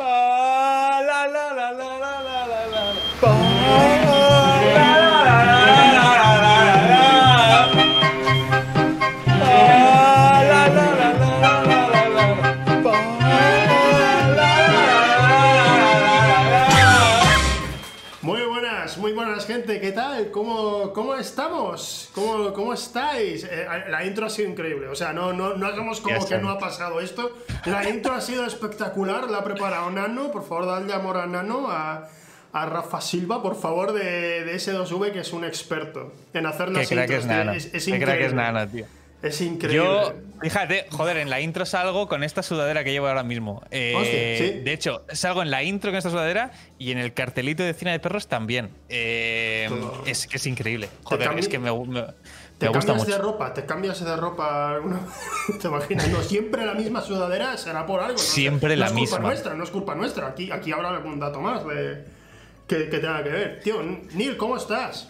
Muy 0.00 0.49
¿qué 19.90 19.96
tal? 19.96 20.30
¿Cómo, 20.30 20.92
cómo 20.92 21.16
estamos? 21.16 22.10
¿Cómo, 22.14 22.52
cómo 22.52 22.72
estáis? 22.74 23.42
Eh, 23.42 23.66
la 23.88 24.04
intro 24.04 24.26
ha 24.26 24.30
sido 24.30 24.48
increíble, 24.48 24.86
o 24.86 24.94
sea, 24.94 25.12
no, 25.12 25.32
no, 25.32 25.56
no 25.56 25.66
hagamos 25.66 26.00
como 26.00 26.24
que 26.24 26.38
no 26.38 26.48
ha 26.48 26.60
pasado 26.60 27.00
esto. 27.00 27.36
La 27.64 27.88
intro 27.88 28.12
ha 28.12 28.20
sido 28.20 28.46
espectacular, 28.46 29.28
la 29.28 29.38
ha 29.38 29.44
preparado 29.44 29.90
Nano, 29.90 30.30
por 30.30 30.46
favor, 30.46 30.66
dadle 30.66 30.92
amor 30.92 31.16
a 31.16 31.26
Nano, 31.26 31.66
a, 31.68 32.08
a 32.52 32.66
Rafa 32.66 33.00
Silva, 33.00 33.42
por 33.42 33.56
favor, 33.56 33.92
de, 33.92 34.44
de 34.44 34.54
S2V, 34.54 35.10
que 35.10 35.20
es 35.20 35.32
un 35.32 35.44
experto 35.44 36.12
en 36.34 36.46
hacer 36.46 36.70
las 36.70 36.92
intros. 36.92 37.26
es. 37.26 37.52
Es, 37.56 37.74
es 37.74 37.84
Qué 37.86 37.98
crack 37.98 38.20
es 38.20 38.32
increíble. 38.32 38.34
Nano, 38.36 38.68
tío. 38.68 38.86
Es 39.22 39.40
increíble. 39.42 39.76
Yo, 39.86 40.14
fíjate, 40.40 40.86
joder, 40.90 41.18
en 41.18 41.28
la 41.28 41.40
intro 41.40 41.66
salgo 41.66 42.08
con 42.08 42.24
esta 42.24 42.42
sudadera 42.42 42.84
que 42.84 42.92
llevo 42.92 43.06
ahora 43.08 43.22
mismo. 43.22 43.62
Eh, 43.70 43.94
Hostia, 43.96 44.38
¿sí? 44.54 44.60
De 44.64 44.72
hecho, 44.72 45.04
salgo 45.12 45.42
en 45.42 45.50
la 45.50 45.62
intro 45.62 45.90
con 45.90 45.98
esta 45.98 46.08
sudadera 46.10 46.52
y 46.78 46.90
en 46.92 46.98
el 46.98 47.12
cartelito 47.12 47.62
de 47.62 47.74
cine 47.74 47.92
de 47.92 48.00
perros 48.00 48.28
también. 48.28 48.70
Eh, 48.88 49.68
es 50.06 50.26
que 50.26 50.36
es 50.38 50.46
increíble. 50.46 50.88
Joder, 51.04 51.38
es 51.38 51.48
que 51.48 51.58
me, 51.58 51.70
me- 51.70 52.04
Te 52.58 52.66
me 52.66 52.72
gusta 52.72 52.92
cambias 52.94 53.06
de 53.06 53.12
mucho. 53.14 53.22
ropa, 53.22 53.52
te 53.52 53.66
cambias 53.66 54.02
de 54.02 54.16
ropa. 54.16 54.78
¿Te 55.60 55.68
imaginas? 55.68 56.08
No, 56.08 56.22
siempre 56.22 56.64
la 56.64 56.72
misma 56.74 57.02
sudadera 57.02 57.56
será 57.58 57.84
por 57.84 58.00
algo. 58.00 58.12
¿no? 58.12 58.18
Siempre 58.18 58.74
no 58.76 58.80
la 58.80 58.86
es 58.86 58.92
misma. 58.94 59.16
culpa 59.18 59.28
nuestra, 59.28 59.54
no 59.54 59.64
es 59.64 59.70
culpa 59.70 59.94
nuestra. 59.94 60.28
Aquí, 60.28 60.50
aquí 60.50 60.72
habrá 60.72 60.88
algún 60.88 61.20
dato 61.20 61.40
más 61.42 61.62
de, 61.66 62.04
que, 62.66 62.88
que 62.88 62.98
tenga 62.98 63.22
que 63.22 63.28
ver. 63.28 63.60
Tío, 63.62 63.82
Neil, 63.82 64.38
¿cómo 64.38 64.56
estás? 64.56 65.09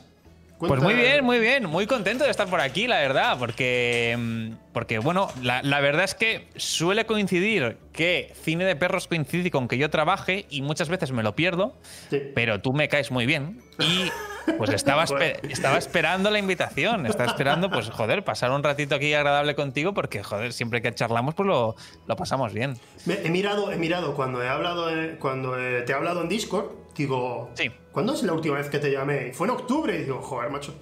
Pues 0.61 0.83
muy 0.83 0.94
bien, 0.94 1.25
muy 1.25 1.39
bien. 1.39 1.66
Muy 1.66 1.86
contento 1.86 2.25
de 2.25 2.30
estar 2.30 2.48
por 2.48 2.61
aquí, 2.61 2.86
la 2.86 2.98
verdad. 3.00 3.36
Porque, 3.39 4.16
mm, 4.19 4.72
porque 4.72 4.98
bueno, 4.98 5.28
la, 5.42 5.62
la 5.62 5.80
verdad 5.80 6.05
es 6.05 6.14
que 6.14 6.48
suele 6.56 7.06
coincidir 7.06 7.78
que 7.92 8.33
cine 8.42 8.64
de 8.64 8.77
perros 8.77 9.08
coincide 9.08 9.50
con 9.50 9.69
que 9.69 9.78
yo 9.78 9.91
trabaje 9.91 10.47
y 10.50 10.62
muchas 10.62 10.89
veces 10.89 11.12
me 11.12 11.22
lo 11.22 11.34
pierdo. 11.34 11.75
Sí. 12.11 12.19
pero 12.34 12.61
tú 12.61 12.72
me 12.72 12.89
caes 12.89 13.11
muy 13.11 13.27
bien 13.27 13.58
y 13.78 14.11
pues 14.55 14.70
estaba, 14.70 15.05
estaba 15.05 15.79
esperando 15.79 16.31
la 16.31 16.39
invitación, 16.39 17.06
estaba 17.06 17.31
esperando 17.31 17.70
pues 17.70 17.91
joder, 17.91 18.25
pasar 18.25 18.51
un 18.51 18.62
ratito 18.62 18.95
aquí 18.95 19.12
agradable 19.15 19.55
contigo 19.55 19.92
porque 19.95 20.23
joder, 20.23 20.53
siempre 20.53 20.81
que 20.83 20.95
charlamos 20.95 21.34
pues 21.34 21.47
lo, 21.47 21.75
lo 22.07 22.17
pasamos 22.17 22.53
bien. 22.53 22.77
Me- 23.07 23.20
he 23.25 23.31
mirado, 23.31 23.73
he 23.73 23.77
mirado 23.77 24.15
cuando 24.15 24.42
he 24.42 24.48
hablado, 24.48 24.91
eh, 24.91 25.17
cuando 25.19 25.59
eh, 25.59 25.83
te 25.83 25.92
he 25.92 25.95
hablado 25.95 26.23
en 26.23 26.29
Discord, 26.29 26.67
digo, 26.97 27.51
Sí. 27.55 27.70
¿cuándo 27.92 28.12
es 28.15 28.23
la 28.23 28.33
última 28.34 28.57
vez 28.59 28.69
que 28.69 28.79
te 28.79 28.91
llamé? 28.92 29.29
Y 29.29 29.33
fue 29.33 29.47
en 29.47 29.53
octubre 29.53 29.95
y 29.97 30.03
digo, 30.05 30.20
joder, 30.23 30.51
macho. 30.51 30.75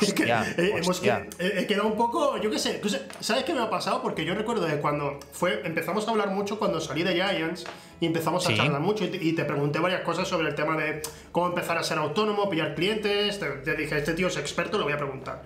Es 0.00 0.12
que, 0.12 0.22
Hostia, 0.22 0.54
eh, 0.58 0.70
hemos 0.74 0.88
hostia. 0.88 1.26
que- 1.38 1.46
he, 1.46 1.60
he 1.60 1.66
quedado 1.66 1.88
un 1.88 1.96
poco, 1.96 2.36
yo 2.38 2.50
qué 2.50 2.58
sé, 2.58 2.80
¿sabes 3.20 3.44
qué 3.44 3.52
me 3.54 3.60
ha 3.60 3.70
pasado? 3.70 4.02
Porque 4.02 4.24
yo 4.24 4.34
recuerdo 4.34 4.66
de 4.66 4.76
cuando 4.80 5.18
fue, 5.32 5.62
empezamos 5.64 6.06
a 6.06 6.10
hablar 6.10 6.30
mucho 6.30 6.58
cuando 6.58 6.80
salí 6.80 7.02
de 7.02 7.14
Giants 7.14 7.64
y 8.00 8.06
empezamos 8.06 8.44
a 8.46 8.50
Sí. 8.50 8.56
charlar 8.56 8.80
mucho 8.80 9.04
y 9.04 9.08
te, 9.08 9.16
y 9.18 9.32
te 9.34 9.44
pregunté 9.44 9.78
varias 9.78 10.02
cosas 10.02 10.26
sobre 10.28 10.48
el 10.48 10.54
tema 10.54 10.76
de 10.76 11.02
cómo 11.32 11.46
empezar 11.48 11.78
a 11.78 11.82
ser 11.82 11.98
autónomo, 11.98 12.50
pillar 12.50 12.74
clientes, 12.74 13.38
te, 13.38 13.46
te 13.46 13.74
dije, 13.76 13.98
este 13.98 14.14
tío 14.14 14.26
es 14.28 14.36
experto, 14.36 14.78
lo 14.78 14.84
voy 14.84 14.92
a 14.92 14.98
preguntar. 14.98 15.42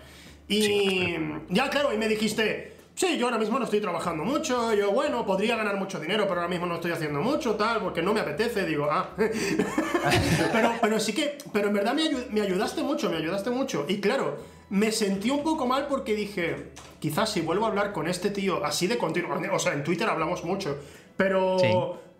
Y 0.48 1.14
ya, 1.50 1.68
claro, 1.68 1.92
y 1.92 1.98
me 1.98 2.08
dijiste, 2.08 2.72
sí, 2.98 3.16
yo 3.16 3.26
ahora 3.26 3.38
mismo 3.38 3.58
no 3.60 3.64
estoy 3.64 3.80
trabajando 3.80 4.24
mucho, 4.24 4.74
yo, 4.74 4.90
bueno, 4.90 5.24
podría 5.24 5.54
ganar 5.54 5.76
mucho 5.76 6.00
dinero, 6.00 6.24
pero 6.26 6.40
ahora 6.40 6.48
mismo 6.48 6.66
no 6.66 6.74
estoy 6.74 6.90
haciendo 6.90 7.20
mucho, 7.20 7.54
tal, 7.54 7.80
porque 7.80 8.02
no 8.02 8.12
me 8.12 8.18
apetece, 8.20 8.66
digo, 8.66 8.88
ah. 8.90 9.10
pero, 10.52 10.72
pero 10.80 10.98
sí 11.00 11.12
que, 11.12 11.38
pero 11.52 11.68
en 11.68 11.74
verdad 11.74 11.94
me, 11.94 12.02
ayu- 12.02 12.28
me 12.30 12.40
ayudaste 12.40 12.82
mucho, 12.82 13.08
me 13.08 13.16
ayudaste 13.18 13.50
mucho. 13.50 13.84
Y 13.88 14.00
claro, 14.00 14.38
me 14.70 14.90
sentí 14.90 15.30
un 15.30 15.42
poco 15.44 15.66
mal 15.66 15.86
porque 15.86 16.14
dije, 16.14 16.72
quizás 16.98 17.30
si 17.30 17.40
vuelvo 17.40 17.66
a 17.66 17.68
hablar 17.68 17.92
con 17.92 18.08
este 18.08 18.30
tío 18.30 18.64
así 18.64 18.86
de 18.88 18.98
continuo, 18.98 19.38
o 19.52 19.58
sea, 19.58 19.74
en 19.74 19.84
Twitter 19.84 20.08
hablamos 20.08 20.44
mucho, 20.44 20.76
pero... 21.16 21.58
Sí. 21.58 21.68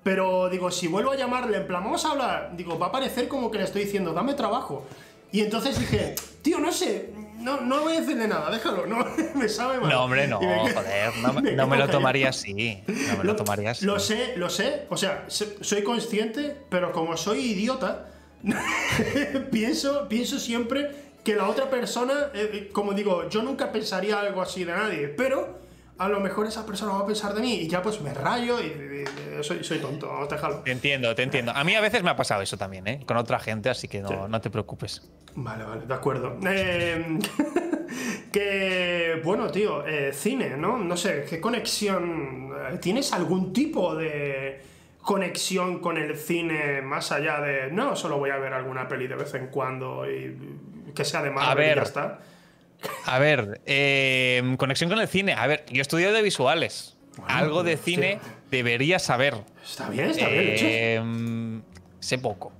Pero 0.00 0.48
digo, 0.48 0.70
si 0.70 0.86
vuelvo 0.86 1.10
a 1.10 1.16
llamarle, 1.16 1.58
en 1.58 1.66
plan, 1.66 1.82
vamos 1.84 2.04
a 2.06 2.12
hablar, 2.12 2.52
digo, 2.56 2.78
va 2.78 2.86
a 2.86 2.92
parecer 2.92 3.28
como 3.28 3.50
que 3.50 3.58
le 3.58 3.64
estoy 3.64 3.82
diciendo, 3.84 4.14
dame 4.14 4.32
trabajo. 4.32 4.86
Y 5.32 5.40
entonces 5.40 5.78
dije, 5.78 6.14
tío, 6.40 6.60
no 6.60 6.72
sé, 6.72 7.10
no, 7.38 7.60
no 7.60 7.82
voy 7.82 7.96
a 7.96 8.00
decirle 8.00 8.28
nada, 8.28 8.50
déjalo, 8.50 8.86
no, 8.86 9.04
me 9.34 9.48
sabe 9.48 9.78
mal. 9.80 9.88
No, 9.90 10.04
hombre, 10.04 10.26
no, 10.28 10.40
me 10.40 10.72
joder, 10.72 11.16
no, 11.22 11.32
me- 11.32 11.52
no 11.56 11.66
lo 11.76 11.88
tomaría 11.88 12.28
así. 12.30 12.82
No 12.86 13.16
me 13.18 13.24
lo 13.24 13.36
tomaría 13.36 13.70
así. 13.70 13.84
Lo 13.86 13.98
sé, 13.98 14.34
lo 14.36 14.50
sé, 14.50 14.86
o 14.90 14.96
sea, 14.96 15.24
se- 15.28 15.62
soy 15.62 15.82
consciente, 15.82 16.56
pero 16.68 16.92
como 16.92 17.16
soy 17.16 17.40
idiota, 17.52 18.08
pienso, 19.50 20.08
pienso 20.08 20.38
siempre 20.38 20.90
que 21.24 21.34
la 21.34 21.48
otra 21.48 21.68
persona, 21.70 22.30
eh, 22.34 22.50
eh, 22.52 22.70
como 22.72 22.92
digo, 22.92 23.28
yo 23.28 23.42
nunca 23.42 23.70
pensaría 23.72 24.18
algo 24.20 24.40
así 24.42 24.64
de 24.64 24.72
nadie, 24.72 25.08
pero 25.08 25.58
a 25.98 26.08
lo 26.08 26.20
mejor 26.20 26.46
esa 26.46 26.64
persona 26.64 26.92
va 26.92 27.00
a 27.00 27.06
pensar 27.06 27.34
de 27.34 27.40
mí 27.40 27.54
y 27.54 27.68
ya 27.68 27.82
pues 27.82 28.00
me 28.00 28.14
rayo 28.14 28.60
y, 28.60 28.64
y- 28.66 29.38
y 29.40 29.42
soy, 29.44 29.62
soy 29.64 29.78
tonto, 29.78 30.06
vamos 30.08 30.30
a 30.30 30.34
dejarlo. 30.34 30.58
Te 30.60 30.70
entiendo, 30.72 31.14
te 31.14 31.22
entiendo. 31.22 31.52
A 31.54 31.62
mí 31.64 31.74
a 31.74 31.80
veces 31.80 32.02
me 32.02 32.10
ha 32.10 32.16
pasado 32.16 32.42
eso 32.42 32.56
también, 32.56 32.86
¿eh? 32.86 33.00
Con 33.06 33.16
otra 33.16 33.38
gente, 33.38 33.68
así 33.70 33.86
que 33.88 34.00
no, 34.00 34.28
no 34.28 34.40
te 34.40 34.50
preocupes. 34.50 35.08
Vale, 35.34 35.64
vale, 35.64 35.86
de 35.86 35.94
acuerdo. 35.94 36.36
Eh, 36.46 37.18
que, 38.32 39.20
bueno, 39.24 39.50
tío, 39.50 39.86
eh, 39.86 40.12
cine, 40.12 40.56
¿no? 40.56 40.78
No 40.78 40.96
sé, 40.96 41.24
¿qué 41.28 41.40
conexión? 41.40 42.50
eh, 42.72 42.78
¿Tienes 42.78 43.12
algún 43.12 43.52
tipo 43.52 43.94
de 43.94 44.60
conexión 45.02 45.78
con 45.80 45.96
el 45.96 46.16
cine 46.16 46.82
más 46.82 47.12
allá 47.12 47.40
de, 47.40 47.70
no, 47.70 47.96
solo 47.96 48.18
voy 48.18 48.30
a 48.30 48.36
ver 48.36 48.52
alguna 48.52 48.86
peli 48.88 49.06
de 49.06 49.14
vez 49.16 49.32
en 49.34 49.46
cuando 49.46 50.10
y 50.10 50.36
que 50.94 51.04
sea 51.04 51.22
de 51.22 51.30
Marvel 51.30 51.64
y 51.64 51.68
ver. 51.68 51.76
ya 51.78 51.82
está? 51.82 52.18
A 53.04 53.18
ver, 53.18 53.60
eh, 53.66 54.54
conexión 54.58 54.90
con 54.90 55.00
el 55.00 55.08
cine. 55.08 55.32
A 55.34 55.46
ver, 55.46 55.64
yo 55.70 55.82
estudio 55.82 56.12
de 56.12 56.22
visuales. 56.22 56.96
Algo 57.26 57.64
de 57.64 57.76
cine 57.76 58.20
debería 58.50 58.98
saber. 58.98 59.34
Está 59.62 59.88
bien, 59.88 60.10
está 60.10 60.28
bien. 60.28 60.56
Eh, 60.60 61.60
sé 61.98 62.18
poco, 62.18 62.52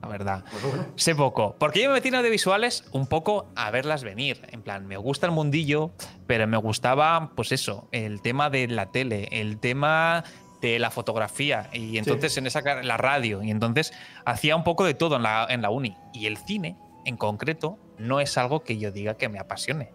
la 0.00 0.08
verdad. 0.08 0.44
Bueno, 0.52 0.68
bueno. 0.68 0.86
Sé 0.96 1.14
poco. 1.14 1.56
Porque 1.58 1.82
yo 1.82 1.88
me 1.88 1.94
metí 1.94 2.08
en 2.08 2.14
audiovisuales 2.14 2.84
un 2.92 3.06
poco 3.06 3.46
a 3.56 3.70
verlas 3.70 4.04
venir. 4.04 4.40
En 4.50 4.62
plan, 4.62 4.86
me 4.86 4.96
gusta 4.96 5.26
el 5.26 5.32
mundillo, 5.32 5.90
pero 6.26 6.46
me 6.46 6.56
gustaba, 6.56 7.32
pues 7.34 7.52
eso, 7.52 7.88
el 7.92 8.22
tema 8.22 8.48
de 8.48 8.68
la 8.68 8.90
tele, 8.90 9.28
el 9.32 9.58
tema 9.58 10.24
de 10.60 10.78
la 10.78 10.90
fotografía 10.90 11.68
y 11.74 11.98
entonces 11.98 12.36
en 12.38 12.46
esa 12.46 12.62
la 12.82 12.96
radio 12.96 13.42
y 13.42 13.50
entonces 13.50 13.92
hacía 14.24 14.56
un 14.56 14.64
poco 14.64 14.84
de 14.84 14.94
todo 14.94 15.16
en 15.16 15.22
la, 15.22 15.46
en 15.50 15.60
la 15.60 15.68
uni 15.68 15.94
y 16.14 16.26
el 16.26 16.38
cine 16.38 16.76
en 17.04 17.18
concreto 17.18 17.78
no 17.98 18.20
es 18.20 18.36
algo 18.38 18.62
que 18.62 18.78
yo 18.78 18.90
diga 18.90 19.16
que 19.16 19.28
me 19.28 19.38
apasione 19.38 19.92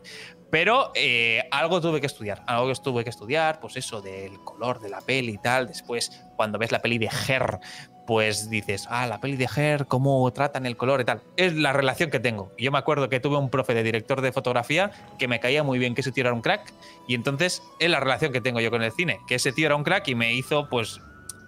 pero 0.51 0.91
eh, 0.95 1.47
algo 1.49 1.81
tuve 1.81 2.01
que 2.01 2.07
estudiar, 2.07 2.43
algo 2.45 2.67
que 2.67 2.79
tuve 2.81 3.03
que 3.05 3.09
estudiar, 3.09 3.59
pues 3.61 3.77
eso 3.77 4.01
del 4.01 4.37
color 4.43 4.81
de 4.81 4.89
la 4.89 4.99
peli 4.99 5.33
y 5.33 5.37
tal. 5.37 5.67
Después, 5.67 6.11
cuando 6.35 6.59
ves 6.59 6.73
la 6.73 6.81
peli 6.81 6.97
de 6.97 7.09
Her, 7.27 7.59
pues 8.05 8.49
dices, 8.49 8.85
ah, 8.89 9.07
la 9.07 9.21
peli 9.21 9.37
de 9.37 9.47
Her, 9.55 9.87
cómo 9.87 10.29
tratan 10.33 10.65
el 10.65 10.75
color 10.75 10.99
y 10.99 11.05
tal. 11.05 11.23
Es 11.37 11.55
la 11.55 11.71
relación 11.71 12.11
que 12.11 12.19
tengo. 12.19 12.51
Yo 12.57 12.69
me 12.69 12.77
acuerdo 12.77 13.07
que 13.07 13.21
tuve 13.21 13.37
un 13.37 13.49
profe 13.49 13.73
de 13.73 13.81
director 13.81 14.19
de 14.19 14.33
fotografía 14.33 14.91
que 15.17 15.29
me 15.29 15.39
caía 15.39 15.63
muy 15.63 15.79
bien 15.79 15.95
que 15.95 16.01
ese 16.01 16.11
tío 16.11 16.25
era 16.25 16.33
un 16.33 16.41
crack, 16.41 16.73
y 17.07 17.15
entonces 17.15 17.63
es 17.79 17.89
la 17.89 18.01
relación 18.01 18.33
que 18.33 18.41
tengo 18.41 18.59
yo 18.59 18.69
con 18.69 18.83
el 18.83 18.91
cine, 18.91 19.21
que 19.27 19.35
ese 19.35 19.53
tío 19.53 19.67
era 19.67 19.77
un 19.77 19.83
crack 19.83 20.09
y 20.09 20.15
me 20.15 20.33
hizo, 20.33 20.67
pues, 20.67 20.99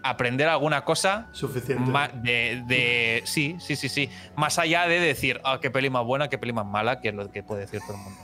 aprender 0.03 0.47
alguna 0.49 0.83
cosa 0.83 1.27
Suficiente. 1.31 1.91
de- 2.21 3.21
sí, 3.25 3.57
sí, 3.59 3.75
sí, 3.75 3.89
sí. 3.89 4.09
Más 4.35 4.59
allá 4.59 4.87
de 4.87 4.99
decir, 4.99 5.39
ah, 5.43 5.59
qué 5.61 5.71
peli 5.71 5.89
más 5.89 6.03
buena, 6.05 6.29
qué 6.29 6.37
peli 6.37 6.53
más 6.53 6.65
mala, 6.65 6.99
que 6.99 7.09
es 7.09 7.15
lo 7.15 7.31
que 7.31 7.41
puede 7.43 7.61
decir 7.61 7.79
todo 7.81 7.95
el 7.97 8.03
mundo. 8.03 8.19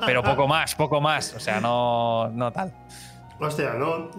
Pero 0.06 0.22
poco 0.22 0.46
más, 0.46 0.74
poco 0.74 1.00
más. 1.00 1.34
O 1.34 1.40
sea, 1.40 1.60
no, 1.60 2.28
no 2.28 2.52
tal. 2.52 2.72
Hostia, 3.40 3.74
no. 3.74 4.10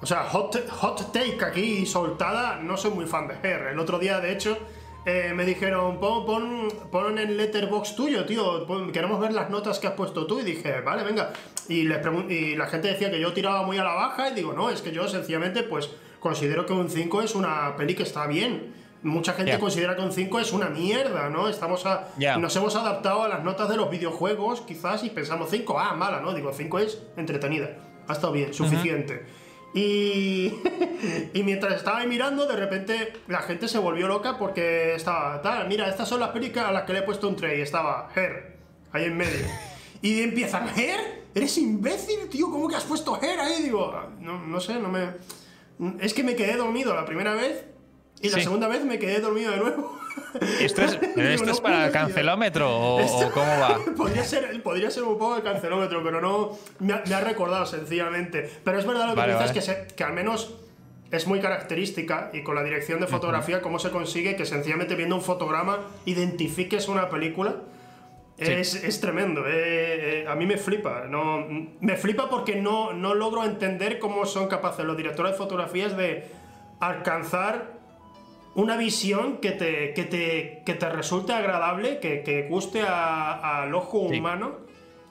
O 0.00 0.06
sea, 0.06 0.24
hot, 0.24 0.68
hot 0.70 1.12
take 1.12 1.38
aquí 1.44 1.84
soltada, 1.86 2.56
no 2.56 2.76
soy 2.76 2.92
muy 2.92 3.06
fan 3.06 3.28
de 3.28 3.34
Her. 3.42 3.68
El 3.68 3.78
otro 3.78 3.98
día, 3.98 4.20
de 4.20 4.32
hecho, 4.32 4.56
eh, 5.08 5.32
me 5.34 5.44
dijeron, 5.44 5.98
pon, 5.98 6.26
pon, 6.26 6.68
pon 6.90 7.18
en 7.18 7.36
letterbox 7.36 7.96
tuyo, 7.96 8.24
tío, 8.26 8.66
pon- 8.66 8.92
queremos 8.92 9.18
ver 9.20 9.32
las 9.32 9.48
notas 9.50 9.78
que 9.78 9.86
has 9.86 9.94
puesto 9.94 10.26
tú. 10.26 10.40
Y 10.40 10.42
dije, 10.44 10.80
vale, 10.82 11.02
venga. 11.02 11.32
Y, 11.68 11.84
les 11.84 11.98
y 12.30 12.56
la 12.56 12.66
gente 12.66 12.88
decía 12.88 13.10
que 13.10 13.20
yo 13.20 13.32
tiraba 13.32 13.62
muy 13.62 13.78
a 13.78 13.84
la 13.84 13.94
baja 13.94 14.28
y 14.30 14.34
digo, 14.34 14.52
no, 14.52 14.70
es 14.70 14.82
que 14.82 14.92
yo 14.92 15.08
sencillamente, 15.08 15.62
pues, 15.62 15.90
considero 16.20 16.66
que 16.66 16.72
un 16.72 16.90
5 16.90 17.22
es 17.22 17.34
una 17.34 17.74
peli 17.76 17.94
que 17.94 18.02
está 18.02 18.26
bien. 18.26 18.74
Mucha 19.02 19.32
gente 19.32 19.58
considera 19.60 19.94
que 19.94 20.02
un 20.02 20.10
5 20.12 20.40
es 20.40 20.52
una 20.52 20.68
mierda, 20.70 21.28
¿no? 21.30 21.48
Estamos 21.48 21.86
a, 21.86 22.08
Ya. 22.18 22.36
nos 22.36 22.54
hemos 22.56 22.74
adaptado 22.74 23.22
a 23.22 23.28
las 23.28 23.44
notas 23.44 23.68
de 23.68 23.76
los 23.76 23.88
videojuegos, 23.90 24.60
quizás, 24.62 25.04
y 25.04 25.10
pensamos 25.10 25.48
5, 25.50 25.78
ah, 25.78 25.94
mala, 25.94 26.20
¿no? 26.20 26.34
Digo, 26.34 26.52
5 26.52 26.78
es 26.80 27.00
entretenida. 27.16 27.70
Ha 28.08 28.12
estado 28.12 28.32
bien, 28.32 28.52
suficiente. 28.52 29.24
Y, 29.74 30.52
y 31.34 31.42
mientras 31.42 31.74
estaba 31.74 31.98
ahí 31.98 32.06
mirando, 32.06 32.46
de 32.46 32.56
repente 32.56 33.12
la 33.28 33.40
gente 33.42 33.68
se 33.68 33.78
volvió 33.78 34.08
loca 34.08 34.38
porque 34.38 34.94
estaba 34.94 35.40
tal. 35.42 35.68
Mira, 35.68 35.88
estas 35.88 36.08
son 36.08 36.20
las 36.20 36.30
películas 36.30 36.66
a 36.68 36.72
las 36.72 36.82
que 36.84 36.92
le 36.94 37.00
he 37.00 37.02
puesto 37.02 37.28
un 37.28 37.36
tray. 37.36 37.60
Estaba 37.60 38.10
Her, 38.14 38.56
ahí 38.92 39.04
en 39.04 39.16
medio. 39.16 39.46
Y 40.00 40.22
empiezan, 40.22 40.68
¿Her? 40.78 41.24
¿Eres 41.34 41.58
imbécil, 41.58 42.28
tío? 42.28 42.48
¿Cómo 42.50 42.68
que 42.68 42.76
has 42.76 42.84
puesto 42.84 43.20
Her 43.20 43.40
ahí? 43.40 43.64
Digo, 43.64 43.92
"Ah, 43.92 44.08
no, 44.20 44.38
no 44.46 44.60
sé, 44.60 44.74
no 44.78 44.88
me. 44.88 45.08
Es 46.00 46.14
que 46.14 46.22
me 46.22 46.36
quedé 46.36 46.56
dormido 46.56 46.94
la 46.94 47.04
primera 47.04 47.34
vez 47.34 47.64
y 48.20 48.28
la 48.28 48.40
segunda 48.40 48.68
vez 48.68 48.84
me 48.84 49.00
quedé 49.00 49.18
dormido 49.18 49.50
de 49.50 49.56
nuevo. 49.58 49.98
¿Esto 50.60 50.82
es, 50.82 50.98
esto 51.16 51.50
es 51.50 51.60
para 51.60 51.86
el 51.86 51.92
cancelómetro 51.92 52.70
o, 52.70 53.30
cómo 53.32 53.46
va? 53.46 53.78
podría, 53.96 54.24
ser, 54.24 54.62
podría 54.62 54.90
ser 54.90 55.04
un 55.04 55.18
poco 55.18 55.36
el 55.36 55.42
cancelómetro, 55.42 56.02
pero 56.02 56.20
no. 56.20 56.58
Me 56.78 56.92
ha, 56.94 57.20
recordado 57.20 57.66
sencillamente. 57.66 58.50
Pero 58.64 58.78
es 58.78 58.86
verdad 58.86 59.08
lo 59.08 59.14
que 59.14 59.32
dices, 59.32 59.68
que, 59.68 59.94
que 59.94 60.04
al 60.04 60.12
menos 60.12 60.54
es 61.10 61.26
muy 61.26 61.40
característica 61.40 62.30
y 62.32 62.42
con 62.42 62.54
la 62.54 62.62
dirección 62.62 63.00
de 63.00 63.06
fotografía, 63.06 63.62
cómo 63.62 63.78
se 63.78 63.90
consigue 63.90 64.36
que 64.36 64.44
sencillamente 64.44 64.94
viendo 64.94 65.16
un 65.16 65.22
fotograma 65.22 65.78
identifiques 66.04 66.88
una 66.88 67.08
película. 67.08 67.56
Es, 68.36 69.00
tremendo, 69.00 69.44
eh, 69.48 70.22
eh, 70.22 70.26
a 70.28 70.36
mí 70.36 70.46
me 70.46 70.58
flipa. 70.58 71.06
No, 71.08 71.44
me 71.80 71.96
flipa 71.96 72.30
porque 72.30 72.54
no, 72.54 72.92
no 72.92 73.14
logro 73.14 73.44
entender 73.44 73.98
cómo 73.98 74.26
son 74.26 74.46
capaces 74.46 74.84
los 74.84 74.96
directores 74.96 75.32
de 75.32 75.38
fotografías 75.38 75.96
de 75.96 76.30
alcanzar 76.78 77.77
una 78.58 78.76
visión 78.76 79.36
que 79.36 79.52
te, 79.52 79.94
que 79.94 80.02
te, 80.02 80.62
que 80.66 80.74
te 80.74 80.88
resulte 80.88 81.32
agradable, 81.32 82.00
que, 82.00 82.24
que 82.24 82.48
guste 82.48 82.82
al 82.82 83.72
ojo 83.72 84.00
humano 84.00 84.56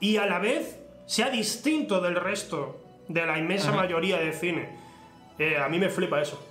y 0.02 0.18
a 0.18 0.26
la 0.26 0.40
vez 0.40 0.78
sea 1.06 1.30
distinto 1.30 2.02
del 2.02 2.16
resto 2.16 2.84
de 3.08 3.26
la 3.26 3.40
inmensa 3.40 3.72
mayoría 3.72 4.18
de 4.18 4.34
cine. 4.34 4.78
Eh, 5.40 5.58
a 5.58 5.70
mí 5.70 5.80
me 5.80 5.88
flipa 5.88 6.22
eso. 6.22 6.46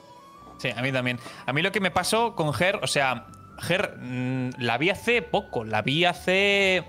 Sí, 0.57 0.71
a 0.75 0.81
mí 0.81 0.91
también. 0.91 1.19
A 1.45 1.53
mí 1.53 1.61
lo 1.61 1.71
que 1.71 1.81
me 1.81 1.91
pasó 1.91 2.35
con 2.35 2.55
Ger, 2.55 2.81
o 2.83 2.87
sea, 2.87 3.27
Ger 3.59 3.99
mm, 3.99 4.53
la 4.59 4.79
vi 4.79 4.89
hace 4.89 5.21
poco, 5.21 5.65
la 5.65 5.83
vi 5.83 6.07
hace 6.07 6.83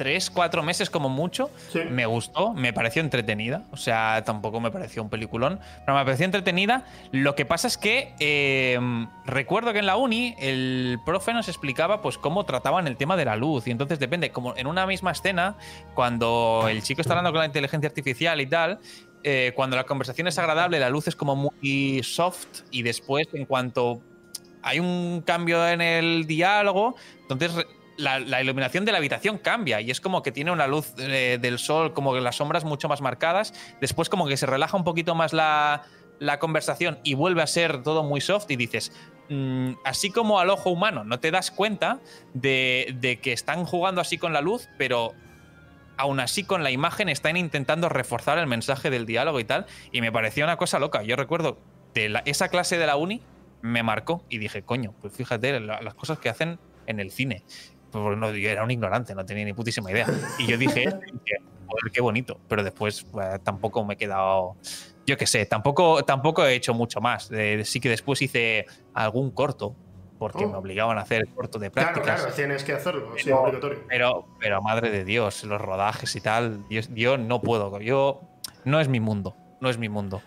tres, 0.00 0.30
cuatro 0.30 0.62
meses 0.62 0.88
como 0.88 1.10
mucho. 1.10 1.50
Me 1.90 2.06
gustó, 2.06 2.54
me 2.54 2.72
pareció 2.72 3.02
entretenida. 3.02 3.64
O 3.70 3.76
sea, 3.76 4.22
tampoco 4.24 4.58
me 4.58 4.70
pareció 4.70 5.02
un 5.02 5.10
peliculón, 5.10 5.60
pero 5.84 5.98
me 5.98 6.02
pareció 6.06 6.24
entretenida. 6.24 6.86
Lo 7.12 7.34
que 7.34 7.44
pasa 7.44 7.68
es 7.68 7.76
que 7.76 8.14
em, 8.18 9.08
recuerdo 9.26 9.74
que 9.74 9.80
en 9.80 9.84
la 9.84 9.96
uni 9.96 10.34
el 10.38 10.98
profe 11.04 11.34
nos 11.34 11.48
explicaba 11.48 12.00
pues 12.00 12.16
cómo 12.16 12.46
trataban 12.46 12.86
el 12.86 12.96
tema 12.96 13.14
de 13.14 13.26
la 13.26 13.36
luz. 13.36 13.66
Y 13.66 13.72
entonces 13.72 13.98
depende, 13.98 14.30
como 14.30 14.56
en 14.56 14.66
una 14.66 14.86
misma 14.86 15.10
escena, 15.10 15.56
cuando 15.94 16.64
el 16.70 16.82
chico 16.82 17.02
está 17.02 17.12
hablando 17.12 17.32
con 17.32 17.40
la 17.40 17.46
inteligencia 17.46 17.86
artificial 17.86 18.40
y 18.40 18.46
tal, 18.46 18.78
eh, 19.22 19.52
cuando 19.54 19.76
la 19.76 19.84
conversación 19.84 20.28
es 20.28 20.38
agradable, 20.38 20.80
la 20.80 20.88
luz 20.88 21.08
es 21.08 21.14
como 21.14 21.36
muy 21.36 22.02
soft 22.02 22.62
y 22.70 22.80
después 22.80 23.28
en 23.34 23.44
cuanto 23.44 24.00
hay 24.62 24.80
un 24.80 25.20
cambio 25.26 25.68
en 25.68 25.82
el 25.82 26.26
diálogo, 26.26 26.96
entonces 27.28 27.66
la, 28.00 28.40
iluminación 28.40 28.84
de 28.84 28.92
la 28.92 28.98
habitación 28.98 29.38
cambia 29.38 29.80
y 29.80 29.90
es 29.90 30.00
como 30.00 30.22
que 30.22 30.32
tiene 30.32 30.50
una 30.50 30.66
luz 30.66 30.94
eh, 30.98 31.38
del 31.40 31.58
sol, 31.58 31.92
como 31.92 32.14
que 32.14 32.20
las 32.20 32.36
sombras 32.36 32.64
mucho 32.64 32.88
más 32.88 33.00
marcadas. 33.00 33.54
Después 33.80 34.08
como 34.08 34.26
que 34.26 34.36
se 34.36 34.46
relaja 34.46 34.76
un 34.76 34.84
poquito 34.84 35.14
más 35.14 35.32
la, 35.32 35.82
conversación 36.38 36.98
y 37.02 37.14
vuelve 37.14 37.42
a 37.42 37.46
ser 37.46 37.82
todo 37.82 38.02
muy 38.02 38.20
soft 38.20 38.50
y 38.50 38.56
dices, 38.56 38.92
mm, 39.28 39.72
así 39.84 40.10
como 40.10 40.38
al 40.38 40.50
ojo 40.50 40.70
humano, 40.70 41.04
no 41.04 41.18
te 41.20 41.30
das 41.30 41.50
cuenta 41.50 42.00
de, 42.34 43.18
que 43.22 43.32
están 43.32 43.64
jugando 43.64 44.00
así 44.00 44.18
con 44.18 44.32
la 44.32 44.40
luz, 44.40 44.68
pero 44.76 45.14
aún 45.96 46.20
así 46.20 46.44
con 46.44 46.62
la 46.62 46.70
imagen 46.70 47.08
están 47.08 47.36
intentando 47.36 47.88
reforzar 47.88 48.38
el 48.38 48.46
mensaje 48.46 48.90
del 48.90 49.06
diálogo 49.06 49.40
y 49.40 49.44
tal. 49.44 49.66
Y 49.92 50.00
me 50.00 50.12
parecía 50.12 50.44
una 50.44 50.56
cosa 50.56 50.78
loca. 50.78 51.02
Yo 51.02 51.16
recuerdo 51.16 51.58
de 51.94 52.22
esa 52.24 52.48
clase 52.48 52.78
de 52.78 52.86
la 52.86 52.96
uni 52.96 53.22
me 53.62 53.82
marcó 53.82 54.24
y 54.28 54.38
dije, 54.38 54.62
coño, 54.62 54.94
pues 55.00 55.12
fíjate 55.14 55.60
las 55.60 55.94
cosas 55.94 56.18
que 56.18 56.28
hacen 56.28 56.58
en 56.86 57.00
el 57.00 57.10
cine. 57.10 57.44
Pues 57.90 58.18
no, 58.18 58.30
yo 58.34 58.48
era 58.48 58.62
un 58.62 58.70
ignorante, 58.70 59.14
no 59.14 59.24
tenía 59.24 59.44
ni 59.44 59.52
putísima 59.52 59.90
idea. 59.90 60.06
Y 60.38 60.46
yo 60.46 60.56
dije, 60.56 60.84
joder, 61.66 61.92
qué 61.92 62.00
bonito. 62.00 62.38
Pero 62.48 62.62
después 62.62 63.04
pues, 63.10 63.42
tampoco 63.42 63.84
me 63.84 63.94
he 63.94 63.96
quedado. 63.96 64.56
Yo 65.06 65.16
qué 65.16 65.26
sé, 65.26 65.46
tampoco, 65.46 66.04
tampoco 66.04 66.44
he 66.44 66.54
hecho 66.54 66.74
mucho 66.74 67.00
más. 67.00 67.30
sí 67.64 67.80
que 67.80 67.88
después 67.88 68.22
hice 68.22 68.66
algún 68.94 69.30
corto, 69.30 69.74
porque 70.18 70.46
me 70.46 70.54
oh. 70.54 70.58
obligaban 70.58 70.98
a 70.98 71.00
hacer 71.00 71.22
el 71.22 71.34
corto 71.34 71.58
de 71.58 71.70
prácticas. 71.70 72.04
Claro, 72.04 72.20
claro, 72.20 72.34
tienes 72.34 72.62
que 72.62 72.72
hacerlo, 72.74 73.08
pero, 73.10 73.24
sí, 73.24 73.32
obligatorio. 73.32 73.80
Pero, 73.88 74.26
pero, 74.38 74.62
madre 74.62 74.90
de 74.90 75.04
Dios, 75.04 75.42
los 75.44 75.60
rodajes 75.60 76.14
y 76.14 76.20
tal, 76.20 76.64
yo, 76.68 76.82
yo 76.94 77.18
no 77.18 77.40
puedo. 77.40 77.80
Yo 77.80 78.20
no 78.64 78.80
es 78.80 78.88
mi 78.88 79.00
mundo, 79.00 79.34
no 79.60 79.70
es 79.70 79.78
mi 79.78 79.88
mundo. 79.88 80.22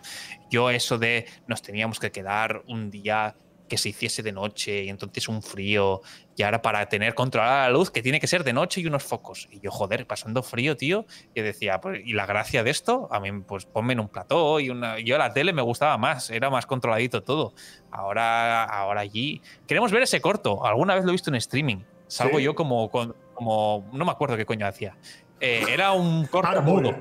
Yo 0.50 0.69
eso 0.69 0.98
de 0.98 1.27
nos 1.48 1.62
teníamos 1.62 2.00
que 2.00 2.12
quedar 2.12 2.63
un 2.68 2.89
día 2.89 3.36
que 3.74 3.80
se 3.80 3.90
hiciese 3.90 4.22
de 4.22 4.31
noche 4.31 4.84
y 4.84 4.90
entonces 4.90 5.28
un 5.28 5.42
frío 5.42 6.02
y 6.36 6.44
ahora 6.44 6.62
para 6.62 6.88
tener 6.90 7.16
controlada 7.16 7.64
la 7.64 7.72
luz 7.72 7.90
que 7.90 8.04
tiene 8.04 8.20
que 8.20 8.28
ser 8.28 8.44
de 8.44 8.54
noche 8.54 8.81
y 8.81 8.86
unos 8.86 9.02
focos. 9.02 9.50
Y 9.50 9.62
yo, 9.62 9.72
joder, 9.72 10.06
pasando 10.06 10.44
frío, 10.44 10.78
tío, 10.78 11.08
y 11.34 11.42
decía, 11.42 11.81
pues, 11.81 12.00
y 12.06 12.14
la 12.14 12.28
gracia 12.28 12.64
de 12.64 12.70
esto, 12.70 13.08
a 13.12 13.20
mí, 13.20 13.31
pues 13.48 13.66
ponme 13.66 13.94
en 13.94 14.00
un 14.00 14.10
plató 14.10 14.60
y 14.60 14.70
una... 14.70 15.00
Yo 15.00 15.18
la 15.18 15.34
tele 15.34 15.54
me 15.54 15.64
gustaba 15.64 15.98
más, 15.98 16.30
era 16.30 16.52
más 16.52 16.68
controladito 16.68 17.24
todo. 17.24 17.56
Ahora, 17.90 18.64
ahora 18.64 19.02
allí... 19.02 19.42
Queremos 19.66 19.92
ver 19.92 20.04
ese 20.04 20.22
corto, 20.22 20.64
alguna 20.64 20.94
vez 20.94 21.04
lo 21.04 21.10
he 21.10 21.14
visto 21.14 21.31
en 21.31 21.36
streaming. 21.38 21.78
Salgo 22.06 22.40
yo 22.40 22.54
como, 22.54 22.92
como... 22.92 23.90
No 23.92 24.06
me 24.06 24.12
acuerdo 24.12 24.38
qué 24.38 24.46
coño 24.46 24.68
hacía. 24.68 24.96
Eh, 25.40 25.66
era 25.68 25.94
un 25.94 26.26
corto 26.31 26.62
mudo. 26.62 26.96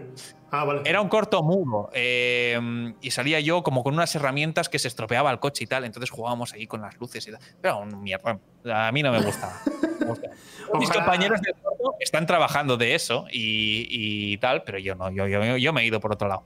Ah, 0.54 0.66
Era 0.84 1.00
un 1.00 1.08
corto 1.08 1.42
mudo. 1.42 1.88
Eh, 1.94 2.60
y 3.00 3.10
salía 3.10 3.40
yo 3.40 3.62
como 3.62 3.82
con 3.82 3.94
unas 3.94 4.14
herramientas 4.14 4.68
que 4.68 4.78
se 4.78 4.86
estropeaba 4.86 5.30
el 5.30 5.38
coche 5.38 5.64
y 5.64 5.66
tal. 5.66 5.84
Entonces 5.84 6.10
jugábamos 6.10 6.52
ahí 6.52 6.66
con 6.66 6.82
las 6.82 7.00
luces 7.00 7.26
y 7.26 7.32
tal. 7.32 7.40
Pero 7.62 7.78
un 7.78 8.02
mierda. 8.02 8.38
A 8.70 8.92
mí 8.92 9.02
no 9.02 9.10
me 9.12 9.22
gusta. 9.22 9.62
Mis 10.78 10.90
compañeros 10.90 11.40
del 11.40 11.54
corto 11.54 11.94
están 12.00 12.26
trabajando 12.26 12.76
de 12.76 12.94
eso 12.94 13.24
y, 13.32 14.36
tal, 14.38 14.62
pero 14.62 14.78
yo 14.78 14.94
no. 14.94 15.10
Yo, 15.10 15.26
yo, 15.26 15.72
me 15.72 15.80
he 15.80 15.86
ido 15.86 16.00
por 16.00 16.12
otro 16.12 16.28
lado. 16.28 16.42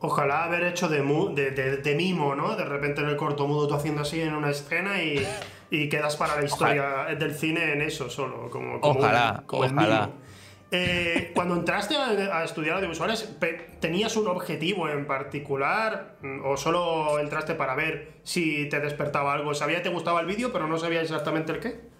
Ojalá 0.00 0.44
haber 0.44 0.64
hecho 0.64 0.88
de, 0.88 1.00
de, 1.00 1.94
mimo, 1.94 2.34
¿no? 2.34 2.54
De 2.54 2.66
repente 2.66 3.00
en 3.00 3.08
el 3.08 3.16
corto 3.16 3.46
mudo 3.46 3.66
tú 3.66 3.74
haciendo 3.74 4.02
así 4.02 4.20
en 4.20 4.34
una 4.34 4.50
escena 4.50 5.02
y, 5.02 5.26
y 5.70 5.88
quedas 5.88 6.16
para 6.16 6.36
la 6.36 6.44
historia 6.44 7.16
del 7.18 7.34
cine 7.34 7.72
en 7.72 7.80
eso 7.80 8.10
solo. 8.10 8.50
Como, 8.50 8.78
ojalá, 8.82 9.42
ojalá. 9.46 10.10
Eh, 10.70 11.32
cuando 11.34 11.54
entraste 11.54 11.96
a, 11.96 12.44
estudiar 12.44 12.76
audiovisuales, 12.76 13.36
¿tenías 13.80 14.16
un 14.16 14.28
objetivo 14.28 14.88
en 14.88 15.06
particular 15.06 16.16
o 16.44 16.56
solo 16.58 17.18
entraste 17.18 17.54
para 17.54 17.74
ver 17.74 18.12
si 18.22 18.68
te 18.68 18.80
despertaba 18.80 19.32
algo? 19.32 19.54
¿Sabía 19.54 19.78
que 19.78 19.84
te 19.84 19.88
gustaba 19.88 20.20
el 20.20 20.26
vídeo, 20.26 20.52
pero 20.52 20.66
no 20.66 20.78
sabía 20.78 21.00
exactamente 21.00 21.52
el 21.52 21.60
qué? 21.60 21.97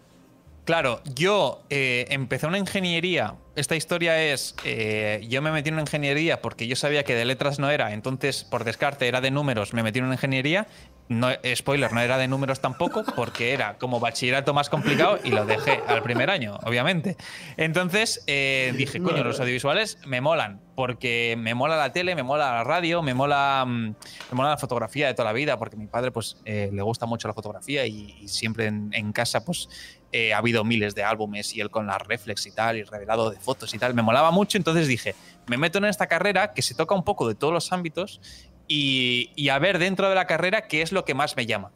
Claro, 0.69 1.01
yo 1.15 1.63
eh, 1.71 2.05
empecé 2.11 2.47
una 2.47 2.59
ingeniería. 2.59 3.37
Esta 3.57 3.75
historia 3.75 4.23
es, 4.23 4.55
eh, 4.67 5.25
yo 5.27 5.41
me 5.41 5.51
metí 5.51 5.71
en 5.71 5.77
una 5.77 5.81
ingeniería 5.81 6.43
porque 6.43 6.67
yo 6.67 6.77
sabía 6.77 7.05
que 7.05 7.15
de 7.15 7.25
letras 7.25 7.59
no 7.59 7.71
era, 7.71 7.95
entonces 7.95 8.45
por 8.45 8.65
descarte 8.65 9.09
era 9.09 9.23
de 9.23 9.31
números, 9.31 9.73
me 9.73 9.83
metí 9.83 10.01
en 10.01 10.05
una 10.05 10.17
ingeniería 10.17 10.67
no, 11.09 11.29
spoiler, 11.55 11.93
no 11.93 12.01
era 12.01 12.19
de 12.19 12.29
números 12.29 12.61
tampoco, 12.61 13.03
porque 13.17 13.53
era 13.53 13.79
como 13.79 13.99
bachillerato 13.99 14.53
más 14.53 14.69
complicado 14.69 15.19
y 15.25 15.31
lo 15.31 15.47
dejé 15.47 15.81
al 15.87 16.03
primer 16.03 16.31
año, 16.31 16.59
obviamente. 16.65 17.17
Entonces 17.57 18.23
eh, 18.27 18.75
dije, 18.77 19.01
coño, 19.01 19.25
los 19.25 19.41
audiovisuales 19.41 19.99
me 20.07 20.21
molan, 20.21 20.61
porque 20.75 21.35
me 21.39 21.55
mola 21.55 21.77
la 21.77 21.93
tele, 21.93 22.15
me 22.15 22.23
mola 22.23 22.53
la 22.53 22.65
radio, 22.65 23.03
me 23.03 23.15
mola, 23.15 23.65
mm, 23.67 23.83
me 23.83 24.35
mola 24.35 24.51
la 24.51 24.59
fotografía 24.59 25.07
de 25.07 25.15
toda 25.15 25.27
la 25.27 25.33
vida, 25.33 25.59
porque 25.59 25.77
a 25.77 25.79
mi 25.79 25.87
padre 25.87 26.11
pues 26.11 26.37
eh, 26.45 26.71
le 26.73 26.83
gusta 26.83 27.07
mucho 27.07 27.27
la 27.27 27.35
fotografía 27.35 27.87
y, 27.87 28.29
siempre 28.29 28.67
en, 28.67 29.13
casa 29.13 29.45
pues 29.45 29.69
eh, 30.13 30.33
ha 30.33 30.39
habido 30.39 30.65
miles 30.65 30.95
de 30.95 31.05
álbumes 31.05 31.55
y 31.55 31.61
él 31.61 31.71
con 31.71 31.87
la 31.87 31.99
reflex 31.99 32.47
y 32.47 32.53
tal, 32.53 32.77
y 32.79 32.83
revelado 32.83 33.31
de 33.31 33.39
fotos 33.39 33.75
y 33.75 33.79
tal, 33.79 33.95
me 33.95 34.03
molaba 34.03 34.31
mucho, 34.31 34.57
entonces 34.57 34.89
dije, 34.89 35.15
me 35.47 35.57
meto 35.57 35.79
en 35.79 35.85
esta 35.85 36.07
carrera 36.07 36.53
que 36.53 36.63
se 36.63 36.75
toca 36.75 36.95
un 36.95 37.05
poco 37.05 37.29
de 37.29 37.35
todos 37.35 37.53
los 37.53 37.73
ámbitos 37.73 38.21
y, 38.69 39.49
a 39.49 39.59
ver 39.59 39.79
dentro 39.79 40.09
de 40.09 40.15
la 40.15 40.27
carrera 40.27 40.69
qué 40.69 40.83
es 40.83 40.93
lo 40.93 41.05
que 41.05 41.15
más 41.15 41.37
me 41.37 41.47
llama. 41.47 41.73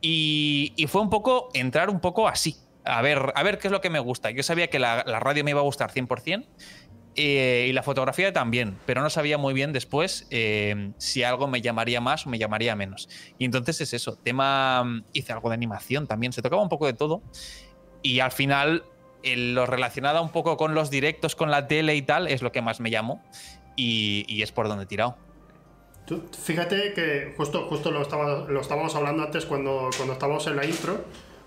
Y, 0.00 0.86
fue 0.88 1.00
un 1.00 1.10
poco 1.10 1.48
entrar 1.54 1.90
un 1.90 2.00
poco 2.00 2.28
así, 2.28 2.56
a 2.84 3.02
ver, 3.02 3.32
a 3.34 3.42
ver 3.42 3.58
qué 3.58 3.68
es 3.68 3.72
lo 3.72 3.80
que 3.80 3.90
me 3.90 3.98
gusta. 3.98 4.30
Yo 4.30 4.42
sabía 4.42 4.68
que 4.68 4.78
la, 4.78 5.02
radio 5.02 5.42
me 5.42 5.50
iba 5.50 5.60
a 5.60 5.64
gustar 5.64 5.90
100%. 5.92 6.46
Eh, 7.18 7.68
y 7.70 7.72
la 7.72 7.82
fotografía 7.82 8.30
también, 8.34 8.76
pero 8.84 9.00
no 9.00 9.08
sabía 9.08 9.38
muy 9.38 9.54
bien 9.54 9.72
después 9.72 10.26
eh, 10.28 10.92
si 10.98 11.22
algo 11.22 11.48
me 11.48 11.62
llamaría 11.62 11.98
más 11.98 12.26
o 12.26 12.28
me 12.28 12.38
llamaría 12.38 12.76
menos. 12.76 13.08
Y 13.38 13.46
entonces 13.46 13.80
es 13.80 13.94
eso, 13.94 14.16
tema, 14.16 15.02
hice 15.14 15.32
algo 15.32 15.48
de 15.48 15.54
animación 15.54 16.06
también, 16.06 16.34
se 16.34 16.42
tocaba 16.42 16.62
un 16.62 16.68
poco 16.68 16.84
de 16.84 16.92
todo. 16.92 17.22
Y 18.02 18.20
al 18.20 18.32
final, 18.32 18.84
lo 19.24 19.66
relacionado 19.66 20.22
un 20.22 20.30
poco 20.30 20.56
con 20.56 20.74
los 20.74 20.90
directos, 20.90 21.34
con 21.34 21.50
la 21.50 21.68
tele 21.68 21.96
y 21.96 22.02
tal, 22.02 22.28
es 22.28 22.42
lo 22.42 22.52
que 22.52 22.62
más 22.62 22.80
me 22.80 22.90
llamó. 22.90 23.22
Y, 23.76 24.24
y 24.28 24.42
es 24.42 24.52
por 24.52 24.68
donde 24.68 24.84
he 24.84 24.86
tirado 24.86 25.16
fíjate 26.42 26.92
que 26.92 27.34
justo, 27.36 27.66
justo 27.68 27.90
lo, 27.90 28.02
estaba, 28.02 28.46
lo 28.48 28.60
estábamos 28.60 28.94
hablando 28.94 29.24
antes 29.24 29.46
cuando, 29.46 29.90
cuando 29.96 30.12
estábamos 30.14 30.46
en 30.46 30.56
la 30.56 30.64
intro, 30.64 31.04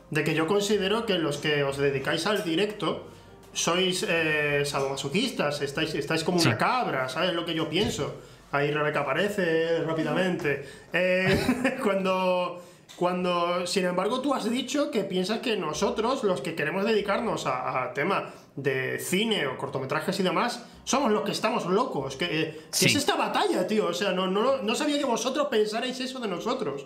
de 0.09 0.23
que 0.23 0.33
yo 0.33 0.47
considero 0.47 1.05
que 1.05 1.17
los 1.17 1.37
que 1.37 1.63
os 1.63 1.77
dedicáis 1.77 2.25
al 2.25 2.43
directo 2.43 3.07
sois 3.53 4.05
eh, 4.07 4.63
sadomasoquistas, 4.65 5.61
estáis, 5.61 5.95
estáis 5.95 6.23
como 6.23 6.39
una 6.39 6.57
cabra, 6.57 7.09
¿sabes 7.09 7.33
lo 7.33 7.45
que 7.45 7.53
yo 7.53 7.69
pienso? 7.69 8.15
Ahí 8.51 8.71
Rebeca 8.71 9.01
aparece 9.01 9.83
rápidamente. 9.83 10.65
Eh, 10.93 11.77
cuando, 11.83 12.61
Cuando, 12.95 13.65
sin 13.65 13.85
embargo, 13.85 14.21
tú 14.21 14.33
has 14.33 14.49
dicho 14.49 14.91
que 14.91 15.03
piensas 15.03 15.39
que 15.39 15.55
nosotros, 15.55 16.23
los 16.23 16.41
que 16.41 16.55
queremos 16.55 16.85
dedicarnos 16.85 17.45
a, 17.45 17.91
tema 17.93 18.33
de 18.55 18.99
cine 18.99 19.47
o 19.47 19.57
cortometrajes 19.57 20.19
y 20.19 20.23
demás, 20.23 20.65
somos 20.83 21.11
los 21.11 21.23
que 21.23 21.31
estamos 21.31 21.65
locos. 21.65 22.17
¿Qué, 22.17 22.25
eh, 22.25 22.61
es 22.71 22.95
esta 22.95 23.15
batalla, 23.15 23.65
tío? 23.67 23.87
O 23.87 23.93
sea, 23.93 24.11
no, 24.11 24.27
no, 24.27 24.57
no 24.57 24.75
sabía 24.75 24.97
que 24.97 25.05
vosotros 25.05 25.47
pensarais 25.47 25.99
eso 25.99 26.19
de 26.19 26.27
nosotros. 26.27 26.85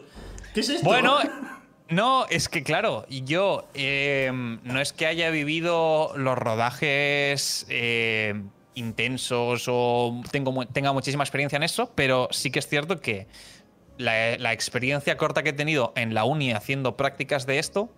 ¿Qué 0.53 0.59
es 0.59 0.69
esto? 0.69 0.85
Bueno. 0.85 1.17
No, 1.89 2.25
es 2.27 2.49
que 2.49 2.63
claro, 2.63 3.05
yo 3.09 3.67
em, 3.73 4.59
no 4.63 4.79
es 4.79 4.93
que 4.93 5.05
haya 5.05 5.29
vivido 5.29 6.13
los 6.15 6.37
rodajes 6.37 7.65
em, 7.69 8.49
intensos 8.73 9.65
o 9.67 10.21
tengo, 10.31 10.65
tenga 10.65 10.93
muchísima 10.93 11.23
experiencia 11.23 11.57
en 11.57 11.63
eso, 11.63 11.91
pero 11.93 12.29
sí 12.31 12.51
que 12.51 12.59
es 12.59 12.67
cierto 12.67 12.99
que 12.99 13.27
la, 13.97 14.53
experiencia 14.53 15.17
corta 15.17 15.43
que 15.43 15.49
he 15.49 15.53
tenido 15.53 15.93
en 15.95 16.13
la 16.13 16.23
uni 16.23 16.51
haciendo 16.51 16.97
prácticas 16.97 17.45
de 17.45 17.59
esto 17.59 17.89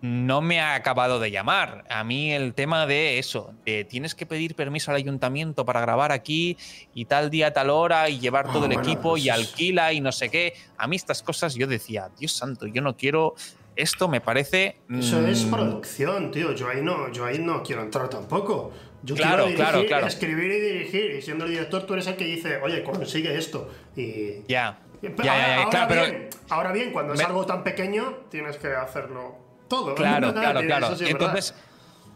no 0.00 0.40
me 0.40 0.60
ha 0.60 0.74
acabado 0.74 1.20
de 1.20 1.30
llamar. 1.30 1.84
A 1.88 2.02
mí 2.02 2.32
el 2.32 2.54
tema 2.54 2.86
de 2.86 3.20
eso, 3.20 3.54
de 3.64 3.84
tienes 3.84 4.16
que 4.16 4.26
pedir 4.26 4.56
permiso 4.56 4.90
al 4.90 4.96
ayuntamiento 4.96 5.64
para 5.64 5.80
grabar 5.80 6.10
aquí 6.10 6.56
y 6.92 7.04
tal 7.04 7.30
día, 7.30 7.52
tal 7.52 7.70
hora 7.70 8.08
y 8.08 8.18
llevar 8.18 8.52
todo 8.52 8.66
el 8.66 8.72
ah, 8.72 8.80
equipo 8.80 9.16
y 9.16 9.28
alquila 9.28 9.92
y 9.92 10.00
no 10.00 10.10
sé 10.10 10.28
qué. 10.28 10.54
A 10.76 10.88
mí 10.88 10.96
estas 10.96 11.22
cosas 11.22 11.54
yo 11.54 11.68
decía, 11.68 12.10
Dios 12.18 12.32
santo, 12.32 12.66
yo 12.66 12.82
no 12.82 12.96
quiero 12.96 13.36
esto 13.76 14.08
me 14.08 14.20
parece. 14.20 14.76
Eso 14.90 15.26
es 15.26 15.44
mm, 15.44 15.50
producción, 15.50 16.30
tío. 16.30 16.52
Yo 16.52 16.68
ahí 16.68 16.82
no, 16.82 17.10
yo 17.10 17.24
ahí 17.24 17.38
no 17.38 17.62
quiero 17.62 17.82
entrar 17.82 18.08
tampoco. 18.08 18.72
Yo 19.02 19.16
claro, 19.16 19.46
quiero 19.46 19.84
claro, 19.86 20.06
escribir 20.06 20.52
y 20.52 20.60
dirigir. 20.60 21.10
Y 21.12 21.22
siendo 21.22 21.44
el 21.44 21.52
director, 21.52 21.84
tú 21.84 21.94
eres 21.94 22.06
el 22.06 22.16
que 22.16 22.24
dice, 22.24 22.58
oye, 22.58 22.82
consigue 22.84 23.36
esto. 23.36 23.70
Y. 23.96 24.44
Ya. 24.46 24.78
Ahora, 25.28 25.86
bien, 25.86 26.30
ahora 26.50 26.72
bien, 26.72 26.92
cuando 26.92 27.14
es 27.14 27.20
algo 27.20 27.46
tan 27.46 27.64
pequeño, 27.64 28.20
tienes 28.30 28.56
que 28.56 28.68
hacerlo 28.68 29.36
todo. 29.68 29.94
Claro, 29.94 30.32
claro, 30.32 30.60
claro. 30.60 30.88
Entonces 31.00 31.54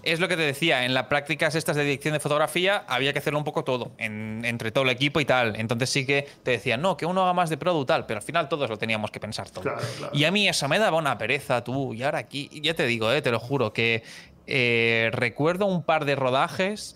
es 0.07 0.21
lo 0.21 0.29
que 0.29 0.37
te 0.37 0.43
decía, 0.43 0.85
en 0.85 0.95
las 0.95 1.07
prácticas 1.07 1.57
estas 1.57 1.75
de 1.75 1.83
dirección 1.83 2.15
de 2.15 2.21
fotografía 2.21 2.85
había 2.87 3.13
que 3.13 3.19
hacerlo 3.19 3.41
un 3.41 3.45
poco 3.45 3.65
todo, 3.65 3.91
entre 3.99 4.71
todo 4.71 4.85
el 4.85 4.91
equipo 4.91 5.19
y 5.19 5.25
tal. 5.25 5.57
Entonces 5.57 5.91
sí 5.91 6.07
que 6.07 6.29
te 6.45 6.53
decían, 6.53 6.81
no, 6.81 6.97
que 6.97 7.07
uno 7.07 7.23
haga 7.23 7.33
más 7.33 7.51
de 7.51 7.57
produ 7.57 7.85
tal, 7.85 8.07
pero 8.07 8.19
al 8.19 8.23
final 8.23 8.49
todos 8.49 8.71
lo 8.71 8.79
teníamos 8.79 9.11
que 9.11 9.19
pensar 9.19 9.51
todo. 9.51 9.65
Y 10.13 10.25
a 10.25 10.31
mí 10.31 10.49
eso 10.49 10.69
me 10.69 10.79
daba 10.79 10.97
una 10.97 11.19
pereza, 11.19 11.65
tú, 11.65 11.93
y 11.93 12.05
ahora 12.05 12.19
aquí, 12.19 12.49
ya 12.63 12.75
te 12.75 12.87
digo, 12.87 13.11
eh, 13.11 13.21
te 13.21 13.33
lo 13.33 13.41
juro, 13.41 13.73
que 13.73 14.05
eh, 14.47 15.11
recuerdo 15.13 15.67
un 15.67 15.83
par 15.83 16.05
de 16.05 16.15
rodajes 16.15 16.95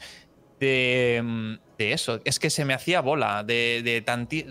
de, 0.61 1.59
eso. 1.79 2.21
Es 2.25 2.39
que 2.39 2.51
se 2.51 2.65
me 2.65 2.75
hacía 2.75 3.01
bola 3.01 3.43
de, 3.43 4.05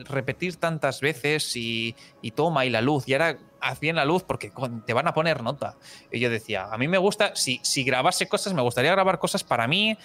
repetir 0.07 0.57
tantas 0.57 0.99
veces 1.01 1.55
y, 1.55 1.95
y, 2.21 2.31
toma 2.31 2.65
y 2.65 2.69
la 2.69 2.81
luz. 2.81 3.07
Y 3.07 3.13
ahora 3.13 3.37
haz 3.61 3.79
bien 3.79 3.95
la 3.95 4.05
luz 4.05 4.23
porque 4.23 4.51
te 4.85 4.93
van 4.93 5.07
a 5.07 5.13
poner 5.13 5.43
nota. 5.43 5.77
Y 6.11 6.19
yo 6.19 6.29
decía, 6.29 6.67
a 6.71 6.77
mí 6.77 6.87
me 6.87 6.97
gusta, 6.97 7.35
si, 7.35 7.59
si 7.63 7.83
grabase 7.83 8.27
cosas, 8.27 8.53
me 8.53 8.61
gustaría 8.61 8.91
grabar 8.91 9.19
cosas 9.19 9.43
para 9.43 9.67
mí 9.67 9.97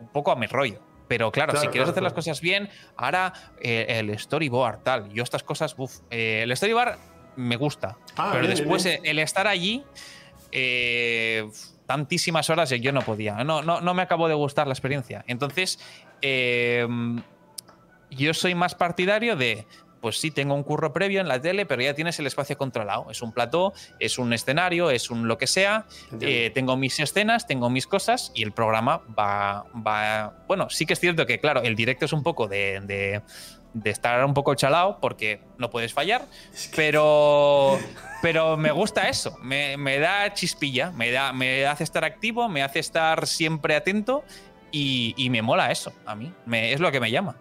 un 0.00 0.08
poco 0.08 0.30
a 0.30 0.36
mi 0.36 0.46
rollo. 0.46 0.80
Pero 1.08 1.32
claro, 1.32 1.60
si 1.60 1.66
quieres 1.66 1.88
hacer 1.88 2.04
las 2.04 2.12
cosas 2.12 2.40
bien, 2.40 2.68
ahora 2.96 3.32
eh, 3.60 3.86
el 3.88 4.16
storyboard, 4.16 4.84
tal. 4.84 5.12
Yo 5.12 5.24
estas 5.24 5.42
cosas, 5.42 5.74
uff, 5.76 5.98
eh, 6.08 6.42
el 6.44 6.56
storyboard 6.56 6.98
me 7.34 7.56
gusta. 7.56 7.98
Ah, 8.16 8.30
pero 8.32 8.46
después 8.46 8.86
el 8.86 9.18
estar 9.18 9.48
allí, 9.48 9.82
eh, 10.52 11.50
tantísimas 11.90 12.48
horas, 12.50 12.70
yo 12.70 12.92
no 12.92 13.02
podía. 13.02 13.42
No, 13.42 13.62
no, 13.62 13.80
no 13.80 13.94
me 13.94 14.02
acabó 14.02 14.28
de 14.28 14.34
gustar 14.34 14.68
la 14.68 14.74
experiencia. 14.74 15.24
Entonces, 15.26 15.80
yo 18.10 18.32
soy 18.32 18.54
más 18.54 18.76
partidario 18.76 19.34
de 19.34 19.66
pues 20.00 20.18
sí, 20.18 20.30
tengo 20.30 20.54
un 20.54 20.62
curro 20.62 20.92
previo 20.92 21.20
en 21.20 21.28
la 21.28 21.40
tele, 21.40 21.66
pero 21.66 21.82
ya 21.82 21.94
tienes 21.94 22.18
el 22.18 22.26
espacio 22.26 22.56
controlado. 22.56 23.10
Es 23.10 23.22
un 23.22 23.32
plató, 23.32 23.72
es 23.98 24.18
un 24.18 24.32
escenario, 24.32 24.90
es 24.90 25.10
un 25.10 25.28
lo 25.28 25.38
que 25.38 25.46
sea. 25.46 25.86
Eh, 26.20 26.50
tengo 26.54 26.76
mis 26.76 26.98
escenas, 27.00 27.46
tengo 27.46 27.70
mis 27.70 27.86
cosas 27.86 28.32
y 28.34 28.42
el 28.42 28.52
programa 28.52 29.02
va, 29.18 29.66
va. 29.86 30.34
Bueno, 30.48 30.70
sí 30.70 30.86
que 30.86 30.94
es 30.94 31.00
cierto 31.00 31.26
que, 31.26 31.38
claro, 31.38 31.62
el 31.62 31.76
directo 31.76 32.06
es 32.06 32.12
un 32.12 32.22
poco 32.22 32.48
de, 32.48 33.22
estar 33.84 34.24
un 34.24 34.34
poco 34.34 34.54
chalado 34.54 34.98
porque 35.00 35.40
no 35.58 35.70
puedes 35.70 35.92
fallar, 35.92 36.22
pero, 36.74 37.78
pero 38.22 38.56
me 38.56 38.70
gusta 38.70 39.08
eso, 39.08 39.36
me, 39.42 39.98
da 39.98 40.32
chispilla, 40.34 40.90
me, 40.92 41.10
da, 41.10 41.32
me 41.32 41.66
hace 41.66 41.84
estar 41.84 42.04
activo, 42.04 42.48
me 42.48 42.62
hace 42.62 42.78
estar 42.78 43.26
siempre 43.26 43.76
atento 43.76 44.24
y, 44.72 45.28
me 45.30 45.42
mola 45.42 45.70
eso 45.70 45.92
a 46.06 46.14
mí, 46.14 46.32
es 46.52 46.80
lo 46.80 46.90
que 46.90 47.00
me 47.00 47.10
llama. 47.10 47.36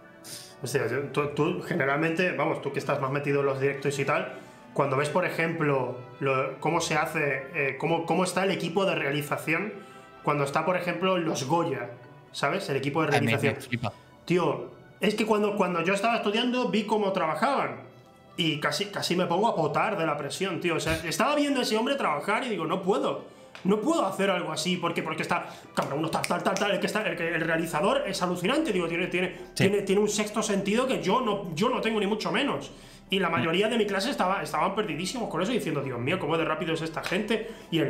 O 0.62 0.68
sea, 0.68 0.86
tú, 1.12 1.62
generalmente, 1.62 2.34
vamos, 2.34 2.62
tú 2.62 2.74
que 2.74 2.80
estás 2.80 3.00
más 3.00 3.12
metido 3.12 3.40
en 3.40 3.46
los 3.46 3.60
directos 3.60 3.98
y 3.98 4.06
tal, 4.06 4.34
cuando 4.74 4.98
ves, 4.98 5.10
por 5.10 5.26
ejemplo, 5.26 5.98
cómo 6.60 6.82
se 6.82 6.96
hace, 6.96 7.48
eh, 7.54 7.78
cómo, 7.78 8.06
cómo 8.06 8.24
está 8.24 8.44
el 8.44 8.52
equipo 8.52 8.86
de 8.86 8.96
realización, 8.96 9.74
cuando 10.24 10.44
está, 10.44 10.66
por 10.66 10.76
ejemplo, 10.76 11.18
los 11.18 11.46
Goya, 11.46 11.92
¿sabes? 12.32 12.70
El 12.70 12.76
equipo 12.76 13.02
de 13.02 13.08
realización. 13.08 13.56
Tío, 14.26 14.79
es 15.02 15.16
que 15.16 15.26
cuando, 15.26 15.56
cuando 15.56 15.84
yo 15.84 15.94
estaba 15.94 16.18
estudiando 16.18 16.70
vi 16.70 16.84
cómo 16.86 17.12
trabajaban. 17.12 17.88
Y 18.38 18.60
casi, 18.60 18.86
casi 18.86 19.16
me 19.16 19.26
pongo 19.26 19.50
a 19.50 19.56
potar 19.56 19.98
de 19.98 20.06
la 20.06 20.18
presión, 20.18 20.62
tío. 20.62 20.76
O 20.76 20.80
sea, 20.80 20.96
estaba 21.06 21.36
viendo 21.36 21.60
a 21.60 21.64
ese 21.64 21.76
hombre 21.76 21.96
trabajar 21.96 22.46
y 22.46 22.50
digo, 22.50 22.66
no 22.66 22.82
puedo 22.82 23.40
no 23.64 23.80
puedo 23.82 24.06
hacer 24.06 24.30
algo 24.30 24.52
así 24.52 24.78
porque, 24.78 25.04
porque 25.04 25.24
está, 25.24 25.48
cada 25.74 25.96
uno 25.96 26.06
está 26.06 26.22
tal, 26.22 26.44
tal, 26.44 26.56
tal, 26.56 26.72
el 26.72 26.80
que 26.80 26.88
está, 26.88 27.06
el, 27.06 27.20
el 27.20 27.42
realizador 27.42 28.04
es 28.08 28.22
alucinante, 28.22 28.72
digo, 28.72 28.88
tiene, 28.88 29.08
tiene, 29.08 29.36
tiene, 29.54 29.82
tiene, 29.82 30.02
un 30.02 30.10
sexto 30.10 30.42
sentido 30.42 30.88
que 30.88 31.02
yo 31.02 31.22
no, 31.22 31.54
yo 31.56 31.70
no 31.70 31.82
tengo 31.82 32.00
ni 32.00 32.08
mucho 32.08 32.32
menos. 32.32 32.72
Y 33.12 33.20
la 33.20 33.30
mayoría 33.30 33.68
de 33.68 33.78
mi 33.78 33.88
clase 33.88 34.12
estaba, 34.12 34.44
estaban 34.44 34.76
perdidísimos 34.76 35.30
con 35.30 35.42
eso, 35.42 35.52
diciendo, 35.52 35.82
Dios 35.82 36.00
mío, 36.00 36.20
cómo 36.20 36.38
de 36.38 36.46
rápido 36.46 36.74
es 36.74 36.82
esta 36.84 37.04
gente. 37.04 37.50
Y 37.72 37.82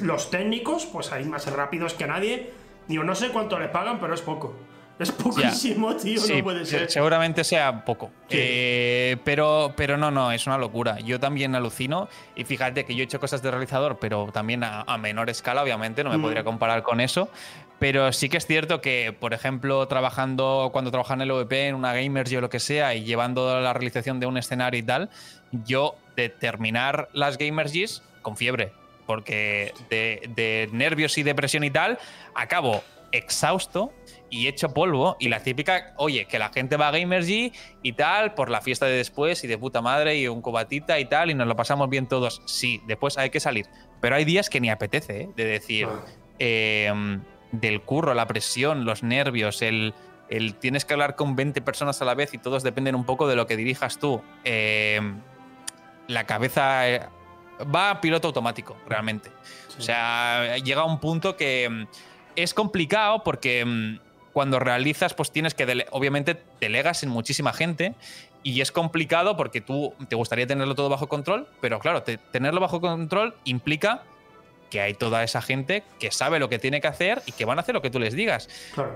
los 0.00 0.30
técnicos, 0.30 0.86
pues 0.86 1.12
hay 1.12 1.26
más 1.26 1.46
rápidos 1.52 1.92
que 1.92 2.06
nadie. 2.06 2.50
Digo, 2.88 3.04
no 3.04 3.14
sé 3.14 3.28
cuánto 3.28 3.58
le 3.58 3.68
pagan, 3.68 4.00
pero 4.00 4.14
es 4.14 4.22
poco. 4.22 4.54
Es 4.98 5.10
poquísimo, 5.10 5.96
tío, 5.96 6.20
no 6.28 6.44
puede 6.44 6.64
ser. 6.64 6.88
Seguramente 6.90 7.42
sea 7.42 7.84
poco. 7.84 8.12
Eh, 8.30 9.16
pero, 9.24 9.72
pero 9.76 9.96
no, 9.96 10.10
no, 10.10 10.30
es 10.30 10.46
una 10.46 10.56
locura. 10.56 11.00
Yo 11.00 11.18
también 11.18 11.54
alucino. 11.56 12.08
Y 12.36 12.44
fíjate 12.44 12.84
que 12.84 12.94
yo 12.94 13.00
he 13.00 13.04
hecho 13.04 13.18
cosas 13.18 13.42
de 13.42 13.50
realizador, 13.50 13.98
pero 13.98 14.30
también 14.32 14.62
a, 14.62 14.84
menor 14.98 15.30
escala, 15.30 15.62
obviamente, 15.62 16.04
no 16.04 16.10
me 16.10 16.18
mm. 16.18 16.22
podría 16.22 16.44
comparar 16.44 16.84
con 16.84 17.00
eso. 17.00 17.28
Pero 17.80 18.12
sí 18.12 18.28
que 18.28 18.36
es 18.36 18.46
cierto 18.46 18.80
que, 18.80 19.14
por 19.18 19.34
ejemplo, 19.34 19.86
trabajando, 19.88 20.70
cuando 20.72 20.92
trabajaba 20.92 21.16
en 21.16 21.22
el 21.22 21.30
OVP, 21.32 21.68
en 21.68 21.74
una 21.74 21.92
Gamers 21.92 22.32
o 22.32 22.40
lo 22.40 22.48
que 22.48 22.60
sea, 22.60 22.94
y 22.94 23.02
llevando 23.02 23.60
la 23.60 23.72
realización 23.72 24.20
de 24.20 24.26
un 24.26 24.38
escenario 24.38 24.78
y 24.78 24.84
tal, 24.84 25.10
yo 25.50 25.96
de 26.14 26.28
terminar 26.28 27.08
las 27.12 27.36
Gamers 27.36 28.02
con 28.22 28.36
fiebre. 28.36 28.72
Porque 29.06 29.74
de, 29.90 30.30
de 30.34 30.68
nervios 30.72 31.18
y 31.18 31.24
depresión 31.24 31.64
y 31.64 31.70
tal, 31.70 31.98
acabo 32.34 32.82
exhausto 33.14 33.92
y 34.34 34.48
hecho 34.48 34.74
polvo. 34.74 35.16
Y 35.20 35.28
la 35.28 35.40
típica, 35.40 35.94
oye, 35.96 36.26
que 36.26 36.38
la 36.38 36.50
gente 36.50 36.76
va 36.76 36.88
a 36.88 36.90
Gamergy 36.90 37.52
y 37.82 37.92
tal, 37.92 38.34
por 38.34 38.50
la 38.50 38.60
fiesta 38.60 38.86
de 38.86 38.96
después 38.96 39.44
y 39.44 39.46
de 39.46 39.56
puta 39.56 39.80
madre 39.80 40.18
y 40.18 40.26
un 40.26 40.42
cobatita 40.42 40.98
y 40.98 41.04
tal, 41.04 41.30
y 41.30 41.34
nos 41.34 41.46
lo 41.46 41.54
pasamos 41.54 41.88
bien 41.88 42.08
todos. 42.08 42.42
Sí, 42.44 42.82
después 42.86 43.16
hay 43.16 43.30
que 43.30 43.38
salir. 43.38 43.66
Pero 44.00 44.16
hay 44.16 44.24
días 44.24 44.50
que 44.50 44.60
ni 44.60 44.70
apetece, 44.70 45.22
¿eh? 45.22 45.28
de 45.36 45.44
decir, 45.44 45.88
em, 46.40 47.22
del 47.52 47.80
curro, 47.82 48.12
la 48.12 48.26
presión, 48.26 48.84
los 48.84 49.04
nervios, 49.04 49.62
el, 49.62 49.94
el, 50.28 50.56
tienes 50.56 50.84
que 50.84 50.94
hablar 50.94 51.14
con 51.14 51.36
20 51.36 51.62
personas 51.62 52.02
a 52.02 52.04
la 52.04 52.14
vez 52.14 52.34
y 52.34 52.38
todos 52.38 52.64
dependen 52.64 52.96
un 52.96 53.04
poco 53.04 53.28
de 53.28 53.36
lo 53.36 53.46
que 53.46 53.56
dirijas 53.56 53.98
tú. 53.98 54.20
Em, 54.42 55.20
la 56.08 56.24
cabeza 56.24 56.90
eh, 56.90 57.00
va 57.74 57.92
a 57.92 58.00
piloto 58.00 58.26
automático, 58.26 58.76
realmente. 58.88 59.30
O 59.78 59.80
sea, 59.80 60.56
llega 60.58 60.84
un 60.84 60.98
punto 60.98 61.36
que 61.36 61.64
em, 61.64 61.86
es 62.36 62.52
complicado 62.52 63.22
porque 63.22 64.00
cuando 64.34 64.58
realizas, 64.58 65.14
pues 65.14 65.30
tienes 65.30 65.54
que, 65.54 65.86
obviamente, 65.92 66.42
delegas 66.60 67.04
en 67.04 67.08
muchísima 67.08 67.52
gente 67.52 67.94
y 68.42 68.60
es 68.60 68.72
complicado 68.72 69.36
porque 69.36 69.60
tú 69.60 69.94
te 70.08 70.16
gustaría 70.16 70.46
tenerlo 70.46 70.74
todo 70.74 70.88
bajo 70.88 71.08
control, 71.08 71.46
pero 71.60 71.78
claro, 71.78 72.02
tenerlo 72.02 72.60
bajo 72.60 72.80
control 72.80 73.36
implica 73.44 74.02
que 74.70 74.80
hay 74.80 74.94
toda 74.94 75.22
esa 75.22 75.40
gente 75.40 75.84
que 76.00 76.10
sabe 76.10 76.40
lo 76.40 76.48
que 76.48 76.58
tiene 76.58 76.80
que 76.80 76.88
hacer 76.88 77.22
y 77.26 77.32
que 77.32 77.44
van 77.44 77.58
a 77.58 77.60
hacer 77.60 77.76
lo 77.76 77.80
que 77.80 77.90
tú 77.90 78.00
les 78.00 78.12
digas. 78.12 78.48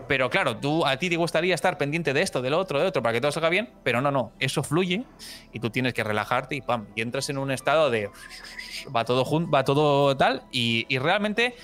Pero 0.08 0.28
claro, 0.28 0.56
tú 0.56 0.84
a 0.84 0.96
ti 0.96 1.08
te 1.08 1.16
gustaría 1.16 1.54
estar 1.54 1.78
pendiente 1.78 2.12
de 2.12 2.22
esto, 2.22 2.42
del 2.42 2.54
otro, 2.54 2.80
de 2.80 2.86
otro, 2.86 3.00
para 3.00 3.12
que 3.12 3.20
todo 3.20 3.30
salga 3.30 3.48
bien, 3.48 3.70
pero 3.84 4.00
no, 4.00 4.10
no, 4.10 4.32
eso 4.40 4.64
fluye 4.64 5.04
y 5.52 5.60
tú 5.60 5.70
tienes 5.70 5.94
que 5.94 6.02
relajarte 6.02 6.56
y 6.56 6.62
pam, 6.62 6.88
y 6.96 7.02
entras 7.02 7.30
en 7.30 7.38
un 7.38 7.52
estado 7.52 7.90
de 7.90 8.10
va 8.94 9.04
todo 9.04 9.24
junto, 9.24 9.52
va 9.52 9.62
todo 9.62 10.16
tal 10.16 10.42
y, 10.50 10.84
y 10.88 10.98
realmente 10.98 11.54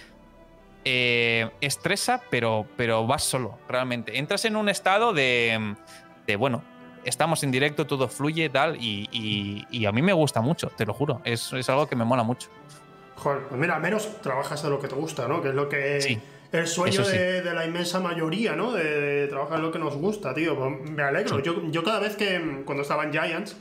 eh, 0.84 1.50
estresa, 1.60 2.20
pero, 2.30 2.66
pero 2.76 3.06
vas 3.06 3.24
solo, 3.24 3.58
realmente. 3.68 4.18
Entras 4.18 4.44
en 4.44 4.56
un 4.56 4.68
estado 4.68 5.12
de, 5.12 5.76
bueno, 6.38 6.62
estamos 7.04 7.42
en 7.42 7.50
directo, 7.50 7.86
todo 7.86 8.08
fluye, 8.08 8.48
tal, 8.50 8.76
y, 8.78 9.86
a 9.86 9.92
mí 9.92 10.02
me 10.02 10.12
gusta 10.12 10.40
mucho, 10.40 10.68
te 10.68 10.84
lo 10.84 10.92
juro. 10.92 11.20
Es, 11.24 11.52
algo 11.68 11.86
que 11.86 11.96
me 11.96 12.04
mola 12.04 12.22
mucho. 12.22 12.48
Joder, 13.16 13.44
pues 13.48 13.60
mira, 13.60 13.76
al 13.76 13.82
menos 13.82 14.20
trabajas 14.20 14.62
de 14.62 14.70
lo 14.70 14.80
que 14.80 14.88
te 14.88 14.94
gusta, 14.94 15.26
¿no? 15.28 15.40
Que 15.40 15.48
es 15.50 15.54
lo 15.54 15.68
que. 15.68 16.20
El 16.52 16.68
sueño 16.68 17.04
de, 17.04 17.42
la 17.52 17.66
inmensa 17.66 17.98
mayoría, 17.98 18.54
¿no? 18.54 18.72
De, 18.72 19.26
trabajar 19.28 19.58
en 19.58 19.62
lo 19.64 19.72
que 19.72 19.78
nos 19.78 19.96
gusta, 19.96 20.34
tío. 20.34 20.56
Pues 20.56 20.90
me 20.90 21.02
alegro. 21.02 21.40
Yo, 21.40 21.82
cada 21.82 22.00
vez 22.00 22.16
que, 22.16 22.62
cuando 22.64 22.82
estaba 22.82 23.04
en 23.04 23.12
Giants, 23.12 23.56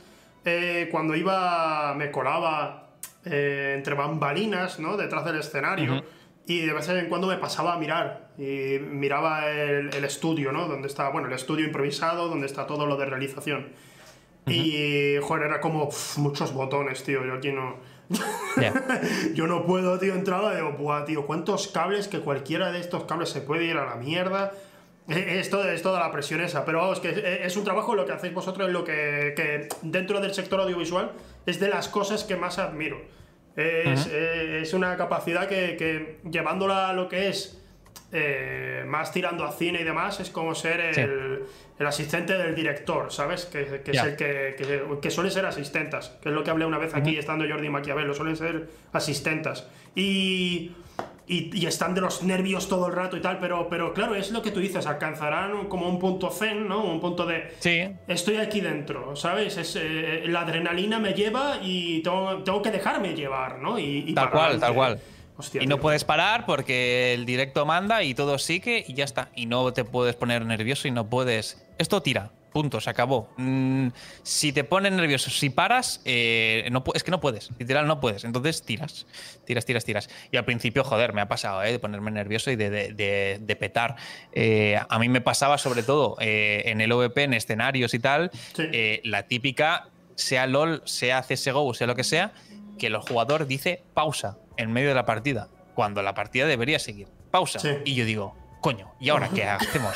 eh, 0.46 0.90
cuando 0.92 1.16
iba, 1.16 1.94
me 1.96 2.12
colaba 2.12 2.90
eh, 3.26 3.74
entre 3.78 3.96
bambalinas, 3.96 4.80
¿no? 4.80 4.98
Detrás 4.98 5.24
del 5.26 5.40
escenario. 5.40 6.04
Y 6.46 6.66
de 6.66 6.74
vez 6.74 6.90
en 6.90 7.08
cuando 7.08 7.28
me 7.28 7.38
pasaba 7.38 7.74
a 7.74 7.80
mirar. 7.80 8.30
Y 8.38 8.80
miraba 8.80 9.50
el, 9.50 10.04
estudio, 10.04 10.52
¿no? 10.52 10.68
Donde 10.68 10.88
está, 10.88 11.10
bueno, 11.10 11.28
el 11.28 11.34
estudio 11.34 11.66
improvisado, 11.66 12.28
donde 12.28 12.48
está 12.48 12.68
todo 12.68 12.86
lo 12.86 12.98
de 12.98 13.06
realización. 13.06 13.70
Y, 14.46 15.16
joder, 15.22 15.44
era 15.44 15.62
como 15.62 15.90
muchos 16.18 16.54
botones, 16.54 17.04
tío. 17.04 17.26
Yo 17.26 17.36
aquí 17.36 17.52
no. 17.52 17.78
yo 19.34 19.48
no 19.48 19.66
puedo, 19.66 19.98
tío, 20.00 20.14
entraba 20.14 20.54
y 20.54 20.58
digo, 20.58 20.74
buah, 20.74 21.06
tío, 21.06 21.26
¿cuántos 21.26 21.70
cables 21.70 22.10
que 22.10 22.20
cualquiera 22.20 22.72
de 22.72 22.80
estos 22.80 23.06
cables 23.06 23.30
se 23.30 23.40
puede 23.40 23.64
ir 23.64 23.78
a 23.78 23.86
la 23.86 23.96
mierda? 23.96 24.52
Esto 25.08 25.64
es 25.68 25.82
toda 25.82 26.00
la 26.00 26.12
presión 26.12 26.42
esa, 26.42 26.64
pero 26.64 26.80
vamos, 26.80 27.00
que 27.00 27.42
es 27.44 27.58
un 27.58 27.64
trabajo 27.64 27.96
lo 27.96 28.06
que 28.06 28.14
hacéis 28.14 28.34
vosotros, 28.34 28.70
lo 28.70 28.84
que, 28.84 29.34
que 29.36 29.68
dentro 29.82 30.22
del 30.22 30.34
sector 30.34 30.62
audiovisual 30.62 31.12
es 31.46 31.60
de 31.60 31.70
las 31.70 31.90
cosas 31.90 32.24
que 32.24 32.36
más 32.36 32.60
admiro. 32.60 33.02
Es, 33.56 34.08
es 34.08 34.74
una 34.74 34.98
capacidad 34.98 35.48
que, 35.48 35.76
que, 35.78 36.18
llevándola 36.30 36.90
a 36.90 36.94
lo 36.94 37.08
que 37.08 37.30
es 37.30 37.62
eh, 38.16 38.84
más 38.86 39.12
tirando 39.12 39.44
a 39.44 39.52
cine 39.52 39.82
y 39.82 39.84
demás, 39.84 40.20
es 40.20 40.30
como 40.30 40.54
ser 40.54 40.80
el, 40.80 41.44
el 41.80 41.88
asistente 41.88 42.38
del 42.38 42.54
director, 42.54 43.12
¿sabes? 43.12 43.46
Que, 43.46 43.82
que 43.84 43.92
es 43.92 44.04
el 44.04 44.16
que, 44.16 44.56
que, 45.02 45.10
suele 45.10 45.32
ser 45.32 45.48
asistentas, 45.48 46.10
que 46.22 46.30
es 46.30 46.36
lo 46.36 46.44
que 46.44 46.52
hablé 46.52 46.66
una 46.66 46.78
vez 46.78 46.94
aquí 46.94 47.18
estando 47.18 47.44
Jordi 47.48 47.70
Maquiavelo, 47.70 48.14
suelen 48.14 48.38
ser 48.38 48.70
asistentas. 48.92 49.68
Y 49.96 50.74
y, 51.28 51.66
están 51.66 51.94
de 51.96 52.02
los 52.02 52.24
nervios 52.24 52.68
todo 52.68 52.88
el 52.88 52.94
rato 52.94 53.16
y 53.16 53.22
tal, 53.22 53.40
pero, 53.40 53.70
pero 53.70 53.94
claro, 53.94 54.16
es 54.16 54.32
lo 54.32 54.42
que 54.42 54.52
tú 54.52 54.60
dices, 54.60 54.86
alcanzarán 54.86 55.68
como 55.68 55.88
un 55.88 56.00
punto 56.00 56.30
zen, 56.30 56.68
¿no? 56.68 56.84
Un 56.84 57.00
punto 57.00 57.26
de... 57.26 57.54
Sí. 57.60 57.84
Estoy 58.08 58.38
aquí 58.38 58.62
dentro, 58.62 59.16
¿sabes? 59.16 59.58
Es, 59.58 59.78
eh, 59.80 60.24
la 60.28 60.42
adrenalina 60.42 61.00
me 61.00 61.14
lleva 61.14 61.60
y 61.62 62.02
tengo, 62.02 62.44
tengo, 62.44 62.62
que 62.62 62.72
dejarme 62.72 63.16
llevar, 63.16 63.60
¿no? 63.60 63.80
Y, 63.80 64.14
tal 64.14 64.32
cual, 64.32 64.60
tal 64.60 64.74
cual. 64.74 65.00
y 65.60 65.68
no 65.68 65.80
puedes 65.80 66.04
parar 66.04 66.46
porque 66.46 67.14
el 67.14 67.26
directo 67.26 67.66
manda 67.66 68.04
y 68.04 68.14
todo 68.14 68.38
sigue 68.38 68.84
y 68.86 68.94
ya 68.94 69.06
está. 69.06 69.30
Y 69.36 69.46
no 69.46 69.72
te 69.72 69.86
puedes 69.86 70.16
poner 70.16 70.46
nervioso 70.46 70.88
y 70.88 70.92
no 70.92 71.10
puedes... 71.10 71.66
Esto 71.78 72.02
tira. 72.02 72.32
Punto, 72.54 72.80
se 72.80 72.90
acabó. 72.90 73.30
Mm, 73.38 73.88
si 74.22 74.54
te 74.54 74.64
pones 74.64 74.92
nervioso, 74.92 75.32
si 75.32 75.50
paras, 75.50 76.02
eh, 76.06 76.68
no, 76.72 76.84
es 76.94 77.04
que 77.04 77.12
no 77.12 77.20
puedes, 77.20 77.50
literal 77.58 77.88
no 77.88 78.00
puedes. 78.00 78.24
Entonces 78.24 78.62
tiras, 78.62 79.08
tiras, 79.46 79.66
tiras, 79.66 79.84
tiras. 79.84 80.10
Y 80.32 80.38
al 80.38 80.46
principio, 80.46 80.84
joder, 80.84 81.14
me 81.14 81.22
ha 81.22 81.28
pasado, 81.28 81.64
¿eh? 81.64 81.72
De 81.72 81.80
ponerme 81.80 82.12
nervioso 82.12 82.52
y 82.52 82.56
de, 82.56 82.70
de, 82.70 83.56
petar. 83.56 83.96
Eh, 84.34 84.80
a 84.88 85.00
mí 85.00 85.10
me 85.10 85.20
pasaba 85.20 85.58
sobre 85.58 85.84
todo 85.84 86.16
en 86.20 86.80
el 86.80 86.92
OVP, 86.92 87.24
en 87.24 87.34
escenarios 87.34 87.94
y 87.94 88.00
tal, 88.00 88.32
la 89.04 89.24
típica, 89.24 89.90
sea 90.16 90.48
LOL, 90.48 90.84
sea 90.86 91.24
CSGO, 91.24 91.74
sea 91.74 91.88
lo 91.88 91.96
que 91.96 92.04
sea, 92.04 92.34
que 92.78 92.88
el 92.88 92.98
jugador 92.98 93.48
dice 93.48 93.84
pausa 93.94 94.38
en 94.58 94.72
medio 94.72 94.90
de 94.90 94.96
la 94.96 95.06
partida, 95.06 95.50
cuando 95.74 96.02
la 96.02 96.14
partida 96.14 96.46
debería 96.46 96.80
seguir. 96.80 97.08
Pausa. 97.32 97.60
Y 97.86 97.96
yo 97.96 98.06
digo, 98.06 98.36
coño, 98.62 98.94
¿y 99.00 99.10
ahora 99.10 99.30
qué 99.34 99.44
hacemos? 99.50 99.96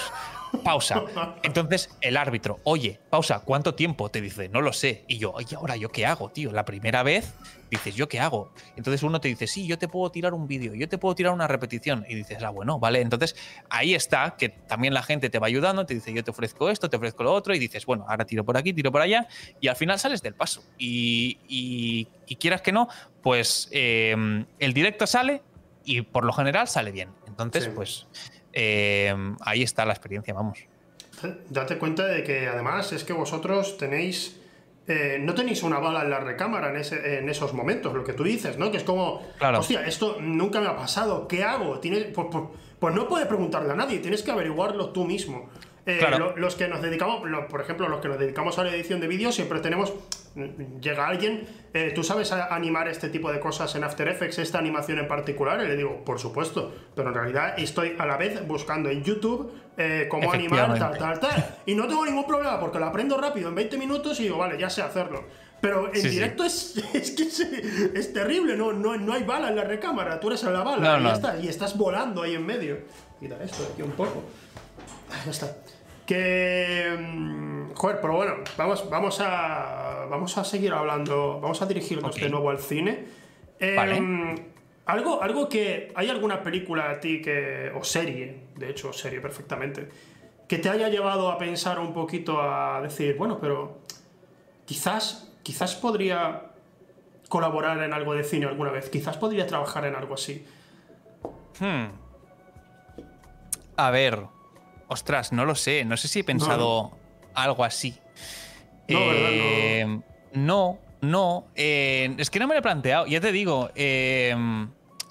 Pausa. 0.63 1.03
Entonces 1.43 1.89
el 2.01 2.17
árbitro, 2.17 2.59
oye, 2.63 2.99
pausa, 3.09 3.41
¿cuánto 3.43 3.75
tiempo? 3.75 4.09
Te 4.09 4.21
dice, 4.21 4.49
no 4.49 4.61
lo 4.61 4.73
sé. 4.73 5.03
Y 5.07 5.17
yo, 5.17 5.31
oye, 5.31 5.55
ahora 5.55 5.75
yo 5.75 5.89
qué 5.89 6.05
hago, 6.05 6.29
tío. 6.29 6.51
La 6.51 6.65
primera 6.65 7.03
vez 7.03 7.33
dices, 7.69 7.95
¿yo 7.95 8.07
qué 8.07 8.19
hago? 8.19 8.51
Entonces 8.75 9.03
uno 9.03 9.19
te 9.19 9.27
dice, 9.27 9.47
sí, 9.47 9.67
yo 9.67 9.77
te 9.77 9.87
puedo 9.87 10.11
tirar 10.11 10.33
un 10.33 10.47
vídeo, 10.47 10.73
yo 10.73 10.87
te 10.87 10.97
puedo 10.97 11.15
tirar 11.15 11.33
una 11.33 11.47
repetición. 11.47 12.05
Y 12.07 12.15
dices, 12.15 12.41
ah, 12.43 12.49
bueno, 12.49 12.79
vale. 12.79 13.01
Entonces 13.01 13.35
ahí 13.69 13.93
está, 13.93 14.35
que 14.37 14.49
también 14.49 14.93
la 14.93 15.03
gente 15.03 15.29
te 15.29 15.39
va 15.39 15.47
ayudando, 15.47 15.85
te 15.85 15.93
dice, 15.93 16.13
yo 16.13 16.23
te 16.23 16.31
ofrezco 16.31 16.69
esto, 16.69 16.89
te 16.89 16.97
ofrezco 16.97 17.23
lo 17.23 17.33
otro. 17.33 17.53
Y 17.53 17.59
dices, 17.59 17.85
bueno, 17.85 18.05
ahora 18.07 18.25
tiro 18.25 18.43
por 18.43 18.57
aquí, 18.57 18.73
tiro 18.73 18.91
por 18.91 19.01
allá. 19.01 19.27
Y 19.59 19.67
al 19.67 19.75
final 19.75 19.99
sales 19.99 20.21
del 20.21 20.33
paso. 20.33 20.63
Y, 20.77 21.37
y, 21.47 22.35
quieras 22.37 22.61
que 22.61 22.71
no, 22.71 22.87
pues 23.21 23.67
em, 23.71 24.45
el 24.59 24.73
directo 24.73 25.07
sale 25.07 25.41
y 25.83 26.01
por 26.01 26.23
lo 26.23 26.33
general 26.33 26.67
sale 26.67 26.91
bien. 26.91 27.09
Entonces, 27.27 27.69
pues 27.69 28.07
eh, 28.59 29.13
ahí 29.41 29.61
está 29.61 29.85
la 29.85 29.93
experiencia, 29.93 30.33
vamos. 30.33 30.57
Date 31.49 31.77
cuenta 31.77 32.07
de 32.07 32.23
que 32.23 32.47
además 32.47 32.91
es 32.91 33.03
que 33.03 33.13
vosotros 33.13 33.77
tenéis. 33.77 34.41
Eh, 34.87 35.19
no 35.19 35.35
tenéis 35.35 35.61
una 35.61 35.77
bala 35.77 36.01
en 36.01 36.09
la 36.09 36.21
recámara 36.21 36.69
en, 36.69 37.05
en, 37.05 37.29
esos 37.29 37.53
momentos, 37.53 37.93
lo 37.93 38.03
que 38.03 38.13
tú 38.13 38.23
dices, 38.23 38.57
¿no? 38.57 38.71
Que 38.71 38.77
es 38.77 38.83
como, 38.83 39.21
hostia, 39.57 39.85
esto 39.85 40.17
nunca 40.21 40.59
me 40.61 40.67
ha 40.67 40.75
pasado, 40.75 41.27
¿qué 41.27 41.43
hago? 41.43 41.79
Tienes, 41.79 42.05
pues, 42.05 42.27
pues, 42.31 42.45
pues, 42.79 42.95
no 42.95 43.07
puedes 43.07 43.27
preguntarle 43.27 43.73
a 43.73 43.75
nadie, 43.75 43.99
tienes 43.99 44.23
que 44.23 44.31
averiguarlo 44.31 44.89
tú 44.89 45.05
mismo. 45.05 45.49
Eh, 45.85 46.01
los 46.37 46.55
que 46.55 46.67
nos 46.67 46.81
dedicamos, 46.81 47.21
por 47.49 47.61
ejemplo, 47.61 47.87
los 47.89 48.01
que 48.01 48.07
nos 48.07 48.17
dedicamos 48.17 48.57
a 48.57 48.63
la 48.63 48.73
edición 48.73 48.99
de 48.99 49.07
vídeo, 49.07 49.31
siempre 49.31 49.59
tenemos. 49.59 49.93
Llega 50.79 51.07
alguien, 51.07 51.47
eh, 51.73 51.91
¿tú 51.95 52.03
sabes 52.03 52.31
animar 52.31 52.87
este 52.87 53.09
tipo 53.09 53.31
de 53.31 53.39
cosas 53.39 53.73
en 53.75 53.83
After 53.83 54.07
Effects, 54.07 54.37
esta 54.37 54.59
animación 54.59 54.99
en 54.99 55.07
particular? 55.07 55.59
Y 55.63 55.67
le 55.67 55.75
digo, 55.75 56.05
por 56.05 56.19
supuesto, 56.19 56.73
pero 56.95 57.09
en 57.09 57.15
realidad 57.15 57.55
estoy 57.57 57.95
a 57.97 58.05
la 58.05 58.17
vez 58.17 58.45
buscando 58.47 58.89
en 58.89 59.03
YouTube 59.03 59.51
eh, 59.77 60.07
cómo 60.09 60.31
animar 60.31 60.77
tal, 60.77 60.97
tal, 60.97 61.19
tal. 61.19 61.55
Y 61.65 61.73
no 61.73 61.87
tengo 61.87 62.05
ningún 62.05 62.27
problema 62.27 62.59
porque 62.59 62.77
lo 62.77 62.85
aprendo 62.85 63.17
rápido 63.17 63.49
en 63.49 63.55
20 63.55 63.77
minutos 63.77 64.19
y 64.19 64.23
digo, 64.23 64.37
vale, 64.37 64.59
ya 64.59 64.69
sé 64.69 64.83
hacerlo. 64.83 65.25
Pero 65.59 65.91
en 65.91 66.03
directo 66.03 66.43
Es, 66.43 66.77
es, 66.93 67.11
que 67.11 67.23
es, 67.23 68.13
terrible, 68.13 68.55
no, 68.55 68.73
no, 68.73 68.95
no 68.95 69.13
hay 69.13 69.23
bala 69.23 69.49
en 69.49 69.55
la 69.55 69.63
recámara, 69.63 70.19
tú 70.19 70.27
eres 70.27 70.43
a 70.43 70.51
la 70.51 70.61
bala 70.61 70.99
y, 70.99 71.03
ya 71.03 71.13
está, 71.13 71.39
y 71.39 71.47
estás 71.47 71.75
volando 71.75 72.21
ahí 72.21 72.35
en 72.35 72.45
medio. 72.45 72.77
Mira 73.19 73.43
esto 73.43 73.67
aquí 73.73 73.81
un 73.81 73.91
poco. 73.91 74.23
Ya 75.25 75.31
está. 75.31 75.57
Que. 76.07 76.97
Mm, 76.97 77.73
joder, 77.73 77.99
pero 78.01 78.15
bueno, 78.15 78.35
vamos, 78.57 78.89
vamos, 78.89 79.19
a, 79.19 80.07
vamos 80.09 80.37
a 80.37 80.43
seguir 80.45 80.73
hablando. 80.73 81.39
Vamos 81.41 81.61
a 81.61 81.65
dirigirnos 81.65 82.15
de 82.15 82.29
nuevo 82.29 82.49
al 82.49 82.59
cine. 82.59 83.05
Em, 83.59 84.35
algo, 84.85 85.21
algo 85.21 85.49
que. 85.49 85.91
¿Hay 85.93 86.09
alguna 86.09 86.41
película 86.41 86.89
a 86.89 86.99
ti 87.01 87.21
que. 87.21 87.71
o 87.75 87.83
serie, 87.83 88.45
de 88.55 88.69
hecho, 88.69 88.93
serie 88.93 89.19
perfectamente, 89.19 89.89
que 90.47 90.57
te 90.57 90.69
haya 90.69 90.87
llevado 90.87 91.29
a 91.29 91.37
pensar 91.37 91.77
un 91.77 91.93
poquito 91.93 92.41
a 92.41 92.81
decir, 92.81 93.15
bueno, 93.17 93.37
pero. 93.39 93.79
Quizás. 94.65 95.25
Quizás 95.43 95.75
podría 95.75 96.51
colaborar 97.29 97.81
en 97.81 97.93
algo 97.93 98.13
de 98.13 98.23
cine 98.23 98.45
alguna 98.45 98.71
vez. 98.71 98.89
Quizás 98.89 99.17
podría 99.17 99.45
trabajar 99.45 99.85
en 99.85 99.95
algo 99.95 100.13
así. 100.13 100.45
Hmm. 101.59 101.87
A 103.77 103.91
ver. 103.91 104.36
Ostras, 104.87 105.31
no 105.31 105.45
lo 105.45 105.55
sé. 105.55 105.85
No 105.85 105.97
sé 105.97 106.07
si 106.07 106.19
he 106.19 106.23
pensado 106.23 106.91
algo 107.33 107.63
así. 107.63 107.99
No, 108.87 108.99
eh, 108.99 109.99
no. 110.33 110.79
no, 111.01 111.47
eh, 111.55 112.15
es 112.17 112.29
que 112.29 112.39
no 112.39 112.47
me 112.47 112.53
lo 112.53 112.59
he 112.59 112.63
planteado. 112.63 113.05
Ya 113.05 113.19
te 113.19 113.31
digo. 113.31 113.69
Eh, 113.75 114.35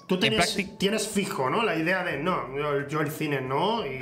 Tú 0.07 0.17
tienes, 0.17 1.07
fijo, 1.07 1.49
¿no? 1.49 1.63
La 1.63 1.75
idea 1.75 2.03
de 2.03 2.17
no, 2.17 2.87
yo, 2.87 3.01
el 3.01 3.11
cine 3.11 3.41
no 3.41 3.85
y 3.85 3.99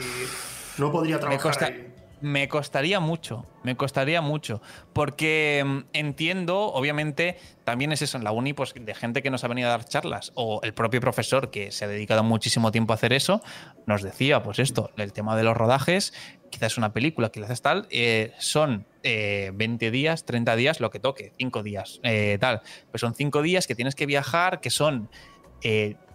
no 0.78 0.92
podría 0.92 1.20
trabajar 1.20 1.64
ahí. 1.64 1.95
Me 2.26 2.48
costaría 2.48 3.00
mucho, 3.00 3.46
me 3.62 3.78
costaría 3.78 4.20
mucho, 4.20 4.60
porque 4.94 5.64
mm, 5.64 5.80
entiendo, 5.94 6.74
obviamente, 6.74 7.38
también 7.64 7.92
es 7.92 8.02
eso 8.02 8.18
en 8.18 8.24
la 8.24 8.32
uni, 8.32 8.54
pues 8.54 8.74
de 8.74 8.96
gente 8.96 9.22
que 9.22 9.30
nos 9.30 9.44
ha 9.44 9.48
venido 9.48 9.68
a 9.68 9.72
dar 9.74 9.86
charlas, 9.86 10.32
o 10.34 10.60
el 10.64 10.74
propio 10.74 11.00
profesor 11.00 11.52
que 11.52 11.72
se 11.72 11.86
ha 11.86 11.88
dedicado 11.88 12.24
muchísimo 12.24 12.72
tiempo 12.72 12.94
a 12.94 12.96
hacer 12.96 13.14
eso, 13.14 13.42
nos 13.86 14.02
decía, 14.02 14.42
pues 14.42 14.58
esto, 14.58 14.90
el 14.98 15.14
tema 15.14 15.38
de 15.38 15.44
los 15.44 15.56
rodajes, 15.56 16.16
quizás 16.50 16.80
una 16.80 16.94
película, 16.94 17.30
quizás 17.30 17.62
tal, 17.62 17.86
eh, 17.92 18.34
son 18.40 18.88
20 19.04 19.86
eh, 19.86 19.92
días, 19.92 20.26
30 20.26 20.56
días, 20.56 20.80
lo 20.80 20.90
que 20.90 21.00
toque, 21.00 21.32
5 21.38 21.62
días, 21.62 22.00
eh, 22.02 22.40
tal. 22.42 22.64
Pues 22.90 23.02
son 23.02 23.14
5 23.14 23.44
días 23.44 23.68
que 23.68 23.76
tienes 23.76 23.94
que 23.94 24.08
viajar, 24.08 24.62
que 24.62 24.72
son 24.72 25.12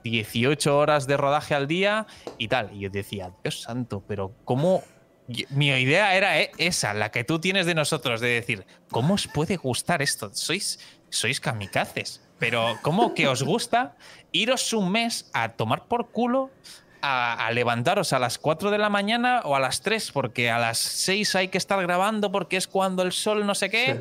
18 0.02 0.76
horas 0.76 1.06
de 1.06 1.16
rodaje 1.16 1.54
al 1.54 1.68
día 1.68 2.08
y 2.36 2.48
tal. 2.48 2.74
Y 2.74 2.80
yo 2.80 2.90
decía, 2.90 3.32
Dios 3.44 3.60
santo, 3.60 4.02
pero 4.08 4.32
¿cómo 4.44 4.82
mi 5.50 5.68
idea 5.68 6.14
era 6.16 6.40
e, 6.40 6.50
esa, 6.58 6.94
la 6.94 7.10
que 7.10 7.24
tú 7.24 7.38
tienes 7.38 7.66
de 7.66 7.74
nosotros, 7.74 8.20
de 8.20 8.28
decir, 8.28 8.66
¿cómo 8.90 9.14
os 9.14 9.26
puede 9.26 9.56
gustar 9.56 10.02
esto? 10.02 10.30
Sois, 10.34 10.78
sois 11.08 11.40
kamikazes, 11.40 12.22
pero 12.38 12.78
¿cómo 12.82 13.14
que 13.14 13.28
os 13.28 13.42
gusta 13.42 13.96
iros 14.32 14.72
un 14.72 14.90
mes 14.90 15.30
a 15.32 15.50
tomar 15.50 15.86
por 15.86 16.10
culo, 16.10 16.50
a, 17.02 17.50
levantaros 17.52 18.12
a 18.12 18.18
las 18.18 18.38
4 18.38 18.70
de 18.70 18.78
la 18.78 18.90
mañana 18.90 19.40
o 19.44 19.56
a 19.56 19.60
las 19.60 19.82
3, 19.82 20.12
porque 20.12 20.50
a 20.50 20.58
las 20.58 20.78
6 20.78 21.34
hay 21.36 21.48
que 21.48 21.58
estar 21.58 21.80
grabando 21.82 22.30
porque 22.30 22.56
es 22.56 22.66
cuando 22.66 23.02
el 23.02 23.12
sol 23.12 23.46
no 23.46 23.54
sé 23.54 23.70
qué, 23.70 24.00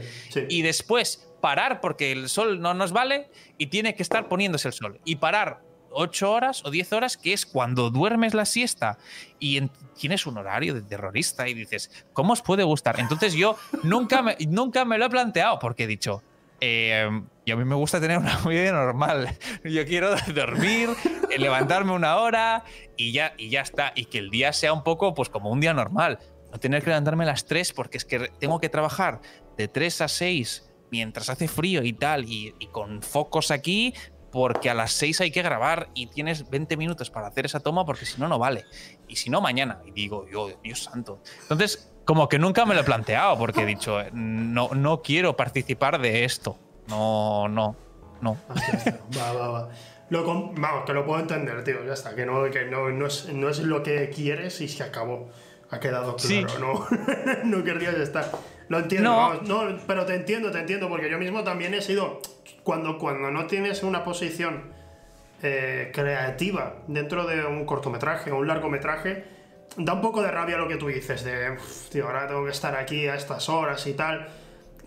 y 0.49 0.61
después 0.61 1.27
parar 1.41 1.79
porque 1.79 2.11
el 2.11 2.27
sol 2.27 2.61
no 2.61 2.73
nos 2.73 2.91
vale 2.91 3.29
y 3.57 3.67
tiene 3.67 3.95
que 3.95 4.03
estar 4.03 4.27
poniéndose 4.27 4.67
el 4.67 4.73
sol, 4.73 4.99
y 5.05 5.15
parar 5.17 5.61
8 5.91 6.31
horas 6.31 6.65
o 6.65 6.71
10 6.71 6.93
horas, 6.93 7.17
que 7.17 7.33
es 7.33 7.45
cuando 7.45 7.89
duermes 7.89 8.33
la 8.33 8.45
siesta 8.45 8.97
y 9.39 9.67
tienes 9.97 10.25
un 10.25 10.37
horario 10.37 10.73
de 10.73 10.81
terrorista 10.81 11.47
y 11.47 11.53
dices, 11.53 11.91
¿cómo 12.13 12.33
os 12.33 12.41
puede 12.41 12.63
gustar? 12.63 12.99
Entonces 12.99 13.33
yo 13.33 13.57
nunca 13.83 14.21
me, 14.21 14.37
nunca 14.47 14.85
me 14.85 14.97
lo 14.97 15.05
he 15.05 15.09
planteado 15.09 15.59
porque 15.59 15.83
he 15.83 15.87
dicho, 15.87 16.23
eh, 16.61 17.09
y 17.45 17.51
a 17.51 17.55
mí 17.55 17.65
me 17.65 17.75
gusta 17.75 17.99
tener 17.99 18.17
una 18.17 18.37
vida 18.47 18.71
normal. 18.71 19.37
Yo 19.63 19.85
quiero 19.85 20.15
dormir, 20.33 20.89
levantarme 21.37 21.93
una 21.93 22.17
hora 22.17 22.63
y 22.97 23.11
ya, 23.11 23.33
y 23.37 23.49
ya 23.49 23.61
está. 23.61 23.91
Y 23.95 24.05
que 24.05 24.19
el 24.19 24.29
día 24.29 24.53
sea 24.53 24.73
un 24.73 24.83
poco 24.83 25.13
pues 25.13 25.29
como 25.29 25.49
un 25.49 25.59
día 25.59 25.73
normal. 25.73 26.19
No 26.51 26.59
tener 26.59 26.83
que 26.83 26.89
levantarme 26.89 27.23
a 27.25 27.27
las 27.27 27.45
3 27.45 27.73
porque 27.73 27.97
es 27.97 28.05
que 28.05 28.31
tengo 28.39 28.59
que 28.59 28.69
trabajar 28.69 29.21
de 29.57 29.67
3 29.67 30.01
a 30.01 30.07
6 30.07 30.65
mientras 30.91 31.29
hace 31.29 31.47
frío 31.47 31.83
y 31.83 31.93
tal, 31.93 32.25
y 32.27 32.51
con 32.71 33.03
focos 33.03 33.51
aquí, 33.51 33.93
porque 34.31 34.69
a 34.69 34.73
las 34.73 34.91
6 34.93 35.21
hay 35.21 35.31
que 35.31 35.41
grabar 35.41 35.89
y 35.93 36.07
tienes 36.07 36.49
20 36.49 36.77
minutos 36.77 37.09
para 37.09 37.27
hacer 37.27 37.45
esa 37.45 37.59
toma 37.59 37.85
porque 37.85 38.05
si 38.05 38.19
no, 38.19 38.27
no 38.27 38.37
vale. 38.39 38.65
Y 39.07 39.15
si 39.15 39.29
no, 39.29 39.41
mañana. 39.41 39.81
Y 39.85 39.91
digo, 39.91 40.27
yo, 40.31 40.49
Dios 40.63 40.83
santo. 40.83 41.19
Entonces, 41.43 41.91
como 42.05 42.27
que 42.29 42.39
nunca 42.39 42.65
me 42.65 42.75
lo 42.75 42.81
he 42.81 42.83
planteado 42.83 43.37
porque 43.37 43.61
he 43.61 43.65
dicho, 43.65 43.97
no, 44.13 44.69
no 44.75 45.01
quiero 45.01 45.35
participar 45.35 45.99
de 45.99 46.25
esto. 46.25 46.57
No, 46.87 47.47
no, 47.47 47.75
no. 48.21 48.37
Va, 49.17 49.33
va, 49.33 49.47
va. 49.49 49.69
Lo 50.09 50.25
vamos, 50.25 50.85
que 50.85 50.93
lo 50.93 51.05
puedo 51.05 51.19
entender, 51.19 51.63
tío, 51.63 51.85
ya 51.85 51.93
está. 51.93 52.15
Que 52.15 52.25
no, 52.25 52.43
que 52.49 52.65
no, 52.65 52.89
no, 52.89 53.05
es, 53.05 53.31
no 53.31 53.47
es 53.49 53.59
lo 53.59 53.83
que 53.83 54.09
quieres 54.09 54.59
y 54.61 54.67
se 54.67 54.83
acabó. 54.83 55.29
Ha 55.71 55.79
quedado 55.79 56.15
claro, 56.15 56.49
Sí. 56.49 56.59
no, 56.59 56.87
no 57.57 57.63
querrías 57.63 57.93
estar. 57.95 58.31
Lo 58.69 58.79
entiendo, 58.79 59.11
No. 59.11 59.17
vamos, 59.17 59.47
no, 59.47 59.77
pero 59.85 60.05
te 60.07 60.15
entiendo, 60.15 60.49
te 60.49 60.59
entiendo, 60.59 60.89
porque 60.89 61.11
yo 61.11 61.19
mismo 61.19 61.43
también 61.43 61.75
he 61.75 61.81
sido. 61.83 62.21
Cuando, 62.63 62.97
cuando 62.97 63.31
no 63.31 63.45
tienes 63.47 63.83
una 63.83 64.03
posición 64.03 64.71
eh, 65.41 65.91
creativa 65.93 66.75
dentro 66.87 67.25
de 67.25 67.45
un 67.45 67.65
cortometraje 67.65 68.31
o 68.31 68.37
un 68.37 68.47
largometraje, 68.47 69.23
da 69.77 69.93
un 69.93 70.01
poco 70.01 70.21
de 70.21 70.31
rabia 70.31 70.57
lo 70.57 70.67
que 70.67 70.75
tú 70.75 70.87
dices, 70.87 71.23
de, 71.23 71.51
"Uf, 71.51 71.89
tío, 71.89 72.07
ahora 72.07 72.27
tengo 72.27 72.43
que 72.43 72.51
estar 72.51 72.75
aquí 72.75 73.07
a 73.07 73.15
estas 73.15 73.47
horas 73.49 73.85
y 73.87 73.93
tal. 73.93 74.27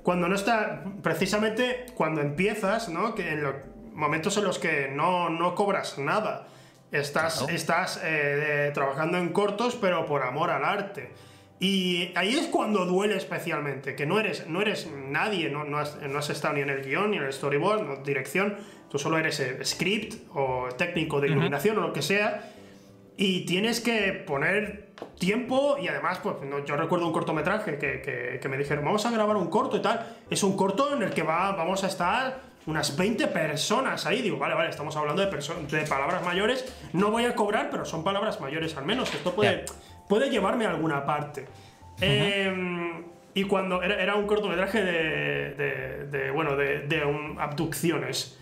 Cuando 0.02 0.28
no 0.28 0.34
está, 0.34 0.82
precisamente 1.02 1.86
cuando 1.94 2.20
empiezas, 2.20 2.88
¿no? 2.88 3.14
Que 3.14 3.30
en 3.30 3.42
los 3.42 3.54
momentos 3.92 4.36
en 4.36 4.44
los 4.44 4.58
que 4.58 4.88
no, 4.92 5.30
no 5.30 5.54
cobras 5.54 5.98
nada, 5.98 6.46
estás, 6.90 7.38
Claro. 7.38 7.54
estás 7.54 8.00
eh, 8.04 8.70
trabajando 8.74 9.16
en 9.18 9.30
cortos, 9.32 9.76
pero 9.80 10.04
por 10.06 10.22
amor 10.22 10.50
al 10.50 10.64
arte. 10.64 11.12
Y 11.64 12.10
ahí 12.16 12.34
es 12.34 12.48
cuando 12.48 12.84
duele 12.86 13.16
especialmente, 13.16 13.94
que 13.94 14.04
no 14.04 14.18
eres, 14.18 14.48
no 14.48 14.60
eres 14.60 14.90
nadie, 14.92 15.48
no, 15.48 15.62
no, 15.62 15.78
has, 15.78 15.96
no 16.02 16.18
has 16.18 16.28
estado 16.28 16.54
ni 16.54 16.60
en 16.62 16.70
el 16.70 16.82
guion, 16.84 17.12
ni 17.12 17.18
en 17.18 17.22
el 17.22 17.32
storyboard, 17.32 17.82
no 17.86 17.96
dirección, 18.02 18.56
tú 18.90 18.98
solo 18.98 19.16
eres 19.16 19.38
eh, 19.38 19.64
script 19.64 20.14
o 20.34 20.68
técnico 20.76 21.20
de 21.20 21.28
iluminación 21.28 21.78
o 21.78 21.82
lo 21.82 21.92
que 21.92 22.02
sea, 22.02 22.50
y 23.16 23.44
tienes 23.46 23.80
que 23.80 24.12
poner 24.12 24.88
tiempo 25.20 25.76
y 25.80 25.86
además, 25.86 26.18
pues 26.20 26.34
no, 26.42 26.64
yo 26.64 26.74
recuerdo 26.76 27.06
un 27.06 27.12
cortometraje 27.12 27.78
que, 27.78 28.00
que- 28.00 28.40
que 28.42 28.48
me 28.48 28.58
dijeron, 28.58 28.84
vamos 28.84 29.06
a 29.06 29.12
grabar 29.12 29.36
un 29.36 29.48
corto 29.48 29.76
y 29.76 29.82
tal, 29.82 30.16
es 30.30 30.42
un 30.42 30.56
corto 30.56 30.92
en 30.96 31.02
el 31.04 31.10
que 31.10 31.22
va, 31.22 31.52
vamos 31.52 31.84
a 31.84 31.86
estar 31.86 32.40
unas 32.66 32.96
20 32.96 33.28
personas 33.28 34.04
ahí, 34.06 34.20
digo, 34.22 34.38
vale, 34.38 34.54
vale, 34.54 34.70
estamos 34.70 34.96
hablando 34.96 35.24
de, 35.24 35.30
de 35.30 35.86
palabras 35.86 36.24
mayores, 36.24 36.64
no 36.92 37.10
voy 37.12 37.24
a 37.24 37.34
cobrar, 37.36 37.70
pero 37.70 37.84
son 37.84 38.02
palabras 38.02 38.40
mayores 38.40 38.76
al 38.76 38.84
menos, 38.84 39.12
esto 39.14 39.32
puede, 39.34 39.64
puede 40.12 40.28
llevarme 40.28 40.66
a 40.66 40.70
alguna 40.70 41.06
parte. 41.06 41.46
Eh, 42.02 43.02
y 43.32 43.44
cuando 43.44 43.82
era, 43.82 43.94
era 44.02 44.14
un 44.16 44.26
cortometraje 44.26 44.82
de, 44.84 45.54
de- 45.54 46.06
de, 46.08 46.30
bueno, 46.30 46.54
de, 46.54 46.80
de 46.80 47.02
un- 47.02 47.38
abducciones. 47.40 48.38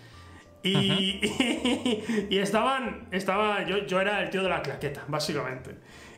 Y, 0.64 1.20
y 2.28 2.38
estaban, 2.38 3.06
estaba, 3.12 3.64
yo, 3.66 3.87
yo 3.87 4.00
era 4.00 4.20
el 4.20 4.30
tío 4.30 4.42
de 4.42 4.48
la 4.48 4.62
claqueta, 4.62 5.04
básicamente. 5.06 5.76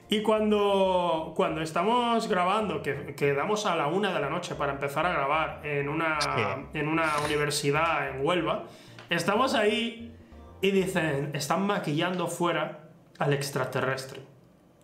Y 0.08 0.22
cuando, 0.22 1.34
cuando 1.36 1.60
estamos 1.60 2.28
grabando, 2.28 2.82
que 2.82 3.14
quedamos 3.14 3.66
a 3.66 3.76
la 3.76 3.88
una 3.88 4.14
de 4.14 4.20
la 4.20 4.30
noche 4.30 4.54
para 4.54 4.72
empezar 4.72 5.04
a 5.04 5.12
grabar 5.12 5.60
en 5.64 5.90
una, 5.90 6.18
Sí. 6.20 6.30
en 6.78 6.88
una 6.88 7.10
universidad 7.26 8.08
en 8.08 8.24
Huelva, 8.24 8.64
estamos 9.10 9.54
ahí 9.54 10.14
y 10.62 10.70
dicen, 10.70 11.30
están 11.34 11.66
maquillando 11.66 12.26
fuera 12.26 12.88
al 13.18 13.34
extraterrestre. 13.34 14.20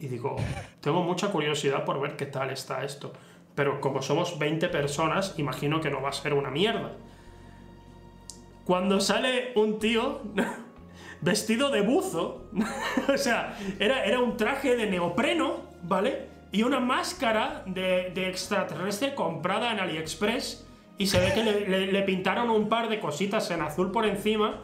Y 0.01 0.07
digo, 0.07 0.37
tengo 0.81 1.03
mucha 1.03 1.31
curiosidad 1.31 1.85
por 1.85 2.01
ver 2.01 2.17
qué 2.17 2.27
tal 2.27 2.51
está 2.51 2.85
esto. 2.85 3.13
Pero 3.55 3.81
como 3.81 4.03
somos 4.03 4.39
20 4.39 4.69
personas, 4.69 5.35
imagino 5.39 5.81
que 5.81 5.91
no 5.91 6.01
va 6.01 6.11
a 6.11 6.13
ser 6.13 6.35
una 6.35 6.51
mierda. 6.51 6.93
Cuando 8.65 9.01
sale 9.01 9.53
un 9.57 9.79
tío 9.79 10.23
vestido 11.21 11.71
de 11.71 11.81
buzo, 11.81 12.51
o 13.13 13.17
sea, 13.17 13.59
era, 13.81 14.05
era 14.05 14.21
un 14.21 14.37
traje 14.37 14.77
de 14.77 14.89
neopreno, 14.89 15.63
¿vale? 15.83 16.29
Y 16.53 16.63
una 16.63 16.79
máscara 16.79 17.65
de, 17.67 18.29
extraterrestre 18.29 19.15
comprada 19.15 19.73
en 19.73 19.81
AliExpress. 19.81 20.65
Y 20.97 21.07
se 21.07 21.21
ve 21.21 21.33
que 21.33 21.45
le 21.45 22.03
pintaron 22.03 22.51
un 22.51 22.69
par 22.69 22.89
de 22.89 22.99
cositas 22.99 23.51
en 23.51 23.63
azul 23.63 23.93
por 23.93 24.05
encima. 24.05 24.61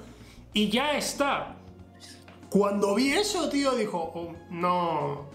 Y 0.53 0.69
ya 0.69 0.97
está. 0.97 1.57
Cuando 2.59 2.95
vi 2.95 3.11
eso, 3.13 3.49
tío, 3.49 3.73
dijo, 3.73 3.99
"Oh, 4.15 4.33
no, 4.49 5.27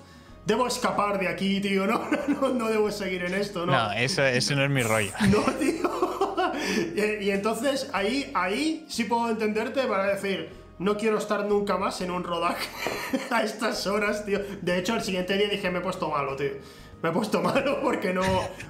debo 0.46 0.68
escapar 0.68 1.20
de 1.20 1.28
aquí, 1.28 1.60
tío, 1.60 1.86
no, 1.92 2.02
no, 2.30 2.48
no 2.54 2.70
debo 2.70 2.90
seguir 2.92 3.26
en 3.26 3.34
esto, 3.34 3.66
¿no? 3.66 3.74
No, 3.74 3.92
eso, 3.92 4.24
eso 4.24 4.56
no 4.56 4.64
es 4.64 4.70
mi 4.70 4.82
rollo. 4.84 5.12
No, 5.30 5.42
tío. 5.60 6.54
y, 6.96 7.26
y 7.26 7.32
entonces 7.32 7.90
ahí, 7.92 8.32
ahí 8.34 8.86
sí 8.88 9.04
puedo 9.04 9.30
entenderte 9.30 9.84
para 9.86 10.06
decir, 10.06 10.50
no 10.78 10.96
quiero 10.96 11.18
estar 11.18 11.44
nunca 11.44 11.76
más 11.78 12.00
en 12.00 12.12
un 12.12 12.24
rodaje 12.24 12.70
a 13.32 13.44
estas 13.44 13.86
horas, 13.86 14.26
tío. 14.26 14.40
De 14.62 14.78
hecho, 14.78 14.96
el 14.96 15.02
siguiente 15.02 15.34
día 15.38 15.50
dije, 15.50 15.70
me 15.70 15.80
he 15.80 15.82
puesto 15.82 16.10
malo, 16.10 16.38
tío. 16.38 16.52
Me 17.04 17.10
he 17.10 17.12
puesto 17.12 17.42
malo 17.42 17.82
porque 17.82 18.14
no. 18.14 18.22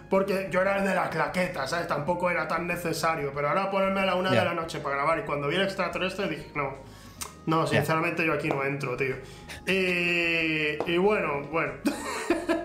Porque 0.10 0.50
yo 0.52 0.62
era 0.62 0.80
el 0.80 0.86
de 0.88 0.96
la 0.96 1.12
claqueta, 1.12 1.68
¿sabes? 1.68 1.88
Tampoco 1.88 2.32
era 2.32 2.48
tan 2.48 2.66
necesario. 2.66 3.32
Pero 3.36 3.50
ahora 3.50 3.70
ponerme 3.70 4.00
a 4.02 4.06
la 4.08 4.16
una 4.16 4.34
Ya. 4.34 4.40
de 4.40 4.46
la 4.46 4.54
noche 4.56 4.80
para 4.80 4.96
grabar 4.96 5.20
y 5.20 5.22
cuando 5.22 5.48
vi 5.48 5.56
el 5.58 5.62
extraterrestre 5.64 6.28
dije, 6.28 6.52
no. 6.56 6.74
No, 7.50 7.66
sinceramente 7.68 8.26
yo 8.26 8.34
aquí 8.34 8.48
no 8.48 8.64
entro, 8.64 8.96
tío. 8.96 9.16
Y, 9.68 10.78
y 10.92 10.98
bueno, 10.98 11.42
bueno. 11.52 11.74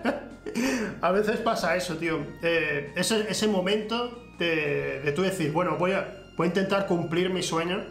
a 1.01 1.11
veces 1.11 1.37
pasa 1.39 1.75
eso, 1.75 1.97
tío. 1.97 2.19
Eh, 2.43 2.93
ese, 2.95 3.25
ese 3.29 3.47
momento 3.47 4.23
de, 4.37 5.01
de 5.01 5.11
tú 5.11 5.23
decir, 5.23 5.51
bueno, 5.51 5.75
voy 5.77 5.93
a, 5.93 6.07
voy 6.37 6.45
a 6.45 6.47
intentar 6.49 6.85
cumplir 6.87 7.29
mi 7.31 7.41
sueño 7.41 7.83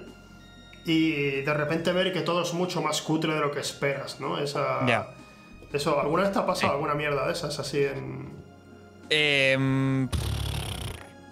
y 0.87 1.41
de 1.43 1.55
repente 1.55 1.93
ver 1.93 2.13
que 2.13 2.21
todo 2.21 2.43
es 2.43 2.53
mucho 2.55 2.81
más 2.83 3.03
cutre 3.03 3.35
de 3.35 3.41
lo 3.41 3.51
que 3.51 3.61
esperas, 3.61 4.21
¿no? 4.21 4.39
Esa. 4.39 4.87
Eso, 5.73 6.01
¿alguna 6.01 6.23
vez 6.23 6.33
te 6.33 6.39
ha 6.39 6.47
pasado 6.47 6.69
Sí. 6.69 6.75
alguna 6.75 6.95
mierda 6.95 7.27
de 7.27 7.33
esas 7.33 7.59
así 7.59 7.83
en. 7.83 8.33
Em, 9.11 10.09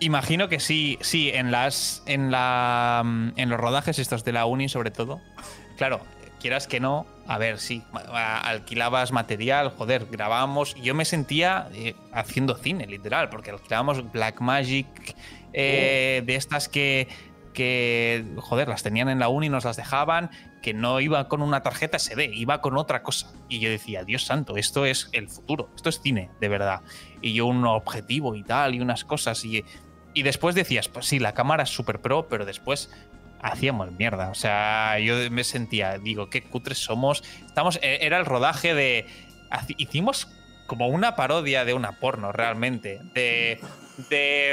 imagino 0.04 0.48
que 0.48 0.60
sí, 0.60 0.98
sí, 1.00 1.30
en 1.30 1.50
las. 1.50 2.02
En 2.06 2.30
la. 2.30 3.02
En 3.36 3.48
los 3.48 3.58
rodajes 3.58 3.98
estos 3.98 4.24
de 4.24 4.32
la 4.32 4.46
uni, 4.46 4.68
sobre 4.68 4.90
todo. 4.90 5.20
Claro, 5.76 6.00
quieras 6.40 6.66
que 6.66 6.80
no. 6.80 7.06
A 7.26 7.38
ver, 7.38 7.58
sí. 7.58 7.82
Alquilabas 7.92 9.12
material, 9.12 9.70
joder, 9.70 10.06
grabábamos. 10.10 10.74
Yo 10.76 10.94
me 10.94 11.04
sentía 11.04 11.68
eh, 11.72 11.94
haciendo 12.12 12.56
cine, 12.56 12.86
literal, 12.86 13.28
porque 13.30 13.50
alquilábamos 13.50 14.10
Blackmagic 14.12 15.16
eh, 15.52 16.22
de 16.24 16.36
estas 16.36 16.68
que. 16.68 17.08
Que, 17.52 18.24
joder, 18.38 18.66
las 18.66 18.82
tenían 18.82 19.10
en 19.10 19.18
la 19.18 19.28
uni, 19.28 19.50
nos 19.50 19.66
las 19.66 19.76
dejaban, 19.76 20.30
que 20.62 20.72
no 20.72 21.00
iba 21.00 21.28
con 21.28 21.42
una 21.42 21.62
tarjeta 21.62 21.98
SD, 21.98 22.30
iba 22.32 22.62
con 22.62 22.78
otra 22.78 23.02
cosa. 23.02 23.30
Y 23.50 23.60
yo 23.60 23.68
decía, 23.68 24.04
Dios 24.04 24.24
santo, 24.24 24.56
esto 24.56 24.86
es 24.86 25.10
el 25.12 25.28
futuro, 25.28 25.68
esto 25.76 25.90
es 25.90 26.00
cine, 26.00 26.30
de 26.40 26.48
verdad 26.48 26.80
y 27.22 27.32
yo 27.32 27.46
un 27.46 27.64
objetivo 27.64 28.34
y 28.34 28.42
tal, 28.42 28.74
y 28.74 28.80
unas 28.80 29.04
cosas. 29.04 29.42
Y, 29.44 29.64
y 30.14 30.22
después 30.22 30.54
decías, 30.54 30.88
pues 30.88 31.06
sí, 31.06 31.18
la 31.18 31.34
cámara 31.34 31.62
es 31.62 31.70
súper 31.70 32.00
pro, 32.00 32.28
pero 32.28 32.44
después 32.44 32.90
hacíamos 33.42 33.92
mierda. 33.92 34.30
O 34.30 34.34
sea, 34.34 34.98
yo 34.98 35.30
me 35.30 35.44
sentía, 35.44 35.98
digo, 35.98 36.30
qué 36.30 36.42
cutres 36.42 36.78
somos. 36.78 37.22
Estamos, 37.44 37.78
e- 37.82 37.98
era 38.06 38.18
el 38.18 38.26
rodaje 38.26 38.74
de. 38.74 39.06
Hicimos 39.76 40.28
como 40.66 40.88
una 40.88 41.16
parodia 41.16 41.64
de 41.64 41.74
una 41.74 41.98
porno, 41.98 42.32
realmente. 42.32 43.00
De. 43.14 43.60
de 44.08 44.52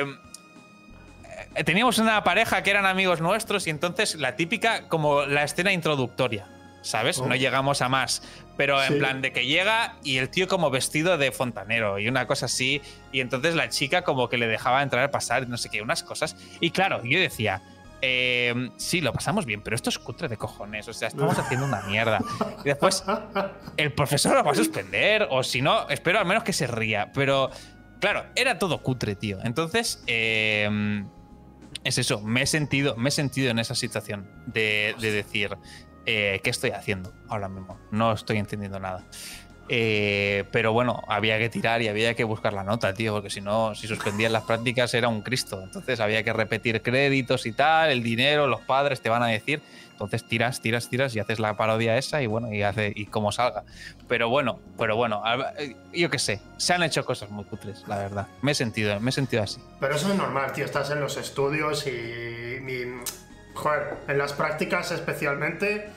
eh, 1.55 1.63
Teníamos 1.63 1.99
una 1.99 2.23
pareja 2.23 2.63
que 2.63 2.71
eran 2.71 2.85
amigos 2.85 3.21
nuestros 3.21 3.67
y 3.67 3.69
entonces 3.69 4.15
la 4.15 4.35
típica 4.35 4.87
como 4.87 5.25
la 5.25 5.43
escena 5.43 5.71
introductoria, 5.71 6.47
¿sabes? 6.81 7.19
Oh. 7.19 7.27
No 7.27 7.35
llegamos 7.35 7.81
a 7.81 7.89
más, 7.89 8.23
pero 8.59 8.83
en 8.83 8.91
Sí. 8.91 8.99
plan 8.99 9.21
de 9.21 9.31
que 9.31 9.45
llega 9.45 9.95
y 10.03 10.17
el 10.17 10.27
tío 10.27 10.49
como 10.49 10.69
vestido 10.69 11.17
de 11.17 11.31
fontanero 11.31 11.97
y 11.97 12.09
una 12.09 12.27
cosa 12.27 12.47
así, 12.47 12.81
y 13.13 13.21
entonces 13.21 13.55
la 13.55 13.69
chica 13.69 14.01
como 14.01 14.27
que 14.27 14.37
le 14.37 14.47
dejaba 14.47 14.83
entrar 14.83 15.05
a 15.05 15.11
pasar, 15.11 15.47
no 15.47 15.55
sé 15.55 15.69
qué, 15.69 15.81
unas 15.81 16.03
cosas. 16.03 16.35
Y 16.59 16.71
claro, 16.71 17.01
yo 17.05 17.21
decía, 17.21 17.61
eh, 18.01 18.69
sí, 18.75 18.99
lo 18.99 19.13
pasamos 19.13 19.45
bien, 19.45 19.61
pero 19.61 19.77
esto 19.77 19.89
es 19.89 19.97
cutre 19.97 20.27
de 20.27 20.35
cojones, 20.35 20.89
o 20.89 20.93
sea, 20.93 21.07
estamos 21.07 21.39
haciendo 21.39 21.65
una 21.67 21.83
mierda. 21.83 22.19
Y 22.59 22.67
después 22.67 23.01
el 23.77 23.93
profesor 23.93 24.35
lo 24.35 24.43
va 24.43 24.51
a 24.51 24.55
suspender, 24.55 25.25
o 25.31 25.41
si 25.41 25.61
no, 25.61 25.87
espero 25.87 26.19
al 26.19 26.25
menos 26.25 26.43
que 26.43 26.51
se 26.51 26.67
ría, 26.67 27.13
pero 27.13 27.49
claro, 28.01 28.25
era 28.35 28.59
todo 28.59 28.83
cutre, 28.83 29.15
tío. 29.15 29.37
Entonces, 29.41 30.03
eh, 30.05 31.01
es 31.85 31.97
eso, 31.97 32.19
me 32.19 32.41
he 32.41 32.45
sentido, 32.45 32.97
me 32.97 33.07
he 33.07 33.11
sentido 33.13 33.51
en 33.51 33.59
esa 33.59 33.73
situación 33.73 34.29
de, 34.47 34.95
de 34.99 35.11
decir, 35.13 35.55
eh, 36.11 36.41
¿qué 36.43 36.49
estoy 36.49 36.71
haciendo 36.71 37.13
ahora 37.27 37.49
mismo? 37.49 37.79
No 37.91 38.13
estoy 38.13 38.37
entendiendo 38.37 38.79
nada. 38.79 39.05
Eh, 39.71 40.45
pero 40.51 40.73
bueno, 40.73 41.03
había 41.07 41.37
que 41.37 41.49
tirar 41.49 41.83
y 41.83 41.87
había 41.87 42.15
que 42.15 42.23
buscar 42.23 42.53
la 42.53 42.63
nota, 42.63 42.95
tío, 42.95 43.13
porque 43.13 43.29
si 43.29 43.41
no, 43.41 43.75
si 43.75 43.85
suspendían 43.85 44.33
las 44.33 44.41
prácticas 44.41 44.91
era 44.95 45.07
un 45.07 45.21
Cristo. 45.21 45.61
Entonces 45.61 45.99
había 45.99 46.23
que 46.23 46.33
repetir 46.33 46.81
créditos 46.81 47.45
y 47.45 47.51
tal, 47.51 47.91
el 47.91 48.01
dinero, 48.01 48.47
los 48.47 48.61
padres 48.61 49.01
te 49.01 49.09
van 49.09 49.21
a 49.21 49.27
decir. 49.27 49.61
Entonces 49.91 50.23
tiras, 50.23 50.61
tiras, 50.61 50.89
tiras 50.89 51.15
y 51.15 51.19
haces 51.19 51.37
la 51.37 51.55
parodia 51.55 51.95
esa 51.95 52.23
y 52.23 52.25
bueno, 52.25 52.51
y 52.51 52.63
hace 52.63 52.91
y 52.95 53.05
como 53.05 53.31
salga. 53.31 53.63
Pero 54.07 54.29
bueno, 54.29 54.59
pero 54.79 54.95
bueno, 54.95 55.21
yo 55.93 56.09
qué 56.09 56.17
sé, 56.17 56.41
se 56.57 56.73
han 56.73 56.81
hecho 56.81 57.05
cosas 57.05 57.29
muy 57.29 57.43
cutres, 57.43 57.83
la 57.87 57.97
verdad. 57.97 58.27
Me 58.41 58.53
he 58.53 58.55
sentido, 58.55 58.99
me 58.99 59.11
he 59.11 59.13
sentido 59.13 59.43
así. 59.43 59.61
Pero 59.79 59.95
eso 59.95 60.09
es 60.09 60.17
normal, 60.17 60.53
tío, 60.53 60.65
estás 60.65 60.89
en 60.89 61.01
los 61.01 61.17
estudios 61.17 61.85
y, 61.85 61.91
y 61.91 63.01
joder, 63.53 63.97
en 64.07 64.17
las 64.17 64.33
prácticas 64.33 64.91
especialmente 64.91 65.89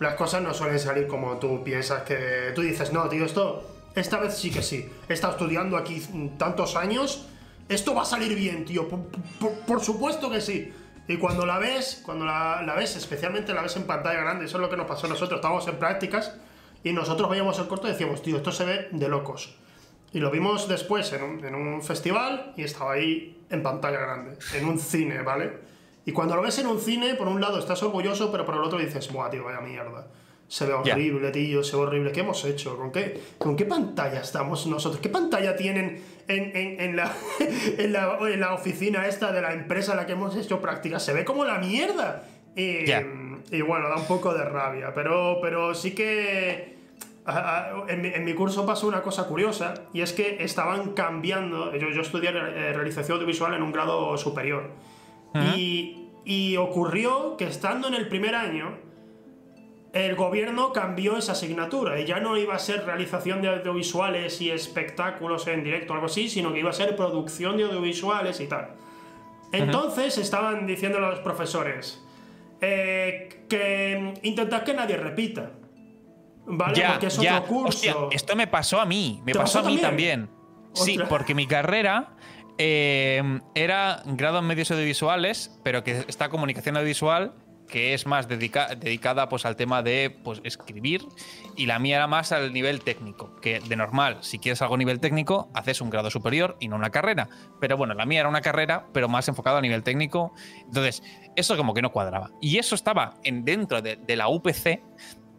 las 0.00 0.14
cosas 0.14 0.42
no 0.42 0.52
suelen 0.54 0.78
salir 0.78 1.06
como 1.06 1.38
tú 1.38 1.62
piensas 1.62 2.02
que 2.02 2.52
tú 2.54 2.62
dices, 2.62 2.92
no, 2.92 3.08
tío, 3.08 3.24
esto, 3.24 3.70
esta 3.94 4.18
vez 4.18 4.34
sí 4.34 4.50
que 4.50 4.62
sí. 4.62 4.88
He 5.08 5.12
estado 5.12 5.34
estudiando 5.34 5.76
aquí 5.76 6.02
tantos 6.36 6.76
años, 6.76 7.26
esto 7.68 7.94
va 7.94 8.02
a 8.02 8.06
salir 8.06 8.34
bien, 8.34 8.64
tío. 8.64 8.88
Por, 8.88 9.80
supuesto 9.80 10.30
que 10.30 10.40
sí. 10.40 10.72
Y 11.06 11.16
cuando 11.18 11.46
la 11.46 11.58
ves, 11.58 12.02
cuando 12.04 12.24
la, 12.24 12.74
ves, 12.76 12.96
especialmente 12.96 13.52
la 13.54 13.62
ves 13.62 13.76
en 13.76 13.84
pantalla 13.84 14.20
grande, 14.20 14.46
eso 14.46 14.56
es 14.56 14.60
lo 14.60 14.70
que 14.70 14.76
nos 14.76 14.86
pasó 14.86 15.06
a 15.06 15.10
nosotros. 15.10 15.38
Estábamos 15.38 15.66
en 15.68 15.78
prácticas 15.78 16.34
y 16.82 16.92
nosotros 16.92 17.30
veíamos 17.30 17.58
el 17.58 17.66
corto 17.66 17.86
y 17.86 17.92
decíamos, 17.92 18.22
tío, 18.22 18.36
esto 18.36 18.52
se 18.52 18.64
ve 18.64 18.88
de 18.90 19.08
locos. 19.08 19.54
Y 20.12 20.20
lo 20.20 20.30
vimos 20.30 20.68
después 20.68 21.12
en 21.12 21.22
un, 21.22 21.44
en 21.44 21.54
un 21.54 21.82
festival 21.82 22.52
y 22.56 22.62
estaba 22.62 22.92
ahí 22.92 23.44
en 23.50 23.62
pantalla 23.62 23.98
grande, 23.98 24.38
en 24.54 24.64
un 24.64 24.78
cine, 24.78 25.22
¿vale? 25.22 25.73
Y 26.06 26.12
cuando 26.12 26.36
lo 26.36 26.42
ves 26.42 26.58
en 26.58 26.66
un 26.66 26.78
cine, 26.78 27.14
por 27.14 27.28
un 27.28 27.40
lado 27.40 27.58
estás 27.58 27.82
orgulloso, 27.82 28.30
pero 28.30 28.44
por 28.44 28.54
el 28.56 28.62
otro 28.62 28.78
dices, 28.78 29.10
buah, 29.10 29.30
tío, 29.30 29.44
vaya 29.44 29.60
mierda. 29.60 30.06
Se 30.48 30.66
ve 30.66 30.74
horrible, 30.74 31.30
tío, 31.30 31.64
se 31.64 31.76
ve 31.76 31.82
horrible. 31.82 32.12
¿Qué 32.12 32.20
hemos 32.20 32.44
hecho? 32.44 32.76
¿Con 32.76 32.92
qué, 32.92 33.18
¿Con 33.38 33.56
qué 33.56 33.64
pantalla 33.64 34.20
estamos 34.20 34.66
nosotros? 34.66 35.00
¿Qué 35.00 35.08
pantalla 35.08 35.56
tienen 35.56 36.02
en, 36.28 36.56
en, 36.56 36.80
en, 36.80 36.96
la, 36.96 37.10
en, 37.78 37.92
la, 37.92 38.18
en, 38.20 38.40
la, 38.40 38.54
oficina 38.54 39.06
esta 39.06 39.32
de 39.32 39.40
la 39.40 39.54
empresa 39.54 39.92
en 39.92 39.98
la 39.98 40.06
que 40.06 40.12
hemos 40.12 40.36
hecho 40.36 40.60
prácticas? 40.60 41.02
Se 41.02 41.14
ve 41.14 41.24
como 41.24 41.44
la 41.46 41.58
mierda. 41.58 42.24
Y, 42.54 42.84
y 43.50 43.62
bueno, 43.62 43.88
da 43.88 43.96
un 43.96 44.06
poco 44.06 44.34
de 44.34 44.44
rabia. 44.44 44.92
Pero, 44.94 45.38
pero 45.40 45.74
sí 45.74 45.94
que... 45.94 46.74
En 47.88 48.24
mi, 48.24 48.34
curso 48.34 48.66
pasó 48.66 48.86
una 48.86 49.00
cosa 49.00 49.26
curiosa 49.26 49.72
y 49.94 50.02
es 50.02 50.12
que 50.12 50.44
estaban 50.44 50.92
cambiando. 50.92 51.74
Yo, 51.74 51.88
yo 51.88 52.02
estudié 52.02 52.28
eh, 52.28 52.74
realización 52.74 53.16
audiovisual 53.16 53.54
en 53.54 53.62
un 53.62 53.72
grado 53.72 54.18
superior 54.18 54.68
y, 55.56 56.56
ocurrió 56.56 57.36
que 57.36 57.46
estando 57.46 57.88
en 57.88 57.94
el 57.94 58.08
primer 58.08 58.34
año, 58.34 58.78
el 59.92 60.14
gobierno 60.16 60.72
cambió 60.72 61.16
esa 61.16 61.32
asignatura 61.32 62.00
y 62.00 62.04
ya 62.04 62.18
no 62.18 62.36
iba 62.36 62.54
a 62.54 62.58
ser 62.58 62.84
realización 62.84 63.42
de 63.42 63.48
audiovisuales 63.48 64.40
y 64.40 64.50
espectáculos 64.50 65.46
en 65.46 65.62
directo 65.62 65.92
o 65.92 65.94
algo 65.94 66.06
así, 66.06 66.28
sino 66.28 66.52
que 66.52 66.60
iba 66.60 66.70
a 66.70 66.72
ser 66.72 66.96
producción 66.96 67.56
de 67.56 67.64
audiovisuales 67.64 68.40
y 68.40 68.46
tal. 68.46 68.70
Entonces 69.52 70.18
estaban 70.18 70.66
diciendo 70.66 70.98
a 70.98 71.00
los 71.00 71.20
profesores 71.20 72.02
eh, 72.60 73.44
que 73.48 74.14
intentad 74.22 74.62
que 74.62 74.74
nadie 74.74 74.96
repita. 74.96 75.52
¿Vale? 76.46 76.84
porque 76.90 77.06
es 77.06 77.18
otro 77.18 77.44
curso. 77.44 78.08
esto 78.12 78.36
me 78.36 78.46
pasó 78.46 78.78
a 78.80 78.84
mí, 78.84 79.22
me 79.24 79.32
pasó 79.32 79.60
a 79.60 79.62
mí 79.62 79.78
también. 79.78 80.28
Sí, 80.74 80.98
porque 81.08 81.34
mi 81.34 81.46
carrera 81.46 82.13
eh, 82.58 83.40
era 83.54 84.02
grado 84.04 84.38
en 84.38 84.46
medios 84.46 84.70
audiovisuales, 84.70 85.58
pero 85.62 85.82
que 85.82 86.04
está 86.08 86.28
comunicación 86.28 86.76
audiovisual, 86.76 87.34
que 87.68 87.94
es 87.94 88.06
más 88.06 88.28
dedicada 88.28 89.28
pues, 89.28 89.44
al 89.44 89.56
tema 89.56 89.82
de 89.82 90.16
pues, 90.22 90.40
escribir, 90.44 91.02
y 91.56 91.66
la 91.66 91.78
mía 91.78 91.96
era 91.96 92.06
más 92.06 92.32
al 92.32 92.52
nivel 92.52 92.80
técnico, 92.80 93.34
que 93.40 93.60
de 93.60 93.76
normal, 93.76 94.18
si 94.20 94.38
quieres 94.38 94.62
algo 94.62 94.74
a 94.74 94.78
nivel 94.78 95.00
técnico, 95.00 95.50
haces 95.54 95.80
un 95.80 95.90
grado 95.90 96.10
superior 96.10 96.56
y 96.60 96.68
no 96.68 96.76
una 96.76 96.90
carrera. 96.90 97.28
Pero 97.60 97.76
bueno, 97.76 97.94
la 97.94 98.06
mía 98.06 98.20
era 98.20 98.28
una 98.28 98.42
carrera, 98.42 98.86
pero 98.92 99.08
más 99.08 99.28
enfocada 99.28 99.58
a 99.58 99.62
nivel 99.62 99.82
técnico. 99.82 100.32
Entonces, 100.66 101.02
eso 101.36 101.56
como 101.56 101.74
que 101.74 101.82
no 101.82 101.90
cuadraba. 101.90 102.30
Y 102.40 102.58
eso 102.58 102.74
estaba 102.74 103.14
en, 103.24 103.44
dentro 103.44 103.82
de, 103.82 103.98
la 104.16 104.28
UPC, 104.28 104.80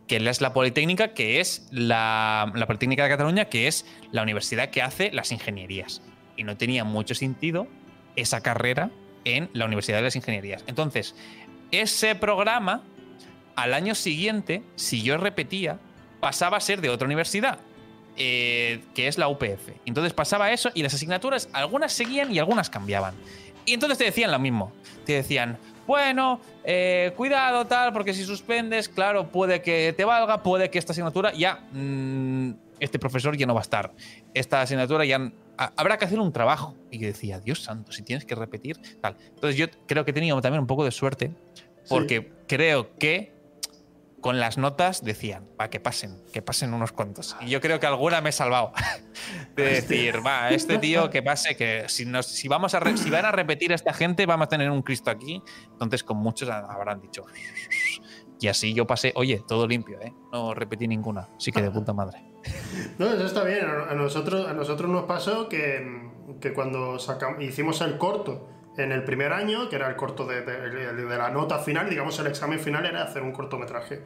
que 0.08 0.18
es 0.18 0.42
la 0.42 0.54
Politécnica, 0.54 1.14
que 1.14 1.40
es 1.40 1.68
la 1.72 2.52
Politécnica 2.68 3.04
de 3.04 3.10
Cataluña, 3.10 3.46
que 3.46 3.68
es 3.68 3.86
la 4.12 4.24
universidad 4.24 4.70
que 4.70 4.82
hace 4.82 5.12
las 5.12 5.32
ingenierías 5.32 6.02
y 6.36 6.44
no 6.44 6.58
tenía 6.58 6.84
mucho 6.84 7.16
sentido 7.16 7.68
esa 8.16 8.42
carrera 8.42 8.92
en 9.24 9.50
la 9.54 9.66
Universidad 9.66 9.98
de 9.98 10.04
las 10.04 10.16
Ingenierías. 10.16 10.64
Entonces, 10.68 11.16
ese 11.72 12.16
programa, 12.16 12.84
al 13.56 13.74
año 13.74 13.96
siguiente, 13.96 14.64
si 14.76 15.02
yo 15.02 15.18
repetía, 15.18 15.80
pasaba 16.20 16.58
a 16.58 16.62
ser 16.62 16.82
de 16.82 16.90
otra 16.90 17.06
universidad, 17.06 17.60
eh, 18.18 18.82
que 18.94 19.08
es 19.08 19.18
la 19.18 19.28
UPF. 19.28 19.70
Entonces 19.86 20.14
pasaba 20.14 20.52
eso 20.52 20.72
y 20.74 20.84
las 20.84 20.94
asignaturas, 20.94 21.50
algunas 21.54 21.92
seguían 21.92 22.32
y 22.32 22.40
algunas 22.40 22.70
cambiaban. 22.70 23.16
Y 23.66 23.74
entonces 23.74 23.98
te 23.98 24.06
decían 24.06 24.32
lo 24.32 24.40
mismo. 24.40 24.72
Te 25.06 25.14
decían, 25.14 25.58
bueno, 25.88 26.40
eh, 26.64 27.14
cuidado 27.16 27.66
tal, 27.66 27.94
porque 27.94 28.14
si 28.14 28.24
suspendes, 28.24 28.90
claro, 28.90 29.32
puede 29.32 29.62
que 29.62 29.94
te 29.96 30.06
valga, 30.06 30.42
puede 30.42 30.70
que 30.70 30.80
esta 30.80 30.94
asignatura 30.94 31.34
ya, 31.34 31.60
mm, 31.72 32.52
este 32.80 33.00
profesor 33.00 33.38
ya 33.38 33.46
no 33.46 33.54
va 33.54 33.62
a 33.62 33.64
estar. 33.64 33.94
Esta 34.34 34.62
asignatura 34.62 35.06
ya 35.06 35.32
habrá 35.58 35.98
que 35.98 36.06
hacer 36.06 36.20
un 36.20 36.32
trabajo. 36.32 36.76
Y 36.92 37.00
yo 37.00 37.08
decía, 37.08 37.40
Dios 37.40 37.64
santo, 37.64 37.92
si 37.92 38.04
tienes 38.04 38.26
que 38.26 38.36
repetir, 38.36 38.78
tal. 39.02 39.18
Entonces 39.30 39.58
yo 39.58 39.68
creo 39.88 40.06
que 40.06 40.12
he 40.12 40.14
tenido 40.14 40.40
también 40.42 40.62
un 40.62 40.68
poco 40.68 40.84
de 40.86 40.92
suerte, 40.92 41.32
porque 41.88 42.32
creo 42.48 42.96
que 42.98 43.36
con 44.26 44.40
las 44.40 44.58
notas 44.58 45.04
decían, 45.04 45.48
va, 45.62 45.70
que 45.70 45.80
pasen, 45.80 46.20
que 46.34 46.42
pasen 46.42 46.74
unos 46.74 46.92
cuantos. 46.92 47.38
Y 47.42 47.50
yo 47.50 47.62
creo 47.62 47.80
que 47.80 47.86
alguna 47.86 48.22
me 48.22 48.30
he 48.30 48.32
salvado. 48.32 48.72
de 49.56 49.64
decir, 49.66 50.26
va, 50.26 50.50
este 50.50 50.80
tío 50.80 51.12
que 51.12 51.22
pase, 51.22 51.56
que 51.56 51.86
si, 51.90 52.06
nos, 52.06 52.26
si, 52.26 52.48
vamos 52.48 52.74
a 52.74 52.98
si 52.98 53.12
van 53.12 53.26
a 53.26 53.32
repetir 53.32 53.72
a 53.72 53.76
esta 53.76 53.94
gente, 53.94 54.26
vamos 54.26 54.46
a 54.46 54.50
tener 54.50 54.72
un 54.72 54.82
Cristo 54.82 55.12
aquí. 55.12 55.44
Entonces 55.72 56.04
con 56.04 56.18
muchos 56.18 56.50
habrán 56.50 57.02
dicho. 57.02 57.24
Y 58.40 58.48
así 58.48 58.74
yo 58.74 58.86
pasé, 58.86 59.14
oye, 59.16 59.44
todo 59.48 59.68
limpio, 59.68 60.00
¿eh? 60.02 60.14
No 60.32 60.54
repetí 60.54 60.88
ninguna. 60.88 61.30
Así 61.38 61.52
que 61.52 61.62
de 61.62 61.72
puta 61.72 61.94
madre. 61.94 62.24
No, 63.00 63.08
eso 63.08 63.26
está 63.26 63.44
bien. 63.44 63.66
A 63.66 63.94
nosotros, 63.96 64.48
a 64.48 64.54
nosotros 64.54 64.90
nos 64.90 65.04
pasó 65.04 65.50
que, 65.50 66.10
que 66.40 66.54
cuando 66.54 67.00
sacamos, 67.00 67.44
hicimos 67.44 67.82
el 67.82 67.98
corto 67.98 68.48
en 68.78 68.92
el 68.92 69.04
primer 69.04 69.34
año, 69.34 69.68
que 69.68 69.76
era 69.76 69.90
el 69.90 69.96
corto 69.96 70.26
de, 70.26 70.42
de, 70.42 71.18
la 71.18 71.30
nota 71.30 71.60
final, 71.60 71.90
digamos 71.90 72.18
el 72.20 72.28
examen 72.28 72.60
final 72.60 72.86
era 72.86 73.04
hacer 73.04 73.24
un 73.24 73.32
cortometraje. 73.32 74.04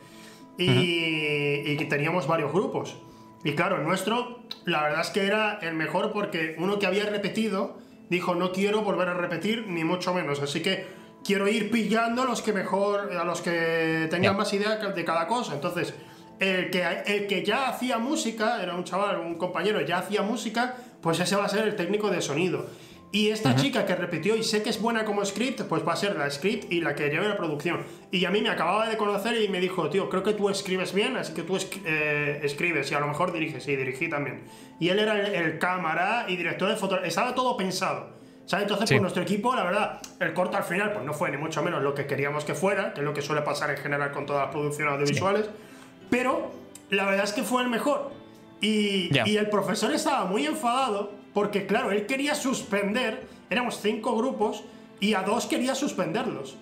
Y, 0.58 1.72
y 1.72 1.76
teníamos 1.88 2.28
varios 2.28 2.52
grupos. 2.52 2.98
Y 3.44 3.54
claro, 3.54 3.78
el 3.78 3.84
nuestro, 3.84 4.40
la 4.66 4.84
verdad 4.84 5.02
es 5.02 5.10
que 5.10 5.26
era 5.26 5.60
el 5.62 5.74
mejor 5.74 6.12
porque 6.12 6.56
uno 6.58 6.80
que 6.80 6.88
había 6.88 7.06
repetido 7.06 7.78
dijo, 8.10 8.36
no 8.36 8.52
quiero 8.52 8.82
volver 8.82 9.08
a 9.08 9.14
repetir, 9.14 9.68
ni 9.68 9.84
mucho 9.84 10.14
menos. 10.14 10.42
Así 10.42 10.62
que 10.62 10.88
quiero 11.24 11.48
ir 11.48 11.72
pillando 11.72 12.24
a 12.24 12.26
los 12.26 12.42
que 12.42 12.54
mejor, 12.54 13.12
a 13.14 13.24
los 13.24 13.42
que 13.42 14.08
tengan 14.10 14.38
más 14.38 14.54
idea 14.54 14.78
de 14.78 15.06
cada 15.06 15.28
cosa. 15.28 15.54
Entonces, 15.54 15.94
el 16.40 16.70
que, 16.70 16.84
el 17.06 17.28
que 17.28 17.44
ya 17.44 17.70
hacía 17.70 17.98
música, 17.98 18.62
era 18.64 18.76
un 18.76 18.84
chaval, 18.84 19.20
un 19.20 19.36
compañero, 19.36 19.82
ya 19.82 20.00
hacía 20.00 20.22
música, 20.22 20.76
pues 21.02 21.20
ese 21.20 21.36
va 21.36 21.46
a 21.46 21.50
ser 21.50 21.68
el 21.68 21.76
técnico 21.76 22.10
de 22.10 22.22
sonido. 22.22 22.68
Y 23.12 23.30
esta 23.30 23.56
chica 23.56 23.88
que 23.88 23.96
repitió 23.96 24.36
y 24.36 24.44
sé 24.44 24.62
que 24.62 24.70
es 24.70 24.80
buena 24.80 25.04
como 25.04 25.26
script, 25.26 25.64
pues 25.64 25.88
va 25.88 25.94
a 25.94 25.96
ser 25.96 26.16
la 26.16 26.30
script 26.30 26.72
y 26.72 26.80
la 26.82 26.94
que 26.94 27.10
lleve 27.10 27.28
la 27.28 27.38
producción. 27.38 27.84
Y 28.12 28.24
a 28.26 28.30
mí 28.30 28.40
me 28.40 28.50
acababa 28.50 28.88
de 28.88 28.98
conocer 28.98 29.42
y 29.42 29.50
me 29.50 29.60
dijo, 29.60 29.90
tío, 29.90 30.10
creo 30.10 30.22
que 30.22 30.34
tú 30.34 30.48
escribes 30.48 30.94
bien, 30.94 31.18
así 31.18 31.34
que 31.34 31.42
tú 31.42 31.58
eh, 31.86 32.40
escribes 32.44 32.92
y 32.92 32.94
a 32.94 33.00
lo 33.00 33.08
mejor 33.08 33.34
diriges. 33.34 33.68
Y 33.68 33.76
dirigí 33.76 34.10
también. 34.10 34.44
Y 34.80 34.90
él 34.90 35.00
era 35.00 35.20
el, 35.20 35.58
cámara 35.58 36.26
y 36.28 36.36
director 36.36 36.70
de 36.70 36.76
fotografía. 36.76 37.08
Estaba 37.08 37.34
todo 37.34 37.58
pensado. 37.58 38.19
¿Sabes? 38.50 38.64
Entonces, 38.64 38.90
pues 38.90 39.02
nuestro 39.02 39.22
equipo, 39.22 39.54
la 39.54 39.64
verdad, 39.64 40.02
el 40.20 40.34
corto 40.34 40.58
al 40.58 40.64
final, 40.64 40.92
pues 40.92 41.06
no 41.06 41.14
fue 41.14 41.30
ni 41.30 41.38
mucho 41.38 41.62
menos 41.62 41.84
lo 41.84 41.94
que 41.94 42.08
queríamos 42.08 42.46
que 42.46 42.56
fuera, 42.56 42.96
que 42.96 43.02
es 43.02 43.06
lo 43.06 43.14
que 43.14 43.22
suele 43.22 43.44
pasar 43.44 43.70
en 43.70 43.78
general 43.78 44.12
con 44.12 44.26
todas 44.26 44.46
las 44.46 44.52
producciones 44.52 44.92
audiovisuales. 44.96 45.48
Pero 46.10 46.52
la 46.90 47.06
verdad 47.06 47.26
es 47.26 47.34
que 47.34 47.44
fue 47.44 47.62
el 47.62 47.70
mejor. 47.70 48.12
Y, 48.60 49.12
y, 49.24 49.38
el 49.38 49.52
profesor 49.52 49.94
estaba 49.94 50.26
muy 50.26 50.48
enfadado 50.48 51.12
porque, 51.32 51.68
claro, 51.68 51.92
él 51.92 52.08
quería 52.08 52.34
suspender, 52.34 53.28
éramos 53.52 53.82
cinco 53.82 54.18
grupos, 54.18 54.64
y 55.00 55.14
a 55.14 55.22
dos 55.22 55.46
quería 55.46 55.76
suspenderlos. 55.76 56.58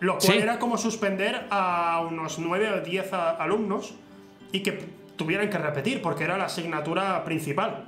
Lo 0.00 0.16
cual 0.16 0.38
era 0.38 0.58
como 0.58 0.78
suspender 0.78 1.46
a 1.50 2.06
unos 2.08 2.38
nueve 2.38 2.70
o 2.70 2.80
diez 2.80 3.12
alumnos 3.12 3.92
y 4.50 4.60
que 4.60 4.82
tuvieran 5.16 5.50
que 5.50 5.58
repetir 5.58 6.00
porque 6.00 6.24
era 6.24 6.38
la 6.38 6.46
asignatura 6.46 7.22
principal. 7.22 7.84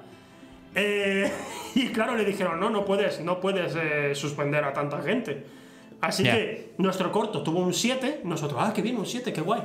Eh, 0.75 1.31
y 1.75 1.89
claro, 1.89 2.17
le 2.17 2.25
dijeron, 2.25 2.61
no, 2.61 2.71
no 2.71 2.85
puedes, 2.85 3.21
no 3.21 3.41
puedes 3.41 3.75
eh, 3.77 4.15
suspender 4.15 4.65
a 4.65 4.73
tanta 4.73 5.01
gente. 5.03 5.45
Así 6.01 6.23
que 6.23 6.73
nuestro 6.79 7.13
corto 7.13 7.43
tuvo 7.43 7.61
un 7.61 7.75
7, 7.75 8.23
nosotros, 8.25 8.59
ah, 8.63 8.73
qué 8.75 8.81
bien, 8.81 8.97
un 8.97 9.07
7, 9.07 9.33
qué 9.33 9.41
guay. 9.43 9.63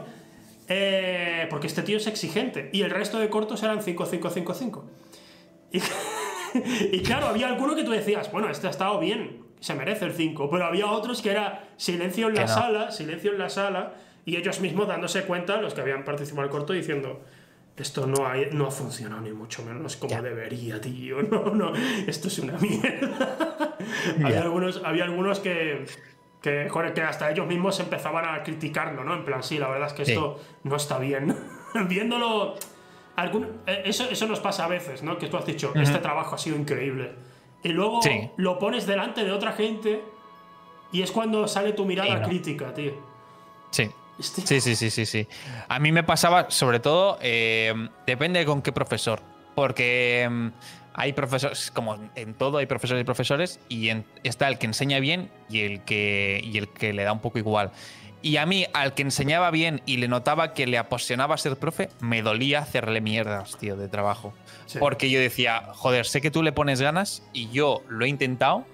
Eh, 0.68 1.48
porque 1.50 1.68
este 1.68 1.82
tío 1.82 1.98
es 1.98 2.08
exigente. 2.08 2.70
Y 2.74 2.82
el 2.82 2.92
resto 2.92 3.20
de 3.20 3.30
cortos 3.30 3.64
eran 3.64 3.82
5, 3.82 4.06
5, 4.06 4.30
5, 4.30 4.54
5. 4.54 4.86
Y, 6.92 7.02
claro, 7.02 7.28
había 7.28 7.48
alguno 7.48 7.76
que 7.76 7.84
tú 7.84 7.92
decías, 7.92 8.32
bueno, 8.32 8.50
este 8.50 8.68
ha 8.68 8.70
estado 8.70 9.00
bien, 9.00 9.44
se 9.60 9.76
merece 9.76 10.06
el 10.06 10.14
5. 10.14 10.50
Pero 10.50 10.66
había 10.66 10.88
otros 10.88 11.22
que 11.22 11.32
era 11.32 11.70
silencio 11.78 12.28
en 12.28 12.36
la 12.36 12.48
sala, 12.48 12.92
silencio 12.92 13.32
en 13.32 13.38
la 13.38 13.50
sala, 13.50 13.94
y 14.26 14.38
ellos 14.38 14.60
mismos 14.60 14.88
dándose 14.88 15.24
cuenta, 15.24 15.58
los 15.58 15.74
que 15.74 15.82
habían 15.82 16.04
participado 16.04 16.44
en 16.44 16.46
el 16.46 16.52
corto, 16.52 16.74
diciendo, 16.74 17.22
esto 17.78 18.08
no 18.08 18.26
ha, 18.26 18.36
no 18.52 18.68
ha 18.68 18.72
funcionado 18.72 19.22
ni 19.22 19.32
mucho 19.32 19.64
menos 19.64 19.98
como 19.98 20.22
debería, 20.22 20.80
tío. 20.80 21.22
No, 21.30 21.54
no, 21.54 21.74
esto 22.08 22.28
es 22.28 22.40
una 22.40 22.58
mierda. 22.58 23.78
había, 24.24 24.42
algunos, 24.42 24.82
había 24.84 25.04
algunos 25.04 25.40
que, 25.40 25.86
que, 26.42 26.70
que 26.94 27.02
hasta 27.02 27.32
ellos 27.32 27.48
mismos 27.48 27.80
empezaban 27.80 28.26
a 28.26 28.44
criticarlo, 28.44 29.04
¿no? 29.04 29.14
En 29.16 29.26
plan, 29.26 29.44
sí, 29.44 29.58
la 29.58 29.68
verdad 29.68 29.88
es 29.88 29.94
que 29.94 30.04
esto 30.04 30.40
no 30.64 30.76
está 30.76 31.00
bien. 31.00 31.36
Viéndolo... 31.88 32.56
Eh, 33.66 33.84
eso, 33.86 34.10
eso 34.10 34.28
nos 34.28 34.42
pasa 34.42 34.66
a 34.66 34.68
veces, 34.68 35.02
¿no? 35.02 35.18
Que 35.18 35.28
tú 35.28 35.38
has 35.38 35.46
dicho, 35.46 35.72
este 35.76 36.00
trabajo 36.00 36.36
ha 36.36 36.38
sido 36.38 36.58
increíble. 36.58 37.14
Y 37.64 37.70
luego 37.70 38.02
lo 38.38 38.60
pones 38.60 38.86
delante 38.86 39.24
de 39.24 39.32
otra 39.32 39.54
gente 39.54 40.02
y 40.92 41.02
es 41.02 41.12
cuando 41.12 41.48
sale 41.48 41.74
tu 41.74 41.86
mirada 41.86 42.22
crítica, 42.24 42.74
tío. 42.74 42.94
Sí. 43.72 43.90
Sí, 44.20 44.62
sí, 44.62 44.76
sí, 44.76 44.90
sí, 44.90 45.06
sí. 45.06 45.28
A 45.68 45.80
mí 45.80 45.92
me 45.92 46.04
pasaba, 46.04 46.50
sobre 46.50 46.80
todo, 46.80 47.18
eh, 47.22 47.74
depende 48.06 48.46
con 48.46 48.62
qué 48.62 48.72
profesor. 48.72 49.22
Porque 49.56 50.28
mm, 50.30 50.48
hay 50.94 51.14
profesores, 51.14 51.72
como 51.72 51.98
en 52.16 52.34
todo 52.34 52.58
hay 52.58 52.66
profesores 52.66 53.02
y 53.02 53.06
profesores, 53.06 53.60
y 53.70 53.90
está 54.24 54.48
el 54.48 54.58
que 54.58 54.68
enseña 54.68 55.00
bien 55.00 55.30
y 55.50 55.62
el 55.62 55.82
que, 55.84 56.42
y 56.44 56.58
el 56.58 56.70
que 56.70 56.94
le 56.94 57.04
da 57.04 57.12
un 57.12 57.20
poco 57.20 57.40
igual. 57.40 57.72
Y 58.22 58.38
a 58.38 58.46
mí, 58.48 58.66
al 58.74 58.96
que 58.96 59.04
enseñaba 59.04 59.52
bien 59.52 59.84
y 59.86 59.98
le 59.98 60.08
notaba 60.08 60.54
que 60.54 60.66
le 60.66 60.80
apasionaba 60.80 61.38
ser 61.38 61.58
profe, 61.58 61.90
me 62.00 62.24
dolía 62.24 62.60
hacerle 62.60 63.00
mierdas, 63.00 63.56
tío, 63.58 63.76
de 63.76 63.88
trabajo. 63.88 64.34
Porque 64.80 65.12
yo 65.12 65.20
decía, 65.20 65.62
joder, 65.74 66.08
sé 66.08 66.22
que 66.22 66.32
tú 66.32 66.42
le 66.42 66.52
pones 66.52 66.82
ganas 66.82 67.22
y 67.34 67.50
yo 67.52 67.84
lo 67.88 68.04
he 68.04 68.10
intentado, 68.10 68.66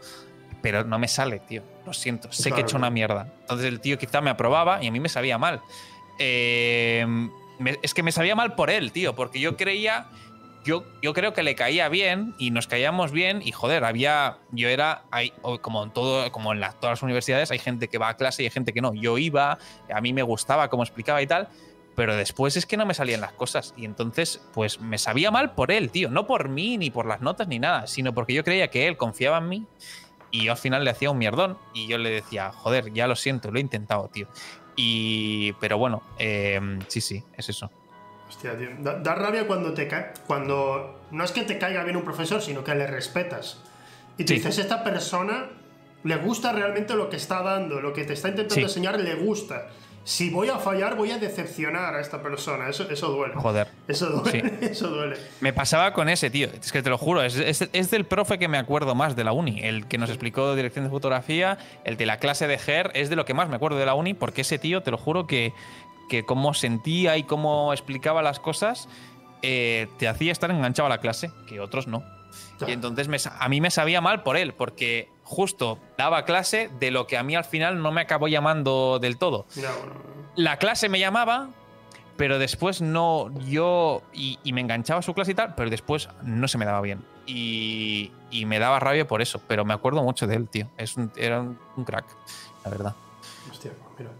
pero 0.61 0.83
no 0.83 0.99
me 0.99 1.07
sale, 1.07 1.39
tío. 1.39 1.63
Lo 1.85 1.93
siento, 1.93 2.31
sé 2.31 2.51
que 2.51 2.61
he 2.61 2.63
hecho 2.63 2.77
una 2.77 2.89
mierda. 2.89 3.33
Entonces 3.41 3.67
el 3.67 3.79
tío 3.79 3.97
quizá 3.97 4.21
me 4.21 4.29
aprobaba 4.29 4.83
y 4.83 4.87
a 4.87 4.91
mí 4.91 4.99
me 4.99 5.09
sabía 5.09 5.37
mal. 5.37 5.61
Eh, 6.19 7.05
es 7.81 7.93
que 7.93 8.03
me 8.03 8.11
sabía 8.11 8.35
mal 8.35 8.55
por 8.55 8.69
él, 8.69 8.91
tío, 8.91 9.15
porque 9.15 9.39
yo 9.39 9.57
creía, 9.57 10.07
yo, 10.63 10.83
yo 11.01 11.13
creo 11.13 11.33
que 11.33 11.43
le 11.43 11.55
caía 11.55 11.89
bien 11.89 12.35
y 12.37 12.51
nos 12.51 12.67
caíamos 12.67 13.11
bien 13.11 13.41
y 13.43 13.51
joder, 13.51 13.83
había, 13.83 14.37
yo 14.51 14.69
era, 14.69 15.03
hay, 15.11 15.33
como 15.61 15.83
en 15.83 15.91
todo, 15.91 16.31
como 16.31 16.53
en 16.53 16.59
todas 16.59 16.93
las 16.93 17.03
universidades, 17.03 17.51
hay 17.51 17.59
gente 17.59 17.87
que 17.87 17.97
va 17.97 18.09
a 18.09 18.17
clase 18.17 18.43
y 18.43 18.45
hay 18.45 18.51
gente 18.51 18.73
que 18.73 18.81
no. 18.81 18.93
Yo 18.93 19.17
iba, 19.17 19.57
a 19.93 20.01
mí 20.01 20.13
me 20.13 20.23
gustaba 20.23 20.69
cómo 20.69 20.83
explicaba 20.83 21.21
y 21.21 21.27
tal, 21.27 21.49
pero 21.95 22.15
después 22.15 22.55
es 22.55 22.65
que 22.65 22.77
no 22.77 22.85
me 22.85 22.93
salían 22.93 23.21
las 23.21 23.33
cosas. 23.33 23.73
Y 23.77 23.85
entonces, 23.85 24.41
pues 24.53 24.79
me 24.79 24.97
sabía 24.97 25.31
mal 25.31 25.53
por 25.53 25.71
él, 25.71 25.91
tío. 25.91 26.09
No 26.09 26.25
por 26.25 26.49
mí, 26.49 26.77
ni 26.77 26.89
por 26.89 27.05
las 27.05 27.21
notas, 27.21 27.47
ni 27.47 27.59
nada, 27.59 27.87
sino 27.87 28.13
porque 28.13 28.33
yo 28.33 28.43
creía 28.43 28.69
que 28.69 28.87
él 28.87 28.97
confiaba 28.97 29.39
en 29.39 29.49
mí 29.49 29.67
y 30.31 30.45
yo 30.45 30.51
al 30.53 30.57
final 30.57 30.83
le 30.83 30.89
hacía 30.89 31.11
un 31.11 31.17
mierdón 31.17 31.57
y 31.73 31.87
yo 31.87 31.97
le 31.97 32.09
decía, 32.09 32.51
joder, 32.51 32.91
ya 32.93 33.07
lo 33.07 33.15
siento, 33.15 33.51
lo 33.51 33.57
he 33.57 33.61
intentado, 33.61 34.07
tío. 34.07 34.27
Y, 34.75 35.53
pero 35.53 35.77
bueno, 35.77 36.01
em, 36.17 36.79
sí, 36.87 37.01
sí, 37.01 37.23
es 37.37 37.49
eso. 37.49 37.69
Hostia, 38.27 38.57
tío. 38.57 38.69
Da, 38.79 39.15
rabia 39.15 39.45
cuando 39.45 39.73
te 39.73 39.87
cae, 39.87 40.13
cuando 40.25 41.01
no 41.11 41.23
es 41.23 41.31
que 41.31 41.43
te 41.43 41.57
caiga 41.57 41.83
bien 41.83 41.97
un 41.97 42.03
profesor, 42.03 42.41
sino 42.41 42.63
que 42.63 42.73
le 42.73 42.87
respetas. 42.87 43.61
Y 44.17 44.23
te 44.23 44.33
dices, 44.33 44.57
esta 44.57 44.83
persona 44.83 45.49
le 46.03 46.15
gusta 46.15 46.51
realmente 46.53 46.95
lo 46.95 47.09
que 47.09 47.17
está 47.17 47.41
dando, 47.41 47.81
lo 47.81 47.93
que 47.93 48.05
te 48.05 48.13
está 48.13 48.29
intentando 48.29 48.65
enseñar 48.65 48.99
le 48.99 49.15
gusta 49.15 49.67
si 50.03 50.29
voy 50.29 50.49
a 50.49 50.57
fallar, 50.57 50.95
voy 50.95 51.11
a 51.11 51.19
decepcionar 51.19 51.95
a 51.95 52.01
esta 52.01 52.21
persona. 52.21 52.67
Eso, 52.69 52.89
eso 52.89 53.09
duele. 53.09 53.35
Joder. 53.35 53.67
Eso 53.87 54.07
duele. 54.07 54.57
Eso 54.71 54.89
duele. 54.89 55.17
Me 55.41 55.53
pasaba 55.53 55.93
con 55.93 56.09
ese, 56.09 56.29
tío. 56.29 56.47
Es 56.47 56.71
que 56.71 56.81
te 56.81 56.89
lo 56.89 56.97
juro, 56.97 57.21
es, 57.21 57.37
es, 57.37 57.91
del 57.91 58.05
profe 58.05 58.39
que 58.39 58.47
me 58.47 58.57
acuerdo 58.57 58.95
más 58.95 59.15
de 59.15 59.23
la 59.23 59.31
uni. 59.31 59.59
El 59.61 59.87
que 59.87 59.97
nos 59.97 60.09
explicó 60.09 60.55
dirección 60.55 60.85
de 60.85 60.91
fotografía, 60.91 61.57
el 61.83 61.97
de 61.97 62.05
la 62.05 62.17
clase 62.17 62.47
de 62.47 62.57
GER, 62.57 62.91
es 62.95 63.09
de 63.09 63.15
lo 63.15 63.25
que 63.25 63.33
más 63.33 63.49
me 63.49 63.55
acuerdo 63.55 63.77
de 63.77 63.85
la 63.85 63.93
uni, 63.93 64.13
porque 64.13 64.41
ese 64.41 64.57
tío, 64.57 64.81
te 64.81 64.91
lo 64.91 64.97
juro, 64.97 65.27
que, 65.27 65.53
que 66.09 66.25
cómo 66.25 66.53
sentía 66.53 67.17
y 67.17 67.23
cómo 67.23 67.71
explicaba 67.73 68.21
las 68.21 68.39
cosas, 68.39 68.89
eh, 69.43 69.87
te 69.97 70.07
hacía 70.07 70.31
estar 70.31 70.49
enganchado 70.51 70.87
a 70.87 70.89
la 70.89 70.99
clase, 70.99 71.31
que 71.47 71.59
otros 71.59 71.87
no. 71.87 72.03
Y 72.67 72.71
entonces 72.71 73.27
a 73.27 73.49
mí 73.49 73.61
me 73.61 73.71
sabía 73.71 74.01
mal 74.01 74.23
por 74.23 74.37
él, 74.37 74.53
porque 74.53 75.09
justo 75.23 75.79
daba 75.97 76.25
clase 76.25 76.69
de 76.79 76.91
lo 76.91 77.07
que 77.07 77.17
a 77.17 77.23
mí 77.23 77.35
al 77.35 77.45
final 77.45 77.81
no 77.81 77.91
me 77.91 78.01
acabó 78.01 78.27
llamando 78.27 78.99
del 78.99 79.17
todo. 79.17 79.45
La 80.35 80.57
clase 80.57 80.89
me 80.89 80.99
llamaba, 80.99 81.49
pero 82.17 82.39
después 82.39 82.81
no, 82.81 83.31
yo, 83.47 84.01
y, 84.13 84.37
me 84.51 84.61
enganchaba 84.61 84.99
a 84.99 85.03
su 85.03 85.13
clase 85.13 85.31
y 85.31 85.35
tal, 85.35 85.55
pero 85.55 85.69
después 85.69 86.09
no 86.23 86.47
se 86.47 86.57
me 86.57 86.65
daba 86.65 86.81
bien. 86.81 87.03
Y, 87.25 88.11
me 88.45 88.59
daba 88.59 88.79
rabia 88.79 89.07
por 89.07 89.21
eso, 89.21 89.41
pero 89.47 89.65
me 89.65 89.73
acuerdo 89.73 90.03
mucho 90.03 90.27
de 90.27 90.35
él, 90.35 90.47
tío. 90.47 90.69
Es 90.77 90.95
era 91.15 91.41
un, 91.41 91.85
crack, 91.85 92.05
la 92.63 92.71
verdad. 92.71 92.95
Hostia, 93.49 93.71
mira. 93.97 94.11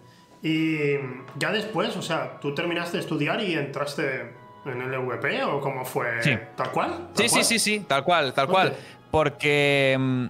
Y 0.43 0.97
ya 1.37 1.51
después, 1.51 1.95
o 1.95 2.01
sea, 2.01 2.39
tú 2.39 2.55
terminaste 2.55 2.97
de 2.97 3.03
estudiar 3.03 3.41
y 3.41 3.53
entraste 3.53 4.33
en 4.65 4.81
el 4.81 4.93
EVP 4.93 5.43
o 5.43 5.59
cómo 5.59 5.85
fue? 5.85 6.21
Sí. 6.23 6.37
¿Tal 6.55 6.71
cual? 6.71 7.09
sí, 7.13 7.29
sí, 7.29 7.43
sí, 7.43 7.59
sí, 7.59 7.79
tal 7.87 8.03
cual, 8.03 8.33
tal 8.33 8.47
cual. 8.47 8.75
Porque, 9.09 9.97
mm, 9.99 10.25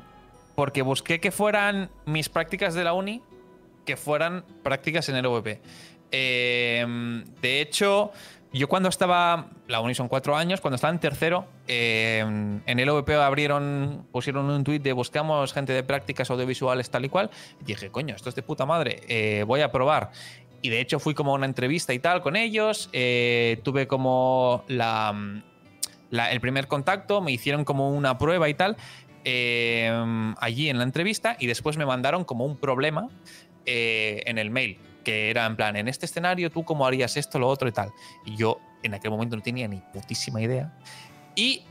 porque 0.55 0.81
busqué 0.81 1.19
que 1.19 1.31
fueran 1.31 1.89
mis 2.05 2.29
prácticas 2.29 2.73
de 2.73 2.83
la 2.83 2.93
uni, 2.93 3.21
que 3.85 3.97
fueran 3.97 4.43
prácticas 4.63 5.09
en 5.09 5.15
el 5.15 5.25
EVP. 5.25 5.61
Eh, 6.11 7.23
de 7.41 7.61
hecho, 7.61 8.11
yo 8.53 8.67
cuando 8.67 8.89
estaba, 8.89 9.47
la 9.67 9.79
uni 9.79 9.95
son 9.95 10.09
cuatro 10.09 10.35
años, 10.35 10.59
cuando 10.59 10.75
estaba 10.75 10.91
en 10.91 10.99
tercero, 10.99 11.45
eh, 11.69 12.19
en 12.19 12.79
el 12.79 12.89
OVP 12.89 13.15
abrieron, 13.15 14.05
pusieron 14.11 14.49
un 14.49 14.65
tuit 14.65 14.83
de 14.83 14.91
buscamos 14.91 15.53
gente 15.53 15.71
de 15.71 15.83
prácticas 15.83 16.29
audiovisuales 16.29 16.89
tal 16.89 17.05
y 17.05 17.09
cual. 17.09 17.29
Y 17.61 17.63
dije, 17.63 17.89
coño, 17.91 18.13
esto 18.13 18.27
es 18.27 18.35
de 18.35 18.43
puta 18.43 18.65
madre, 18.65 19.03
eh, 19.07 19.45
voy 19.47 19.61
a 19.61 19.71
probar. 19.71 20.11
Y 20.61 20.69
de 20.69 20.79
hecho 20.79 20.99
fui 20.99 21.13
como 21.13 21.31
a 21.31 21.35
una 21.35 21.45
entrevista 21.45 21.93
y 21.93 21.99
tal 21.99 22.21
con 22.21 22.35
ellos, 22.35 22.89
eh, 22.93 23.59
tuve 23.63 23.87
como 23.87 24.63
la, 24.67 25.41
el 26.11 26.41
primer 26.41 26.67
contacto, 26.67 27.21
me 27.21 27.31
hicieron 27.31 27.65
como 27.65 27.89
una 27.89 28.17
prueba 28.17 28.47
y 28.47 28.53
tal 28.53 28.77
eh, 29.23 29.91
allí 30.39 30.69
en 30.69 30.77
la 30.77 30.83
entrevista 30.83 31.35
y 31.39 31.47
después 31.47 31.77
me 31.77 31.85
mandaron 31.85 32.23
como 32.23 32.45
un 32.45 32.57
problema 32.57 33.09
eh, 33.65 34.21
en 34.25 34.37
el 34.37 34.51
mail, 34.51 34.77
que 35.03 35.29
era 35.31 35.45
en 35.45 35.55
plan, 35.55 35.75
en 35.75 35.87
este 35.87 36.05
escenario 36.05 36.51
tú 36.51 36.63
cómo 36.63 36.85
harías 36.85 37.17
esto, 37.17 37.39
lo 37.39 37.47
otro 37.47 37.67
y 37.67 37.71
tal. 37.71 37.91
Y 38.25 38.35
yo 38.35 38.59
en 38.83 38.93
aquel 38.93 39.09
momento 39.09 39.35
no 39.35 39.41
tenía 39.41 39.67
ni 39.67 39.81
putísima 39.93 40.41
idea. 40.41 40.71
Y, 41.33 41.63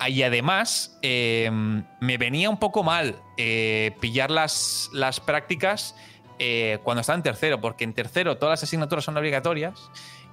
ahí 0.00 0.22
además 0.22 0.98
me 1.02 2.18
venía 2.18 2.48
un 2.48 2.56
poco 2.56 2.82
mal 2.82 3.14
pillar 3.36 4.30
las, 4.30 4.88
las 4.94 5.20
prácticas 5.20 5.94
eh, 6.38 6.78
cuando 6.82 7.00
estaba 7.00 7.16
en 7.16 7.22
tercero, 7.22 7.60
porque 7.60 7.84
en 7.84 7.94
tercero 7.94 8.36
todas 8.38 8.60
las 8.60 8.62
asignaturas 8.64 9.04
son 9.04 9.16
obligatorias 9.16 9.90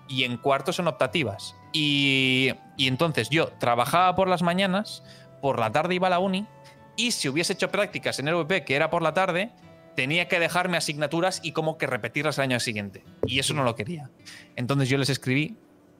y 0.08 0.24
en 0.24 0.38
cuarto 0.38 0.74
son 0.74 0.88
optativas. 0.88 1.56
Y, 1.74 2.54
entonces 2.78 3.30
yo 3.30 3.48
trabajaba 3.60 4.16
por 4.16 4.28
las 4.28 4.42
mañanas, 4.42 5.04
por 5.42 5.60
la 5.60 5.72
tarde 5.72 5.96
iba 5.96 6.08
a 6.08 6.10
la 6.10 6.20
uni 6.20 6.48
y 6.96 7.12
si 7.12 7.30
hubiese 7.30 7.54
hecho 7.54 7.72
prácticas 7.72 8.20
en 8.20 8.28
el 8.28 8.36
VP, 8.36 8.66
que 8.66 8.76
era 8.76 8.90
por 8.90 9.02
la 9.02 9.14
tarde, 9.14 9.52
tenía 9.96 10.28
que 10.28 10.40
dejarme 10.40 10.78
asignaturas 10.78 11.40
y 11.44 11.54
como 11.54 11.78
que 11.78 11.88
repetirlas 11.88 12.38
el 12.38 12.44
año 12.44 12.60
siguiente. 12.60 13.04
Y 13.26 13.40
eso 13.40 13.54
no 13.54 13.64
lo 13.64 13.76
quería. 13.76 14.10
Entonces 14.56 14.90
yo 14.90 14.98
les 14.98 15.10
escribí, 15.10 15.58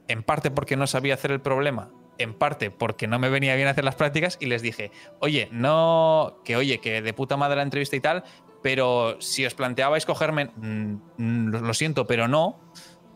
en 0.08 0.24
parte 0.24 0.52
porque 0.52 0.76
no 0.76 0.88
sabía 0.88 1.14
hacer 1.14 1.32
el 1.32 1.40
problema, 1.40 1.90
en 2.18 2.34
parte 2.34 2.70
porque 2.72 3.08
no 3.08 3.20
me 3.20 3.30
venía 3.30 3.56
bien 3.56 3.68
hacer 3.68 3.84
las 3.84 3.96
prácticas 3.96 4.38
y 4.40 4.48
les 4.48 4.62
dije, 4.62 4.92
oye, 5.20 5.48
no, 5.52 6.42
que 6.44 6.56
oye, 6.56 6.80
que 6.80 7.02
de 7.02 7.14
puta 7.14 7.38
madre 7.38 7.58
la 7.58 7.64
entrevista 7.64 7.96
y 7.96 8.02
tal, 8.02 8.24
pero 8.62 9.20
si 9.20 9.46
os 9.46 9.54
planteabais 9.54 10.06
cogerme, 10.06 10.52
mm, 10.56 10.94
mm, 11.18 11.48
lo 11.50 11.74
siento, 11.74 12.08
pero 12.08 12.28
no, 12.28 12.60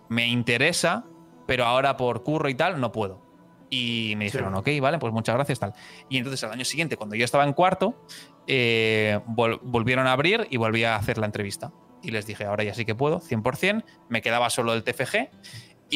me 0.09 0.27
interesa, 0.27 1.05
pero 1.45 1.65
ahora 1.65 1.97
por 1.97 2.23
curro 2.23 2.49
y 2.49 2.55
tal, 2.55 2.79
no 2.79 2.91
puedo. 2.91 3.23
Y 3.69 4.13
me 4.17 4.25
dijeron, 4.25 4.53
ok, 4.55 4.69
vale, 4.79 4.99
pues 4.99 5.11
muchas 5.11 5.35
gracias, 5.35 5.59
tal. 5.59 5.73
Y 6.09 6.17
entonces 6.17 6.43
al 6.43 6.51
año 6.51 6.65
siguiente, 6.65 6.97
cuando 6.97 7.15
yo 7.15 7.25
estaba 7.25 7.43
en 7.43 7.53
cuarto, 7.53 8.05
eh, 8.47 9.19
volvieron 9.25 10.07
a 10.07 10.11
abrir 10.11 10.47
y 10.49 10.57
volví 10.57 10.83
a 10.83 10.95
hacer 10.95 11.17
la 11.17 11.25
entrevista. 11.25 11.71
Y 12.01 12.11
les 12.11 12.27
dije, 12.27 12.45
ahora 12.45 12.63
ya 12.63 12.73
sí 12.73 12.85
que 12.85 12.93
puedo, 12.93 13.19
100%, 13.19 13.83
me 14.09 14.21
quedaba 14.21 14.49
solo 14.51 14.73
el 14.73 14.83
TFG 14.83 15.29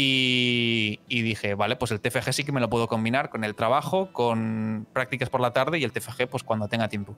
y, 0.02 1.22
dije, 1.22 1.56
vale, 1.56 1.76
pues 1.76 1.92
el 1.92 2.00
TFG 2.00 2.32
sí 2.32 2.44
que 2.46 2.54
me 2.54 2.62
lo 2.62 2.70
puedo 2.70 2.88
combinar 2.88 3.30
con 3.30 3.44
el 3.44 3.54
trabajo, 3.54 4.14
con 4.14 4.88
prácticas 4.94 5.30
por 5.30 5.42
la 5.42 5.52
tarde 5.52 5.78
y 5.78 5.84
el 5.84 5.92
TFG 5.92 6.30
pues 6.30 6.44
cuando 6.44 6.70
tenga 6.70 6.88
tiempo. 6.88 7.18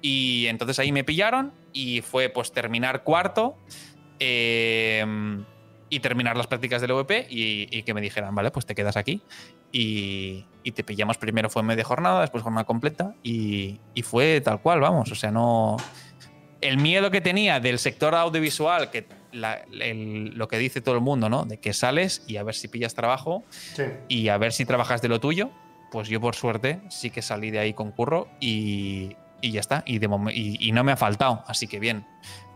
Y 0.00 0.46
entonces 0.46 0.78
ahí 0.78 0.92
me 0.92 1.02
pillaron 1.02 1.52
y 1.72 2.02
fue 2.02 2.28
pues 2.28 2.52
terminar 2.52 3.02
cuarto 3.02 3.58
em, 4.20 5.44
y 5.88 5.98
terminar 5.98 6.36
las 6.36 6.46
prácticas 6.46 6.80
del 6.80 6.92
VP 6.92 7.26
y, 7.28 7.82
que 7.82 7.94
me 7.94 8.00
dijeran, 8.00 8.32
vale, 8.32 8.52
pues 8.52 8.64
te 8.64 8.76
quedas 8.76 8.96
aquí 8.96 9.22
y, 9.72 10.46
te 10.72 10.84
pillamos 10.84 11.18
primero 11.18 11.50
fue 11.50 11.64
media 11.64 11.82
jornada, 11.82 12.20
después 12.20 12.44
jornada 12.44 12.64
completa 12.64 13.16
y, 13.24 13.80
y 13.92 14.02
fue 14.02 14.40
tal 14.40 14.60
cual, 14.60 14.78
vamos, 14.78 15.10
o 15.10 15.16
sea, 15.16 15.32
no... 15.32 15.78
El 16.60 16.76
miedo 16.76 17.10
que 17.10 17.20
tenía 17.20 17.58
del 17.58 17.80
sector 17.80 18.14
audiovisual, 18.14 18.90
que 18.90 19.08
lo 19.32 20.48
que 20.48 20.58
dice 20.58 20.80
todo 20.80 20.94
el 20.94 21.00
mundo, 21.00 21.28
¿no? 21.28 21.44
De 21.44 21.58
que 21.58 21.72
sales 21.72 22.22
y 22.26 22.36
a 22.36 22.42
ver 22.42 22.54
si 22.54 22.68
pillas 22.68 22.94
trabajo 22.94 23.44
y 24.08 24.28
a 24.28 24.38
ver 24.38 24.52
si 24.52 24.64
trabajas 24.64 25.02
de 25.02 25.08
lo 25.08 25.20
tuyo. 25.20 25.50
Pues 25.90 26.08
yo, 26.08 26.20
por 26.20 26.36
suerte, 26.36 26.80
sí 26.88 27.10
que 27.10 27.20
salí 27.20 27.50
de 27.50 27.58
ahí 27.58 27.74
con 27.74 27.90
curro 27.90 28.28
y, 28.38 29.16
y 29.40 29.50
ya 29.50 29.60
está. 29.60 29.82
Y, 29.86 29.98
de 29.98 30.08
y, 30.32 30.68
y, 30.68 30.72
no 30.72 30.84
me 30.84 30.92
ha 30.92 30.96
faltado, 30.96 31.42
así 31.48 31.66
que 31.66 31.80
bien, 31.80 32.06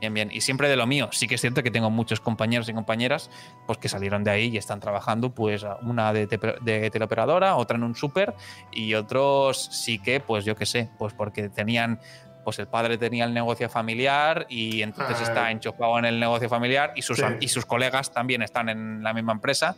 bien, 0.01 0.15
bien. 0.15 0.31
Y 0.33 0.41
siempre 0.41 0.69
de 0.69 0.77
lo 0.77 0.87
mío. 0.87 1.09
Sí 1.13 1.27
que 1.27 1.35
es 1.35 1.41
cierto 1.41 1.63
que 1.63 1.71
tengo 1.71 1.91
muchos 1.91 2.21
compañeros 2.21 2.69
y 2.69 2.75
compañeras 2.75 3.31
pues, 3.67 3.79
que 3.79 3.89
salieron 3.89 4.23
de 4.23 4.31
ahí 4.31 4.51
y 4.53 4.57
están 4.57 4.81
trabajando, 4.81 5.35
pues 5.35 5.67
una 5.83 6.13
de, 6.13 6.27
de 6.27 6.91
teleoperadora, 6.91 7.57
otra 7.57 7.77
en 7.77 7.83
un 7.83 7.95
súper 7.95 8.35
y 8.73 8.95
otros 8.95 9.69
sí 9.73 9.99
que, 9.99 10.21
pues 10.21 10.45
yo 10.45 10.55
qué 10.55 10.67
sé, 10.67 10.91
pues 10.97 11.13
porque 11.13 11.49
tenían 11.49 12.01
pues 12.45 12.59
el 12.59 12.69
padre 12.69 12.99
tenía 12.99 13.25
el 13.25 13.35
negocio 13.35 13.69
familiar 13.69 14.47
y 14.49 14.83
entonces 14.83 15.21
está 15.21 15.51
enchufado 15.51 15.99
en 15.99 16.05
el 16.05 16.21
negocio 16.21 16.49
familiar 16.49 16.93
y 16.95 17.03
sus, 17.03 17.23
y 17.41 17.49
sus 17.49 17.67
colegas 17.67 18.13
también 18.13 18.43
están 18.43 18.69
en 18.69 19.03
la 19.03 19.13
misma 19.13 19.33
empresa 19.33 19.77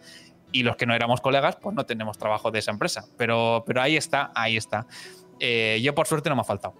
y 0.52 0.62
los 0.62 0.76
que 0.76 0.86
no 0.86 0.94
éramos 0.94 1.20
colegas 1.20 1.56
pues 1.56 1.74
no 1.74 1.86
tenemos 1.86 2.18
trabajo 2.18 2.50
de 2.50 2.58
esa 2.58 2.70
empresa. 2.70 3.04
Pero, 3.16 3.64
pero 3.66 3.80
ahí 3.80 3.96
está, 3.96 4.32
ahí 4.34 4.56
está. 4.56 4.86
Eh, 5.38 5.80
yo 5.82 5.94
por 5.94 6.06
suerte 6.06 6.28
no 6.28 6.36
me 6.36 6.42
ha 6.42 6.44
faltado. 6.44 6.74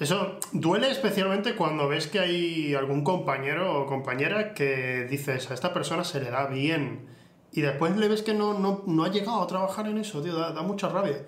Eso 0.00 0.40
duele 0.52 0.90
especialmente 0.90 1.54
cuando 1.54 1.86
ves 1.86 2.08
que 2.08 2.18
hay 2.18 2.74
algún 2.74 3.04
compañero 3.04 3.82
o 3.82 3.86
compañera 3.86 4.52
que 4.52 5.06
dices 5.08 5.50
a 5.50 5.54
esta 5.54 5.72
persona 5.72 6.02
se 6.02 6.20
le 6.20 6.30
da 6.30 6.46
bien 6.46 7.06
y 7.52 7.60
después 7.60 7.96
le 7.96 8.08
ves 8.08 8.22
que 8.22 8.34
no, 8.34 8.82
no, 8.84 9.04
ha 9.04 9.08
llegado 9.08 9.40
a 9.40 9.46
trabajar 9.46 9.86
en 9.86 9.98
eso, 9.98 10.20
tío, 10.20 10.36
da 10.36 10.62
mucha 10.62 10.88
rabia. 10.88 11.24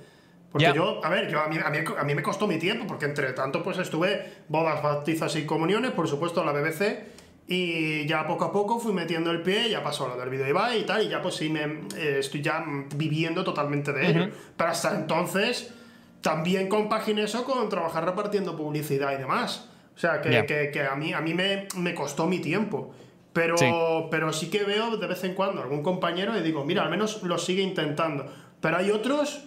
Porque 0.56 0.74
yo, 0.74 1.04
a 1.04 1.10
ver, 1.10 1.30
yo, 1.30 1.40
a, 1.40 1.48
mí, 1.48 1.58
a, 1.58 2.04
mí, 2.04 2.14
me 2.14 2.22
costó 2.22 2.46
mi 2.46 2.56
tiempo, 2.56 2.86
porque 2.86 3.04
entre 3.04 3.32
tanto 3.34 3.62
pues 3.62 3.76
estuve 3.76 4.44
bodas, 4.48 4.82
bautizas 4.82 5.36
y 5.36 5.44
comuniones, 5.44 5.90
por 5.90 6.08
supuesto 6.08 6.42
la 6.42 6.52
BBC, 6.52 7.04
y 7.46 8.06
ya 8.06 8.26
poco 8.26 8.46
a 8.46 8.52
poco 8.52 8.80
fui 8.80 8.94
metiendo 8.94 9.30
el 9.30 9.42
pie, 9.42 9.68
ya 9.68 9.82
pasó 9.82 10.08
lo 10.08 10.16
del 10.16 10.30
video 10.30 10.48
Ibai 10.48 10.80
y 10.80 10.84
tal, 10.84 11.02
y 11.02 11.08
ya 11.08 11.20
pues 11.20 11.34
sí 11.34 11.50
me 11.50 11.64
eh, 11.96 12.16
estoy 12.20 12.40
ya 12.40 12.64
viviendo 12.94 13.44
totalmente 13.44 13.92
de 13.92 14.06
ello. 14.08 14.28
Pero 14.56 14.70
hasta 14.70 14.94
entonces 14.94 15.74
también 16.22 16.68
compaginé 16.68 17.24
eso 17.24 17.44
con 17.44 17.68
trabajar 17.68 18.06
repartiendo 18.06 18.56
publicidad 18.56 19.12
y 19.12 19.18
demás. 19.18 19.68
O 19.94 19.98
sea, 19.98 20.22
que, 20.22 20.70
que, 20.72 20.82
a 20.82 20.96
mí, 20.96 21.12
a 21.12 21.20
mí 21.20 21.34
me, 21.34 21.68
me 21.76 21.94
costó 21.94 22.26
mi 22.26 22.38
tiempo. 22.38 22.94
Pero 23.32 23.58
sí. 23.58 23.70
pero 24.10 24.32
sí 24.32 24.48
que 24.48 24.64
veo 24.64 24.96
de 24.96 25.06
vez 25.06 25.22
en 25.24 25.34
cuando 25.34 25.60
algún 25.60 25.82
compañero 25.82 26.36
y 26.38 26.42
digo, 26.42 26.64
mira, 26.64 26.82
al 26.82 26.90
menos 26.90 27.22
lo 27.22 27.36
sigue 27.36 27.62
intentando. 27.62 28.26
Pero 28.62 28.78
hay 28.78 28.90
otros 28.90 29.44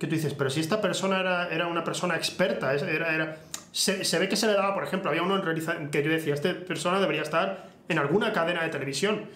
que 0.00 0.06
tú 0.06 0.14
dices, 0.14 0.32
pero 0.32 0.48
si 0.48 0.60
esta 0.60 0.80
persona 0.80 1.20
era, 1.20 1.48
era 1.50 1.66
una 1.66 1.84
persona 1.84 2.16
experta, 2.16 2.72
era, 2.72 3.14
era, 3.14 3.36
se, 3.70 4.18
ve 4.18 4.30
que 4.30 4.36
se 4.36 4.46
le 4.46 4.54
daba, 4.54 4.72
por 4.72 4.82
ejemplo, 4.82 5.10
había 5.10 5.22
uno 5.22 5.36
en 5.36 5.90
que 5.90 6.02
yo 6.02 6.10
decía, 6.10 6.32
esta 6.32 6.54
persona 6.54 6.98
debería 6.98 7.20
estar 7.20 7.66
en 7.86 7.98
alguna 7.98 8.32
cadena 8.32 8.62
de 8.62 8.70
televisión. 8.70 9.26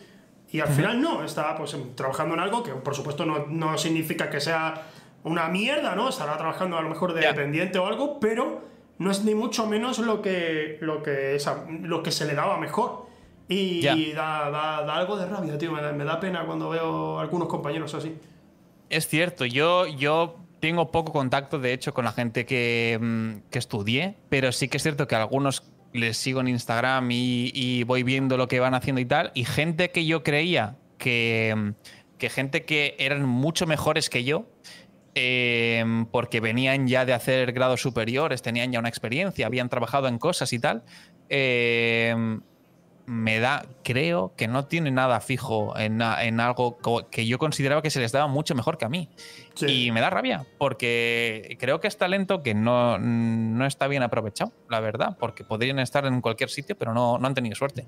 Y 0.50 0.60
al 0.60 0.68
final 0.68 1.02
no, 1.02 1.22
estaba 1.22 1.56
pues 1.56 1.76
trabajando 1.96 2.34
en 2.34 2.40
algo 2.40 2.62
que 2.62 2.70
por 2.72 2.94
supuesto 2.94 3.26
no, 3.26 3.46
no, 3.48 3.76
significa 3.76 4.30
que 4.30 4.40
sea 4.40 4.86
una 5.24 5.48
mierda, 5.48 5.94
¿no? 5.94 6.08
Estará 6.08 6.38
trabajando 6.38 6.78
a 6.78 6.82
lo 6.82 6.88
mejor 6.88 7.12
de 7.12 7.20
dependiente 7.20 7.78
o 7.78 7.86
algo, 7.86 8.18
pero 8.18 8.62
no 8.98 9.10
es 9.10 9.24
ni 9.24 9.34
mucho 9.34 9.66
menos 9.66 9.98
lo 9.98 10.22
que, 10.22 10.78
lo 10.80 11.02
que, 11.02 11.36
lo 11.82 12.02
que 12.02 12.10
se 12.10 12.24
le 12.24 12.34
daba 12.34 12.56
mejor. 12.58 13.06
Y, 13.48 13.82
da, 13.82 14.48
da, 14.50 14.82
da, 14.82 14.96
algo 14.96 15.16
de 15.16 15.26
rabia, 15.26 15.58
tío. 15.58 15.72
Me 15.72 15.92
me 15.92 16.04
da, 16.04 16.20
pena 16.20 16.46
cuando 16.46 16.70
veo 16.70 17.18
algunos 17.18 17.48
compañeros 17.48 17.92
así. 17.94 18.16
Es 18.88 19.08
cierto, 19.08 19.44
yo, 19.44 19.86
yo 19.86 20.43
tengo 20.64 20.90
poco 20.90 21.12
contacto, 21.12 21.58
de 21.58 21.74
hecho, 21.74 21.92
con 21.92 22.06
la 22.06 22.12
gente 22.12 22.46
que, 22.46 22.98
mm, 22.98 23.54
estudié, 23.54 24.14
pero 24.30 24.50
sí 24.50 24.68
que 24.68 24.78
es 24.78 24.82
cierto 24.82 25.06
que 25.06 25.14
algunos 25.14 25.62
les 25.92 26.16
sigo 26.16 26.40
en 26.40 26.48
Instagram 26.48 27.06
y, 27.10 27.84
voy 27.84 28.02
viendo 28.02 28.38
lo 28.38 28.48
que 28.48 28.60
van 28.60 28.72
haciendo 28.72 29.02
y 29.02 29.04
tal. 29.04 29.30
Y 29.34 29.44
gente 29.44 29.90
que 29.90 30.06
yo 30.06 30.22
creía 30.22 30.78
que, 30.96 31.54
mm, 31.54 32.26
gente 32.30 32.64
que 32.64 32.96
eran 32.98 33.26
mucho 33.26 33.66
mejores 33.66 34.08
que 34.08 34.24
yo, 34.24 34.46
em, 35.14 36.06
porque 36.06 36.40
venían 36.40 36.88
ya 36.88 37.04
de 37.04 37.12
hacer 37.12 37.52
grados 37.52 37.82
superiores, 37.82 38.40
tenían 38.40 38.72
ya 38.72 38.78
una 38.78 38.88
experiencia, 38.88 39.46
habían 39.46 39.68
trabajado 39.68 40.08
en 40.08 40.18
cosas 40.18 40.54
y 40.54 40.58
tal. 40.58 40.82
Eh, 41.28 42.16
me 43.06 43.38
da, 43.38 43.66
creo 43.82 44.32
que 44.36 44.48
no 44.48 44.66
tiene 44.66 44.90
nada 44.90 45.20
fijo 45.20 45.76
en, 45.78 46.00
algo 46.02 46.78
que 47.10 47.26
yo 47.26 47.38
consideraba 47.38 47.82
que 47.82 47.90
se 47.90 48.00
les 48.00 48.12
daba 48.12 48.26
mucho 48.26 48.54
mejor 48.54 48.78
que 48.78 48.84
a 48.84 48.88
mí. 48.88 49.08
Y 49.66 49.90
me 49.92 50.00
da 50.00 50.10
rabia, 50.10 50.46
porque 50.58 51.56
creo 51.60 51.80
que 51.80 51.88
es 51.88 51.96
talento 51.96 52.42
que 52.42 52.54
no, 52.54 52.98
no, 52.98 53.66
está 53.66 53.88
bien 53.88 54.02
aprovechado, 54.02 54.52
la 54.68 54.80
verdad, 54.80 55.16
porque 55.18 55.44
podrían 55.44 55.78
estar 55.78 56.06
en 56.06 56.20
cualquier 56.20 56.50
sitio, 56.50 56.76
pero 56.76 56.94
no, 56.94 57.18
no 57.18 57.26
han 57.26 57.34
tenido 57.34 57.54
suerte. 57.54 57.86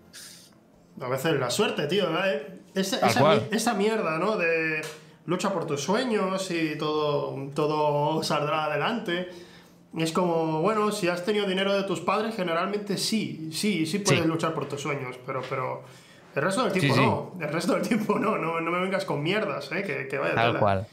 A 1.01 1.09
veces 1.09 1.39
la 1.39 1.51
suerte, 1.51 1.87
tío. 1.87 2.07
¿eh? 2.25 2.61
Esa, 2.75 3.07
esa, 3.51 3.75
mierda, 3.75 4.19
¿no? 4.19 4.37
De 4.37 4.81
lucha 5.27 5.53
por 5.53 5.67
tus 5.67 5.83
sueños 5.83 6.51
y 6.51 6.77
todo, 6.79 7.51
todo 7.55 8.23
saldrá 8.23 8.64
adelante 8.64 9.29
es 10.03 10.12
como, 10.12 10.61
bueno, 10.61 10.92
si 10.92 11.09
has 11.09 11.24
tenido 11.24 11.47
dinero 11.47 11.74
de 11.74 11.84
tus 11.84 12.01
padres, 12.01 12.34
generalmente 12.34 12.99
sí, 12.99 13.49
sí, 13.53 13.86
sí 13.86 13.99
puedes 14.01 14.26
luchar 14.26 14.53
por 14.53 14.68
tus 14.68 14.80
sueños, 14.80 15.18
pero, 15.24 15.42
pero 15.49 15.82
el 16.34 16.42
resto 16.42 16.64
del 16.64 16.72
tiempo 16.72 16.97
no. 16.97 17.32
El 17.40 17.53
resto 17.53 17.72
del 17.74 17.82
tiempo 17.88 18.18
no, 18.18 18.36
no, 18.36 18.61
no 18.61 18.70
me 18.70 18.80
vengas 18.80 19.05
con 19.05 19.22
mierdas, 19.22 19.72
¿eh? 19.72 19.82
que, 19.82 20.07
que 20.07 20.18
vaya 20.18 20.34
Tal 20.34 20.59
cual. 20.59 20.86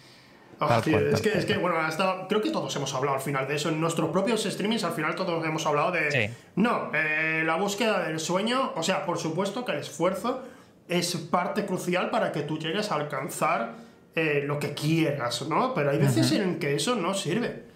Ah, 0.60 0.82
es, 0.86 1.22
que, 1.22 1.38
es 1.38 1.45
que, 1.45 1.58
bueno, 1.58 1.78
hasta, 1.78 2.28
creo 2.30 2.41
que 2.41 2.49
todos 2.49 2.74
hemos 2.76 2.93
hablado 2.93 3.18
al 3.18 3.22
final 3.22 3.47
de 3.47 3.56
eso. 3.56 3.70
En 3.70 3.82
nuestros 3.82 4.10
propios 4.12 4.43
streamings, 4.43 4.84
al 4.84 4.93
final 4.93 5.16
todos 5.16 5.43
hemos 5.45 5.66
hablado 5.66 5.91
de. 5.91 6.32
No, 6.56 6.91
eh, 6.93 7.43
la 7.45 7.56
búsqueda 7.56 8.08
del 8.08 8.20
sueño, 8.20 8.72
o 8.76 8.84
sea, 8.84 9.06
por 9.06 9.18
supuesto 9.18 9.66
que 9.66 9.74
el 9.74 9.80
esfuerzo 9.80 10.43
es 10.88 11.16
parte 11.16 11.66
crucial 11.66 12.10
para 12.10 12.32
que 12.32 12.41
tú 12.41 12.58
llegues 12.58 12.91
a 12.91 12.95
alcanzar 12.95 13.76
eh, 14.16 14.43
lo 14.45 14.60
que 14.60 14.74
quieras, 14.74 15.47
¿no? 15.47 15.74
Pero 15.74 15.91
hay 15.91 15.97
veces 15.97 16.32
en 16.34 16.60
que 16.60 16.76
eso 16.76 16.95
no 16.95 17.14
sirve. 17.14 17.73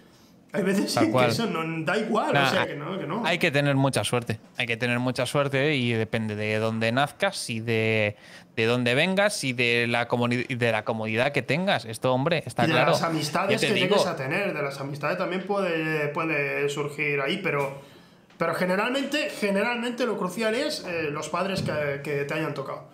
Hay 0.52 0.62
veces 0.62 0.94
que 0.94 1.26
eso 1.26 1.46
no 1.46 1.84
da 1.84 1.98
igual, 1.98 2.34
o 2.34 2.50
sea, 2.50 2.66
que 2.66 2.74
no, 2.74 2.98
que 2.98 3.06
no. 3.06 3.24
Hay 3.24 3.38
que 3.38 3.50
tener 3.50 3.74
mucha 3.76 4.02
suerte. 4.02 4.40
Hay 4.56 4.66
que 4.66 4.78
tener 4.78 4.98
mucha 4.98 5.26
suerte 5.26 5.74
y 5.74 5.92
depende 5.92 6.36
de 6.36 6.58
dónde 6.58 6.90
nazcas 6.90 7.50
y 7.50 7.60
de, 7.60 8.16
de 8.56 8.64
dónde 8.64 8.94
vengas 8.94 9.44
y 9.44 9.52
de 9.52 9.86
la, 9.86 10.06
de 10.06 10.72
la 10.72 10.84
comodidad 10.84 11.32
que 11.32 11.42
tengas. 11.42 11.84
Esto, 11.84 12.14
hombre, 12.14 12.42
está 12.46 12.64
y 12.64 12.68
de 12.68 12.74
las 12.74 13.02
amistades 13.02 13.60
que 13.60 13.74
llegues 13.74 14.06
a 14.06 14.16
tener, 14.16 14.54
de 14.54 14.62
las 14.62 14.80
amistades 14.80 15.18
también 15.18 15.46
puede, 15.46 16.08
puede 16.08 16.68
surgir 16.70 17.20
ahí, 17.20 17.40
pero, 17.42 17.82
pero 18.38 18.54
generalmente, 18.54 19.28
generalmente 19.28 20.06
lo 20.06 20.16
crucial 20.16 20.54
es 20.54 20.82
eh, 20.88 21.10
los 21.10 21.28
padres 21.28 21.60
que, 21.60 22.00
que 22.02 22.24
te 22.24 22.34
hayan 22.34 22.54
tocado. 22.54 22.88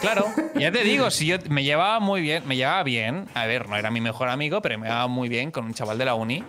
Claro, 0.00 0.26
ya 0.54 0.70
te 0.70 0.84
digo, 0.84 1.10
si 1.12 1.26
yo 1.26 1.36
me 1.48 1.64
llevaba 1.64 2.00
muy 2.00 2.20
bien, 2.20 2.46
me 2.46 2.56
llevaba 2.56 2.82
bien, 2.82 3.26
a 3.34 3.46
ver, 3.46 3.68
no 3.68 3.76
era 3.76 3.90
mi 3.90 4.00
mejor 4.00 4.28
amigo, 4.28 4.60
pero 4.62 4.78
me 4.78 4.86
llevaba 4.86 5.08
muy 5.08 5.28
bien 5.28 5.50
con 5.50 5.64
un 5.64 5.74
chaval 5.74 5.98
de 5.98 6.04
la 6.04 6.14
uni. 6.14 6.44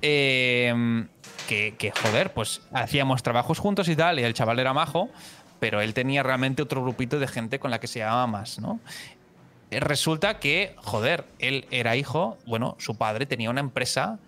Em, 0.00 1.08
que, 1.46 1.92
joder, 2.02 2.32
pues 2.32 2.62
hacíamos 2.72 3.22
trabajos 3.22 3.58
juntos 3.58 3.88
y 3.88 3.96
tal, 3.96 4.18
y 4.18 4.22
el 4.22 4.32
chaval 4.32 4.58
era 4.58 4.72
majo, 4.72 5.10
pero 5.60 5.80
él 5.82 5.92
tenía 5.92 6.22
realmente 6.22 6.62
otro 6.62 6.82
grupito 6.82 7.18
de 7.18 7.28
gente 7.28 7.58
con 7.58 7.70
la 7.70 7.78
que 7.78 7.86
se 7.86 7.98
llevaba 7.98 8.26
más, 8.26 8.58
¿no? 8.58 8.80
Eh, 9.70 9.80
resulta 9.80 10.38
que, 10.38 10.74
joder, 10.76 11.24
él 11.38 11.66
era 11.70 11.94
hijo, 11.96 12.38
bueno, 12.46 12.74
su 12.78 12.96
padre 12.96 13.26
tenía 13.26 13.50
una 13.50 13.60
empresa 13.60 14.18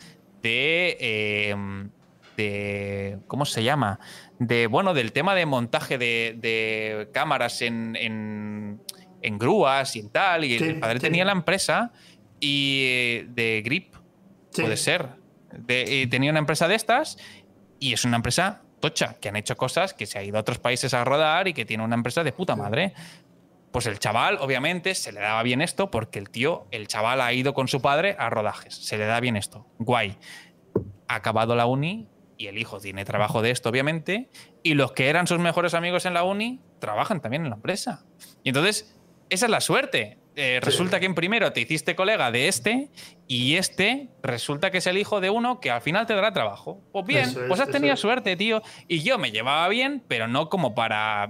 de. 0.42 0.96
Em, 1.00 1.90
de. 2.36 3.18
¿Cómo 3.26 3.44
se 3.44 3.62
llama? 3.62 3.98
de, 4.38 4.66
bueno, 4.66 4.94
del 4.94 5.12
tema 5.12 5.34
de 5.34 5.46
montaje 5.46 5.98
de, 5.98 7.08
cámaras 7.12 7.62
en, 7.62 7.96
en, 8.00 9.38
grúas 9.38 9.96
y 9.96 10.08
tal. 10.08 10.44
Y 10.44 10.56
el 10.56 10.78
padre 10.78 11.00
tenía 11.00 11.24
la 11.24 11.32
empresa 11.32 11.92
y 12.40 13.22
de 13.28 13.62
Grip, 13.64 13.94
puede 14.54 14.76
ser. 14.76 15.08
y 15.68 16.06
tenía 16.08 16.30
una 16.30 16.40
empresa 16.40 16.68
de 16.68 16.74
estas 16.74 17.18
y 17.78 17.92
es 17.92 18.04
una 18.04 18.16
empresa 18.16 18.62
tocha, 18.80 19.16
que 19.20 19.30
han 19.30 19.36
hecho 19.36 19.56
cosas, 19.56 19.94
que 19.94 20.06
se 20.06 20.18
ha 20.18 20.22
ido 20.22 20.36
a 20.36 20.40
otros 20.40 20.58
países 20.58 20.92
a 20.94 21.04
rodar 21.04 21.48
y 21.48 21.54
que 21.54 21.64
tiene 21.64 21.84
una 21.84 21.94
empresa 21.94 22.22
de 22.22 22.32
puta 22.32 22.54
madre. 22.56 22.92
Pues 23.72 23.86
el 23.86 23.98
chaval, 23.98 24.38
obviamente, 24.40 24.94
se 24.94 25.10
le 25.10 25.20
daba 25.20 25.42
bien 25.42 25.60
esto 25.60 25.90
porque 25.90 26.20
el 26.20 26.30
tío, 26.30 26.66
el 26.70 26.86
chaval 26.86 27.20
ha 27.20 27.32
ido 27.32 27.54
con 27.54 27.66
su 27.66 27.82
padre 27.82 28.14
a 28.18 28.30
rodajes. 28.30 28.74
Se 28.74 28.96
le 28.98 29.06
da 29.06 29.18
bien 29.18 29.36
esto. 29.36 29.66
Guay. 29.78 30.16
Ha 31.08 31.16
acabado 31.16 31.56
la 31.56 31.66
uni 31.66 32.08
y 32.36 32.46
el 32.46 32.58
hijo 32.58 32.80
tiene 32.80 33.04
trabajo 33.04 33.42
de 33.42 33.50
esto, 33.50 33.68
obviamente, 33.68 34.28
y 34.62 34.74
los 34.74 34.92
que 34.92 35.08
eran 35.08 35.26
sus 35.26 35.38
mejores 35.38 35.74
amigos 35.74 36.06
en 36.06 36.14
la 36.14 36.24
uni 36.24 36.60
trabajan 36.78 37.20
también 37.20 37.44
en 37.44 37.50
la 37.50 37.56
empresa. 37.56 38.04
Y 38.42 38.50
entonces, 38.50 38.96
esa 39.30 39.46
es 39.46 39.50
la 39.50 39.60
suerte. 39.60 40.18
Eh, 40.36 40.58
resulta 40.60 40.98
que 40.98 41.06
en 41.06 41.14
primero 41.14 41.52
te 41.52 41.60
hiciste 41.60 41.94
colega 41.94 42.32
de 42.32 42.48
este 42.48 42.90
y 43.28 43.54
este 43.54 44.08
resulta 44.20 44.72
que 44.72 44.78
es 44.78 44.86
el 44.88 44.98
hijo 44.98 45.20
de 45.20 45.30
uno 45.30 45.60
que 45.60 45.70
al 45.70 45.80
final 45.80 46.06
te 46.06 46.14
dará 46.14 46.32
trabajo. 46.32 46.80
Pues 46.92 47.06
bien, 47.06 47.32
pues 47.46 47.60
has 47.60 47.70
tenido 47.70 47.96
suerte, 47.96 48.34
tío. 48.34 48.60
Y 48.88 49.04
yo 49.04 49.16
me 49.16 49.30
llevaba 49.30 49.68
bien, 49.68 50.02
pero 50.08 50.26
no 50.26 50.48
como 50.48 50.74
para, 50.74 51.28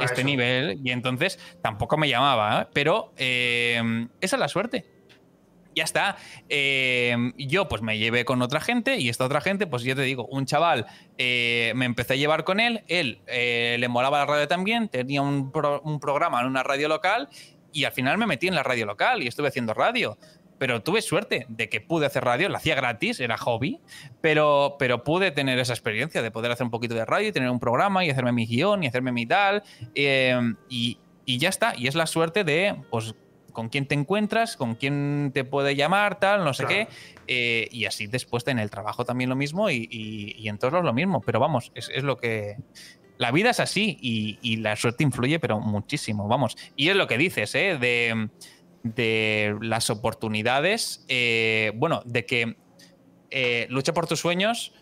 este 0.00 0.24
nivel. 0.24 0.80
Y 0.82 0.90
entonces 0.90 1.38
tampoco 1.60 1.98
me 1.98 2.08
llamaba. 2.08 2.62
¿eh? 2.62 2.66
Pero 2.72 3.12
eh, 3.18 4.08
esa 4.22 4.36
es 4.36 4.40
la 4.40 4.48
suerte 4.48 4.99
ya 5.80 5.84
está. 5.84 6.16
Eh, 6.48 7.16
yo 7.38 7.68
pues 7.68 7.82
me 7.82 7.98
llevé 7.98 8.24
con 8.24 8.42
otra 8.42 8.60
gente 8.60 8.98
y 8.98 9.08
esta 9.08 9.24
otra 9.24 9.40
gente, 9.40 9.66
pues 9.66 9.82
yo 9.82 9.96
te 9.96 10.02
digo, 10.02 10.26
un 10.26 10.44
chaval, 10.44 10.86
eh, 11.16 11.72
me 11.74 11.86
empecé 11.86 12.14
a 12.14 12.16
llevar 12.16 12.44
con 12.44 12.60
él, 12.60 12.84
él 12.86 13.20
eh, 13.26 13.76
le 13.78 13.88
molaba 13.88 14.18
la 14.18 14.26
radio 14.26 14.46
también, 14.46 14.88
tenía 14.88 15.22
un, 15.22 15.50
programa 15.50 16.40
en 16.40 16.46
una 16.46 16.62
radio 16.62 16.88
local 16.88 17.28
y 17.72 17.84
al 17.84 17.92
final 17.92 18.18
me 18.18 18.26
metí 18.26 18.46
en 18.46 18.54
la 18.54 18.62
radio 18.62 18.84
local 18.84 19.22
y 19.22 19.26
estuve 19.26 19.48
haciendo 19.48 19.74
radio. 19.74 20.18
pero 20.58 20.82
tuve 20.82 21.00
suerte 21.00 21.46
de 21.48 21.70
que 21.70 21.80
pude 21.80 22.04
hacer 22.04 22.22
radio, 22.22 22.50
la 22.50 22.58
hacía 22.58 22.74
gratis, 22.74 23.18
era 23.20 23.38
hobby, 23.38 23.80
pero, 24.20 24.76
pero 24.78 25.02
pude 25.02 25.30
tener 25.30 25.58
esa 25.58 25.72
experiencia 25.72 26.20
de 26.20 26.30
poder 26.30 26.52
hacer 26.52 26.64
un 26.64 26.70
poquito 26.70 26.94
de 26.94 27.06
radio 27.06 27.28
y 27.28 27.32
tener 27.32 27.48
un 27.48 27.58
programa 27.58 28.04
y 28.04 28.10
hacerme 28.10 28.32
mi 28.32 28.46
guion 28.46 28.82
y 28.82 28.86
hacerme 28.86 29.10
mi 29.10 29.24
tal. 29.24 29.62
Eh, 29.94 30.38
y, 30.68 30.98
y 31.24 31.38
ya 31.38 31.48
está. 31.48 31.72
Y 31.78 31.86
es 31.86 31.94
la 31.94 32.06
suerte 32.06 32.44
de, 32.44 32.76
pues, 32.90 33.14
con 33.50 33.68
quién 33.68 33.86
te 33.86 33.94
encuentras, 33.94 34.56
con 34.56 34.74
quién 34.74 35.30
te 35.34 35.44
puede 35.44 35.76
llamar, 35.76 36.18
tal, 36.20 36.44
no 36.44 36.54
sé 36.54 36.64
Claro. 36.64 36.86
qué. 36.88 36.94
Eh, 37.26 37.68
y 37.70 37.84
así 37.84 38.06
después 38.06 38.46
en 38.48 38.58
el 38.58 38.70
trabajo 38.70 39.04
también 39.04 39.30
lo 39.30 39.36
mismo 39.36 39.70
y, 39.70 39.86
y- 39.90 40.34
y 40.38 40.48
en 40.48 40.58
todos 40.58 40.72
los 40.72 40.84
lo 40.84 40.92
mismo. 40.92 41.20
Pero 41.20 41.40
vamos, 41.40 41.70
es, 41.74 41.90
es 41.94 42.02
lo 42.02 42.16
que. 42.16 42.56
La 43.18 43.32
vida 43.32 43.50
es 43.50 43.60
así 43.60 43.98
y, 44.00 44.38
y 44.40 44.56
la 44.56 44.76
suerte 44.76 45.04
influye, 45.04 45.38
pero 45.38 45.60
muchísimo, 45.60 46.26
vamos. 46.26 46.56
Y 46.74 46.88
es 46.88 46.96
lo 46.96 47.06
que 47.06 47.18
dices, 47.18 47.54
¿eh? 47.54 47.76
De, 47.78 48.30
de 48.82 49.56
las 49.60 49.90
oportunidades, 49.90 51.04
eh, 51.08 51.72
bueno, 51.74 52.00
de 52.06 52.24
que 52.24 52.56
eh, 53.30 53.66
lucha 53.68 53.92
por 53.92 54.06
tus 54.06 54.20
sueños, 54.20 54.72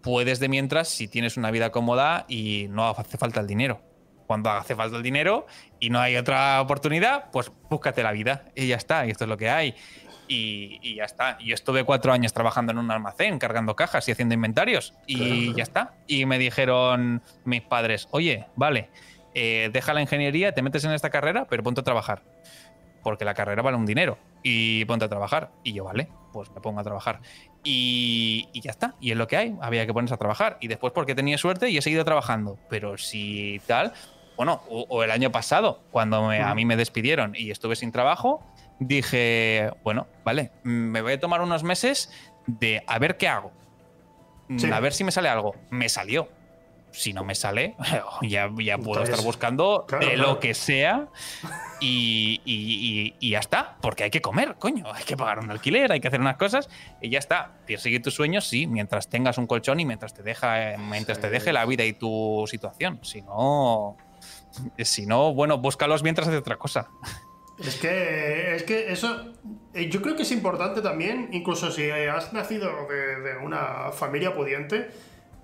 puedes 0.00 0.40
de 0.40 0.48
mientras 0.48 0.88
si 0.88 1.06
tienes 1.08 1.36
una 1.36 1.50
vida 1.50 1.70
cómoda 1.70 2.24
y 2.28 2.66
no 2.70 2.88
hace 2.88 3.18
falta 3.18 3.40
el 3.40 3.46
dinero. 3.46 3.82
Cuando 4.26 4.50
hace 4.50 4.74
falta 4.74 4.96
el 4.96 5.02
dinero 5.02 5.46
y 5.80 5.90
no 5.90 6.00
hay 6.00 6.16
otra 6.16 6.60
oportunidad, 6.60 7.30
pues 7.30 7.52
búscate 7.68 8.02
la 8.02 8.12
vida 8.12 8.44
y 8.54 8.68
ya 8.68 8.76
está, 8.76 9.06
y 9.06 9.10
esto 9.10 9.24
es 9.24 9.28
lo 9.28 9.36
que 9.36 9.50
hay. 9.50 9.74
Y, 10.26 10.78
y 10.82 10.94
ya 10.96 11.04
está. 11.04 11.36
Yo 11.38 11.54
estuve 11.54 11.84
cuatro 11.84 12.10
años 12.12 12.32
trabajando 12.32 12.72
en 12.72 12.78
un 12.78 12.90
almacén, 12.90 13.38
cargando 13.38 13.76
cajas 13.76 14.08
y 14.08 14.12
haciendo 14.12 14.34
inventarios, 14.34 14.94
y 15.06 15.16
Claro. 15.46 15.56
ya 15.58 15.62
está. 15.62 15.94
Y 16.06 16.24
me 16.24 16.38
dijeron 16.38 17.22
mis 17.44 17.60
padres, 17.60 18.08
oye, 18.10 18.46
vale, 18.56 18.88
eh, 19.34 19.68
deja 19.72 19.92
la 19.92 20.00
ingeniería, 20.00 20.52
te 20.52 20.62
metes 20.62 20.82
en 20.84 20.92
esta 20.92 21.10
carrera, 21.10 21.46
pero 21.50 21.62
ponte 21.62 21.82
a 21.82 21.84
trabajar. 21.84 22.22
Porque 23.02 23.26
la 23.26 23.34
carrera 23.34 23.60
vale 23.60 23.76
un 23.76 23.84
dinero. 23.84 24.16
Y 24.42 24.86
ponte 24.86 25.04
a 25.04 25.08
trabajar. 25.10 25.50
Y 25.62 25.74
yo, 25.74 25.84
vale, 25.84 26.08
pues 26.32 26.50
me 26.52 26.62
pongo 26.62 26.80
a 26.80 26.84
trabajar. 26.84 27.20
Y, 27.62 28.48
y 28.54 28.60
ya 28.62 28.70
está. 28.70 28.94
Y 28.98 29.10
es 29.10 29.16
lo 29.18 29.26
que 29.26 29.36
hay. 29.36 29.54
Había 29.60 29.84
que 29.84 29.92
ponerse 29.92 30.14
a 30.14 30.16
trabajar. 30.16 30.56
Y 30.62 30.68
después, 30.68 30.94
porque 30.94 31.14
tenía 31.14 31.36
suerte, 31.36 31.68
y 31.68 31.76
he 31.76 31.82
seguido 31.82 32.02
trabajando. 32.06 32.58
Pero 32.70 32.96
si 32.96 33.60
tal. 33.66 33.92
Bueno, 34.36 34.62
o, 34.68 34.86
o 34.88 35.02
el 35.02 35.10
año 35.10 35.30
pasado, 35.30 35.82
cuando 35.90 36.26
me- 36.28 36.42
a 36.42 36.54
mí 36.54 36.64
me 36.64 36.76
despidieron 36.76 37.34
y 37.36 37.50
estuve 37.50 37.76
sin 37.76 37.92
trabajo, 37.92 38.42
dije, 38.80 39.70
bueno, 39.82 40.06
vale, 40.24 40.50
me 40.62 41.00
voy 41.02 41.12
a 41.14 41.20
tomar 41.20 41.40
unos 41.40 41.62
meses 41.62 42.10
de 42.46 42.82
a 42.86 42.98
ver 42.98 43.16
qué 43.16 43.28
hago. 43.28 43.52
Sí. 44.58 44.70
A 44.70 44.80
ver 44.80 44.92
si 44.92 45.04
me 45.04 45.10
sale 45.12 45.28
algo. 45.28 45.54
Me 45.70 45.88
salió. 45.88 46.28
Si 46.90 47.12
no 47.12 47.24
me 47.24 47.34
sale, 47.34 47.74
ya, 48.22 48.48
ya 48.56 48.78
puedo 48.78 49.00
Entonces, 49.00 49.08
estar 49.14 49.24
buscando 49.24 49.84
claro, 49.88 50.06
de 50.06 50.14
claro. 50.14 50.28
lo 50.34 50.38
que 50.38 50.54
sea 50.54 51.08
y, 51.80 52.40
y- 52.44 53.10
y- 53.10 53.14
y 53.18 53.30
ya 53.30 53.40
está. 53.40 53.76
Porque 53.80 54.04
hay 54.04 54.10
que 54.10 54.20
comer, 54.20 54.54
coño. 54.60 54.84
Hay 54.94 55.02
que 55.02 55.16
pagar 55.16 55.40
un 55.40 55.50
alquiler, 55.50 55.90
hay 55.90 55.98
que 56.00 56.06
hacer 56.06 56.20
unas 56.20 56.36
cosas 56.36 56.68
y 57.00 57.08
ya 57.10 57.18
está. 57.18 57.50
Persigue 57.66 57.98
tus 57.98 58.14
sueños, 58.14 58.46
sí, 58.46 58.68
mientras 58.68 59.08
tengas 59.08 59.38
un 59.38 59.48
colchón 59.48 59.80
y 59.80 59.84
mientras 59.86 60.14
te, 60.14 60.22
deja, 60.22 60.74
eh, 60.74 60.78
mientras 60.78 61.18
te 61.20 61.30
deje 61.30 61.52
la 61.52 61.64
vida 61.66 61.84
y 61.84 61.94
tu 61.94 62.44
situación. 62.48 63.00
Si 63.02 63.22
no, 63.22 63.96
si 64.78 65.06
no, 65.06 65.34
bueno, 65.34 65.58
búscalos 65.58 66.02
mientras 66.02 66.28
haces 66.28 66.40
otra 66.40 66.56
cosa. 66.56 66.90
Es 67.58 67.76
que, 67.76 68.56
es 68.56 68.64
que 68.64 68.92
eso, 68.92 69.32
eh, 69.74 69.88
yo 69.88 70.02
creo 70.02 70.16
que 70.16 70.22
es 70.22 70.32
importante 70.32 70.82
también, 70.82 71.28
incluso 71.32 71.70
si 71.70 71.88
has 71.88 72.32
nacido 72.32 72.68
de, 72.88 73.20
de 73.20 73.36
una 73.38 73.92
familia 73.92 74.34
pudiente, 74.34 74.90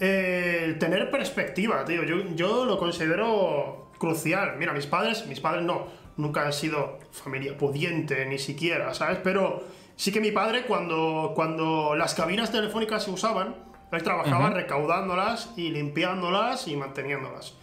eh, 0.00 0.76
tener 0.80 1.10
perspectiva, 1.10 1.84
tío. 1.84 2.02
Yo, 2.04 2.34
yo 2.34 2.64
lo 2.64 2.78
considero 2.78 3.90
crucial. 3.98 4.56
Mira, 4.56 4.72
mis 4.72 4.86
padres, 4.86 5.26
mis 5.26 5.40
padres 5.40 5.62
no, 5.62 5.88
nunca 6.16 6.46
han 6.46 6.54
sido 6.54 6.98
familia 7.12 7.56
pudiente, 7.56 8.24
ni 8.24 8.38
siquiera, 8.38 8.94
¿sabes? 8.94 9.18
Pero 9.22 9.62
sí 9.96 10.10
que 10.10 10.20
mi 10.20 10.32
padre, 10.32 10.64
cuando, 10.64 11.32
cuando 11.34 11.94
las 11.94 12.14
cabinas 12.14 12.50
telefónicas 12.50 13.04
se 13.04 13.10
usaban, 13.10 13.56
él 13.92 14.02
trabajaba 14.02 14.50
recaudándolas 14.50 15.52
y 15.56 15.70
limpiándolas 15.70 16.66
y 16.66 16.76
manteniéndolas. 16.76 17.54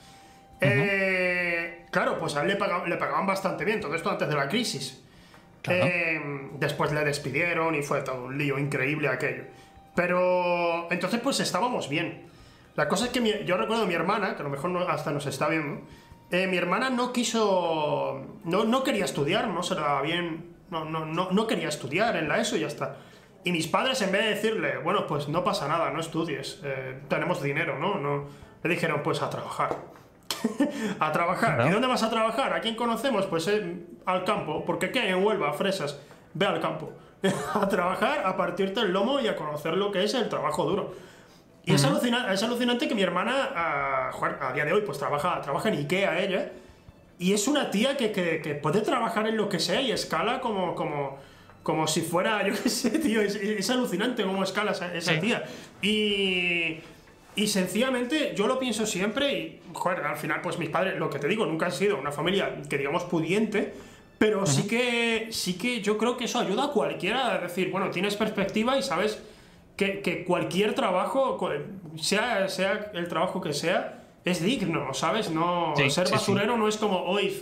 Eh, 0.62 1.86
claro, 1.91 2.18
pues 2.18 2.36
a 2.36 2.41
él 2.41 2.47
le 2.49 2.55
pagaban, 2.55 2.89
le 2.89 2.97
pagaban 2.97 3.26
bastante 3.26 3.66
bien, 3.66 3.80
todo 3.82 3.95
esto 3.95 4.10
antes 4.10 4.28
de 4.28 4.36
la 4.36 4.47
crisis. 4.47 5.03
Claro. 5.62 5.86
Eh, 5.86 6.22
después 6.60 6.91
le 6.91 7.03
despidieron 7.03 7.76
y 7.76 7.82
fue 7.84 8.01
todo 8.01 8.26
un 8.26 8.38
lío 8.38 8.58
increíble 8.58 9.08
aquello. 9.10 9.43
Pero 9.95 10.91
entonces 10.91 11.20
pues 11.22 11.39
estábamos 11.39 11.89
bien. 11.89 12.28
La 12.76 12.88
cosa 12.88 13.05
es 13.05 13.12
que 13.12 13.20
mi- 13.22 13.43
yo 13.45 13.58
recuerdo 13.58 13.84
a 13.84 13.88
mi 13.88 13.95
hermana, 13.95 14.36
que 14.36 14.41
a 14.41 14.43
lo 14.43 14.49
mejor 14.49 14.70
no- 14.70 14.88
hasta 14.88 15.12
nos 15.12 15.26
está 15.26 15.47
viendo, 15.49 15.82
eh, 16.32 16.45
mi 16.47 16.58
hermana 16.58 16.89
no 16.89 17.12
quiso, 17.12 18.22
no, 18.43 18.66
no 18.66 18.84
quería 18.84 19.05
estudiar, 19.05 19.47
no 19.47 19.64
se 19.64 19.76
daba 19.76 20.01
bien, 20.03 20.55
no, 20.70 20.86
no, 20.86 21.05
no, 21.05 21.32
no 21.32 21.47
quería 21.47 21.70
estudiar 21.70 22.16
en 22.18 22.28
la 22.30 22.39
ESO 22.39 22.58
y 22.58 22.62
ya 22.62 22.68
está. 22.68 22.97
Y 23.43 23.51
mis 23.51 23.68
padres 23.68 24.01
en 24.01 24.12
vez 24.12 24.24
de 24.24 24.30
decirle, 24.32 24.78
bueno, 24.78 25.08
pues 25.08 25.28
no 25.30 25.43
pasa 25.43 25.68
nada, 25.68 25.89
no 25.89 25.99
estudies, 25.99 26.62
eh, 26.64 26.99
tenemos 27.10 27.41
dinero, 27.41 27.80
¿no? 27.80 27.95
no 27.97 28.26
Le 28.64 28.70
dijeron, 28.70 29.01
pues 29.03 29.22
a 29.22 29.30
trabajar. 29.30 29.78
a 31.00 31.12
trabajar. 31.12 31.66
¿Y 31.68 31.72
dónde 31.72 31.88
vas 31.88 32.04
a 32.04 32.10
trabajar? 32.10 32.54
¿A 32.54 32.62
quién 32.62 32.76
conocemos? 32.76 33.26
Pues 33.26 33.48
eh, 33.48 33.76
al 34.06 34.24
campo. 34.24 34.64
Porque 34.66 34.92
¿qué? 34.92 35.10
En 35.10 35.24
Huelva, 35.24 35.54
fresas. 35.54 36.00
Ve 36.34 36.46
al 36.46 36.60
campo. 36.60 36.92
a 37.54 37.68
trabajar, 37.68 38.24
a 38.26 38.38
partirte 38.38 38.80
el 38.82 38.92
lomo 38.94 39.20
y 39.20 39.28
a 39.28 39.36
conocer 39.36 39.74
lo 39.76 39.92
que 39.92 40.04
es 40.04 40.14
el 40.14 40.30
trabajo 40.30 40.66
duro. 40.66 40.94
Y 41.66 41.74
es, 41.74 41.84
alucina- 41.84 42.32
es 42.32 42.42
alucinante 42.44 42.88
que 42.88 42.96
mi 42.96 43.02
hermana, 43.02 43.50
a, 43.56 44.54
día 44.54 44.64
de 44.64 44.72
hoy, 44.72 44.82
pues 44.82 44.98
trabaja, 45.00 45.42
trabaja 45.42 45.68
en 45.70 45.76
Ikea 45.80 46.20
ella. 46.20 46.52
Y 47.20 47.34
es 47.34 47.48
una 47.48 47.72
tía 47.72 47.98
que, 47.98 48.12
que- 48.12 48.42
que 48.42 48.56
puede 48.56 48.82
trabajar 48.82 49.28
en 49.28 49.36
lo 49.36 49.50
que 49.50 49.60
sea 49.60 49.82
y 49.82 49.92
escala 49.92 50.40
como, 50.40 50.76
como, 50.76 51.18
como 51.64 51.88
si 51.88 52.02
fuera, 52.02 52.42
yo 52.48 52.54
qué 52.62 52.70
sé, 52.70 52.92
tío. 53.00 53.20
Es, 53.22 53.36
es 53.36 53.70
alucinante 53.70 54.24
cómo 54.24 54.44
escala 54.44 54.72
esa, 54.72 54.94
esa 54.94 55.14
Sí. 55.16 55.20
tía. 55.20 55.44
Y, 55.82 56.80
y 57.38 57.48
sencillamente 57.48 58.34
yo 58.36 58.48
lo 58.48 58.58
pienso 58.58 58.86
siempre 58.86 59.32
y, 59.32 59.62
joder, 59.72 60.04
al 60.04 60.18
final, 60.18 60.42
pues 60.42 60.58
mis 60.58 60.70
padres, 60.70 60.98
lo 60.98 61.10
que 61.10 61.20
te 61.20 61.28
digo, 61.28 61.46
nunca 61.46 61.68
han 61.68 61.72
sido 61.72 61.98
una 61.98 62.12
familia 62.12 62.64
que 62.68 62.78
digamos 62.78 63.04
pudiente. 63.04 63.74
Pero 64.18 64.48
sí 64.48 64.68
que 64.68 65.28
sí 65.30 65.54
que 65.54 65.80
yo 65.82 66.00
creo 66.00 66.18
que 66.18 66.26
eso 66.26 66.40
ayuda 66.40 66.66
a 66.66 66.68
cualquiera 66.70 67.36
a 67.36 67.38
decir, 67.38 67.70
bueno, 67.70 67.92
tienes 67.92 68.16
perspectiva 68.16 68.76
y 68.76 68.82
sabes 68.82 69.22
que, 69.76 70.02
que 70.02 70.26
cualquier 70.26 70.74
trabajo, 70.74 71.38
sea, 71.96 72.50
sea 72.50 72.90
el 72.96 73.08
trabajo 73.08 73.40
que 73.40 73.54
sea, 73.54 74.04
es 74.26 74.42
digno, 74.42 74.92
¿sabes? 74.96 75.30
No, 75.30 75.74
Sí, 75.78 75.92
ser 75.92 76.08
sí, 76.08 76.14
basurero 76.14 76.58
no 76.58 76.68
es 76.68 76.78
como, 76.78 77.04
hoy, 77.04 77.38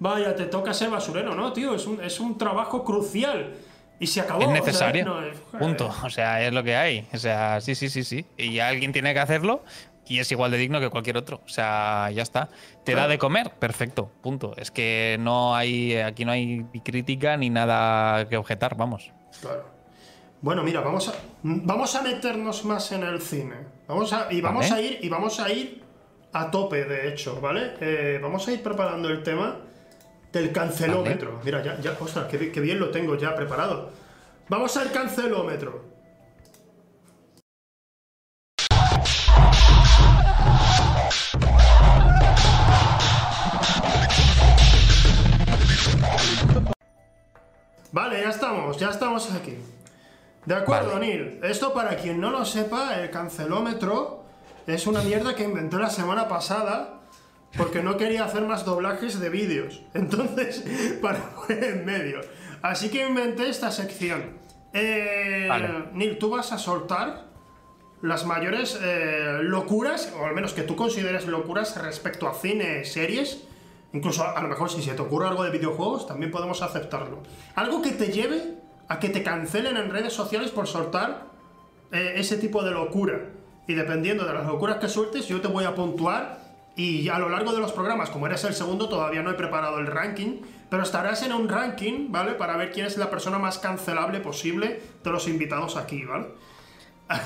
vaya, 0.00 0.34
te 0.34 0.46
toca 0.46 0.74
ser 0.74 0.90
basurero, 0.90 1.36
¿no, 1.36 1.52
tío? 1.52 1.74
Es 1.74 1.86
un, 1.86 2.02
es 2.02 2.18
un 2.18 2.36
trabajo 2.36 2.82
crucial. 2.84 3.54
Y 4.00 4.06
se 4.06 4.20
acabó. 4.20 4.40
Es 4.42 4.46
o 4.46 4.50
sea, 4.52 4.60
necesario. 4.60 5.04
no, 5.04 5.22
es- 5.24 5.36
Punto. 5.58 5.92
O 6.04 6.10
sea, 6.10 6.42
es 6.46 6.52
lo 6.52 6.62
que 6.62 6.76
hay. 6.76 7.06
O 7.12 7.18
sea, 7.18 7.60
sí, 7.60 7.74
sí, 7.74 7.88
sí, 7.88 8.04
sí. 8.04 8.24
Y 8.36 8.58
alguien 8.60 8.92
tiene 8.92 9.12
que 9.12 9.20
hacerlo 9.20 9.64
y 10.06 10.20
es 10.20 10.30
igual 10.32 10.50
de 10.50 10.56
digno 10.58 10.80
que 10.80 10.88
cualquier 10.88 11.16
otro. 11.16 11.40
O 11.44 11.48
sea, 11.48 12.10
ya 12.12 12.22
está. 12.22 12.48
¿Te 12.84 12.94
da 12.94 13.08
de 13.08 13.18
comer? 13.18 13.50
Perfecto. 13.58 14.10
Punto. 14.22 14.54
Es 14.56 14.70
que 14.70 15.16
no 15.20 15.54
hay. 15.56 15.96
Aquí 15.96 16.24
no 16.24 16.32
hay 16.32 16.64
crítica 16.84 17.36
ni 17.36 17.50
nada 17.50 18.28
que 18.28 18.36
objetar, 18.36 18.76
vamos. 18.76 19.12
Claro. 19.40 19.64
Bueno, 20.40 20.62
mira, 20.62 20.80
vamos 20.80 21.08
a, 21.08 21.14
vamos 21.42 21.94
a 21.96 22.02
meternos 22.02 22.64
más 22.64 22.92
en 22.92 23.02
el 23.02 23.20
cine. 23.20 23.56
Vamos 23.88 24.12
a, 24.12 24.28
y 24.32 24.40
vamos 24.40 24.70
Vale. 24.70 24.82
a 24.82 24.86
ir, 24.86 24.98
y 25.02 25.08
vamos 25.08 25.40
a 25.40 25.50
ir 25.50 25.82
a 26.32 26.50
tope, 26.52 26.84
de 26.84 27.08
hecho, 27.08 27.40
¿vale? 27.40 27.72
Eh, 27.80 28.20
vamos 28.22 28.46
a 28.46 28.52
ir 28.52 28.62
preparando 28.62 29.08
el 29.08 29.24
tema 29.24 29.56
del 30.32 30.52
cancelómetro. 30.52 31.40
Mira, 31.44 31.62
ya, 31.62 31.78
ya, 31.80 31.96
ostras, 32.00 32.26
qué, 32.30 32.36
bi- 32.38 32.52
qué 32.52 32.60
bien 32.60 32.78
lo 32.78 32.90
tengo 32.90 33.16
ya 33.16 33.34
preparado. 33.34 33.90
Vamos 34.48 34.76
al 34.76 34.90
cancelómetro. 34.92 35.84
Vale, 47.92 48.20
ya 48.20 48.28
estamos, 48.30 48.76
ya 48.78 48.90
estamos 48.90 49.32
aquí. 49.32 49.56
De 50.44 50.54
acuerdo, 50.54 50.92
Vale. 50.94 51.06
Neil. 51.06 51.40
Esto 51.42 51.72
para 51.72 51.96
quien 51.96 52.20
no 52.20 52.30
lo 52.30 52.44
sepa, 52.44 52.96
el 53.00 53.10
cancelómetro 53.10 54.24
es 54.66 54.86
una 54.86 55.00
mierda 55.02 55.34
que 55.34 55.44
inventé 55.44 55.76
la 55.78 55.90
semana 55.90 56.28
pasada 56.28 56.97
porque 57.56 57.82
no 57.82 57.96
quería 57.96 58.24
hacer 58.24 58.42
más 58.42 58.64
doblajes 58.64 59.20
de 59.20 59.30
vídeos. 59.30 59.82
Entonces, 59.94 60.64
para 61.02 61.30
poner 61.30 61.64
en 61.64 61.84
medio. 61.84 62.20
Así 62.62 62.88
que 62.88 63.06
inventé 63.06 63.48
esta 63.48 63.70
sección. 63.70 64.38
Eh, 64.72 65.46
Vale. 65.48 65.68
Neil, 65.94 66.18
tú 66.18 66.30
vas 66.30 66.52
a 66.52 66.58
soltar 66.58 67.28
las 68.02 68.26
mayores 68.26 68.78
eh, 68.82 69.38
locuras, 69.42 70.12
o 70.18 70.26
al 70.26 70.34
menos 70.34 70.52
que 70.52 70.62
tú 70.62 70.76
consideres 70.76 71.26
locuras 71.26 71.80
respecto 71.82 72.28
a 72.28 72.34
cine, 72.34 72.84
series. 72.84 73.44
Incluso 73.92 74.22
a, 74.22 74.32
a 74.32 74.42
lo 74.42 74.48
mejor 74.48 74.70
si 74.70 74.82
se 74.82 74.94
te 74.94 75.02
ocurre 75.02 75.26
algo 75.28 75.42
de 75.44 75.50
videojuegos, 75.50 76.06
también 76.06 76.30
podemos 76.30 76.62
aceptarlo. 76.62 77.22
Algo 77.54 77.80
que 77.82 77.92
te 77.92 78.08
lleve 78.08 78.58
a 78.88 78.98
que 78.98 79.08
te 79.08 79.22
cancelen 79.22 79.76
en 79.76 79.90
redes 79.90 80.12
sociales 80.12 80.50
por 80.50 80.66
soltar 80.66 81.26
eh, 81.92 82.14
ese 82.16 82.36
tipo 82.36 82.62
de 82.62 82.70
locura. 82.70 83.30
Y 83.66 83.74
dependiendo 83.74 84.24
de 84.26 84.32
las 84.32 84.46
locuras 84.46 84.78
que 84.78 84.88
sueltes, 84.88 85.28
yo 85.28 85.40
te 85.40 85.48
voy 85.48 85.64
a 85.64 85.74
puntuar 85.74 86.47
Y 86.78 87.08
a 87.08 87.18
lo 87.18 87.28
largo 87.28 87.52
de 87.52 87.58
los 87.60 87.72
programas, 87.72 88.08
como 88.08 88.26
eres 88.26 88.44
el 88.44 88.54
segundo, 88.54 88.88
todavía 88.88 89.20
no 89.22 89.30
he 89.30 89.34
preparado 89.34 89.78
el 89.80 89.86
ranking, 89.88 90.40
pero 90.70 90.84
estarás 90.84 91.22
en 91.24 91.32
un 91.32 91.48
ranking, 91.48 92.12
¿vale? 92.12 92.32
Para 92.32 92.56
ver 92.56 92.70
quién 92.70 92.86
es 92.86 92.96
la 92.96 93.10
persona 93.10 93.38
más 93.38 93.58
cancelable 93.58 94.20
posible 94.20 94.80
de 95.02 95.10
los 95.10 95.26
invitados 95.26 95.76
aquí, 95.76 96.04
¿vale? 96.04 96.28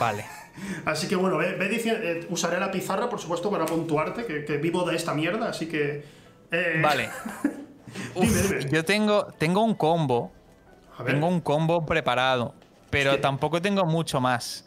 Vale. 0.00 0.24
así 0.86 1.06
que 1.06 1.16
bueno, 1.16 1.36
ve, 1.36 1.54
ve 1.56 1.70
dici- 1.70 1.92
eh, 1.92 2.26
usaré 2.30 2.58
la 2.58 2.70
pizarra, 2.70 3.08
por 3.10 3.20
supuesto, 3.20 3.50
para 3.50 3.66
puntuarte, 3.66 4.24
que, 4.24 4.44
que 4.46 4.56
vivo 4.56 4.84
de 4.88 4.96
esta 4.96 5.12
mierda, 5.12 5.50
así 5.50 5.66
que... 5.66 6.02
eh, 6.50 6.80
Vale. 6.82 7.10
Uf, 8.14 8.24
Dime, 8.48 8.58
dime. 8.60 8.70
Yo 8.72 8.84
tengo, 8.86 9.26
tengo 9.38 9.62
un 9.62 9.74
combo. 9.74 10.32
A 10.96 11.02
ver. 11.02 11.12
Tengo 11.14 11.26
un 11.28 11.42
combo 11.42 11.84
preparado. 11.84 12.54
Pero 12.88 13.20
tampoco 13.20 13.60
tengo 13.60 13.84
mucho 13.84 14.18
más. 14.20 14.64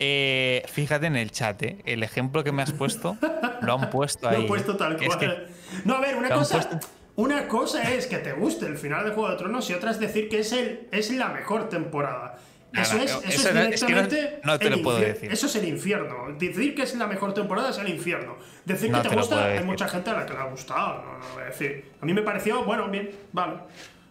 Eh, 0.00 0.64
fíjate 0.72 1.06
en 1.06 1.14
el 1.14 1.30
chat, 1.30 1.62
¿eh? 1.62 1.78
el 1.84 2.02
ejemplo 2.02 2.42
que 2.42 2.50
me 2.50 2.62
has 2.62 2.72
puesto, 2.72 3.16
lo 3.64 3.74
han 3.74 3.90
puesto 3.90 4.28
ahí. 4.28 4.38
Lo 4.38 4.42
he 4.44 4.46
puesto 4.48 4.76
tal 4.76 4.94
Es 5.00 5.06
cual. 5.06 5.18
que- 5.18 5.46
No, 5.84 5.94
a 5.96 6.00
ver, 6.00 6.16
una 6.16 6.28
han 6.28 6.34
cosa, 6.38 6.60
puesto- 6.68 6.86
una 7.16 7.46
cosa 7.48 7.82
es 7.94 8.06
que 8.06 8.18
te 8.18 8.32
guste 8.32 8.66
el 8.66 8.76
final 8.76 9.04
de 9.04 9.10
Juego 9.12 9.30
de 9.30 9.36
Tronos 9.36 9.68
y 9.70 9.74
otra 9.74 9.90
es 9.92 10.00
decir 10.00 10.28
que 10.28 10.40
es, 10.40 10.52
el, 10.52 10.88
es 10.92 11.10
la 11.12 11.28
mejor 11.28 11.68
temporada. 11.68 12.36
Nada, 12.72 12.86
Eso 12.86 12.96
es, 12.96 13.04
eso 13.04 13.20
eso 13.28 13.48
es 13.50 13.54
no- 13.54 13.60
es 13.60 13.84
que 13.84 13.92
no- 13.92 14.02
directamente. 14.02 14.40
no 14.42 14.58
te 14.58 14.66
el 14.66 14.70
lo 14.76 14.82
puedo 14.82 14.98
decir. 14.98 15.32
Eso 15.32 15.46
es 15.46 15.54
el 15.54 15.68
infierno. 15.68 16.36
Decir 16.36 16.74
que 16.74 16.82
es 16.82 16.94
la 16.96 17.06
mejor 17.06 17.32
temporada 17.32 17.70
es 17.70 17.78
el 17.78 17.88
infierno. 17.88 18.36
Decir 18.64 18.90
No 18.90 19.00
que 19.00 19.08
te 19.10 19.14
gusta, 19.14 19.44
hay 19.44 19.62
mucha 19.62 19.86
gente 19.86 20.10
a 20.10 20.14
la 20.14 20.26
que 20.26 20.32
le 20.32 20.40
ha 20.40 20.44
gustado. 20.46 21.04
No, 21.04 21.18
no, 21.18 21.44
decir. 21.44 21.92
A 22.00 22.04
mí 22.04 22.12
me 22.12 22.22
pareció, 22.22 22.64
bueno, 22.64 22.88
bien, 22.88 23.10
vale. 23.32 23.54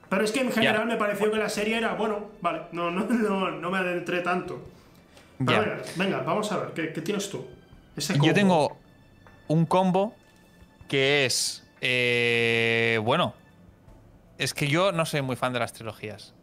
Pero 0.07 0.23
es 0.23 0.31
que 0.31 0.39
en 0.41 0.51
general 0.53 0.85
me 0.85 0.95
pareció 0.95 1.29
que 1.29 1.37
la 1.39 1.49
serie 1.49 1.75
era, 1.77 1.93
bueno, 1.95 2.29
vale, 2.39 2.61
no, 2.71 2.89
no, 2.89 3.03
no, 3.09 3.51
no 3.51 3.69
me 3.69 3.79
adentré 3.79 4.21
tanto. 4.21 4.63
Pero 5.45 5.59
venga, 5.61 5.77
venga, 5.97 6.17
vamos 6.21 6.49
a 6.53 6.57
ver, 6.59 6.69
¿qué, 6.73 6.93
qué 6.93 7.01
tienes 7.01 7.29
tú? 7.29 7.45
Ese 7.97 8.17
Yo 8.19 8.33
tengo 8.33 8.77
un 9.47 9.65
combo 9.65 10.13
que 10.87 11.25
es. 11.25 11.63
eh, 11.81 12.99
bueno. 13.03 13.33
Es 14.37 14.53
que 14.53 14.67
yo 14.67 14.91
no 14.91 15.05
soy 15.05 15.21
muy 15.21 15.35
fan 15.35 15.53
de 15.53 15.59
las 15.59 15.73
trilogías. 15.73 16.33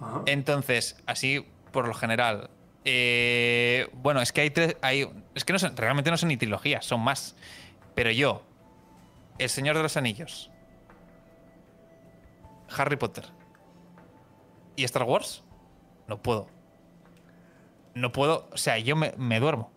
Ajá. 0.00 0.22
Entonces, 0.26 0.96
así 1.06 1.44
por 1.72 1.86
lo 1.88 1.94
general. 1.94 2.48
eh, 2.84 3.88
bueno, 3.94 4.20
es 4.22 4.32
que 4.32 4.42
hay 4.42 4.50
tres. 4.50 4.76
Hay, 4.82 5.10
es 5.34 5.44
que 5.44 5.52
no 5.52 5.58
son, 5.58 5.76
realmente 5.76 6.10
no 6.10 6.16
son 6.16 6.28
ni 6.28 6.36
trilogías, 6.36 6.84
son 6.86 7.00
más. 7.00 7.34
Pero 7.94 8.10
yo, 8.12 8.42
El 9.38 9.50
Señor 9.50 9.76
de 9.76 9.82
los 9.82 9.96
Anillos, 9.96 10.50
Harry 12.76 12.96
Potter 12.96 13.24
y 14.76 14.84
Star 14.84 15.02
Wars, 15.02 15.42
no 16.06 16.22
puedo. 16.22 16.46
No 17.94 18.12
puedo. 18.12 18.48
O 18.52 18.56
sea, 18.56 18.78
yo 18.78 18.94
me, 18.96 19.12
me 19.18 19.40
duermo. 19.40 19.70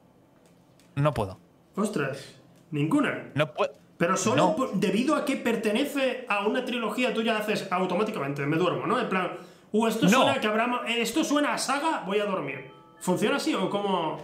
No 0.95 1.13
puedo. 1.13 1.39
Ostras, 1.75 2.36
ninguna. 2.74 3.32
No. 3.36 3.49
Pero 3.97 4.17
solo 4.17 4.36
No. 4.36 4.55
por- 4.55 4.74
debido 4.74 5.15
a 5.15 5.24
que 5.24 5.38
pertenece 5.38 6.26
a 6.28 6.45
una 6.45 6.65
trilogía, 6.65 7.13
tú 7.13 7.21
ya 7.21 7.38
haces 7.38 7.67
automáticamente, 7.71 8.45
me 8.45 8.57
duermo, 8.57 8.86
¿no? 8.88 8.99
En 8.99 9.07
plan, 9.07 9.32
uh, 9.71 9.88
esto 9.88 10.05
No. 10.07 10.24
suena 10.24 10.41
que 10.41 10.47
habrá, 10.47 10.82
eh, 10.88 11.01
esto 11.01 11.24
suena 11.24 11.53
a 11.53 11.57
saga, 11.57 12.03
voy 12.05 12.19
a 12.19 12.26
dormir. 12.26 12.71
¿Funciona 12.99 13.38
así 13.38 13.53
o 13.53 13.69
cómo? 13.69 14.19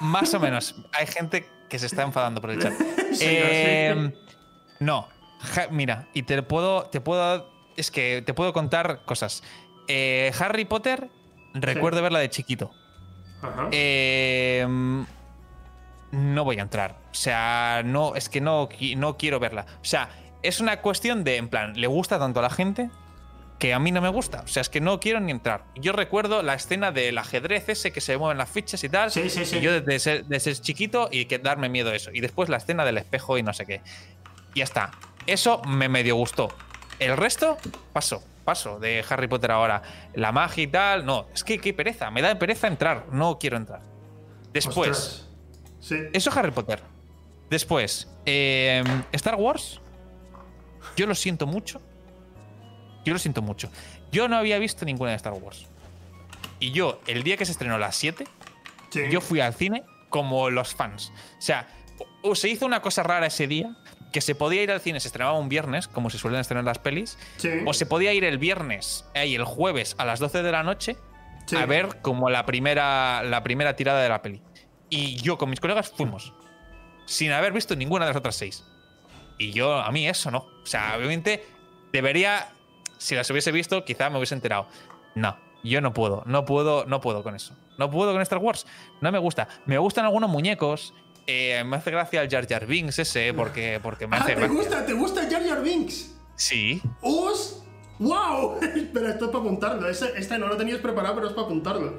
Más 0.00 0.32
o 0.34 0.40
menos. 0.40 0.74
Hay 0.92 1.06
gente 1.06 1.46
que 1.68 1.78
se 1.78 1.86
está 1.86 2.02
enfadando 2.02 2.40
por 2.40 2.50
el 2.50 2.60
chat. 2.60 2.72
Sí, 3.14 3.24
Eh, 3.28 4.12
no. 4.80 5.08
Ja- 5.40 5.68
mira, 5.70 6.08
y 6.14 6.22
te 6.22 6.42
puedo. 6.42 6.84
Te 6.84 7.00
puedo. 7.00 7.48
Es 7.76 7.90
que 7.90 8.22
te 8.26 8.34
puedo 8.34 8.52
contar 8.52 9.04
cosas. 9.04 9.42
Eh, 9.88 10.32
Harry 10.40 10.64
Potter, 10.64 11.10
recuerdo 11.52 12.02
verla 12.02 12.18
de 12.20 12.30
chiquito. 12.30 12.70
Ajá. 13.42 13.68
Eh, 13.70 14.66
no 16.14 16.44
voy 16.44 16.58
a 16.58 16.62
entrar. 16.62 16.96
O 17.10 17.14
sea, 17.14 17.82
no, 17.84 18.14
es 18.14 18.28
que 18.28 18.40
no, 18.40 18.68
no 18.96 19.16
quiero 19.16 19.40
verla. 19.40 19.66
O 19.82 19.84
sea, 19.84 20.08
es 20.42 20.60
una 20.60 20.80
cuestión 20.80 21.24
de, 21.24 21.36
en 21.36 21.48
plan, 21.48 21.78
le 21.78 21.86
gusta 21.86 22.18
tanto 22.18 22.40
a 22.40 22.42
la 22.42 22.50
gente 22.50 22.90
que 23.58 23.72
a 23.72 23.78
mí 23.78 23.92
no 23.92 24.00
me 24.00 24.08
gusta. 24.08 24.42
O 24.42 24.48
sea, 24.48 24.60
es 24.60 24.68
que 24.68 24.80
no 24.80 25.00
quiero 25.00 25.20
ni 25.20 25.30
entrar. 25.30 25.64
Yo 25.74 25.92
recuerdo 25.92 26.42
la 26.42 26.54
escena 26.54 26.92
del 26.92 27.16
ajedrez 27.18 27.68
ese 27.68 27.92
que 27.92 28.00
se 28.00 28.16
mueven 28.18 28.38
las 28.38 28.50
fichas 28.50 28.82
y 28.84 28.88
tal. 28.88 29.10
Sí, 29.10 29.30
sí, 29.30 29.44
sí. 29.44 29.58
Y 29.58 29.60
yo 29.60 29.72
desde 29.72 29.98
ser, 29.98 30.24
desde 30.26 30.54
ser 30.54 30.62
chiquito 30.62 31.08
y 31.10 31.26
que 31.26 31.38
darme 31.38 31.68
miedo 31.68 31.92
eso. 31.92 32.10
Y 32.12 32.20
después 32.20 32.48
la 32.48 32.56
escena 32.56 32.84
del 32.84 32.98
espejo 32.98 33.38
y 33.38 33.42
no 33.42 33.52
sé 33.52 33.64
qué. 33.64 33.80
Y 34.54 34.58
ya 34.58 34.64
está. 34.64 34.90
Eso 35.26 35.62
me 35.66 35.88
medio 35.88 36.16
gustó. 36.16 36.48
El 36.98 37.16
resto, 37.16 37.56
paso, 37.92 38.22
paso 38.44 38.78
de 38.78 39.04
Harry 39.08 39.28
Potter 39.28 39.50
ahora. 39.50 39.82
La 40.14 40.32
magia 40.32 40.64
y 40.64 40.66
tal, 40.66 41.06
no. 41.06 41.26
Es 41.32 41.42
que 41.44 41.58
qué 41.58 41.72
pereza. 41.72 42.10
Me 42.10 42.22
da 42.22 42.38
pereza 42.38 42.66
entrar. 42.66 43.06
No 43.12 43.38
quiero 43.38 43.56
entrar. 43.56 43.80
Después, 44.52 44.90
Ostras. 44.90 45.23
Sí. 45.84 45.96
eso 46.14 46.30
Harry 46.34 46.50
Potter. 46.50 46.80
Después, 47.50 48.08
eh, 48.24 48.82
Star 49.12 49.34
Wars. 49.36 49.80
Yo 50.96 51.06
lo 51.06 51.14
siento 51.14 51.46
mucho. 51.46 51.80
Yo 53.04 53.12
lo 53.12 53.18
siento 53.18 53.42
mucho. 53.42 53.70
Yo 54.10 54.28
no 54.28 54.36
había 54.36 54.58
visto 54.58 54.84
ninguna 54.86 55.10
de 55.10 55.16
Star 55.16 55.34
Wars. 55.34 55.66
Y 56.58 56.70
yo, 56.72 57.00
el 57.06 57.22
día 57.22 57.36
que 57.36 57.44
se 57.44 57.52
estrenó 57.52 57.76
las 57.78 57.96
7, 57.96 58.24
sí. 58.90 59.00
yo 59.10 59.20
fui 59.20 59.40
al 59.40 59.52
cine 59.54 59.82
como 60.08 60.48
los 60.50 60.74
fans. 60.74 61.12
O 61.38 61.42
sea, 61.42 61.68
o- 62.22 62.34
se 62.34 62.48
hizo 62.48 62.64
una 62.64 62.80
cosa 62.80 63.02
rara 63.02 63.26
ese 63.26 63.46
día, 63.46 63.76
que 64.12 64.20
se 64.20 64.34
podía 64.34 64.62
ir 64.62 64.70
al 64.70 64.80
cine, 64.80 65.00
se 65.00 65.08
estrenaba 65.08 65.36
un 65.36 65.48
viernes, 65.48 65.88
como 65.88 66.08
se 66.08 66.16
suelen 66.18 66.40
estrenar 66.40 66.64
las 66.64 66.78
pelis, 66.78 67.18
Sí. 67.36 67.50
o 67.66 67.74
se 67.74 67.84
podía 67.84 68.12
ir 68.14 68.24
el 68.24 68.38
viernes 68.38 69.04
eh, 69.14 69.26
y 69.26 69.34
el 69.34 69.44
jueves 69.44 69.96
a 69.98 70.04
las 70.06 70.20
12 70.20 70.42
de 70.42 70.52
la 70.52 70.62
noche 70.62 70.96
Sí. 71.46 71.56
a 71.56 71.66
ver 71.66 72.00
como 72.00 72.30
la 72.30 72.46
primera, 72.46 73.22
la 73.24 73.42
primera 73.42 73.76
tirada 73.76 74.00
de 74.02 74.08
la 74.08 74.22
peli. 74.22 74.40
Y 74.90 75.16
yo 75.16 75.38
con 75.38 75.50
mis 75.50 75.60
colegas 75.60 75.90
fuimos, 75.90 76.32
sin 77.06 77.32
haber 77.32 77.52
visto 77.52 77.74
ninguna 77.76 78.04
de 78.04 78.10
las 78.10 78.16
otras 78.18 78.36
seis. 78.36 78.64
Y 79.38 79.50
yo, 79.52 79.74
a 79.74 79.90
mí 79.90 80.06
eso 80.08 80.30
no. 80.30 80.38
O 80.62 80.66
sea, 80.66 80.94
obviamente 80.96 81.44
debería, 81.92 82.52
si 82.98 83.14
las 83.14 83.28
hubiese 83.30 83.50
visto, 83.52 83.84
quizá 83.84 84.10
me 84.10 84.18
hubiese 84.18 84.34
enterado. 84.34 84.66
No, 85.14 85.36
yo 85.64 85.80
no 85.80 85.92
puedo, 85.92 86.22
no 86.26 86.44
puedo, 86.44 86.84
no 86.86 87.00
puedo 87.00 87.22
con 87.22 87.34
eso. 87.34 87.54
No 87.78 87.90
puedo 87.90 88.12
con 88.12 88.22
Star 88.22 88.38
Wars. 88.38 88.66
No 89.00 89.10
me 89.10 89.18
gusta. 89.18 89.48
Me 89.66 89.78
gustan 89.78 90.04
algunos 90.04 90.30
muñecos. 90.30 90.94
eh, 91.26 91.64
me 91.64 91.76
hace 91.78 91.90
gracia 91.90 92.20
el 92.22 92.28
Jar 92.30 92.46
Jar 92.46 92.66
Binks 92.66 92.98
ese, 92.98 93.32
porque, 93.34 93.80
porque 93.82 94.06
me 94.06 94.16
Ah, 94.16 94.20
hace 94.20 94.34
¿te 94.34 94.40
gracia. 94.40 94.56
gusta? 94.56 94.86
¿Te 94.86 94.92
gusta 94.92 95.22
Jar 95.30 95.42
Jar 95.48 95.62
Binks? 95.62 96.14
Sí. 96.36 96.80
¡Os! 97.00 97.64
¡Wow! 97.98 98.60
Espera, 98.76 99.10
esto 99.10 99.24
es 99.24 99.30
para 99.30 99.38
apuntarlo. 99.42 99.88
Ese- 99.88 100.12
Este 100.16 100.38
no 100.38 100.46
lo 100.48 100.56
tenías 100.56 100.78
preparado, 100.80 101.14
pero 101.14 101.28
es 101.28 101.32
para 101.32 101.46
apuntarlo. 101.46 101.94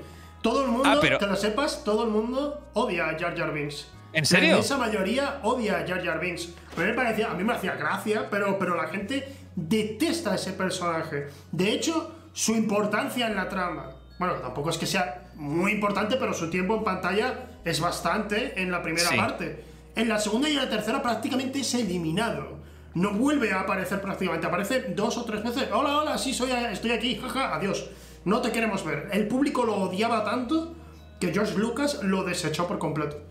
Todo 0.46 0.62
el 0.64 0.68
mundo, 0.70 0.88
Ah, 0.88 0.98
pero- 1.02 1.18
que 1.18 1.26
lo 1.26 1.36
sepas, 1.36 1.84
todo 1.84 2.04
el 2.04 2.12
mundo 2.12 2.70
odia 2.74 3.10
a 3.10 3.18
Jar 3.18 3.36
Jar 3.36 3.52
Binks. 3.52 3.88
¿En 4.14 4.28
serio? 4.28 4.50
La 4.50 4.56
inmensa 4.58 4.78
mayoría 4.78 5.40
odia 5.42 5.80
a 5.80 5.88
Jar 5.88 6.06
Jar 6.06 6.20
Binks. 6.20 6.50
Mí 6.78 6.84
me, 6.84 6.94
parecía, 6.94 7.32
a 7.32 7.34
mí 7.34 7.44
me 7.44 7.54
hacía 7.54 7.74
gracia, 7.76 8.28
pero, 8.30 8.60
pero 8.60 8.76
la 8.76 8.88
gente 8.90 9.28
detesta 9.56 10.34
a 10.34 10.36
ese 10.36 10.54
personaje. 10.54 11.30
De 11.52 11.72
hecho, 11.72 12.12
su 12.32 12.52
importancia 12.54 13.26
en 13.26 13.36
la 13.36 13.50
trama. 13.50 13.96
Bueno, 14.20 14.36
tampoco 14.36 14.70
es 14.70 14.78
que 14.78 14.86
sea 14.86 15.30
muy 15.34 15.72
importante, 15.72 16.16
pero 16.18 16.32
su 16.36 16.48
tiempo 16.52 16.76
en 16.76 16.84
pantalla 16.84 17.48
es 17.66 17.80
bastante 17.80 18.62
en 18.62 18.72
la 18.72 18.84
primera 18.84 19.10
Sí. 19.10 19.18
parte. 19.18 19.64
En 19.96 20.08
la 20.08 20.20
segunda 20.20 20.48
y 20.48 20.52
en 20.52 20.60
la 20.60 20.70
tercera 20.70 21.02
prácticamente 21.02 21.60
es 21.62 21.74
eliminado. 21.74 22.60
No 22.94 23.12
vuelve 23.14 23.52
a 23.52 23.62
aparecer 23.62 24.00
prácticamente. 24.00 24.46
Aparece 24.46 24.94
dos 24.96 25.18
o 25.18 25.26
tres 25.26 25.44
veces. 25.44 25.70
Hola, 25.74 25.98
hola, 25.98 26.18
sí, 26.20 26.36
soy, 26.36 26.52
estoy 26.52 26.92
aquí. 26.92 27.16
Jaja, 27.20 27.56
adiós. 27.56 27.90
No 28.26 28.42
te 28.42 28.52
queremos 28.52 28.84
ver. 28.84 29.08
El 29.12 29.28
público 29.28 29.64
lo 29.66 29.76
odiaba 29.76 30.24
tanto 30.26 30.76
que 31.20 31.32
George 31.32 31.58
Lucas 31.58 32.00
lo 32.04 32.24
desechó 32.24 32.68
por 32.68 32.80
completo. 32.80 33.22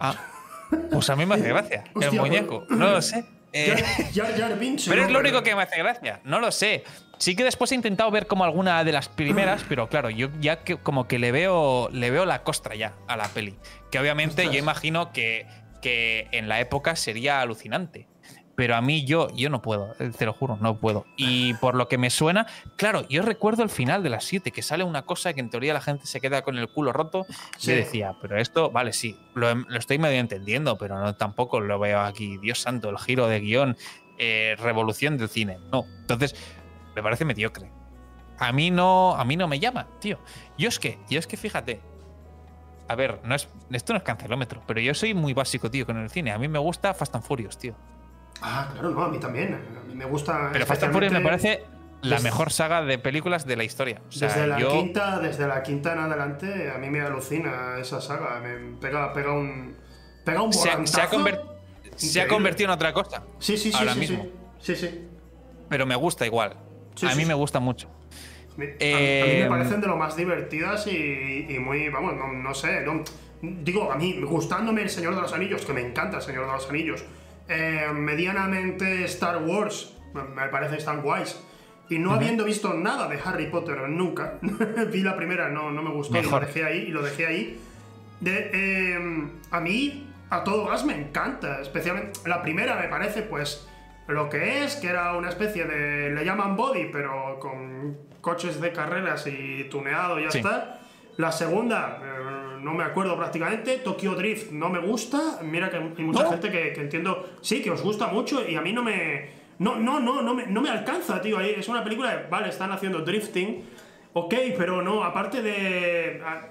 Ah, 0.00 0.14
pues 0.90 1.10
a 1.10 1.16
mí 1.16 1.26
me 1.26 1.34
hace 1.34 1.48
gracia. 1.48 1.84
el 1.94 2.04
Hostia, 2.04 2.20
muñeco. 2.20 2.64
pues- 2.66 2.78
No 2.78 2.90
lo 2.90 3.02
sé. 3.02 3.24
Eh, 3.54 3.76
Jar 4.14 4.28
Jar 4.28 4.40
Jar 4.48 4.58
Binks. 4.58 4.86
Pero 4.88 5.02
es 5.04 5.10
lo 5.10 5.18
único 5.18 5.42
que 5.42 5.54
me 5.54 5.60
hace 5.64 5.76
gracia. 5.76 6.20
No 6.24 6.40
lo 6.40 6.50
sé. 6.50 6.84
Sí 7.18 7.36
que 7.36 7.44
después 7.44 7.70
he 7.72 7.74
intentado 7.74 8.10
ver 8.10 8.26
como 8.26 8.44
alguna 8.44 8.82
de 8.82 8.92
las 8.92 9.10
primeras, 9.10 9.62
pero 9.68 9.90
claro, 9.90 10.08
yo 10.08 10.30
ya 10.40 10.64
que 10.64 10.76
como 10.78 11.06
que 11.06 11.18
le 11.18 11.32
veo, 11.32 11.90
le 11.92 12.10
veo 12.10 12.24
la 12.24 12.44
costra 12.44 12.74
ya 12.76 12.94
a 13.08 13.16
la 13.18 13.28
peli. 13.28 13.54
Que 13.90 13.98
obviamente 13.98 14.46
yo 14.46 14.54
imagino 14.58 15.12
que, 15.12 15.46
que 15.82 16.28
en 16.32 16.48
la 16.48 16.60
época 16.60 16.96
sería 16.96 17.42
alucinante. 17.42 18.08
Pero 18.54 18.76
a 18.76 18.82
mí 18.82 19.04
yo, 19.06 19.28
yo 19.34 19.48
no 19.48 19.62
puedo, 19.62 19.94
eh, 19.98 20.10
te 20.16 20.26
lo 20.26 20.32
juro, 20.32 20.58
no 20.60 20.78
puedo. 20.78 21.06
Y 21.16 21.54
por 21.54 21.74
lo 21.74 21.88
que 21.88 21.96
me 21.96 22.10
suena, 22.10 22.46
claro, 22.76 23.06
yo 23.08 23.22
recuerdo 23.22 23.62
el 23.62 23.70
final 23.70 24.02
de 24.02 24.10
las 24.10 24.24
7, 24.24 24.50
que 24.50 24.62
sale 24.62 24.84
una 24.84 25.02
cosa 25.02 25.32
que 25.32 25.40
en 25.40 25.48
teoría 25.48 25.72
la 25.72 25.80
gente 25.80 26.06
se 26.06 26.20
queda 26.20 26.42
con 26.42 26.58
el 26.58 26.68
culo 26.68 26.92
roto. 26.92 27.24
Sí. 27.56 27.70
Yo 27.70 27.76
decía, 27.76 28.14
pero 28.20 28.38
esto, 28.38 28.70
vale, 28.70 28.92
sí, 28.92 29.18
lo, 29.34 29.54
lo 29.54 29.78
estoy 29.78 29.98
medio 29.98 30.20
entendiendo, 30.20 30.76
pero 30.76 30.98
no 30.98 31.14
tampoco 31.16 31.60
lo 31.60 31.78
veo 31.78 32.00
aquí, 32.00 32.36
Dios 32.38 32.60
santo, 32.60 32.90
el 32.90 32.98
giro 32.98 33.26
de 33.26 33.40
guion, 33.40 33.76
eh, 34.18 34.54
revolución 34.58 35.16
del 35.16 35.28
cine. 35.28 35.58
No, 35.72 35.84
entonces 36.00 36.36
me 36.94 37.02
parece 37.02 37.24
mediocre. 37.24 37.70
A 38.38 38.52
mí 38.52 38.70
no, 38.70 39.14
a 39.14 39.24
mí 39.24 39.36
no 39.36 39.48
me 39.48 39.58
llama, 39.58 39.88
tío. 40.00 40.18
Yo 40.58 40.68
es 40.68 40.78
que, 40.78 40.98
yo 41.08 41.18
es 41.18 41.26
que 41.26 41.36
fíjate. 41.36 41.80
A 42.88 42.94
ver, 42.94 43.20
no 43.24 43.34
es, 43.34 43.48
esto 43.70 43.92
no 43.92 43.98
es 43.98 44.02
cancelómetro, 44.02 44.62
pero 44.66 44.80
yo 44.80 44.92
soy 44.92 45.14
muy 45.14 45.32
básico, 45.32 45.70
tío, 45.70 45.86
con 45.86 45.96
el 45.96 46.10
cine. 46.10 46.32
A 46.32 46.38
mí 46.38 46.48
me 46.48 46.58
gusta 46.58 46.92
Fast 46.92 47.14
and 47.14 47.24
Furious, 47.24 47.56
tío. 47.56 47.74
Ah, 48.40 48.68
claro, 48.72 48.90
no, 48.90 49.02
a 49.02 49.08
mí 49.08 49.18
también. 49.18 49.54
A 49.54 49.86
mí 49.86 49.94
me 49.94 50.04
gusta. 50.04 50.50
Pero 50.52 50.66
Fast 50.66 50.82
and 50.84 50.92
Furious 50.92 51.12
me 51.12 51.20
parece 51.20 51.62
la 52.02 52.16
desde- 52.16 52.28
mejor 52.30 52.50
saga 52.52 52.82
de 52.82 52.98
películas 52.98 53.46
de 53.46 53.56
la 53.56 53.64
historia. 53.64 54.00
O 54.08 54.12
sea, 54.12 54.28
desde 54.28 54.46
la 54.46 54.58
yo, 54.58 54.70
quinta, 54.72 55.20
desde 55.20 55.46
la 55.46 55.62
quinta 55.62 55.92
en 55.92 55.98
adelante, 56.00 56.70
a 56.74 56.78
mí 56.78 56.90
me 56.90 57.00
alucina 57.00 57.76
esa 57.80 58.00
saga. 58.00 58.40
Me 58.40 58.76
pega, 58.80 59.12
pega 59.12 59.32
un. 59.32 59.76
Pega 60.24 60.42
un 60.42 60.52
Se 60.52 60.70
ha- 60.70 60.86
se 60.86 61.00
ha 61.00 61.08
Se 61.96 62.20
ha 62.20 62.28
convertido 62.28 62.70
en 62.70 62.74
otra 62.74 62.92
cosa. 62.92 63.22
Sí, 63.38 63.56
sí, 63.56 63.70
sí, 63.70 63.78
ahora 63.78 63.92
sí, 63.94 64.00
mismo. 64.00 64.26
sí. 64.60 64.74
Sí, 64.74 64.86
sí. 64.86 65.08
Pero 65.68 65.86
me 65.86 65.94
gusta 65.96 66.24
igual. 66.26 66.54
Sí, 66.94 67.06
a 67.06 67.14
mí 67.14 67.24
me 67.24 67.34
gusta 67.34 67.58
mucho. 67.60 67.88
A- 67.88 68.54
A, 68.54 68.58
mí 68.58 68.66
Eh, 68.80 69.40
me 69.44 69.48
parecen 69.48 69.80
de 69.80 69.86
lo 69.86 69.96
más 69.96 70.14
divertidas 70.16 70.86
y, 70.86 71.46
y 71.48 71.58
muy, 71.58 71.88
vamos, 71.88 72.14
no, 72.14 72.32
no 72.32 72.54
sé, 72.54 72.82
no- 72.82 73.02
digo, 73.40 73.90
a 73.90 73.96
mí, 73.96 74.20
gustándome 74.22 74.82
El 74.82 74.90
Señor 74.90 75.14
de 75.14 75.22
los 75.22 75.32
Anillos, 75.32 75.64
que 75.64 75.72
me 75.72 75.80
encanta 75.80 76.18
El 76.18 76.22
Señor 76.22 76.46
de 76.46 76.52
los 76.52 76.68
Anillos, 76.68 77.02
eh, 77.48 77.88
medianamente 77.92 79.04
Star 79.04 79.38
Wars, 79.42 79.94
me- 80.14 80.48
parece 80.48 80.76
Star 80.76 80.98
Wars, 81.00 81.42
y 81.88 81.98
no 81.98 82.12
habiendo 82.12 82.44
visto 82.44 82.72
nada 82.74 83.08
de 83.08 83.18
Harry 83.24 83.46
Potter 83.46 83.88
nunca, 83.88 84.38
vi 84.92 85.02
la 85.02 85.16
primera, 85.16 85.48
no, 85.48 85.70
no 85.70 85.82
me 85.82 85.90
gustó, 85.90 86.18
y 86.18 86.22
lo 86.22 86.40
dejé 86.40 86.64
ahí, 86.64 86.78
y 86.88 86.88
lo 86.88 87.02
dejé 87.02 87.26
ahí. 87.26 87.60
De, 88.20 88.50
eh, 88.54 89.28
a 89.50 89.60
mí, 89.60 90.08
a 90.30 90.44
todo 90.44 90.66
gas 90.66 90.84
me 90.84 90.94
encanta, 90.96 91.60
especialmente 91.60 92.20
la 92.26 92.40
primera 92.42 92.76
me 92.76 92.88
parece, 92.88 93.22
pues, 93.22 93.68
lo 94.08 94.28
que 94.28 94.64
es, 94.64 94.76
que 94.76 94.88
era 94.88 95.16
una 95.16 95.28
especie 95.28 95.64
de. 95.64 96.10
le 96.10 96.24
llaman 96.24 96.56
body, 96.56 96.88
pero 96.92 97.38
con 97.40 97.96
coches 98.20 98.60
de 98.60 98.72
carreras 98.72 99.26
y 99.26 99.64
tuneado, 99.70 100.18
y 100.20 100.24
ya 100.24 100.30
Sí. 100.30 100.38
está. 100.38 100.78
La 101.18 101.30
segunda, 101.32 101.98
eh, 102.02 102.41
no 102.62 102.72
me 102.74 102.84
acuerdo 102.84 103.16
prácticamente. 103.16 103.78
Tokyo 103.78 104.14
Drift 104.14 104.50
no 104.52 104.68
me 104.68 104.78
gusta. 104.78 105.40
Mira 105.42 105.68
que 105.70 105.76
hay 105.76 105.82
mucha 106.04 106.22
¿No? 106.22 106.30
gente 106.30 106.50
que, 106.50 106.72
que 106.72 106.80
entiendo, 106.80 107.28
sí, 107.40 107.60
que 107.62 107.70
os 107.70 107.82
gusta 107.82 108.06
mucho 108.06 108.48
y 108.48 108.54
a 108.56 108.60
mí 108.62 108.72
no 108.72 108.82
me. 108.82 109.42
No, 109.58 109.76
no, 109.76 110.00
no, 110.00 110.22
no 110.22 110.34
me, 110.34 110.46
no 110.46 110.60
me 110.60 110.70
alcanza, 110.70 111.20
tío. 111.20 111.38
Es 111.40 111.68
una 111.68 111.84
película 111.84 112.16
de, 112.16 112.28
vale, 112.28 112.48
están 112.48 112.72
haciendo 112.72 113.00
drifting. 113.00 113.62
Ok, 114.14 114.34
pero 114.56 114.82
no, 114.82 115.04
aparte 115.04 115.42
de. 115.42 116.20
ah, 116.24 116.48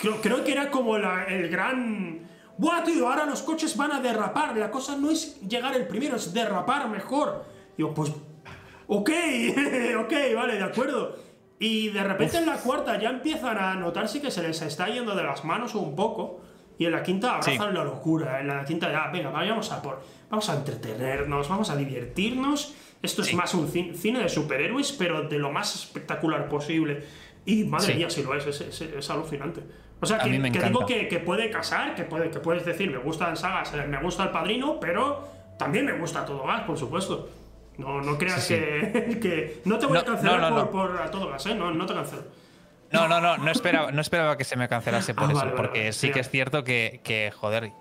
Creo, 0.00 0.20
creo 0.20 0.44
que 0.44 0.52
era 0.52 0.70
como 0.70 0.96
la- 0.98 1.24
el 1.24 1.48
gran. 1.48 2.20
Buah, 2.58 2.82
tío, 2.84 3.08
ahora 3.08 3.26
los 3.26 3.42
coches 3.42 3.76
van 3.76 3.92
a 3.92 4.00
derrapar. 4.00 4.56
La 4.56 4.70
cosa 4.70 4.96
no 4.96 5.10
es 5.10 5.40
llegar 5.46 5.74
el 5.76 5.86
primero, 5.86 6.16
es 6.16 6.32
derrapar 6.32 6.88
mejor. 6.88 7.44
Digo, 7.76 7.92
pues. 7.94 8.10
Ok, 8.88 9.10
ok, 10.00 10.12
vale, 10.34 10.54
de 10.56 10.62
acuerdo. 10.64 11.16
Y 11.58 11.88
de 11.88 12.02
repente 12.04 12.36
en 12.38 12.46
la 12.46 12.56
cuarta 12.56 12.98
ya 13.00 13.08
empiezan 13.10 13.56
a 13.58 13.74
notarse 13.74 14.20
que 14.20 14.30
se 14.30 14.42
les 14.42 14.60
está 14.62 14.88
yendo 14.88 15.14
de 15.14 15.22
las 15.24 15.44
manos 15.44 15.74
un 15.74 15.96
poco. 15.96 16.40
Y 16.78 16.84
en 16.84 16.92
la 16.92 17.02
quinta 17.02 17.30
abrazan 17.36 17.70
Sí. 17.70 17.74
la 17.74 17.84
locura. 17.84 18.40
En 18.40 18.48
la 18.48 18.62
quinta 18.64 18.92
ya, 18.92 19.08
venga, 19.10 19.30
vayamos 19.30 19.72
a 19.72 19.80
por. 19.80 20.02
Vamos 20.28 20.48
a 20.50 20.54
entretenernos, 20.56 21.48
vamos 21.48 21.70
a 21.70 21.76
divertirnos. 21.76 22.74
Esto 23.02 23.22
es 23.22 23.32
más 23.34 23.54
un 23.54 23.68
cin- 23.68 23.94
cine 23.94 24.18
de 24.20 24.28
superhéroes, 24.28 24.92
pero 24.92 25.22
de 25.28 25.38
lo 25.38 25.50
más 25.50 25.74
espectacular 25.74 26.48
posible. 26.48 27.04
Y 27.46 27.64
madre 27.64 27.92
Sí. 27.92 27.94
mía, 27.94 28.10
si 28.10 28.22
lo 28.22 28.34
es, 28.34 28.46
es, 28.46 28.60
es- 28.60 28.80
es 28.82 29.10
alucinante. 29.10 29.62
O 30.00 30.04
sea, 30.04 30.18
que, 30.18 30.30
que 30.52 30.62
digo 30.62 30.84
que, 30.84 31.08
que 31.08 31.18
puede 31.20 31.48
casar, 31.48 31.94
que, 31.94 32.02
puede, 32.04 32.30
que 32.30 32.40
puedes 32.40 32.66
decir, 32.66 32.90
me 32.90 32.98
gustan 32.98 33.34
sagas, 33.36 33.72
eh, 33.72 33.86
me 33.88 33.98
gusta 34.02 34.24
el 34.24 34.30
padrino, 34.30 34.78
pero 34.78 35.26
también 35.58 35.86
me 35.86 35.92
gusta 35.94 36.26
todo 36.26 36.44
gas, 36.44 36.62
por 36.64 36.76
supuesto. 36.76 37.30
No, 37.78 38.00
no 38.00 38.16
creas 38.18 38.42
Sí. 38.42 38.54
Que, 38.54 39.18
que. 39.22 39.62
No 39.64 39.78
te 39.78 39.86
voy 39.86 39.98
a 39.98 40.04
cancelar 40.04 40.52
no, 40.52 40.70
por, 40.70 41.00
a 41.00 41.10
todo 41.10 41.28
gas, 41.28 41.46
¿eh? 41.46 41.54
No, 41.54 41.70
no 41.72 41.86
te 41.86 41.94
cancelo. 41.94 42.22
No, 42.92 43.08
no, 43.08 43.20
no, 43.20 43.36
no 43.36 43.50
esperaba, 43.50 43.90
no 43.90 44.00
esperaba 44.00 44.36
que 44.36 44.44
se 44.44 44.56
me 44.56 44.68
cancelase 44.68 45.12
por 45.14 45.24
Ah, 45.24 45.32
eso, 45.32 45.40
vale, 45.40 45.52
porque 45.56 45.78
vale, 45.80 45.92
sí 45.92 46.10
que 46.12 46.20
es 46.20 46.30
cierto 46.30 46.62
que, 46.62 47.00
que, 47.02 47.32
joder, 47.32 47.72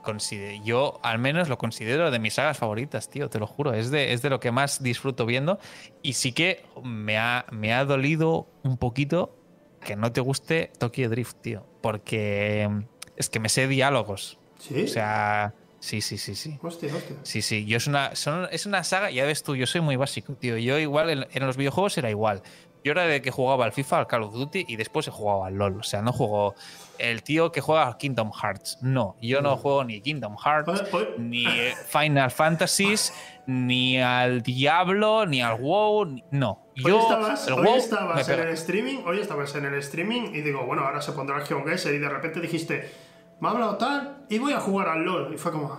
yo 0.63 0.99
al 1.03 1.19
menos 1.19 1.47
lo 1.47 1.57
considero 1.59 2.09
de 2.09 2.17
mis 2.19 2.33
sagas 2.33 2.57
favoritas, 2.57 3.09
tío, 3.09 3.29
te 3.29 3.39
lo 3.39 3.45
juro, 3.45 3.73
es 3.73 3.91
de, 3.91 4.13
es 4.13 4.23
de 4.23 4.31
lo 4.31 4.39
que 4.39 4.51
más 4.51 4.81
disfruto 4.81 5.27
viendo 5.27 5.59
y 6.01 6.13
sí 6.13 6.31
que 6.33 6.65
me 6.83 7.19
ha, 7.19 7.45
me 7.51 7.71
ha 7.73 7.85
dolido 7.85 8.47
un 8.63 8.77
poquito 8.77 9.37
que 9.79 9.95
no 9.95 10.11
te 10.11 10.21
guste 10.21 10.71
Tokyo 10.79 11.07
Drift, 11.07 11.37
tío, 11.39 11.67
porque 11.81 12.67
es 13.15 13.29
que 13.29 13.39
me 13.39 13.49
sé 13.49 13.67
diálogos, 13.67 14.39
¿Sí? 14.57 14.85
o 14.85 14.87
sea, 14.87 15.53
sí, 15.85 16.01
sí, 16.01 16.17
sí, 16.17 16.35
sí. 16.35 16.57
Hostia, 16.61 16.93
hostia. 16.93 17.15
Sí, 17.23 17.41
sí, 17.41 17.65
yo 17.65 17.77
es 17.77 17.87
una, 17.87 18.15
son- 18.15 18.47
es 18.51 18.65
una 18.65 18.83
saga, 18.83 19.11
ya 19.11 19.25
ves 19.25 19.43
tú, 19.43 19.55
yo 19.55 19.67
soy 19.67 19.81
muy 19.81 19.95
básico, 19.95 20.33
tío. 20.35 20.57
Yo 20.57 20.77
igual 20.79 21.09
en, 21.09 21.27
en 21.31 21.45
los 21.45 21.57
videojuegos 21.57 21.97
era 21.97 22.09
igual. 22.09 22.41
Yo 22.83 22.91
era 22.91 23.03
de 23.07 23.19
que 23.21 23.31
jugaba 23.31 23.65
al 23.65 23.71
FIFA, 23.73 23.97
al 23.99 24.07
Call 24.07 24.23
of 24.23 24.33
Duty 24.33 24.65
y 24.67 24.75
después 24.75 25.07
he 25.07 25.11
jugado 25.11 25.43
al 25.43 25.55
LOL. 25.55 25.79
O 25.79 25.83
sea, 25.83 26.03
no 26.03 26.11
juego 26.13 26.53
el 26.99 27.23
tío 27.23 27.51
que 27.51 27.59
juega 27.59 27.87
al 27.87 27.97
Kingdom 27.97 28.31
Hearts. 28.31 28.77
No, 28.81 29.15
yo 29.19 29.41
no 29.41 29.57
juego 29.57 29.83
ni 29.83 30.01
Kingdom 30.01 30.35
Hearts, 30.37 30.83
ni 31.17 31.45
eh, 31.47 31.73
Final 31.87 32.29
Fantasies, 32.29 33.11
ni 33.47 33.99
al 33.99 34.43
Diablo, 34.43 35.25
ni 35.25 35.41
al 35.41 35.59
WoW. 35.59 36.21
no, 36.29 36.61
Hoy 36.83 36.91
yo 36.91 36.99
estabas, 36.99 37.47
hoy 37.47 37.53
WoW 37.55 37.63
me 37.73 37.77
estabas 37.79 38.29
en 38.29 38.39
el 38.39 38.49
streaming, 38.49 38.97
hoy 39.05 39.19
estabas 39.19 39.55
en 39.55 39.65
el 39.65 39.73
streaming 39.75 40.21
y 40.35 40.41
digo, 40.41 40.63
bueno, 40.65 40.83
ahora 40.83 41.01
se 41.01 41.11
pondrá 41.13 41.37
el 41.39 41.47
GeoGuessr 41.47 41.91
y 41.93 41.97
de 41.97 42.09
repente 42.09 42.39
dijiste, 42.39 42.91
me 43.39 43.47
ha 43.47 43.51
hablado 43.51 43.77
tal 43.77 44.25
y 44.29 44.37
voy 44.39 44.53
a 44.53 44.59
jugar 44.59 44.89
al 44.89 45.03
LOL. 45.03 45.33
Y 45.33 45.37
fue 45.37 45.51
como, 45.51 45.77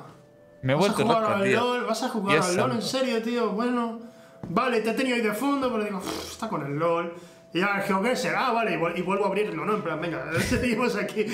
Me 0.62 0.72
he 0.72 0.76
¿vas 0.76 0.84
a 0.84 0.88
vuelto 0.88 1.02
jugar 1.04 1.22
loco, 1.22 1.34
al 1.34 1.42
tío. 1.44 1.60
LOL? 1.60 1.84
¿Vas 1.86 2.02
a 2.02 2.08
jugar 2.08 2.38
al 2.38 2.56
LOL? 2.56 2.70
¿En 2.72 2.82
serio, 2.82 3.22
tío? 3.22 3.50
Bueno, 3.52 4.00
vale, 4.48 4.80
te 4.80 4.90
he 4.90 4.94
tenido 4.94 5.16
ahí 5.16 5.22
de 5.22 5.32
fondo, 5.34 5.70
pero 5.72 5.84
digo, 5.84 5.98
"Uf, 5.98 6.32
está 6.32 6.48
con 6.48 6.64
el 6.66 6.76
LOL. 6.78 7.12
Y 7.52 7.60
ya 7.60 7.76
el 7.76 7.82
GeoGuessr, 7.84 8.34
ah, 8.36 8.52
vale, 8.52 8.74
y, 8.74 8.76
vuel- 8.76 8.98
y 8.98 9.02
vuelvo 9.02 9.24
a 9.24 9.28
abrirlo, 9.28 9.64
¿no? 9.64 9.74
En 9.76 9.82
plan, 9.82 10.00
venga, 10.00 10.30
seguimos 10.40 10.96
aquí. 10.96 11.24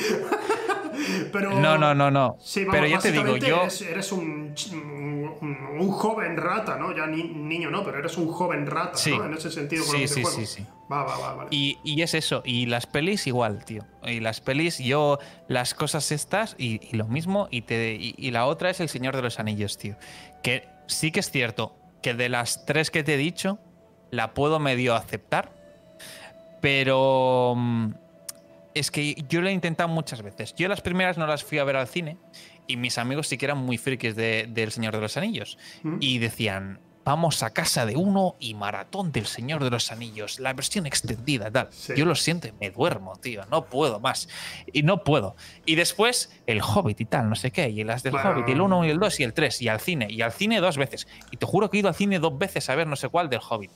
pero... 1.32 1.58
No, 1.58 1.78
no, 1.78 1.94
no, 1.94 2.10
no. 2.10 2.36
Sí, 2.40 2.64
vamos, 2.64 2.74
Pero 2.80 2.86
ya 2.86 2.98
te 2.98 3.12
digo, 3.12 3.36
yo. 3.38 3.62
Eres, 3.62 3.82
eres 3.82 4.12
un, 4.12 4.54
un, 5.40 5.90
joven 5.90 6.36
rata, 6.36 6.76
¿no? 6.76 6.94
Ya 6.94 7.06
ni, 7.06 7.24
niño 7.24 7.70
no, 7.70 7.82
pero 7.84 7.98
eres 7.98 8.16
un 8.18 8.28
joven 8.28 8.66
rata, 8.66 8.96
Sí. 8.96 9.16
¿no? 9.16 9.24
En 9.24 9.34
ese 9.34 9.50
sentido 9.50 9.84
con 9.84 9.96
Sí, 9.96 10.06
sí, 10.06 10.14
videojuegos. 10.20 10.48
sí, 10.50 10.62
sí. 10.62 10.66
Va, 10.92 11.04
va, 11.04 11.18
va, 11.18 11.34
vale. 11.34 11.48
Y, 11.50 11.78
y 11.84 12.02
es 12.02 12.12
eso, 12.14 12.42
y 12.44 12.66
las 12.66 12.86
pelis 12.86 13.26
igual, 13.26 13.64
tío. 13.64 13.86
Y 14.04 14.20
las 14.20 14.40
pelis, 14.40 14.78
yo, 14.78 15.18
las 15.48 15.72
cosas 15.74 16.12
estas, 16.12 16.54
y, 16.58 16.80
y 16.86 16.96
lo 16.96 17.06
mismo, 17.06 17.48
y, 17.50 17.62
te, 17.62 17.94
y, 17.98 18.30
la 18.30 18.44
otra 18.46 18.68
es 18.70 18.80
El 18.80 18.88
Señor 18.90 19.16
de 19.16 19.22
los 19.22 19.38
Anillos, 19.38 19.78
tío. 19.78 19.96
Que 20.42 20.68
sí 20.86 21.10
que 21.10 21.20
es 21.20 21.30
cierto 21.30 21.74
que 22.02 22.12
de 22.14 22.28
las 22.28 22.66
tres 22.66 22.90
que 22.90 23.02
te 23.02 23.14
he 23.14 23.16
dicho, 23.16 23.58
la 24.10 24.34
puedo 24.34 24.58
medio 24.58 24.94
aceptar, 24.94 25.52
pero 26.60 27.54
mm, 27.56 27.90
es 28.74 28.90
que 28.90 29.14
yo 29.28 29.40
lo 29.40 29.48
he 29.48 29.52
intentado 29.52 29.88
muchas 29.88 30.22
veces. 30.22 30.54
Yo 30.54 30.68
las 30.68 30.80
primeras 30.80 31.18
no 31.18 31.26
las 31.26 31.44
fui 31.44 31.58
a 31.58 31.64
ver 31.64 31.76
al 31.76 31.86
cine, 31.88 32.18
y 32.66 32.76
mis 32.76 32.98
amigos 32.98 33.28
sí 33.28 33.38
que 33.38 33.46
eran 33.46 33.58
muy 33.58 33.78
frikis 33.78 34.14
de- 34.14 34.46
del 34.48 34.70
Señor 34.72 34.94
de 34.94 35.00
los 35.00 35.16
Anillos. 35.16 35.58
¿Mm? 35.82 35.96
Y 36.00 36.18
decían, 36.18 36.80
vamos 37.04 37.42
a 37.42 37.50
casa 37.50 37.84
de 37.86 37.96
uno 37.96 38.36
y 38.38 38.54
maratón 38.54 39.10
del 39.12 39.26
Señor 39.26 39.62
de 39.64 39.70
los 39.70 39.90
Anillos, 39.90 40.38
la 40.38 40.52
versión 40.52 40.86
extendida, 40.86 41.50
tal. 41.50 41.68
Sí. 41.70 41.94
Yo 41.96 42.04
lo 42.04 42.14
siento 42.14 42.48
y 42.48 42.52
me 42.60 42.70
duermo, 42.70 43.16
tío, 43.16 43.44
no 43.50 43.64
puedo 43.64 43.98
más. 44.00 44.28
Y 44.72 44.82
no 44.82 45.02
puedo. 45.04 45.34
Y 45.64 45.74
después 45.74 46.30
el 46.46 46.60
Hobbit 46.62 47.00
y 47.00 47.04
tal, 47.06 47.28
no 47.28 47.34
sé 47.34 47.50
qué, 47.50 47.68
y 47.70 47.82
las 47.84 48.02
del 48.02 48.12
Bueno. 48.12 48.30
Hobbit, 48.30 48.48
y 48.48 48.52
el 48.52 48.60
1 48.60 48.84
y 48.86 48.90
el 48.90 48.98
2 48.98 49.20
y 49.20 49.22
el 49.24 49.32
3, 49.34 49.62
y 49.62 49.68
al 49.68 49.80
cine, 49.80 50.06
y 50.10 50.22
al 50.22 50.32
cine 50.32 50.60
dos 50.60 50.76
veces. 50.76 51.08
Y 51.30 51.36
te 51.36 51.46
juro 51.46 51.70
que 51.70 51.76
he 51.76 51.80
ido 51.80 51.88
al 51.88 51.94
cine 51.94 52.18
dos 52.18 52.38
veces 52.38 52.68
a 52.70 52.74
ver 52.74 52.86
no 52.86 52.96
sé 52.96 53.08
cuál 53.08 53.28
del 53.28 53.40
Hobbit. 53.48 53.70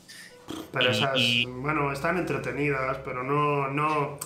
Pero 0.72 0.86
y- 0.86 0.96
esas, 0.96 1.10
y- 1.16 1.46
bueno, 1.46 1.92
están 1.92 2.18
entretenidas, 2.18 2.98
pero 3.04 3.24
no, 3.24 3.66
no, 3.68 4.18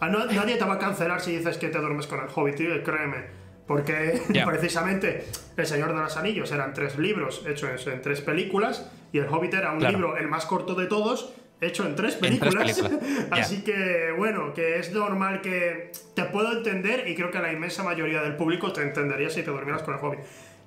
ah, 0.00 0.08
no- 0.08 0.24
Nadie 0.24 0.56
te 0.56 0.64
va 0.64 0.74
a 0.74 0.78
cancelar 0.78 1.20
si 1.20 1.36
dices 1.36 1.58
que 1.58 1.68
te 1.68 1.78
duermes 1.78 2.06
con 2.06 2.20
el 2.20 2.28
Hobbit, 2.34 2.56
tío, 2.56 2.82
créeme. 2.82 3.41
Porque 3.76 4.20
precisamente 4.46 5.26
El 5.56 5.66
Señor 5.66 5.94
de 5.94 6.00
los 6.00 6.16
Anillos 6.16 6.50
eran 6.52 6.74
tres 6.74 6.98
libros 6.98 7.42
hechos 7.46 7.86
en, 7.86 7.94
en 7.94 8.02
tres 8.02 8.20
películas 8.20 8.90
y 9.12 9.18
el 9.18 9.26
Hobbit 9.28 9.54
era 9.54 9.72
un 9.72 9.78
Claro. 9.78 9.92
libro, 9.96 10.16
el 10.16 10.28
más 10.28 10.44
corto 10.46 10.74
de 10.74 10.86
todos, 10.86 11.32
hecho 11.60 11.86
en 11.86 11.94
tres 11.96 12.18
En 12.22 12.38
tres 12.38 12.54
películas. 12.54 12.82
Así 13.30 13.62
que, 13.62 14.12
bueno, 14.16 14.52
que 14.52 14.78
es 14.78 14.92
normal 14.92 15.40
que 15.40 15.92
te 16.14 16.24
puedo 16.24 16.52
entender 16.52 17.08
y 17.08 17.14
creo 17.14 17.30
que 17.30 17.38
la 17.38 17.52
inmensa 17.52 17.82
mayoría 17.82 18.20
del 18.22 18.36
público 18.36 18.72
te 18.72 18.82
entendería 18.82 19.30
si 19.30 19.42
te 19.42 19.50
durmieras 19.50 19.82
con 19.82 19.94
el 19.94 20.00
Hobbit. 20.04 20.20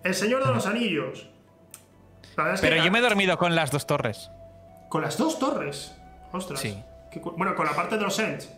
El 0.04 0.16
Señor 0.16 0.46
de 0.46 0.54
los 0.54 0.66
Anillos. 0.66 1.30
La 2.38 2.54
que 2.56 2.62
Pero 2.62 2.84
yo 2.84 2.92
me 2.92 3.00
he 3.00 3.02
dormido 3.02 3.38
con 3.38 3.56
las 3.56 3.72
dos 3.72 3.86
torres. 3.88 4.30
con 4.90 5.02
las 5.02 5.18
dos 5.18 5.38
torres. 5.40 5.96
Ostras. 6.32 6.60
Sí. 6.60 6.82
Bueno, 7.38 7.56
con 7.56 7.66
la 7.66 7.74
parte 7.74 7.98
de 7.98 8.04
los 8.04 8.18
Ents. 8.20 8.52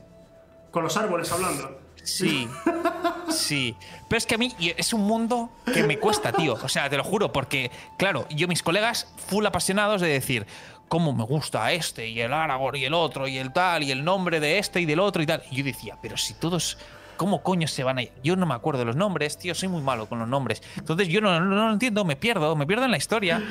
Con 0.71 0.83
los 0.83 0.95
árboles 0.97 1.31
hablando. 1.31 1.79
Sí, 2.03 2.47
sí. 3.29 3.75
Pero 4.07 4.17
es 4.17 4.25
que 4.25 4.35
a 4.35 4.37
mí 4.37 4.55
es 4.59 4.93
un 4.93 5.01
mundo 5.01 5.49
que 5.73 5.83
me 5.83 5.99
cuesta, 5.99 6.31
tío. 6.31 6.53
O 6.61 6.69
sea, 6.69 6.89
te 6.89 6.97
lo 6.97 7.03
juro, 7.03 7.31
porque, 7.31 7.71
claro, 7.97 8.27
yo, 8.29 8.47
mis 8.47 8.63
colegas, 8.63 9.13
full 9.27 9.45
apasionados 9.45 10.01
de 10.01 10.07
decir, 10.07 10.45
cómo 10.87 11.13
me 11.13 11.23
gusta 11.23 11.71
este, 11.71 12.07
y 12.07 12.21
el 12.21 12.33
Aragorn, 12.33 12.77
y 12.77 12.85
el 12.85 12.93
otro, 12.93 13.27
y 13.27 13.37
el 13.37 13.51
tal, 13.51 13.83
y 13.83 13.91
el 13.91 14.03
nombre 14.03 14.39
de 14.39 14.57
este 14.57 14.81
y 14.81 14.85
del 14.85 14.99
otro 14.99 15.21
y 15.21 15.25
tal. 15.25 15.43
Y 15.51 15.57
yo 15.57 15.63
decía, 15.63 15.97
pero 16.01 16.17
si 16.17 16.33
todos. 16.33 16.77
¿Cómo 17.17 17.41
coño 17.41 17.67
se 17.67 17.83
van 17.83 17.97
a 17.97 18.03
ir? 18.03 18.11
Yo 18.23 18.35
no 18.35 18.45
me 18.45 18.53
acuerdo 18.53 18.81
de 18.81 18.85
los 18.85 18.95
nombres, 18.95 19.39
tío, 19.39 19.55
soy 19.55 19.69
muy 19.69 19.81
malo 19.81 20.07
con 20.07 20.19
los 20.19 20.27
nombres. 20.27 20.61
Entonces 20.75 21.07
yo 21.07 21.19
no, 21.19 21.39
no, 21.39 21.47
no 21.47 21.65
lo 21.65 21.73
entiendo, 21.73 22.05
me 22.05 22.15
pierdo, 22.15 22.55
me 22.55 22.67
pierdo 22.67 22.85
en 22.85 22.91
la 22.91 22.97
historia. 22.97 23.41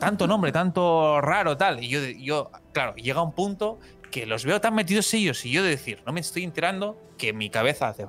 Tanto 0.00 0.26
nombre, 0.26 0.50
tanto 0.50 1.20
raro, 1.20 1.56
tal. 1.56 1.84
Y 1.84 1.88
yo, 1.88 2.00
yo, 2.00 2.50
claro, 2.72 2.96
llega 2.96 3.22
un 3.22 3.30
punto 3.30 3.78
que 4.10 4.26
los 4.26 4.44
veo 4.44 4.60
tan 4.60 4.74
metidos 4.74 5.14
ellos 5.14 5.44
y 5.46 5.52
yo 5.52 5.62
de 5.62 5.70
decir, 5.70 6.02
no 6.04 6.12
me 6.12 6.18
estoy 6.18 6.42
enterando 6.42 6.96
que 7.16 7.32
mi 7.32 7.48
cabeza 7.48 7.88
hace. 7.88 8.08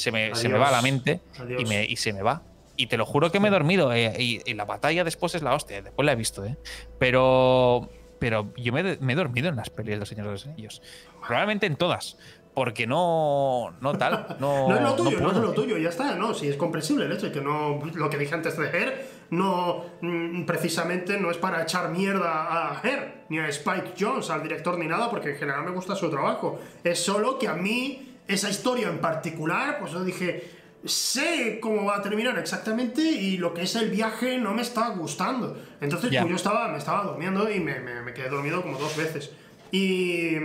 Se 0.00 0.10
me, 0.12 0.34
se 0.34 0.48
me 0.48 0.58
va 0.58 0.68
a 0.68 0.72
la 0.72 0.82
mente 0.82 1.20
y, 1.58 1.64
me, 1.64 1.84
y 1.84 1.96
se 1.96 2.12
me 2.12 2.22
va. 2.22 2.42
Y 2.76 2.86
te 2.86 2.96
lo 2.96 3.04
juro 3.06 3.30
que 3.30 3.38
me 3.40 3.48
he 3.48 3.50
dormido. 3.50 3.92
eh, 3.92 4.14
y, 4.18 4.40
y 4.44 4.54
la 4.54 4.64
batalla 4.64 5.04
después 5.04 5.34
es 5.34 5.42
la 5.42 5.54
hostia. 5.54 5.82
Después 5.82 6.06
la 6.06 6.12
he 6.12 6.16
visto, 6.16 6.44
¿eh? 6.44 6.56
Pero, 6.98 7.88
pero 8.18 8.52
yo 8.56 8.72
me, 8.72 8.80
he- 8.80 8.98
me 9.00 9.12
he 9.12 9.16
dormido 9.16 9.48
en 9.48 9.56
las 9.56 9.68
pelis 9.70 9.92
de 9.94 9.96
los 9.98 10.08
Señores 10.08 10.28
de 10.28 10.32
los 10.32 10.46
Anillos. 10.46 10.82
Probablemente 11.26 11.66
en 11.66 11.76
todas. 11.76 12.16
Porque 12.54 12.86
no. 12.86 13.74
No 13.80 13.96
tal. 13.96 14.36
No, 14.40 14.68
No 14.68 14.74
es 14.76 14.82
lo 14.82 14.94
tuyo, 14.96 15.20
no, 15.20 15.30
es 15.30 15.36
lo 15.36 15.52
tuyo, 15.52 15.78
ya 15.78 15.88
está. 15.90 16.14
No, 16.16 16.34
sí, 16.34 16.48
es 16.48 16.56
comprensible 16.56 17.04
el 17.06 17.12
hecho 17.12 17.26
de 17.26 17.32
que 17.32 17.40
no. 17.40 17.80
Lo 17.94 18.08
que 18.10 18.18
dije 18.18 18.34
antes 18.34 18.56
de 18.56 18.66
Her, 18.68 19.06
no, 19.30 19.84
mm, 20.00 20.44
precisamente 20.44 21.18
no 21.18 21.30
es 21.30 21.36
para 21.36 21.62
echar 21.62 21.90
mierda 21.90 22.72
a 22.72 22.80
Her, 22.82 23.24
ni 23.28 23.38
a 23.38 23.48
Spike 23.48 23.92
Jones, 23.98 24.30
al 24.30 24.42
director, 24.42 24.76
ni 24.78 24.86
nada, 24.88 25.08
porque 25.10 25.30
en 25.30 25.36
general 25.36 25.64
me 25.64 25.70
gusta 25.70 25.94
su 25.94 26.10
trabajo. 26.10 26.58
Es 26.82 26.98
solo 27.02 27.38
que 27.38 27.46
a 27.46 27.54
mí, 27.54 28.09
esa 28.30 28.48
historia 28.50 28.88
en 28.88 28.98
particular, 29.00 29.78
pues 29.80 29.92
yo 29.92 30.02
dije, 30.04 30.50
sé 30.84 31.58
cómo 31.60 31.84
va 31.84 31.96
a 31.98 32.02
terminar 32.02 32.38
exactamente 32.38 33.02
y 33.02 33.36
lo 33.36 33.52
que 33.52 33.62
es 33.62 33.74
el 33.76 33.90
viaje 33.90 34.38
no 34.38 34.54
me 34.54 34.62
está 34.62 34.88
gustando. 34.90 35.56
Entonces 35.80 36.10
Ya. 36.10 36.20
pues, 36.22 36.30
yo 36.30 36.36
estaba, 36.36 36.68
me 36.68 36.78
estaba 36.78 37.04
durmiendo 37.04 37.50
y 37.50 37.60
me, 37.60 37.80
me- 37.80 38.02
me 38.02 38.14
quedé 38.14 38.28
dormido 38.28 38.62
como 38.62 38.78
dos 38.78 38.96
veces. 38.96 39.30
Y, 39.72 40.36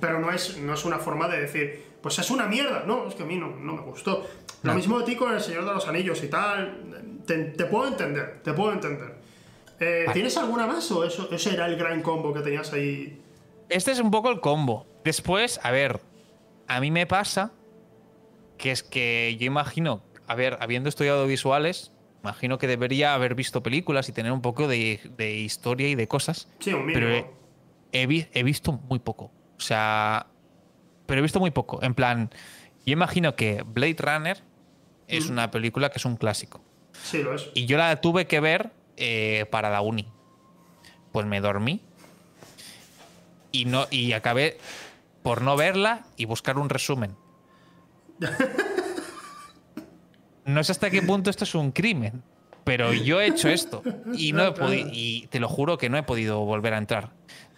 pero 0.00 0.20
no 0.20 0.30
es, 0.30 0.58
no 0.58 0.74
es 0.74 0.84
una 0.84 0.98
forma 0.98 1.28
de 1.28 1.40
decir, 1.40 1.82
pues 2.02 2.18
es 2.18 2.30
una 2.30 2.46
mierda. 2.46 2.84
No, 2.86 3.08
es 3.08 3.14
que 3.14 3.22
a 3.22 3.26
mí 3.26 3.36
no, 3.36 3.48
no 3.56 3.74
me 3.74 3.82
gustó. 3.82 4.26
Lo 4.62 4.72
No. 4.72 4.76
mismo 4.76 4.98
de 4.98 5.04
ti 5.06 5.16
con 5.16 5.32
El 5.32 5.40
Señor 5.40 5.64
de 5.64 5.72
los 5.72 5.86
Anillos 5.88 6.22
y 6.22 6.28
tal. 6.28 6.78
Te, 7.26 7.36
te 7.44 7.64
puedo 7.64 7.88
entender, 7.88 8.40
te 8.42 8.52
puedo 8.52 8.72
entender. 8.72 9.14
Eh, 9.80 10.02
Vale. 10.06 10.12
¿Tienes 10.12 10.36
alguna 10.36 10.66
más 10.66 10.90
o 10.92 11.04
eso, 11.04 11.28
ese 11.32 11.54
era 11.54 11.66
el 11.66 11.76
gran 11.76 12.02
combo 12.02 12.32
que 12.34 12.40
tenías 12.40 12.72
ahí? 12.72 13.20
Este 13.70 13.92
es 13.92 14.00
un 14.00 14.10
poco 14.10 14.30
el 14.30 14.40
combo. 14.40 14.86
Después, 15.04 15.58
a 15.62 15.70
ver, 15.70 16.00
a 16.66 16.80
mí 16.80 16.90
me 16.90 17.06
pasa 17.06 17.52
que 18.58 18.70
es 18.70 18.82
que 18.82 19.36
yo 19.38 19.46
imagino, 19.46 20.02
a 20.26 20.34
ver, 20.34 20.56
habiendo 20.60 20.88
estudiado 20.88 21.26
visuales, 21.26 21.92
imagino 22.22 22.58
que 22.58 22.66
debería 22.66 23.14
haber 23.14 23.34
visto 23.34 23.62
películas 23.62 24.08
y 24.08 24.12
tener 24.12 24.32
un 24.32 24.40
poco 24.42 24.66
de, 24.68 25.00
de 25.16 25.34
historia 25.36 25.88
y 25.88 25.94
de 25.94 26.08
cosas. 26.08 26.48
Sí, 26.60 26.72
un 26.72 26.86
mínimo. 26.86 26.92
Pero 26.94 27.10
he, 27.10 27.26
he 28.02 28.06
vi- 28.06 28.26
he 28.32 28.42
visto 28.42 28.72
muy 28.72 28.98
poco. 28.98 29.30
O 29.56 29.60
sea, 29.60 30.26
pero 31.06 31.18
he 31.18 31.22
visto 31.22 31.40
muy 31.40 31.50
poco. 31.50 31.82
En 31.82 31.94
plan, 31.94 32.30
yo 32.86 32.92
imagino 32.92 33.36
que 33.36 33.62
Blade 33.62 33.96
Runner 33.98 34.38
es 35.08 35.28
una 35.28 35.50
película 35.50 35.90
que 35.90 35.98
es 35.98 36.04
un 36.06 36.16
clásico. 36.16 36.62
Sí, 37.02 37.22
lo 37.22 37.34
es. 37.34 37.50
Y 37.54 37.66
yo 37.66 37.76
la 37.76 38.00
tuve 38.00 38.26
que 38.26 38.40
ver 38.40 38.70
eh, 38.96 39.46
para 39.50 39.68
la 39.68 39.80
uni. 39.82 40.08
Pues 41.12 41.26
me 41.26 41.40
dormí. 41.40 41.82
Y, 43.52 43.66
no, 43.66 43.86
y 43.90 44.12
acabé 44.12 44.58
por 45.24 45.42
no 45.42 45.56
verla 45.56 46.02
y 46.16 46.26
buscar 46.26 46.58
un 46.58 46.68
resumen. 46.68 47.16
No 50.44 50.62
sé 50.62 50.72
hasta 50.72 50.90
qué 50.90 51.02
punto 51.02 51.30
esto 51.30 51.44
es 51.44 51.54
un 51.54 51.72
crimen. 51.72 52.22
Pero 52.64 52.92
yo 52.94 53.20
he 53.20 53.26
hecho 53.26 53.48
esto. 53.48 53.82
Y 54.14 54.32
no 54.32 54.46
he 54.46 54.52
podido. 54.52 54.88
Y 54.92 55.26
te 55.30 55.40
lo 55.40 55.48
juro 55.48 55.76
que 55.78 55.88
no 55.90 55.96
he 55.98 56.02
podido 56.02 56.40
volver 56.44 56.74
a 56.74 56.78
entrar. 56.78 57.10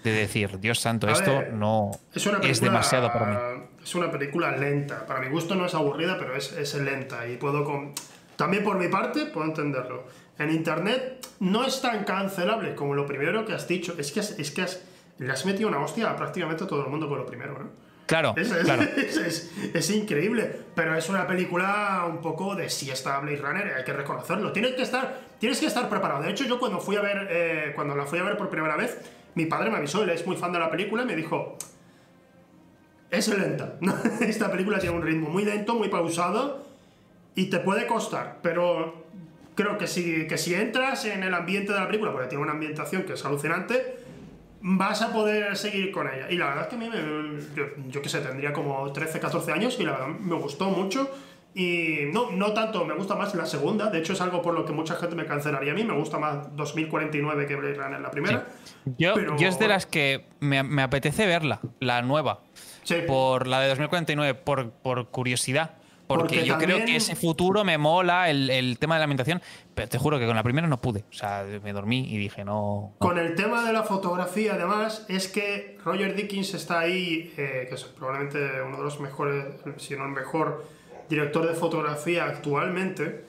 De 0.04 0.12
decir, 0.12 0.60
Dios 0.60 0.78
santo, 0.78 1.08
A 1.08 1.12
esto 1.12 1.38
ver, 1.38 1.52
no 1.52 1.90
Es, 2.14 2.24
es 2.44 2.60
demasiado 2.60 3.12
para 3.12 3.26
mí. 3.26 3.62
Es 3.82 3.94
una 3.96 4.10
película 4.10 4.56
lenta. 4.56 5.04
Para 5.04 5.20
mi 5.20 5.28
gusto 5.28 5.56
no 5.56 5.66
es 5.66 5.74
aburrida, 5.74 6.16
pero 6.18 6.36
es, 6.36 6.52
es 6.52 6.74
lenta. 6.74 7.26
Y 7.26 7.36
puedo. 7.36 7.64
con- 7.64 7.92
También 8.36 8.62
por 8.62 8.78
mi 8.78 8.86
parte, 8.88 9.26
puedo 9.26 9.46
entenderlo. 9.46 10.04
En 10.38 10.50
internet 10.50 11.26
no 11.40 11.64
es 11.64 11.80
tan 11.80 12.04
cancelable 12.04 12.76
como 12.76 12.94
lo 12.94 13.06
primero 13.06 13.44
que 13.44 13.54
has 13.54 13.66
dicho. 13.66 13.94
Es 13.98 14.12
que, 14.12 14.20
has- 14.20 14.38
es 14.38 14.52
que 14.52 14.62
has- 14.62 14.82
le 15.18 15.32
has 15.32 15.44
metido 15.46 15.68
una 15.68 15.78
hostia 15.80 16.10
a 16.10 16.16
prácticamente 16.16 16.66
todo 16.66 16.84
el 16.84 16.90
mundo 16.90 17.08
con 17.08 17.18
lo 17.18 17.26
primero, 17.26 17.58
¿no? 17.58 17.86
Claro, 18.06 18.34
Es, 18.36 18.50
es- 18.52 18.64
claro. 18.64 18.82
es- 18.96 19.50
es- 19.74 19.90
increíble, 19.90 20.60
pero 20.74 20.94
es 20.96 21.08
una 21.08 21.26
película 21.26 22.04
un 22.08 22.18
poco 22.18 22.54
de 22.54 22.68
siesta 22.70 23.18
Blade 23.18 23.38
Runner, 23.38 23.74
hay 23.78 23.84
que 23.84 23.92
reconocerlo. 23.92 24.52
Tienes 24.52 24.74
que 24.74 24.82
estar, 24.82 25.18
tienes 25.40 25.58
que 25.58 25.66
estar 25.66 25.88
preparado. 25.88 26.22
De 26.22 26.30
hecho, 26.30 26.44
yo 26.44 26.58
cuando 26.60 26.78
fui 26.78 26.94
a 26.96 27.00
ver, 27.00 27.26
eh, 27.30 27.72
cuando 27.74 27.96
la 27.96 28.06
fui 28.06 28.18
a 28.18 28.22
ver 28.22 28.36
por 28.36 28.48
primera 28.48 28.76
vez, 28.76 28.98
mi 29.34 29.46
padre 29.46 29.70
me 29.70 29.78
avisó, 29.78 30.02
él 30.04 30.10
es 30.10 30.24
muy 30.26 30.36
fan 30.36 30.52
de 30.52 30.58
la 30.60 30.70
película 30.70 31.02
y 31.02 31.06
me 31.06 31.16
dijo, 31.16 31.56
es 33.10 33.28
lenta. 33.28 33.74
Esta 34.20 34.50
película 34.50 34.78
tiene 34.78 34.96
un 34.96 35.02
ritmo 35.02 35.28
muy 35.28 35.44
lento, 35.44 35.74
muy 35.74 35.88
pausado 35.88 36.64
y 37.34 37.46
te 37.46 37.58
puede 37.58 37.86
costar, 37.86 38.38
pero 38.42 39.04
creo 39.54 39.78
que 39.78 39.86
si, 39.86 40.26
que 40.26 40.38
si 40.38 40.54
entras 40.54 41.04
en 41.06 41.22
el 41.22 41.34
ambiente 41.34 41.72
de 41.72 41.80
la 41.80 41.86
película, 41.86 42.12
porque 42.12 42.28
tiene 42.28 42.42
una 42.42 42.52
ambientación 42.52 43.02
que 43.02 43.14
es 43.14 43.24
alucinante, 43.24 43.96
vas 44.68 45.00
a 45.00 45.12
poder 45.12 45.56
seguir 45.56 45.92
con 45.92 46.08
ella. 46.08 46.28
Y 46.28 46.36
la 46.36 46.46
verdad 46.46 46.62
es 46.64 46.68
que 46.70 46.74
a 46.74 46.78
mí, 46.78 46.88
me, 46.90 46.96
yo, 47.54 47.66
yo 47.86 48.02
qué 48.02 48.08
sé, 48.08 48.20
tendría 48.20 48.52
como 48.52 48.92
13, 48.92 49.20
14 49.20 49.52
años 49.52 49.76
y 49.78 49.84
la 49.84 49.92
verdad 49.92 50.08
me 50.08 50.34
gustó 50.34 50.70
mucho. 50.70 51.08
Y 51.54 52.00
no, 52.12 52.32
no 52.32 52.52
tanto, 52.52 52.84
me 52.84 52.92
gusta 52.94 53.14
más 53.14 53.34
la 53.34 53.46
segunda, 53.46 53.88
de 53.88 54.00
hecho 54.00 54.12
es 54.12 54.20
algo 54.20 54.42
por 54.42 54.52
lo 54.52 54.66
que 54.66 54.72
mucha 54.74 54.94
gente 54.96 55.14
me 55.16 55.24
cancelaría 55.24 55.72
a 55.72 55.74
mí, 55.74 55.84
me 55.84 55.94
gusta 55.94 56.18
más 56.18 56.54
2049 56.54 57.46
que 57.46 57.56
Blade 57.56 57.74
Runner 57.74 58.00
la 58.00 58.10
primera. 58.10 58.46
Yo, 58.98 59.14
pero- 59.14 59.36
yo 59.38 59.48
es 59.48 59.58
de 59.58 59.68
las 59.68 59.86
que 59.86 60.26
me, 60.40 60.62
me 60.64 60.82
apetece 60.82 61.24
verla, 61.26 61.60
la 61.80 62.02
nueva. 62.02 62.40
Sí. 62.82 62.96
Por 63.06 63.46
la 63.46 63.60
de 63.60 63.68
2049, 63.68 64.34
por, 64.34 64.70
por 64.70 65.08
curiosidad. 65.08 65.76
Porque, 66.06 66.36
Porque 66.36 66.44
yo 66.44 66.58
creo 66.58 66.84
que 66.84 66.96
ese 66.96 67.16
futuro 67.16 67.64
me 67.64 67.78
mola, 67.78 68.30
el, 68.30 68.48
el 68.48 68.78
tema 68.78 68.94
de 68.94 69.00
la 69.00 69.04
ambientación. 69.04 69.42
Pero 69.74 69.88
te 69.88 69.98
juro 69.98 70.18
que 70.18 70.26
con 70.26 70.36
la 70.36 70.42
primera 70.42 70.68
no 70.68 70.80
pude. 70.80 71.04
O 71.10 71.12
sea, 71.12 71.44
me 71.62 71.72
dormí 71.72 72.06
y 72.08 72.16
dije, 72.16 72.44
no. 72.44 72.92
no. 72.92 72.94
Con 72.98 73.18
el 73.18 73.34
tema 73.34 73.64
de 73.64 73.72
la 73.72 73.82
fotografía, 73.82 74.54
además, 74.54 75.04
es 75.08 75.28
que 75.28 75.78
Roger 75.84 76.14
Dickens 76.14 76.54
está 76.54 76.80
ahí, 76.80 77.32
eh, 77.36 77.66
que 77.68 77.74
es 77.74 77.84
probablemente 77.84 78.62
uno 78.62 78.78
de 78.78 78.82
los 78.82 79.00
mejores, 79.00 79.44
si 79.78 79.96
no 79.96 80.04
el 80.04 80.12
mejor 80.12 80.64
director 81.08 81.46
de 81.46 81.54
fotografía 81.54 82.24
actualmente, 82.24 83.25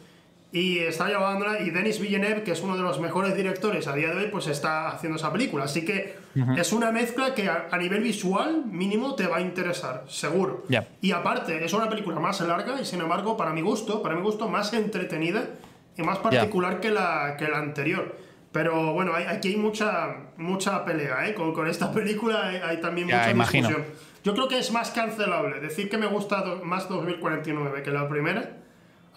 y 0.51 0.79
está 0.79 1.07
llevándola, 1.09 1.59
y 1.61 1.69
Denis 1.71 1.99
Villeneuve, 1.99 2.43
que 2.43 2.51
es 2.51 2.61
uno 2.61 2.77
de 2.77 2.81
los 2.83 2.99
mejores 3.01 3.35
directores 3.35 3.85
a 3.87 3.93
día 3.93 4.09
de 4.13 4.15
hoy, 4.25 4.27
pues 4.31 4.47
está 4.47 4.87
haciendo 4.87 5.17
esa 5.17 5.31
película. 5.31 5.65
Así 5.65 5.83
que 5.83 6.15
es 6.57 6.71
una 6.71 6.91
mezcla 6.91 7.35
que 7.35 7.49
a, 7.49 7.67
a 7.69 7.77
nivel 7.77 8.01
visual 8.01 8.63
mínimo 8.65 9.15
te 9.15 9.27
va 9.27 9.37
a 9.37 9.41
interesar, 9.41 10.05
seguro. 10.07 10.63
Ya. 10.69 10.87
Y 11.01 11.11
aparte, 11.11 11.63
es 11.65 11.73
una 11.73 11.89
película 11.89 12.19
más 12.19 12.39
larga 12.41 12.79
y 12.81 12.85
sin 12.85 13.01
embargo, 13.01 13.35
para 13.35 13.51
mi 13.51 13.61
gusto, 13.61 14.01
para 14.01 14.15
mi 14.15 14.21
gusto, 14.21 14.47
más 14.47 14.71
entretenida 14.73 15.49
y 15.97 16.01
más 16.03 16.19
particular 16.19 16.79
que, 16.79 16.91
la, 16.91 17.35
que 17.37 17.47
la 17.49 17.57
anterior. 17.59 18.15
Pero 18.53 18.93
bueno, 18.93 19.13
hay- 19.13 19.25
aquí 19.25 19.49
hay 19.49 19.57
mucha, 19.57 20.15
mucha 20.37 20.85
pelea, 20.85 21.27
¿eh? 21.27 21.33
Con, 21.33 21.53
con 21.53 21.67
esta 21.67 21.91
película 21.93 22.47
hay, 22.47 22.55
hay 22.57 22.77
también 22.81 23.09
Ya, 23.09 23.17
mucha 23.17 23.31
imagino. 23.31 23.67
discusión. 23.67 23.95
Yo 24.23 24.33
creo 24.33 24.47
que 24.47 24.59
es 24.59 24.71
más 24.71 24.91
cancelable 24.91 25.59
decir 25.59 25.89
que 25.89 25.97
me 25.97 26.07
gusta 26.07 26.41
do- 26.41 26.63
más 26.63 26.87
2049 26.87 27.83
que 27.83 27.91
la 27.91 28.07
primera 28.07 28.57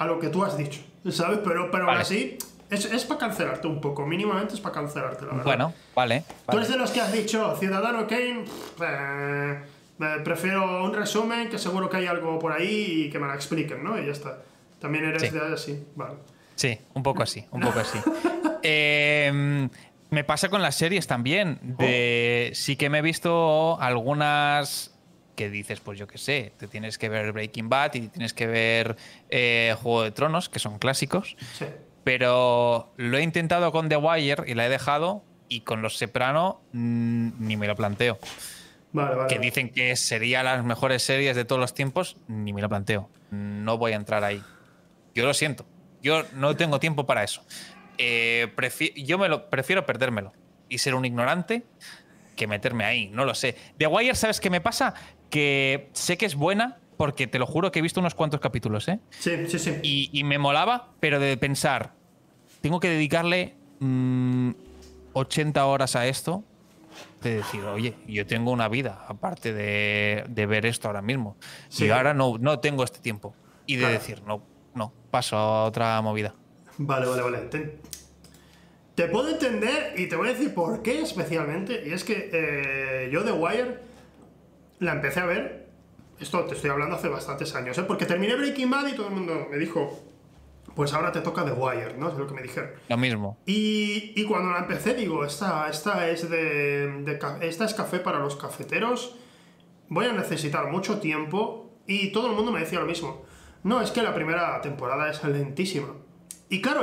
a 0.01 0.07
lo 0.07 0.19
que 0.19 0.29
tú 0.31 0.43
has 0.43 0.57
dicho, 0.57 0.81
¿sabes? 1.11 1.41
Pero, 1.45 1.71
pero 1.71 1.85
aún 1.89 1.99
así, 1.99 2.39
es, 2.71 2.87
es 2.87 3.05
para 3.05 3.21
cancelarte 3.21 3.67
un 3.67 3.83
poco, 3.83 4.07
mínimamente 4.07 4.55
es 4.55 4.61
para 4.61 4.75
cancelarte, 4.77 5.27
la 5.27 5.33
verdad. 5.33 5.45
Bueno, 5.45 5.75
vale. 5.95 6.25
Tú 6.51 6.57
eres 6.57 6.71
de 6.71 6.79
los 6.79 6.91
que 6.91 7.03
has 7.03 7.13
dicho, 7.13 7.55
Ciudadano 7.57 8.07
Kane, 8.07 8.45
pff, 8.45 8.81
eh, 8.83 9.59
eh, 10.01 10.17
prefiero 10.25 10.85
un 10.85 10.95
resumen, 10.95 11.51
que 11.51 11.59
seguro 11.59 11.91
que 11.91 11.99
hay 11.99 12.07
algo 12.07 12.39
por 12.39 12.51
ahí 12.51 13.05
y 13.05 13.11
que 13.11 13.19
me 13.19 13.27
la 13.29 13.35
expliquen, 13.35 13.85
¿no? 13.85 14.01
Y 14.01 14.07
ya 14.07 14.13
está. 14.13 14.39
También 14.81 15.05
eres 15.05 15.21
Sí. 15.21 15.29
de 15.29 15.53
así, 15.53 15.85
vale. 15.95 16.15
Sí, 16.55 16.79
un 16.95 17.03
poco 17.03 17.23
así, 17.23 17.45
un 17.51 17.61
poco 17.61 17.81
así. 17.81 17.99
Eh, 18.63 19.69
me 20.11 20.25
pasa 20.25 20.51
con 20.51 20.61
las 20.61 20.75
series 20.75 21.07
también. 21.07 21.59
De, 21.63 22.51
sí 22.55 22.77
que 22.77 22.91
me 22.91 22.99
he 22.99 23.03
visto 23.03 23.81
algunas 23.81 24.95
que 25.41 25.49
dices, 25.49 25.81
pues 25.81 25.99
yo 25.99 26.07
qué 26.07 26.19
sé, 26.19 26.53
te 26.59 26.69
tienes 26.69 26.99
que 26.99 27.09
ver 27.09 27.33
Breaking 27.33 27.71
Bad 27.71 27.95
y 27.95 28.09
tienes 28.09 28.35
que 28.35 28.47
ver 28.47 28.97
eh, 29.31 29.75
Juego 29.81 30.03
de 30.03 30.11
Tronos, 30.11 30.51
que 30.51 30.59
son 30.59 30.79
clásicos. 30.79 31.35
Sí. 31.55 31.65
Pero 32.05 32.93
lo 32.99 33.17
he 33.17 33.23
intentado 33.23 33.73
con 33.73 33.89
The 33.89 33.97
Wire 33.97 34.43
y 34.47 34.53
la 34.53 34.67
he 34.67 34.69
dejado. 34.69 35.25
Y 35.49 35.63
con 35.63 35.81
Los 35.81 35.97
Soprano 35.97 36.61
mm, 36.73 37.31
ni 37.39 37.57
me 37.57 37.67
lo 37.67 37.75
planteo. 37.75 38.19
Vale, 38.93 39.17
vale. 39.17 39.35
Que 39.35 39.39
dicen 39.39 39.71
que 39.71 39.97
sería 39.97 40.43
las 40.43 40.63
mejores 40.63 41.03
series 41.03 41.35
de 41.35 41.47
todos 41.47 41.59
los 41.59 41.73
tiempos, 41.73 42.19
ni 42.29 42.53
me 42.53 42.61
lo 42.61 42.69
planteo. 42.69 43.09
No 43.31 43.79
voy 43.79 43.93
a 43.93 43.97
entrar 43.97 44.23
ahí. 44.23 44.43
Yo 45.15 45.25
lo 45.25 45.33
siento. 45.33 45.65
Yo 46.03 46.25
no 46.35 46.55
tengo 46.55 46.81
tiempo 46.81 47.07
para 47.07 47.25
eso. 47.25 47.43
Eh, 47.97 48.53
yo 48.95 49.17
me 49.17 49.31
lo, 49.31 49.49
prefiero 49.49 49.87
perdérmelo 49.87 50.35
y 50.69 50.77
ser 50.77 50.95
un 50.95 51.07
ignorante 51.07 51.63
que 52.37 52.47
meterme 52.47 52.85
ahí. 52.85 53.09
No 53.09 53.25
lo 53.25 53.35
sé. 53.35 53.57
The 53.79 53.87
Wire, 53.87 54.15
¿sabes 54.15 54.39
qué 54.39 54.51
me 54.51 54.61
pasa? 54.61 54.95
Que 55.31 55.89
sé 55.93 56.19
que 56.19 56.27
es 56.27 56.35
buena 56.35 56.79
porque 56.97 57.27
te 57.27 57.39
lo 57.39 57.47
juro 57.47 57.71
que 57.73 57.79
he 57.79 57.83
visto 57.83 58.01
unos 58.01 58.15
cuantos 58.15 58.41
capítulos, 58.41 58.87
¿eh? 58.89 59.01
Sí, 59.11 59.47
sí, 59.49 59.59
sí. 59.59 59.75
Y, 59.83 60.11
y 60.13 60.25
me 60.25 60.39
molaba, 60.39 60.89
pero 61.01 61.19
de 61.19 61.37
pensar, 61.39 61.95
tengo 62.61 62.79
que 62.81 62.89
dedicarle 62.91 63.55
mm, 63.79 64.51
80 65.15 65.65
horas 65.65 65.97
a 65.97 66.07
esto, 66.07 66.45
de 67.23 67.37
decir, 67.37 67.63
oye, 67.65 67.95
yo 68.07 68.27
tengo 68.27 68.51
una 68.51 68.69
vida, 68.69 69.05
aparte 69.09 69.53
de, 69.55 70.25
de 70.29 70.47
ver 70.47 70.67
esto 70.67 70.89
ahora 70.89 71.01
mismo. 71.01 71.37
Sí. 71.69 71.87
Y 71.87 71.91
ahora 71.91 72.13
no, 72.13 72.37
no 72.39 72.59
tengo 72.59 72.85
este 72.85 72.99
tiempo. 72.99 73.35
Y 73.67 73.77
de 73.77 73.83
Claro. 73.83 73.95
decir, 73.95 74.23
no, 74.27 74.43
no, 74.75 74.93
paso 75.11 75.37
a 75.37 75.65
otra 75.65 76.01
movida. 76.03 76.35
Vale, 76.77 77.07
vale, 77.07 77.23
vale. 77.23 77.39
Te, 77.43 77.79
te 78.95 79.07
puedo 79.07 79.31
entender 79.31 79.95
y 79.97 80.07
te 80.09 80.17
voy 80.17 80.29
a 80.29 80.33
decir 80.33 80.53
por 80.55 80.83
qué 80.83 81.01
especialmente. 81.03 81.83
Y 81.87 81.93
es 81.93 82.05
que 82.05 82.31
eh, 82.33 83.11
yo 83.13 83.25
The 83.25 83.33
Wire 83.33 83.79
la 84.81 84.93
empecé 84.93 85.21
a 85.21 85.27
ver. 85.27 85.71
Esto 86.19 86.45
te 86.45 86.55
estoy 86.55 86.71
hablando 86.71 86.97
hace 86.97 87.09
bastantes 87.09 87.55
años, 87.55 87.79
¿eh? 87.79 87.85
Porque 87.87 88.05
terminé 88.05 88.35
Breaking 88.35 88.71
Bad 88.71 88.89
y 88.89 88.93
todo 88.95 89.09
el 89.09 89.15
mundo 89.15 89.47
me 89.51 89.57
dijo, 89.57 89.99
pues 90.75 90.93
ahora 90.93 91.13
te 91.13 91.21
toca 91.21 91.45
The 91.45 91.53
Wire, 91.53 91.97
¿no? 91.97 92.09
Es 92.09 92.15
lo 92.15 92.27
que 92.27 92.35
me 92.35 92.43
dijeron. 92.43 92.71
Lo 92.89 92.97
mismo. 92.97 93.39
Y, 93.47 94.13
y 94.17 94.25
cuando 94.25 94.53
la 94.53 94.59
empecé 94.59 94.95
digo, 94.95 95.25
esta, 95.25 95.69
esta, 95.69 96.09
es 96.09 96.29
de, 96.29 97.19
esta 97.41 97.65
es 97.65 97.75
café 97.75 98.01
para 98.01 98.19
los 98.19 98.37
cafeteros, 98.37 99.17
voy 99.89 100.07
a 100.07 100.13
necesitar 100.13 100.71
mucho 100.71 101.01
tiempo 101.01 101.71
y 101.87 102.13
todo 102.13 102.29
el 102.29 102.37
mundo 102.37 102.53
me 102.53 102.61
decía 102.61 102.81
lo 102.81 102.87
mismo. 102.87 103.25
No, 103.63 103.81
es 103.81 103.91
que 103.91 104.03
la 104.03 104.15
primera 104.15 104.61
temporada 104.61 105.11
es 105.11 105.23
lentísima. 105.25 105.89
Y 106.49 106.61
claro, 106.61 106.83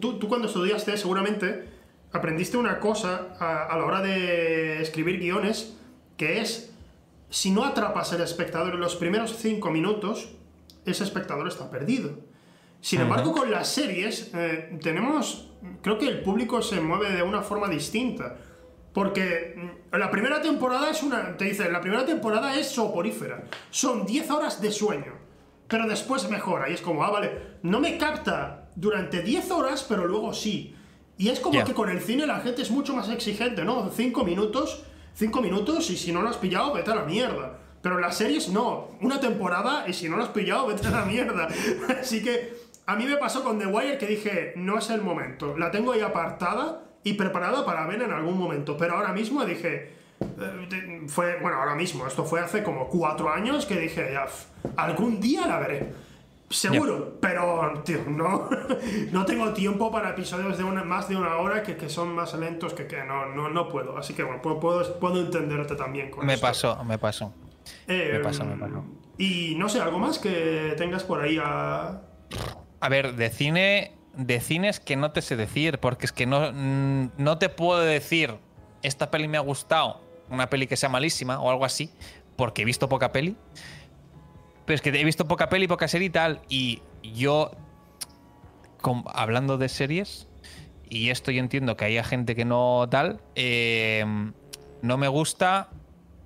tú, 0.00 0.18
tú 0.18 0.28
cuando 0.28 0.48
estudiaste 0.48 0.96
seguramente 0.96 1.68
aprendiste 2.12 2.56
una 2.56 2.78
cosa 2.78 3.34
a, 3.38 3.66
a 3.66 3.78
la 3.78 3.84
hora 3.84 4.00
de 4.02 4.82
escribir 4.82 5.18
guiones, 5.18 5.76
que 6.16 6.40
es, 6.40 6.71
si 7.32 7.50
no 7.50 7.64
atrapas 7.64 8.12
al 8.12 8.20
espectador 8.20 8.74
en 8.74 8.80
los 8.80 8.94
primeros 8.94 9.34
cinco 9.38 9.70
minutos, 9.70 10.28
ese 10.84 11.02
espectador 11.02 11.48
está 11.48 11.70
perdido. 11.70 12.10
Sin 12.82 13.00
embargo, 13.00 13.32
con 13.32 13.50
las 13.50 13.68
series 13.68 14.30
eh, 14.34 14.78
tenemos, 14.82 15.50
creo 15.80 15.98
que 15.98 16.08
el 16.08 16.20
público 16.20 16.60
se 16.60 16.82
mueve 16.82 17.10
de 17.10 17.22
una 17.22 17.40
forma 17.40 17.68
distinta. 17.68 18.36
Porque 18.92 19.54
mm, 19.56 19.96
la 19.96 20.10
primera 20.10 20.42
temporada 20.42 20.90
es 20.90 21.02
una, 21.02 21.34
te 21.38 21.46
dice, 21.46 21.70
la 21.72 21.80
primera 21.80 22.04
temporada 22.04 22.54
es 22.58 22.68
soporífera. 22.68 23.44
Son 23.70 24.04
10 24.04 24.30
horas 24.30 24.60
de 24.60 24.70
sueño. 24.70 25.14
Pero 25.68 25.88
después 25.88 26.28
mejora 26.28 26.68
y 26.68 26.74
es 26.74 26.82
como, 26.82 27.02
ah, 27.02 27.10
vale, 27.10 27.56
no 27.62 27.80
me 27.80 27.96
capta 27.96 28.68
durante 28.76 29.22
10 29.22 29.50
horas, 29.52 29.86
pero 29.88 30.06
luego 30.06 30.34
sí. 30.34 30.76
Y 31.16 31.30
es 31.30 31.40
como 31.40 31.64
que 31.64 31.72
con 31.72 31.88
el 31.88 32.02
cine 32.02 32.26
la 32.26 32.40
gente 32.40 32.60
es 32.60 32.70
mucho 32.70 32.94
más 32.94 33.08
exigente, 33.08 33.64
¿no? 33.64 33.88
5 33.88 34.22
minutos, 34.22 34.84
5 35.14 35.42
minutos 35.42 35.90
y 35.90 35.96
si 35.96 36.12
no 36.12 36.22
lo 36.22 36.28
has 36.28 36.36
pillado, 36.36 36.72
vete 36.72 36.90
a 36.90 36.96
la 36.96 37.04
mierda. 37.04 37.58
Pero 37.82 37.96
en 37.96 38.02
las 38.02 38.16
series 38.16 38.48
no, 38.48 38.88
una 39.00 39.20
temporada 39.20 39.84
y 39.88 39.92
si 39.92 40.08
no 40.08 40.16
lo 40.16 40.22
has 40.22 40.30
pillado, 40.30 40.66
vete 40.68 40.86
a 40.86 40.90
la 40.90 41.04
mierda. 41.04 41.48
Así 42.00 42.22
que 42.22 42.54
a 42.86 42.96
mí 42.96 43.04
me 43.04 43.16
pasó 43.16 43.42
con 43.44 43.58
The 43.58 43.66
Wire 43.66 43.98
que 43.98 44.06
dije, 44.06 44.52
no 44.56 44.78
es 44.78 44.90
el 44.90 45.02
momento. 45.02 45.56
La 45.56 45.70
tengo 45.70 45.92
ahí 45.92 46.00
apartada 46.00 46.82
y 47.04 47.14
preparada 47.14 47.64
para 47.64 47.86
ver 47.86 48.02
en 48.02 48.12
algún 48.12 48.38
momento. 48.38 48.76
Pero 48.76 48.96
ahora 48.96 49.12
mismo 49.12 49.44
dije, 49.44 49.90
eh, 50.20 51.02
fue, 51.08 51.38
bueno, 51.40 51.58
ahora 51.58 51.74
mismo, 51.74 52.06
esto 52.06 52.24
fue 52.24 52.40
hace 52.40 52.62
como 52.62 52.88
cuatro 52.88 53.30
años 53.30 53.66
que 53.66 53.78
dije, 53.78 54.16
algún 54.76 55.20
día 55.20 55.46
la 55.46 55.58
veré. 55.58 55.92
Seguro, 56.52 57.18
pero 57.20 57.82
tío, 57.84 57.98
no, 58.06 58.48
no 59.12 59.24
tengo 59.24 59.52
tiempo 59.52 59.90
para 59.90 60.10
episodios 60.10 60.58
de 60.58 60.64
una, 60.64 60.84
más 60.84 61.08
de 61.08 61.16
una 61.16 61.36
hora 61.36 61.62
que, 61.62 61.76
que 61.76 61.88
son 61.88 62.14
más 62.14 62.34
lentos 62.34 62.74
que 62.74 62.86
que 62.86 63.04
no, 63.04 63.26
no, 63.26 63.48
no 63.48 63.68
puedo. 63.68 63.96
Así 63.96 64.14
que 64.14 64.22
bueno, 64.22 64.42
puedo, 64.42 64.60
puedo, 64.60 65.00
puedo 65.00 65.20
entenderte 65.20 65.74
también 65.76 66.10
con 66.10 66.26
Me 66.26 66.34
esto. 66.34 66.46
pasó, 66.46 66.84
me 66.84 66.98
pasó. 66.98 67.32
Eh, 67.86 68.10
me 68.14 68.20
pasó, 68.20 68.44
me 68.44 68.56
pasó. 68.56 68.84
Y 69.18 69.54
no 69.56 69.68
sé, 69.68 69.80
algo 69.80 69.98
más 69.98 70.18
que 70.18 70.74
tengas 70.76 71.04
por 71.04 71.20
ahí 71.22 71.38
a... 71.42 72.02
A 72.80 72.88
ver, 72.88 73.14
de 73.14 73.30
cine, 73.30 73.96
de 74.16 74.40
cine 74.40 74.68
es 74.68 74.80
que 74.80 74.96
no 74.96 75.12
te 75.12 75.22
sé 75.22 75.36
decir, 75.36 75.78
porque 75.78 76.06
es 76.06 76.12
que 76.12 76.26
no, 76.26 76.50
mm, 76.52 77.12
no 77.18 77.38
te 77.38 77.48
puedo 77.48 77.80
decir, 77.80 78.36
esta 78.82 79.10
peli 79.10 79.28
me 79.28 79.36
ha 79.36 79.40
gustado, 79.40 80.00
una 80.28 80.50
peli 80.50 80.66
que 80.66 80.76
sea 80.76 80.88
malísima 80.88 81.40
o 81.40 81.50
algo 81.50 81.64
así, 81.64 81.90
porque 82.36 82.62
he 82.62 82.64
visto 82.64 82.88
poca 82.88 83.12
peli. 83.12 83.36
Es 84.72 84.80
que 84.80 84.90
he 84.90 85.04
visto 85.04 85.28
poca 85.28 85.48
peli, 85.48 85.66
poca 85.68 85.88
serie 85.88 86.06
y 86.06 86.10
tal, 86.10 86.40
y 86.48 86.82
yo, 87.02 87.50
hablando 89.06 89.58
de 89.58 89.68
series, 89.68 90.28
y 90.88 91.10
esto 91.10 91.30
yo 91.30 91.40
entiendo 91.40 91.76
que 91.76 91.84
haya 91.84 92.04
gente 92.04 92.34
que 92.34 92.44
no 92.44 92.86
tal, 92.90 93.20
eh, 93.34 94.04
no 94.82 94.96
me 94.96 95.08
gusta 95.08 95.70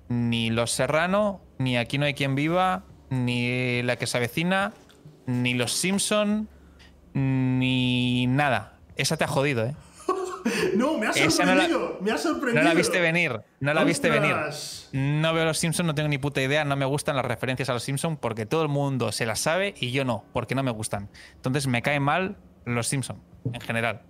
ni 0.09 0.49
Los 0.49 0.71
Serrano, 0.71 1.41
ni 1.57 1.77
Aquí 1.77 1.97
no 1.97 2.05
hay 2.05 2.13
quien 2.13 2.35
viva, 2.35 2.83
ni 3.09 3.81
La 3.83 3.95
que 3.97 4.07
se 4.07 4.17
avecina, 4.17 4.73
ni 5.25 5.53
Los 5.53 5.73
Simpson, 5.73 6.47
ni 7.13 8.27
nada. 8.27 8.79
Esa 8.95 9.17
te 9.17 9.23
ha 9.23 9.27
jodido, 9.27 9.65
¿eh? 9.65 9.75
No, 10.75 10.97
me 10.97 11.07
ha 11.07 11.11
Esa 11.11 11.45
no 11.45 11.55
la- 11.55 11.61
sorprendido, 11.63 11.97
me 12.01 12.11
ha 12.11 12.17
sorprendido. 12.17 12.63
No 12.63 12.69
la 12.69 12.75
viste 12.75 12.99
venir, 12.99 13.41
no 13.59 13.73
la 13.73 13.83
viste 13.83 14.09
venir. 14.09 14.35
No 14.93 15.33
veo 15.33 15.45
Los 15.45 15.57
Simpson, 15.57 15.85
no 15.87 15.95
tengo 15.95 16.09
ni 16.09 16.17
puta 16.17 16.41
idea, 16.41 16.65
no 16.65 16.75
me 16.75 16.85
gustan 16.85 17.15
las 17.15 17.25
referencias 17.25 17.69
a 17.69 17.73
Los 17.73 17.83
Simpson 17.83 18.17
porque 18.17 18.45
todo 18.45 18.61
el 18.63 18.69
mundo 18.69 19.11
se 19.11 19.25
las 19.25 19.39
sabe 19.39 19.73
y 19.79 19.91
yo 19.91 20.05
no, 20.05 20.23
porque 20.33 20.55
no 20.55 20.63
me 20.63 20.71
gustan. 20.71 21.09
Entonces 21.35 21.67
me 21.67 21.81
caen 21.81 22.03
mal 22.03 22.37
Los 22.65 22.87
Simpson 22.87 23.21
en 23.53 23.61
general. 23.61 24.01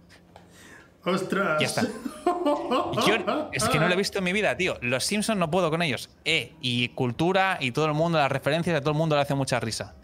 Ostras. 1.06 1.60
Ya 1.62 1.66
está. 1.68 1.84
Yo 2.26 3.50
es 3.54 3.70
que 3.70 3.80
no 3.80 3.88
lo 3.88 3.94
he 3.94 3.98
visto 3.98 4.18
en 4.18 4.26
mi 4.26 4.34
vida, 4.34 4.58
tío. 4.58 4.78
Los 4.82 5.06
Simpsons 5.06 5.40
no 5.40 5.50
puedo 5.50 5.70
con 5.70 5.82
ellos. 5.82 6.10
Eh, 6.26 6.54
y 6.60 6.90
cultura 6.90 7.58
y 7.62 7.72
todo 7.72 7.86
el 7.86 7.94
mundo, 7.94 8.18
las 8.18 8.30
referencias, 8.30 8.76
a 8.76 8.82
todo 8.82 8.92
el 8.92 8.98
mundo 8.98 9.16
le 9.16 9.22
hace 9.22 9.34
mucha 9.34 9.58
risa. 9.62 9.96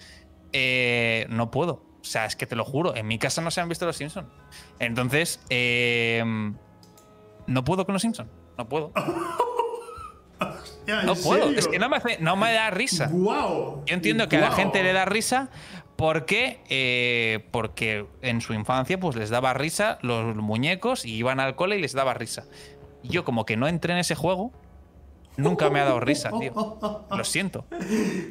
Eh, 0.54 1.26
no 1.30 1.52
puedo. 1.52 1.84
O 2.04 2.06
sea, 2.06 2.26
es 2.26 2.36
que 2.36 2.46
te 2.46 2.56
lo 2.58 2.66
juro, 2.66 2.96
en 2.96 3.08
mi 3.08 3.18
casa 3.18 3.42
no 3.42 3.50
se 3.50 3.62
han 3.62 3.70
visto 3.70 3.86
los 3.86 3.96
Simpsons. 3.96 4.28
Entonces, 4.78 5.40
eh, 5.50 6.22
no 7.48 7.64
puedo 7.64 7.86
con 7.86 7.94
los 7.94 8.02
Simpsons. 8.02 8.30
No 8.58 8.68
puedo. 8.68 8.92
Ya, 10.86 11.00
¿en 11.00 11.06
No 11.06 11.16
puedo. 11.16 11.44
serio? 11.46 11.60
Es 11.60 11.68
que 11.70 11.80
no 11.80 11.88
me, 11.88 11.96
hace, 11.98 12.18
no 12.20 12.36
me 12.36 12.52
da 12.52 12.70
risa. 12.70 13.08
Guau. 13.10 13.84
Yo 13.86 13.96
entiendo 13.96 14.28
que 14.28 14.36
a 14.38 14.42
la 14.42 14.52
gente 14.52 14.84
le 14.84 14.92
da 14.92 15.06
risa 15.06 15.50
porque, 15.96 16.62
eh, 16.70 17.48
porque 17.52 18.06
en 18.22 18.42
su 18.42 18.54
infancia 18.54 19.00
pues 19.00 19.16
les 19.16 19.30
daba 19.30 19.54
risa 19.54 19.98
los 20.02 20.36
muñecos 20.36 21.06
y 21.06 21.14
iban 21.16 21.40
al 21.40 21.56
cole 21.56 21.78
y 21.78 21.82
les 21.82 21.94
daba 21.94 22.14
risa. 22.14 22.44
Y 23.02 23.10
yo 23.10 23.24
como 23.24 23.46
que 23.46 23.56
no 23.56 23.68
entré 23.70 23.94
en 23.94 24.00
ese 24.00 24.16
juego, 24.16 24.52
nunca 25.38 25.70
me 25.70 25.80
ha 25.80 25.86
dado 25.86 26.00
risa, 26.00 26.32
tío. 26.40 26.54
Lo 27.16 27.24
siento. 27.24 27.66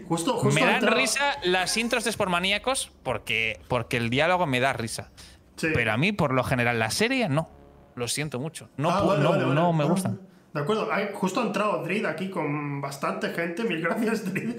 Justo, 0.09 0.34
justo 0.38 0.50
Me 0.55 0.64
dan 0.64 0.76
entraba- 0.76 0.96
risa 0.96 1.36
las 1.44 1.76
intros 1.76 2.05
de 2.05 2.12
Sportmaníacos 2.12 2.90
porque, 3.03 3.61
porque 3.68 3.96
el 3.96 4.11
diálogo 4.11 4.46
me 4.46 4.61
da 4.61 4.72
risa. 4.72 5.11
Sí. 5.57 5.68
Pero 5.74 5.92
a 5.92 5.96
mí, 5.96 6.12
por 6.12 6.32
lo 6.32 6.44
general, 6.44 6.78
la 6.78 6.90
serie 6.90 7.28
no. 7.28 7.48
Lo 7.94 8.09
siento 8.09 8.40
mucho. 8.40 8.68
No, 8.76 8.90
Ah, 8.90 9.03
vale, 9.03 9.22
no, 9.22 9.30
vale, 9.30 9.42
vale. 9.44 9.55
no 9.55 9.72
me 9.72 9.84
Ah, 9.84 9.86
gustan. 9.88 10.20
De 10.55 10.61
acuerdo, 10.61 10.88
justo 11.14 11.40
ha 11.40 11.44
entrado 11.46 11.82
Drid 11.82 12.05
aquí 12.05 12.28
con 12.28 12.80
bastante 12.80 13.30
gente, 13.30 13.64
mil 13.64 13.80
gracias 13.80 14.30
Drid. 14.32 14.50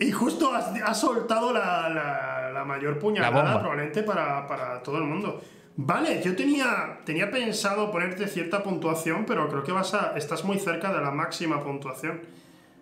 Y 0.00 0.10
justo 0.10 0.52
has, 0.52 0.66
has 0.82 1.00
soltado 1.00 1.52
la, 1.52 1.88
la- 1.88 2.50
la 2.52 2.64
mayor 2.64 2.94
La 2.94 3.00
puñalada 3.00 3.60
probablemente 3.60 4.02
para, 4.02 4.46
para 4.46 4.82
todo 4.82 4.98
el 4.98 5.04
mundo. 5.04 5.40
Vale, 5.78 6.22
yo 6.24 6.34
tenía, 6.34 6.98
tenía 7.04 7.30
pensado 7.30 7.90
ponerte 7.90 8.26
cierta 8.28 8.62
puntuación, 8.62 9.26
pero 9.26 9.48
creo 9.48 9.62
que 9.62 9.72
vas 9.72 9.92
a, 9.94 10.14
estás 10.16 10.42
muy 10.44 10.58
cerca 10.58 10.90
de 10.92 11.00
la 11.02 11.10
máxima 11.10 11.62
puntuación. 11.62 12.20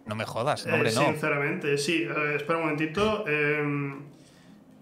No 0.07 0.15
me 0.15 0.25
jodas, 0.25 0.65
Eh, 0.67 0.73
hombre, 0.73 0.93
no. 0.93 1.01
Sinceramente, 1.07 1.77
sí. 1.79 2.03
Eh, 2.05 2.35
espera 2.37 2.59
un 2.59 2.65
momentito. 2.65 3.25
Eh, 3.27 3.95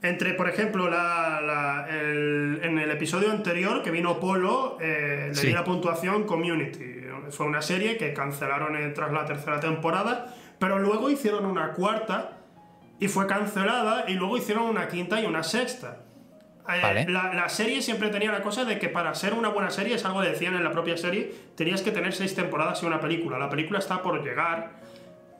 entre, 0.02 0.34
por 0.34 0.48
ejemplo, 0.48 0.90
la, 0.90 1.40
la- 1.40 1.86
el- 1.88 2.60
en 2.62 2.78
el 2.78 2.90
episodio 2.90 3.30
anterior 3.30 3.82
que 3.82 3.90
vino 3.90 4.18
Polo, 4.20 4.76
eh, 4.80 5.26
le 5.28 5.34
Sí. 5.34 5.46
di 5.46 5.52
la 5.54 5.64
puntuación 5.64 6.24
Community. 6.24 7.00
Fue 7.30 7.46
una 7.46 7.62
serie 7.62 7.96
que 7.96 8.12
cancelaron 8.12 8.76
eh, 8.76 8.88
tras 8.90 9.10
la 9.12 9.24
tercera 9.24 9.58
temporada, 9.60 10.34
pero 10.58 10.78
luego 10.78 11.08
hicieron 11.08 11.46
una 11.46 11.72
cuarta 11.72 12.38
y 12.98 13.08
fue 13.08 13.26
cancelada, 13.26 14.04
y 14.08 14.14
luego 14.14 14.36
hicieron 14.36 14.64
una 14.64 14.88
quinta 14.88 15.20
y 15.20 15.24
una 15.24 15.42
sexta. 15.44 16.01
Eh, 16.68 16.80
Vale. 16.80 17.06
la, 17.08 17.34
la 17.34 17.48
serie 17.48 17.82
siempre 17.82 18.08
tenía 18.10 18.30
la 18.30 18.42
cosa 18.42 18.64
de 18.64 18.78
que 18.78 18.88
para 18.88 19.14
ser 19.14 19.34
una 19.34 19.48
buena 19.48 19.70
serie, 19.70 19.96
es 19.96 20.04
algo 20.04 20.22
que 20.22 20.28
decían 20.28 20.54
en 20.54 20.62
la 20.62 20.70
propia 20.70 20.96
serie, 20.96 21.34
tenías 21.56 21.82
que 21.82 21.90
tener 21.90 22.12
seis 22.12 22.34
temporadas 22.34 22.82
y 22.82 22.86
una 22.86 23.00
película. 23.00 23.38
La 23.38 23.48
película 23.48 23.78
está 23.80 24.00
por 24.02 24.22
llegar, 24.22 24.70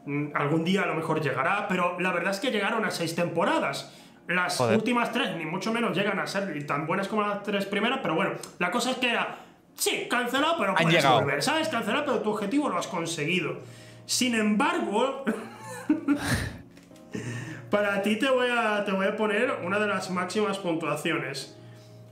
Mm, 0.05 0.31
algún 0.35 0.65
día 0.65 0.83
a 0.83 0.87
lo 0.87 0.95
mejor 0.95 1.21
llegará, 1.21 1.69
pero 1.69 1.97
la 2.01 2.11
verdad 2.11 2.33
es 2.33 2.41
que 2.41 2.51
llegaron 2.51 2.85
a 2.85 2.91
seis 2.91 3.15
temporadas. 3.15 3.93
Las 4.27 4.57
Joder. 4.57 4.77
últimas 4.77 5.13
tres, 5.13 5.37
ni 5.37 5.45
mucho 5.45 5.73
menos, 5.73 5.97
llegan 5.97 6.19
a 6.19 6.27
ser 6.27 6.67
tan 6.67 6.87
buenas 6.87 7.07
como 7.09 7.23
las 7.23 7.43
tres 7.43 7.67
primeras, 7.67 8.01
pero 8.03 8.15
bueno, 8.15 8.33
la 8.59 8.71
cosa 8.71 8.91
es 8.93 8.97
que 8.97 9.11
era, 9.11 9.37
sí, 9.77 10.07
cancelado, 10.11 10.57
pero 10.59 10.75
puedes 10.75 10.93
llegado. 10.93 11.21
volver, 11.21 11.43
¿sabes? 11.43 11.69
Cancelado, 11.69 12.05
pero 12.05 12.19
tu 12.21 12.31
objetivo 12.31 12.69
lo 12.69 12.79
has 12.79 12.87
conseguido. 12.89 13.61
Sin 14.07 14.35
embargo, 14.35 15.25
para 17.73 18.03
ti 18.03 18.17
te 18.17 18.29
voy, 18.29 18.49
a, 18.51 18.85
te 18.85 18.93
voy 18.93 19.07
a 19.07 19.17
poner 19.17 19.51
una 19.65 19.79
de 19.79 19.87
las 19.87 20.11
máximas 20.11 20.59
puntuaciones. 20.59 21.59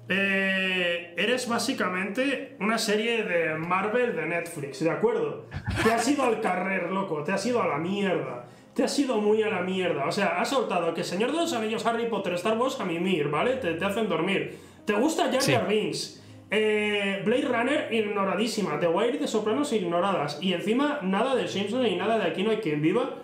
Eh, 0.08 1.12
eres 1.18 1.46
básicamente 1.46 2.56
una 2.60 2.78
serie 2.78 3.24
de 3.24 3.54
Marvel 3.56 4.16
de 4.16 4.24
Netflix, 4.24 4.82
¿de 4.82 4.90
acuerdo? 4.90 5.48
Te 5.84 5.92
has 5.92 6.08
ido 6.08 6.24
al 6.24 6.40
carrer, 6.40 6.90
loco, 6.90 7.22
te 7.24 7.32
has 7.32 7.44
ido 7.44 7.62
a 7.62 7.68
la 7.68 7.76
mierda. 7.76 8.46
Te 8.74 8.84
has 8.84 8.98
ido 8.98 9.20
muy 9.20 9.42
a 9.42 9.50
la 9.50 9.60
mierda. 9.60 10.06
O 10.06 10.12
sea, 10.12 10.40
has 10.40 10.48
soltado 10.48 10.94
que 10.94 11.04
Señor 11.04 11.30
de 11.30 11.36
los 11.36 11.52
Anillos, 11.52 11.84
Harry 11.84 12.06
Potter, 12.06 12.32
Star 12.34 12.56
Wars 12.56 12.80
a 12.80 12.86
mimir, 12.86 13.28
¿vale? 13.28 13.56
Te, 13.56 13.74
te 13.74 13.84
hacen 13.84 14.08
dormir. 14.08 14.58
¿Te 14.86 14.94
gusta 14.94 15.30
Jar. 15.30 15.42
Jar 15.42 15.68
Binks? 15.68 16.24
Eh, 16.50 17.20
Blade 17.22 17.42
Runner 17.42 17.92
ignoradísima. 17.92 18.80
The 18.80 18.88
Wire 18.88 19.18
de 19.18 19.28
Sopranos 19.28 19.74
ignoradas. 19.74 20.38
Y 20.40 20.54
encima 20.54 21.00
nada 21.02 21.34
de 21.34 21.46
Simpsons 21.48 21.86
y 21.86 21.96
nada 21.96 22.18
de 22.18 22.24
Aquí 22.24 22.42
no 22.42 22.50
hay 22.50 22.58
quien 22.58 22.80
viva. 22.80 23.16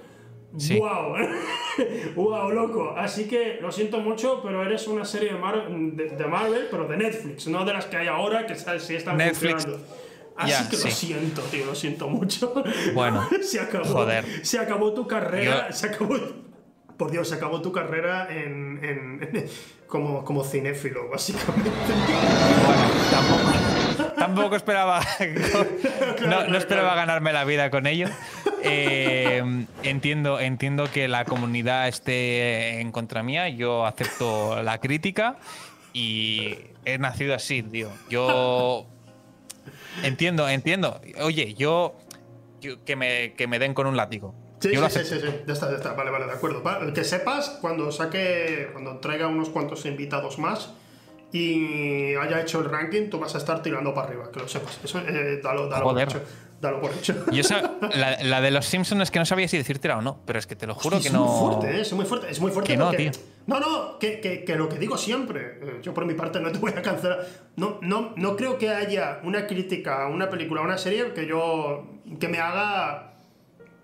Sí. 0.58 0.78
¡Wow! 0.78 1.14
¡Wow, 2.14 2.50
loco! 2.52 2.94
Así 2.96 3.26
que 3.28 3.58
lo 3.60 3.70
siento 3.72 3.98
mucho, 3.98 4.40
pero 4.42 4.64
eres 4.64 4.86
una 4.86 5.04
serie 5.04 5.32
de, 5.32 5.38
Mar- 5.38 5.68
de- 5.70 6.08
de 6.10 6.26
Marvel, 6.26 6.68
pero 6.70 6.86
de 6.86 6.96
Netflix, 6.96 7.46
no 7.46 7.64
de 7.64 7.72
las 7.74 7.84
que 7.86 7.96
hay 7.98 8.06
ahora 8.08 8.46
que 8.46 8.54
sí 8.54 8.94
están 8.94 9.16
Netflix. 9.18 9.64
funcionando. 9.64 9.86
Así 10.38 10.50
Ya, 10.50 10.68
que 10.68 10.76
sí. 10.76 10.84
lo 10.88 10.94
siento, 10.94 11.42
tío, 11.42 11.66
lo 11.66 11.74
siento 11.74 12.08
mucho. 12.08 12.52
Bueno, 12.94 13.26
se 13.42 13.60
acabó. 13.60 13.84
joder. 13.86 14.24
Se 14.46 14.58
acabó 14.58 14.92
tu 14.92 15.06
carrera. 15.06 15.68
Yo- 15.70 15.74
Se 15.76 15.86
acabó. 15.88 16.16
Por 16.96 17.10
Dios, 17.10 17.28
se 17.28 17.34
acabó 17.34 17.60
tu 17.60 17.72
carrera 17.72 18.26
en, 18.30 18.80
en- 18.82 19.46
como, 19.86 20.24
como 20.24 20.42
cinéfilo, 20.44 21.08
básicamente. 21.10 21.70
Bueno, 22.66 22.82
tampoco, 23.10 24.14
tampoco 24.18 24.56
esperaba. 24.56 25.00
no, 26.26 26.48
no 26.48 26.56
esperaba 26.58 26.94
ganarme 26.94 27.32
la 27.34 27.44
vida 27.44 27.70
con 27.70 27.86
ello. 27.86 28.08
Eh, 28.68 29.42
entiendo, 29.82 30.40
entiendo 30.40 30.90
que 30.92 31.08
la 31.08 31.24
comunidad 31.24 31.88
esté 31.88 32.80
en 32.80 32.92
contra 32.92 33.22
mía. 33.22 33.48
Yo 33.48 33.86
acepto 33.86 34.62
la 34.62 34.78
crítica. 34.78 35.36
Y 35.92 36.58
he 36.84 36.98
nacido 36.98 37.34
así, 37.34 37.62
tío. 37.62 37.88
Yo 38.10 38.86
entiendo, 40.02 40.48
entiendo. 40.48 41.00
Oye, 41.22 41.54
yo, 41.54 41.94
yo- 42.60 42.84
que, 42.84 42.96
me, 42.96 43.32
que 43.34 43.46
me 43.46 43.58
den 43.58 43.72
con 43.72 43.86
un 43.86 43.96
látigo. 43.96 44.34
Sí, 44.60 44.70
sí, 44.74 44.76
sí, 44.90 45.04
sí, 45.04 45.20
sí, 45.20 45.26
ya 45.46 45.52
está, 45.52 45.70
ya 45.70 45.76
está, 45.76 45.92
vale, 45.92 46.10
vale, 46.10 46.26
de 46.26 46.32
acuerdo. 46.32 46.62
Que 46.92 47.04
sepas 47.04 47.58
cuando 47.60 47.92
saque, 47.92 48.70
cuando 48.72 48.98
traiga 48.98 49.26
unos 49.26 49.50
cuantos 49.50 49.84
invitados 49.86 50.38
más 50.38 50.70
y 51.32 52.14
haya 52.14 52.40
hecho 52.40 52.60
el 52.60 52.70
ranking, 52.70 53.10
tú 53.10 53.18
vas 53.18 53.34
a 53.34 53.38
estar 53.38 53.62
tirando 53.62 53.92
para 53.94 54.08
arriba, 54.08 54.30
que 54.32 54.40
lo 54.40 54.48
sepas. 54.48 54.80
Eso, 54.82 54.98
eh, 55.00 55.40
dalo, 55.42 55.68
dalo 55.68 55.84
Joder. 55.90 56.08
Dalo 56.60 56.80
por 56.80 56.90
hecho. 56.92 57.14
Y 57.30 57.40
esa, 57.40 57.72
la, 57.94 58.22
la 58.22 58.40
de 58.40 58.50
los 58.50 58.64
Simpsons 58.64 59.02
es 59.02 59.10
que 59.10 59.18
no 59.18 59.26
sabía 59.26 59.46
si 59.46 59.58
decírtela 59.58 59.98
o 59.98 60.02
no, 60.02 60.20
pero 60.24 60.38
es 60.38 60.46
que 60.46 60.56
te 60.56 60.66
lo 60.66 60.74
juro 60.74 60.96
Hostia, 60.96 61.10
que 61.10 61.16
es 61.16 61.20
no. 61.20 61.26
muy 61.26 61.54
fuerte, 61.54 61.76
¿eh? 61.76 61.80
es 61.82 61.92
muy 61.92 62.04
fuerte, 62.06 62.30
es 62.30 62.40
muy 62.40 62.50
fuerte 62.50 62.72
Que 62.72 62.76
no, 62.78 62.86
porque- 62.88 63.10
tío. 63.10 63.20
No, 63.46 63.60
no, 63.60 63.98
que, 63.98 64.20
que- 64.20 64.42
que 64.44 64.56
lo 64.56 64.68
que 64.68 64.78
digo 64.78 64.96
siempre, 64.96 65.58
eh, 65.62 65.80
yo 65.82 65.92
por 65.94 66.04
mi 66.06 66.14
parte 66.14 66.40
no 66.40 66.50
te 66.50 66.58
voy 66.58 66.72
a 66.72 66.82
cancelar, 66.82 67.24
no, 67.56 67.78
no, 67.82 68.12
no 68.16 68.36
creo 68.36 68.56
que 68.58 68.70
haya 68.70 69.20
una 69.22 69.46
crítica 69.46 70.04
a 70.04 70.08
una 70.08 70.30
película 70.30 70.62
o 70.62 70.64
una 70.64 70.78
serie 70.78 71.12
que 71.12 71.26
yo, 71.26 71.86
que 72.18 72.26
me 72.28 72.38
haga 72.38 73.12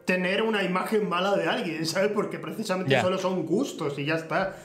tener 0.07 0.43
una 0.43 0.64
imagen 0.64 1.09
mala 1.09 1.37
de 1.37 1.47
alguien, 1.49 1.85
¿sabes? 1.87 2.11
Porque 2.12 2.39
precisamente 2.39 3.01
solo 3.01 3.18
son 3.18 3.45
gustos 3.47 3.99
y 3.99 4.05
ya 4.07 4.14
está. 4.14 4.57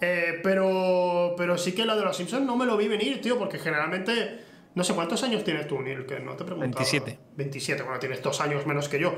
Eh, 0.00 0.40
pero, 0.42 1.34
pero 1.36 1.58
sí 1.58 1.72
que 1.72 1.84
la 1.84 1.96
de 1.96 2.02
los 2.04 2.16
Simpsons 2.16 2.46
no 2.46 2.56
me 2.56 2.64
lo 2.64 2.76
vi 2.76 2.86
venir, 2.88 3.20
tío, 3.20 3.38
porque 3.38 3.58
generalmente... 3.58 4.45
No 4.76 4.84
sé 4.84 4.94
cuántos 4.94 5.22
años 5.24 5.42
tienes 5.42 5.66
tú, 5.66 5.80
Neil, 5.80 6.06
que 6.06 6.20
no 6.20 6.34
te 6.36 6.44
he 6.44 6.46
preguntado. 6.46 6.76
27. 6.84 7.18
27, 7.34 7.82
bueno, 7.82 7.98
tienes 7.98 8.22
dos 8.22 8.40
años 8.40 8.64
menos 8.66 8.88
que 8.88 9.00
yo. 9.00 9.14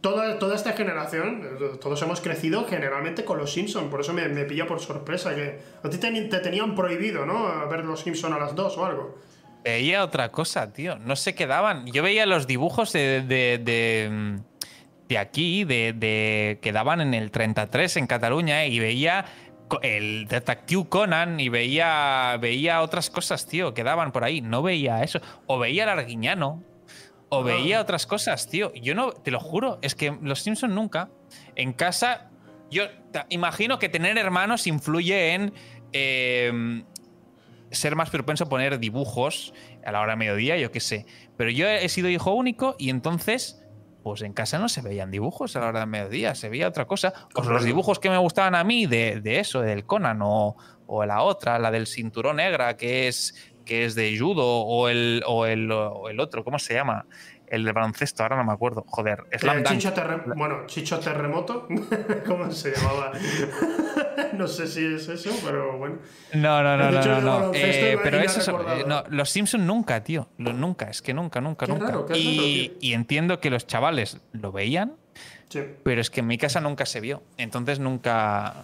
Toda, 0.00 0.38
toda 0.38 0.56
esta 0.56 0.72
generación, 0.72 1.42
eh, 1.60 1.76
todos 1.80 2.02
hemos 2.02 2.20
crecido 2.20 2.64
generalmente 2.66 3.24
con 3.24 3.38
los 3.38 3.52
Simpsons, 3.52 3.88
por 3.90 4.00
eso 4.00 4.12
me, 4.12 4.26
me 4.28 4.44
pilla 4.44 4.66
por 4.66 4.80
sorpresa 4.80 5.34
que 5.34 5.60
a 5.82 5.88
ti 5.88 5.98
te, 5.98 6.10
te 6.10 6.38
tenían 6.40 6.74
prohibido, 6.74 7.24
¿no? 7.24 7.68
Ver 7.68 7.84
los 7.84 8.00
Simpsons 8.00 8.34
a 8.34 8.38
las 8.38 8.54
dos 8.54 8.76
o 8.78 8.84
algo. 8.86 9.18
Veía 9.62 10.04
otra 10.04 10.30
cosa, 10.30 10.72
tío. 10.72 10.98
No 10.98 11.16
se 11.16 11.34
quedaban. 11.34 11.86
Yo 11.86 12.02
veía 12.02 12.26
los 12.26 12.46
dibujos 12.46 12.92
de, 12.92 13.22
de, 13.22 13.58
de, 13.62 14.38
de 15.08 15.18
aquí, 15.18 15.64
de, 15.64 15.92
de- 15.94 16.58
que 16.60 16.72
daban 16.72 17.00
en 17.00 17.14
el 17.14 17.30
33 17.30 17.96
en 17.98 18.06
Cataluña, 18.06 18.66
y 18.66 18.78
veía 18.78 19.24
el 19.82 20.26
Detective 20.28 20.86
Conan 20.88 21.40
y 21.40 21.48
veía, 21.48 22.36
veía 22.40 22.82
otras 22.82 23.10
cosas, 23.10 23.46
tío, 23.46 23.74
que 23.74 23.84
daban 23.84 24.12
por 24.12 24.24
ahí. 24.24 24.40
No 24.40 24.62
veía 24.62 25.02
eso. 25.02 25.20
O 25.46 25.58
veía 25.58 25.84
el 25.84 25.90
Arguiñano. 25.90 26.62
O 27.30 27.42
veía 27.42 27.80
otras 27.80 28.06
cosas, 28.06 28.48
tío. 28.48 28.72
Yo 28.74 28.94
no, 28.94 29.12
te 29.12 29.30
lo 29.30 29.40
juro, 29.40 29.78
es 29.82 29.94
que 29.94 30.16
los 30.22 30.40
Simpsons 30.40 30.72
nunca. 30.72 31.10
En 31.56 31.72
casa, 31.72 32.30
yo 32.70 32.84
imagino 33.28 33.78
que 33.78 33.88
tener 33.88 34.16
hermanos 34.18 34.66
influye 34.68 35.34
en 35.34 35.52
eh, 35.92 36.84
ser 37.74 37.96
más 37.96 38.10
propenso 38.10 38.44
a 38.44 38.48
poner 38.48 38.78
dibujos 38.78 39.52
a 39.84 39.92
la 39.92 40.00
hora 40.00 40.12
de 40.12 40.16
mediodía, 40.16 40.56
yo 40.56 40.70
qué 40.70 40.80
sé. 40.80 41.06
Pero 41.36 41.50
yo 41.50 41.68
he 41.68 41.88
sido 41.88 42.08
hijo 42.08 42.32
único 42.32 42.76
y 42.78 42.90
entonces, 42.90 43.63
pues 44.04 44.20
en 44.20 44.34
casa 44.34 44.58
no 44.58 44.68
se 44.68 44.82
veían 44.82 45.10
dibujos 45.10 45.56
a 45.56 45.60
la 45.60 45.68
hora 45.68 45.80
de 45.80 45.86
mediodía, 45.86 46.34
se 46.34 46.50
veía 46.50 46.68
otra 46.68 46.84
cosa. 46.84 47.14
Pues 47.32 47.48
los 47.48 47.64
dibujos 47.64 47.98
que 47.98 48.10
me 48.10 48.18
gustaban 48.18 48.54
a 48.54 48.62
mí 48.62 48.84
de, 48.84 49.22
de 49.22 49.40
eso, 49.40 49.62
del 49.62 49.86
Conan 49.86 50.20
o, 50.22 50.56
o 50.86 51.06
la 51.06 51.22
otra, 51.22 51.58
la 51.58 51.70
del 51.70 51.86
cinturón 51.86 52.36
negra, 52.36 52.76
que 52.76 53.08
es, 53.08 53.34
que 53.64 53.86
es 53.86 53.94
de 53.94 54.14
judo, 54.18 54.44
o 54.44 54.90
el, 54.90 55.22
o, 55.26 55.46
el, 55.46 55.72
o 55.72 56.10
el 56.10 56.20
otro, 56.20 56.44
¿cómo 56.44 56.58
se 56.58 56.74
llama? 56.74 57.06
El 57.46 57.64
de 57.64 57.72
baloncesto, 57.72 58.22
ahora 58.22 58.36
no 58.36 58.44
me 58.44 58.52
acuerdo. 58.52 58.84
Joder, 58.88 59.24
Slam 59.38 59.58
Eh, 59.58 59.62
Dunk. 59.62 59.78
Chicho 59.78 59.92
bueno, 60.36 60.66
Chicho 60.66 60.98
Terremoto, 60.98 61.68
¿cómo 62.26 62.50
se 62.50 62.72
llamaba? 62.74 63.12
no 64.32 64.48
sé 64.48 64.66
si 64.66 64.84
es 64.94 65.08
eso, 65.08 65.30
pero 65.44 65.76
bueno. 65.78 65.96
No, 66.32 66.62
no, 66.62 66.76
no, 66.76 66.90
no, 66.90 67.20
no. 67.20 67.50
Eh, 67.54 67.98
pero 68.02 68.18
eso, 68.20 68.40
recordado. 68.52 68.80
eh, 68.80 68.84
no, 68.86 69.04
los 69.10 69.30
Simpsons 69.30 69.64
nunca, 69.64 70.02
tío. 70.02 70.28
Lo- 70.38 70.52
nunca, 70.52 70.88
es 70.90 71.02
que 71.02 71.12
nunca, 71.14 71.40
nunca, 71.40 71.66
Qué 71.66 71.72
nunca. 71.72 71.86
raro, 71.86 72.06
qué 72.06 72.14
raro, 72.14 72.22
y, 72.24 72.76
y 72.80 72.92
entiendo 72.94 73.40
que 73.40 73.50
los 73.50 73.66
chavales 73.66 74.18
lo 74.32 74.50
veían, 74.52 74.94
Sí. 75.48 75.60
pero 75.84 76.00
es 76.00 76.10
que 76.10 76.20
en 76.20 76.26
mi 76.26 76.38
casa 76.38 76.60
nunca 76.60 76.86
se 76.86 77.00
vio. 77.00 77.22
Entonces 77.36 77.78
nunca, 77.78 78.54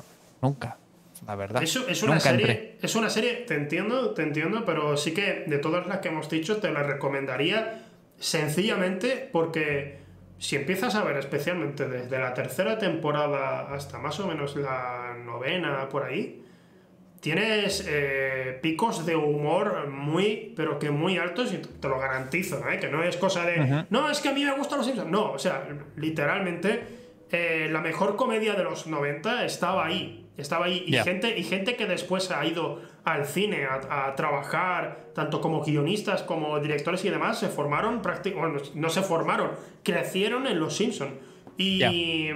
nunca, 0.42 0.78
la 1.26 1.36
verdad. 1.36 1.62
Es, 1.62 1.76
es 1.76 2.02
una 2.02 2.14
nunca 2.14 2.30
serie, 2.30 2.46
entré. 2.50 2.78
es 2.82 2.94
una 2.96 3.10
serie, 3.10 3.34
te 3.46 3.54
entiendo, 3.54 4.12
te 4.14 4.22
entiendo, 4.22 4.64
pero 4.64 4.96
sí 4.96 5.12
que 5.12 5.44
de 5.46 5.58
todas 5.58 5.86
las 5.86 5.98
que 5.98 6.08
hemos 6.08 6.28
dicho 6.30 6.56
te 6.56 6.72
la 6.72 6.82
recomendaría 6.82 7.84
sencillamente 8.20 9.28
porque 9.32 9.98
si 10.38 10.56
empiezas 10.56 10.94
a 10.94 11.02
ver 11.02 11.16
especialmente 11.16 11.88
desde 11.88 12.18
la 12.18 12.32
tercera 12.34 12.78
temporada 12.78 13.74
hasta 13.74 13.98
más 13.98 14.20
o 14.20 14.28
menos 14.28 14.54
la 14.56 15.16
novena 15.24 15.88
por 15.88 16.04
ahí, 16.04 16.44
tienes 17.20 17.84
eh, 17.88 18.58
picos 18.62 19.04
de 19.04 19.16
humor 19.16 19.88
muy, 19.88 20.54
pero 20.56 20.78
que 20.78 20.90
muy 20.90 21.18
altos 21.18 21.52
y 21.52 21.58
te 21.58 21.88
lo 21.88 21.98
garantizo, 21.98 22.62
¿eh? 22.68 22.78
que 22.78 22.88
no 22.88 23.02
es 23.02 23.16
cosa 23.16 23.44
de, 23.44 23.60
Ujú. 23.60 23.86
no, 23.90 24.10
es 24.10 24.20
que 24.20 24.28
a 24.30 24.32
mí 24.32 24.44
me 24.44 24.52
gustan 24.56 24.78
los 24.78 24.86
Simpsons, 24.86 25.10
no, 25.10 25.32
o 25.32 25.38
sea, 25.38 25.68
literalmente 25.96 26.80
eh, 27.30 27.68
la 27.70 27.80
mejor 27.80 28.16
comedia 28.16 28.54
de 28.54 28.64
los 28.64 28.86
90 28.86 29.44
estaba 29.44 29.84
ahí, 29.86 30.26
estaba 30.38 30.66
ahí, 30.66 30.84
y, 30.86 30.92
Ya. 30.92 31.04
gente, 31.04 31.38
y 31.38 31.42
gente 31.44 31.76
que 31.76 31.84
después 31.86 32.30
ha 32.30 32.44
ido 32.46 32.80
al 33.04 33.24
cine 33.26 33.64
a, 33.66 34.06
a 34.08 34.14
trabajar, 34.16 35.06
tanto 35.14 35.40
como 35.40 35.64
guionistas 35.64 36.22
como 36.22 36.58
directores 36.60 37.04
y 37.04 37.10
demás, 37.10 37.38
se 37.38 37.48
formaron 37.48 38.02
prácticamente, 38.02 38.58
bueno, 38.58 38.70
no 38.74 38.90
se 38.90 39.02
formaron, 39.02 39.50
crecieron 39.82 40.46
en 40.46 40.60
los 40.60 40.76
Simpsons. 40.76 41.12
Y... 41.56 42.30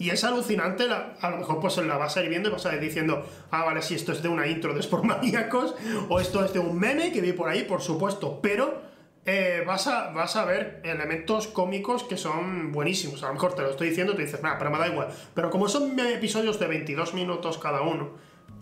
Y 0.00 0.10
es 0.10 0.22
alucinante, 0.22 0.86
la- 0.86 1.16
a 1.20 1.30
lo 1.30 1.38
mejor 1.38 1.58
pues 1.58 1.76
la 1.78 1.96
vas 1.96 2.16
a 2.16 2.22
ir 2.22 2.28
viendo 2.28 2.48
y 2.48 2.52
vas 2.52 2.64
a 2.66 2.72
ir 2.72 2.80
diciendo, 2.80 3.26
ah, 3.50 3.64
vale, 3.64 3.82
si 3.82 3.96
esto 3.96 4.12
es 4.12 4.22
de 4.22 4.28
una 4.28 4.46
intro 4.46 4.72
de 4.72 4.80
Sportmaníacos, 4.80 5.74
o 6.08 6.20
esto 6.20 6.44
es 6.44 6.52
de 6.52 6.60
un 6.60 6.78
meme 6.78 7.10
que 7.10 7.20
vi 7.20 7.32
por 7.32 7.48
ahí, 7.48 7.64
por 7.64 7.82
supuesto, 7.82 8.38
pero 8.40 8.80
eh, 9.26 9.64
vas, 9.66 9.88
a, 9.88 10.10
vas 10.12 10.36
a 10.36 10.44
ver 10.44 10.80
elementos 10.84 11.48
cómicos 11.48 12.04
que 12.04 12.16
son 12.16 12.70
buenísimos. 12.70 13.24
A 13.24 13.26
lo 13.26 13.32
mejor 13.34 13.54
te 13.56 13.62
lo 13.62 13.70
estoy 13.70 13.88
diciendo 13.88 14.12
y 14.12 14.16
te 14.16 14.22
dices, 14.22 14.40
nada, 14.40 14.56
pero 14.56 14.70
me 14.70 14.78
da 14.78 14.86
igual. 14.86 15.08
Pero 15.34 15.50
como 15.50 15.68
son 15.68 15.98
episodios 15.98 16.60
de 16.60 16.68
22 16.68 17.14
minutos 17.14 17.58
cada 17.58 17.82
uno, 17.82 18.10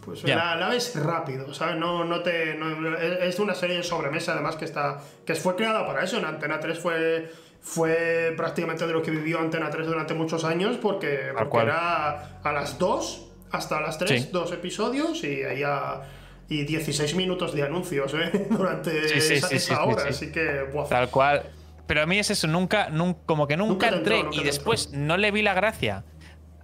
pues 0.07 0.23
Ya. 0.23 0.37
la, 0.37 0.57
la 0.57 0.69
ves 0.71 0.95
rápido, 0.97 1.53
¿sabes? 1.53 1.77
No, 1.77 2.05
no 2.05 2.23
te, 2.23 2.55
no- 2.55 2.97
es 2.97 3.39
una 3.39 3.55
serie 3.55 3.77
de 3.77 3.83
sobremesa, 3.83 4.33
además, 4.33 4.57
que, 4.57 4.65
está, 4.65 5.01
que 5.27 5.35
fue 5.35 5.55
creada 5.57 5.87
para 5.87 6.03
eso. 6.03 6.17
En 6.17 6.25
Antena 6.25 6.59
3 6.61 6.79
fue, 6.79 7.31
fue 7.61 8.33
prácticamente 8.37 8.87
de 8.87 8.93
lo 8.95 9.03
que 9.03 9.11
vivió 9.11 9.39
Antena 9.41 9.69
3 9.69 9.87
durante 9.87 10.15
muchos 10.15 10.45
años, 10.45 10.79
porque, 10.79 11.33
porque 11.37 11.59
era 11.59 12.39
a 12.43 12.53
las 12.53 12.79
2 12.79 13.27
hasta 13.53 13.81
las 13.81 13.99
3, 13.99 14.23
Sí. 14.23 14.29
dos 14.33 14.53
episodios 14.53 15.23
y 15.25 15.43
ahí 15.43 15.63
a- 15.63 16.01
y 16.49 16.65
16 16.65 17.15
minutos 17.17 17.53
de 17.55 17.65
anuncios 17.65 18.15
¿eh? 18.15 18.47
durante 18.51 19.09
Sí, 19.09 19.21
sí, 19.21 19.35
esa, 19.35 19.49
esa 19.55 19.85
hora. 19.85 20.03
sí. 20.05 20.09
Así 20.11 20.33
que, 20.33 20.63
buah. 20.73 20.89
Tal 20.89 21.11
cual. 21.11 21.43
Pero 21.89 22.03
a 22.03 22.07
mí 22.07 22.19
es 22.19 22.31
eso, 22.31 22.47
nunca, 22.49 22.89
nun- 22.91 23.17
como 23.27 23.47
que 23.47 23.57
nunca, 23.57 23.87
Nunca 23.91 23.97
entré 23.99 24.15
entró, 24.17 24.31
nunca 24.31 24.43
y 24.43 24.45
después 24.45 24.93
no 24.93 25.17
le 25.17 25.31
vi 25.31 25.43
la 25.43 25.55
gracia 25.55 26.05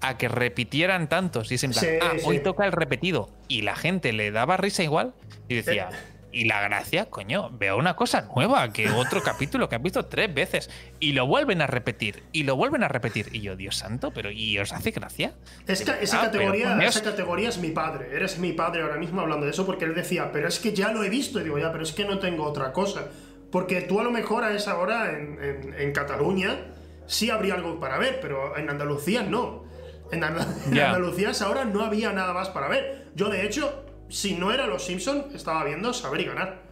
a 0.02 0.18
que 0.18 0.28
repitieran 0.28 1.08
tantos. 1.08 1.50
Y 1.50 1.54
es 1.54 1.64
en 1.64 1.70
plan, 1.72 1.84
Sí, 1.84 1.90
ah, 2.02 2.12
sí. 2.18 2.24
hoy 2.26 2.40
toca 2.40 2.64
el 2.66 2.72
repetido. 2.72 3.30
Y 3.48 3.62
la 3.62 3.76
gente 3.76 4.12
le 4.12 4.30
daba 4.30 4.56
risa 4.56 4.82
igual. 4.82 5.14
Y 5.48 5.54
decía, 5.56 5.88
y 6.34 6.44
la 6.46 6.62
gracia, 6.62 7.10
coño, 7.10 7.50
veo 7.52 7.76
una 7.76 7.94
cosa 7.94 8.22
nueva, 8.34 8.72
que 8.72 8.88
otro 8.90 9.22
capítulo 9.24 9.68
que 9.68 9.76
has 9.76 9.82
visto 9.82 10.06
tres 10.06 10.32
veces. 10.32 10.70
Y 10.98 11.12
lo 11.12 11.26
vuelven 11.26 11.60
a 11.60 11.66
repetir, 11.66 12.22
y 12.32 12.44
lo 12.44 12.56
vuelven 12.56 12.82
a 12.82 12.88
repetir. 12.88 13.28
Y 13.32 13.40
yo, 13.42 13.54
Dios 13.54 13.76
santo, 13.76 14.12
pero 14.12 14.30
¿y 14.30 14.58
os 14.58 14.72
hace 14.72 14.90
gracia? 14.92 15.34
Es 15.66 15.82
que 15.84 15.92
esa 16.02 16.20
categoría, 16.22 16.78
esa 16.82 17.02
categoría 17.02 17.48
es 17.50 17.58
mi 17.58 17.70
padre. 17.70 18.08
Eres 18.14 18.38
mi 18.38 18.52
padre 18.52 18.82
ahora 18.82 18.96
mismo 18.96 19.20
hablando 19.20 19.44
de 19.46 19.52
eso 19.52 19.66
porque 19.66 19.84
él 19.84 19.94
decía, 19.94 20.30
pero 20.32 20.48
es 20.48 20.58
que 20.58 20.72
ya 20.72 20.90
lo 20.90 21.04
he 21.04 21.10
visto. 21.10 21.38
Y 21.40 21.44
digo, 21.44 21.58
ya, 21.58 21.70
pero 21.70 21.84
es 21.84 21.92
que 21.92 22.04
no 22.06 22.18
tengo 22.18 22.44
otra 22.44 22.72
cosa. 22.72 23.08
Porque 23.50 23.82
tú 23.82 24.00
a 24.00 24.02
lo 24.02 24.10
mejor 24.10 24.44
a 24.44 24.54
esa 24.54 24.78
hora 24.78 25.10
en, 25.10 25.38
en- 25.42 25.74
en 25.78 25.92
Cataluña 25.92 26.56
sí 27.06 27.28
habría 27.28 27.52
algo 27.54 27.78
para 27.78 27.98
ver, 27.98 28.20
pero 28.22 28.56
en 28.56 28.70
Andalucía 28.70 29.22
no. 29.22 29.64
En, 30.12 30.22
Andal- 30.22 30.46
en 30.66 30.74
Ya. 30.74 30.86
Andalucía 30.92 31.28
a 31.28 31.30
esa 31.32 31.50
hora 31.50 31.64
no 31.64 31.82
había 31.84 32.12
nada 32.12 32.32
más 32.32 32.48
para 32.50 32.68
ver. 32.68 33.08
Yo, 33.16 33.28
de 33.28 33.44
hecho, 33.44 33.84
si 34.08 34.34
no 34.34 34.52
era 34.52 34.66
Los 34.66 34.84
Simpson 34.84 35.26
estaba 35.34 35.64
viendo 35.64 35.92
Saber 35.92 36.20
y 36.20 36.24
Ganar. 36.26 36.62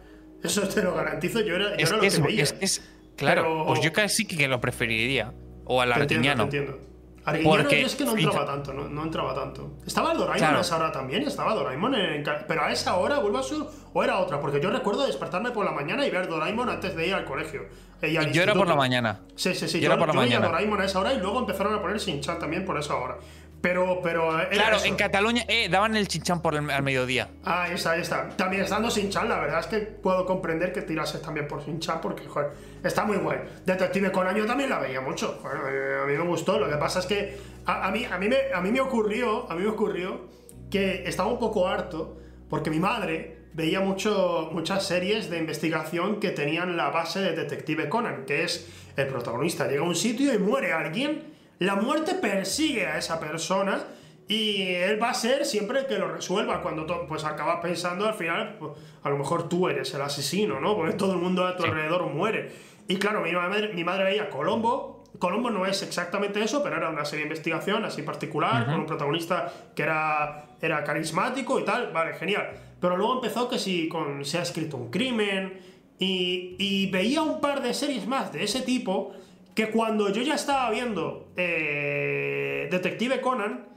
Eso 0.43 0.61
te 0.67 0.81
lo 0.81 0.93
garantizo. 0.95 1.41
Yo 1.41 1.55
era, 1.55 1.71
yo 1.77 1.83
Es 1.83 1.89
era 1.89 1.99
que 1.99 2.01
lo 2.01 2.03
es, 2.07 2.15
que 2.15 2.21
veía. 2.21 2.43
es 2.43 2.81
Claro, 3.17 3.41
Pero- 3.43 3.65
pues 3.67 3.81
yo 3.81 3.91
casi 3.93 4.25
que 4.25 4.47
lo 4.47 4.59
preferiría. 4.61 5.33
O 5.65 5.81
al 5.81 5.93
Te 5.93 6.15
entiendo, 6.15 6.47
te 6.49 6.57
entiendo. 6.57 6.79
Arguiñano 7.23 7.61
Porque- 7.61 7.81
yo 7.81 7.87
es 7.87 7.95
que 7.95 8.03
no 8.05 8.17
entraba 8.17 8.45
tanto, 8.45 8.73
no, 8.73 8.89
no 8.89 9.03
entraba 9.03 9.35
tanto. 9.35 9.71
Estaba 9.85 10.13
Doraemon 10.13 10.37
Claro. 10.37 10.57
a 10.57 10.61
esa 10.61 10.77
hora 10.77 10.91
también, 10.91 11.21
estaba 11.23 11.53
Doraemon 11.53 11.93
en... 11.95 12.23
Pero 12.47 12.63
a 12.63 12.71
esa 12.71 12.95
hora, 12.97 13.19
vuelvo 13.19 13.37
a 13.37 13.43
su... 13.43 13.67
O 13.93 14.03
era 14.03 14.17
otra, 14.19 14.39
porque 14.39 14.59
yo 14.59 14.71
recuerdo 14.71 15.05
despertarme 15.05 15.51
por 15.51 15.63
la 15.65 15.71
mañana 15.71 16.05
y 16.05 16.09
ver 16.09 16.27
Doraemon 16.27 16.69
antes 16.69 16.95
de 16.95 17.07
ir 17.07 17.13
al 17.13 17.25
colegio. 17.25 17.61
eh, 18.01 18.09
y 18.09 18.17
al 18.17 18.31
Yo 18.31 18.41
era 18.41 18.53
por 18.55 18.67
la 18.67 18.75
mañana. 18.75 19.19
Sí, 19.35 19.53
sí, 19.53 19.67
sí. 19.67 19.79
Yo 19.79 19.85
Yo, 19.87 19.91
era 19.93 19.97
por 19.99 20.07
la 20.07 20.13
yo 20.15 20.19
mañana. 20.19 20.47
Doraemon 20.47 20.81
a 20.81 20.85
esa 20.85 20.99
hora 20.99 21.13
y 21.13 21.19
luego 21.19 21.39
empezaron 21.39 21.75
a 21.75 21.81
poner 21.81 21.97
Shin-Chan 21.99 22.39
también 22.39 22.65
por 22.65 22.77
esa 22.79 22.95
hora. 22.95 23.17
Pero, 23.61 24.01
pero... 24.01 24.39
era 24.39 24.49
Claro, 24.49 24.77
eso. 24.77 24.85
en 24.85 24.95
Cataluña 24.95 25.45
eh, 25.47 25.69
daban 25.69 25.95
el 25.95 26.07
chinchán 26.07 26.41
por 26.41 26.55
el, 26.55 26.69
al 26.69 26.83
mediodía. 26.83 27.29
Ah, 27.43 27.63
ahí 27.63 27.75
está, 27.75 27.91
ahí 27.91 28.01
está. 28.01 28.29
También 28.29 28.63
estando 28.63 28.89
Shin-Chan, 28.89 29.29
la 29.29 29.39
verdad 29.39 29.59
es 29.59 29.67
que 29.67 29.77
puedo 29.79 30.25
comprender 30.25 30.73
que 30.73 30.81
tirases 30.81 31.21
también 31.21 31.47
por 31.47 31.63
Shin-Chan 31.63 32.01
porque, 32.01 32.25
joder, 32.25 32.51
está 32.83 33.05
muy 33.05 33.17
guay. 33.17 33.39
Detective 33.65 34.11
Conan 34.11 34.35
yo 34.35 34.45
también 34.45 34.69
la 34.69 34.79
veía 34.79 35.01
mucho. 35.01 35.39
Bueno, 35.43 35.61
eh, 35.69 36.01
a 36.03 36.05
mí 36.07 36.13
me 36.17 36.27
gustó. 36.27 36.59
Lo 36.59 36.69
que 36.69 36.77
pasa 36.77 36.99
es 36.99 37.05
que 37.05 37.37
a, 37.65 37.87
a 37.87 37.91
mí, 37.91 38.05
a, 38.05 38.17
mí 38.17 38.27
me, 38.27 38.37
a 38.53 38.61
mí 38.61 38.71
me 38.71 38.81
ocurrió, 38.81 39.49
a 39.51 39.55
mí 39.55 39.63
me 39.63 39.69
ocurrió 39.69 40.29
que 40.71 41.03
estaba 41.05 41.29
un 41.31 41.39
poco 41.39 41.67
harto 41.67 42.17
porque 42.49 42.69
mi 42.69 42.79
madre 42.79 43.37
veía 43.53 43.81
mucho, 43.81 44.49
muchas 44.51 44.85
series 44.85 45.29
de 45.29 45.37
investigación 45.37 46.19
que 46.19 46.31
tenían 46.31 46.77
la 46.77 46.89
base 46.89 47.19
de 47.19 47.35
Detective 47.35 47.89
Conan, 47.89 48.25
que 48.25 48.43
es 48.43 48.67
el 48.95 49.07
protagonista 49.07 49.67
llega 49.67 49.81
a 49.81 49.85
un 49.85 49.95
sitio 49.95 50.33
y 50.33 50.37
muere 50.37 50.73
alguien, 50.73 51.30
la 51.61 51.75
muerte 51.75 52.15
persigue 52.15 52.87
a 52.87 52.97
esa 52.97 53.19
persona 53.19 53.83
y 54.27 54.73
él 54.73 54.99
va 54.99 55.11
a 55.11 55.13
ser 55.13 55.45
siempre 55.45 55.81
el 55.81 55.85
que 55.85 55.99
lo 55.99 56.11
resuelva 56.11 56.63
cuando 56.63 56.87
pues 57.07 57.23
acabas 57.23 57.59
pensando 57.61 58.07
al 58.07 58.15
final, 58.15 58.55
pues, 58.57 58.71
a 59.03 59.09
lo 59.11 59.17
mejor 59.19 59.47
tú 59.47 59.69
eres 59.69 59.93
el 59.93 60.01
asesino, 60.01 60.59
¿no? 60.59 60.75
Porque 60.75 60.93
todo 60.93 61.13
el 61.13 61.19
mundo 61.19 61.45
a 61.45 61.55
tu 61.55 61.63
alrededor 61.63 62.07
muere. 62.07 62.51
Y 62.87 62.95
claro, 62.95 63.21
mi 63.21 63.31
madre, 63.33 63.73
mi 63.75 63.83
madre 63.83 64.05
veía 64.05 64.27
Colombo. 64.31 65.03
Colombo 65.19 65.51
no 65.51 65.67
es 65.67 65.83
exactamente 65.83 66.41
eso, 66.41 66.63
pero 66.63 66.77
era 66.77 66.89
una 66.89 67.05
serie 67.05 67.25
de 67.25 67.29
investigación 67.29 67.85
así 67.85 68.01
particular, 68.01 68.65
con 68.65 68.79
un 68.79 68.85
protagonista 68.87 69.53
que 69.75 69.83
era, 69.83 70.55
era 70.59 70.83
carismático 70.83 71.59
y 71.59 71.63
tal. 71.63 71.91
Vale, 71.91 72.15
genial. 72.15 72.49
Pero 72.79 72.97
luego 72.97 73.17
empezó 73.17 73.47
que 73.47 73.59
si 73.59 73.87
con, 73.87 74.25
se 74.25 74.39
ha 74.39 74.41
escrito 74.41 74.77
un 74.77 74.89
crimen 74.89 75.59
y, 75.99 76.55
y 76.57 76.89
veía 76.89 77.21
un 77.21 77.39
par 77.39 77.61
de 77.61 77.75
series 77.75 78.07
más 78.07 78.33
de 78.33 78.45
ese 78.45 78.61
tipo 78.61 79.13
que 79.53 79.69
cuando 79.69 80.09
yo 80.09 80.21
ya 80.21 80.35
estaba 80.35 80.69
viendo 80.71 81.31
eh, 81.35 82.67
Detective 82.71 83.21
Conan, 83.21 83.67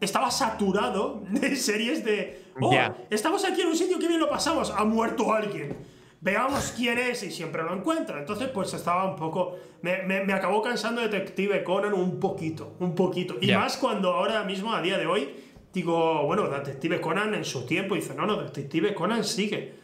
estaba 0.00 0.30
saturado 0.30 1.22
de 1.30 1.56
series 1.56 2.04
de. 2.04 2.46
Oh, 2.60 2.74
estamos 3.10 3.44
aquí 3.44 3.60
en 3.60 3.68
un 3.68 3.76
sitio 3.76 3.98
que 3.98 4.08
bien 4.08 4.20
lo 4.20 4.28
pasamos, 4.28 4.72
ha 4.76 4.84
muerto 4.84 5.32
alguien. 5.32 5.76
Veamos 6.20 6.74
quién 6.76 6.98
es 6.98 7.22
y 7.22 7.30
siempre 7.30 7.62
lo 7.62 7.72
encuentra. 7.72 8.18
Entonces, 8.18 8.48
pues 8.48 8.74
estaba 8.74 9.08
un 9.08 9.16
poco. 9.16 9.56
Me, 9.82 10.02
me, 10.02 10.32
acabó 10.32 10.60
cansando 10.60 11.00
Detective 11.00 11.62
Conan 11.62 11.92
un 11.92 12.18
poquito, 12.18 12.74
un 12.80 12.96
poquito. 12.96 13.36
Y 13.40 13.52
más 13.52 13.76
cuando 13.76 14.12
ahora 14.12 14.42
mismo, 14.42 14.72
a 14.72 14.82
día 14.82 14.98
de 14.98 15.06
hoy, 15.06 15.32
digo, 15.72 16.26
bueno, 16.26 16.48
Detective 16.48 17.00
Conan 17.00 17.34
en 17.34 17.44
su 17.44 17.64
tiempo 17.64 17.94
dice, 17.94 18.14
no, 18.16 18.26
no, 18.26 18.42
Detective 18.42 18.94
Conan 18.94 19.22
sigue. 19.22 19.74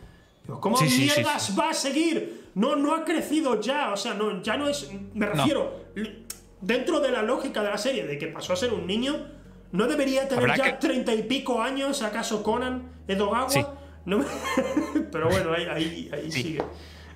Digo, 0.43 0.61
¿cómo 0.61 0.81
mierdas 0.81 1.57
va 1.57 1.71
a 1.71 1.75
seguir? 1.75 2.44
No, 2.55 2.77
no 2.77 2.95
ha 2.95 3.05
crecido 3.05 3.61
ya, 3.61 3.93
o 3.93 3.97
sea, 3.97 4.15
no, 4.15 4.43
ya 4.43 4.57
no 4.57 4.69
es. 4.69 4.91
Me 5.13 5.27
refiero, 5.27 5.85
dentro 6.61 7.01
de 7.01 7.11
la 7.11 7.23
lógica 7.23 7.63
de 7.63 7.71
la 7.71 7.79
serie, 7.79 8.07
de 8.07 8.19
que 8.19 8.29
pasó 8.29 8.53
a 8.53 8.57
ser 8.57 8.73
un 8.73 8.87
niño, 8.87 9.27
¿no 9.73 9.87
debería 9.87 10.29
tener 10.29 10.57
ya 10.57 10.79
treinta 10.79 11.15
y 11.15 11.23
pico 11.25 11.61
años, 11.61 12.03
acaso 12.03 12.43
Conan 12.43 12.93
Edogawa? 13.09 13.51
Sí. 13.51 13.65
Pero 15.13 15.29
bueno, 15.31 15.53
ahí, 15.53 16.11
ahí, 16.13 16.31
sigue. 16.31 16.63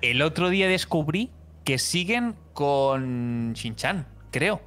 El 0.01 0.21
otro 0.21 0.49
día 0.49 0.67
descubrí 0.67 1.29
que 1.63 1.77
siguen 1.77 2.35
con 2.53 3.53
Shinchan, 3.53 4.07
creo. 4.31 4.61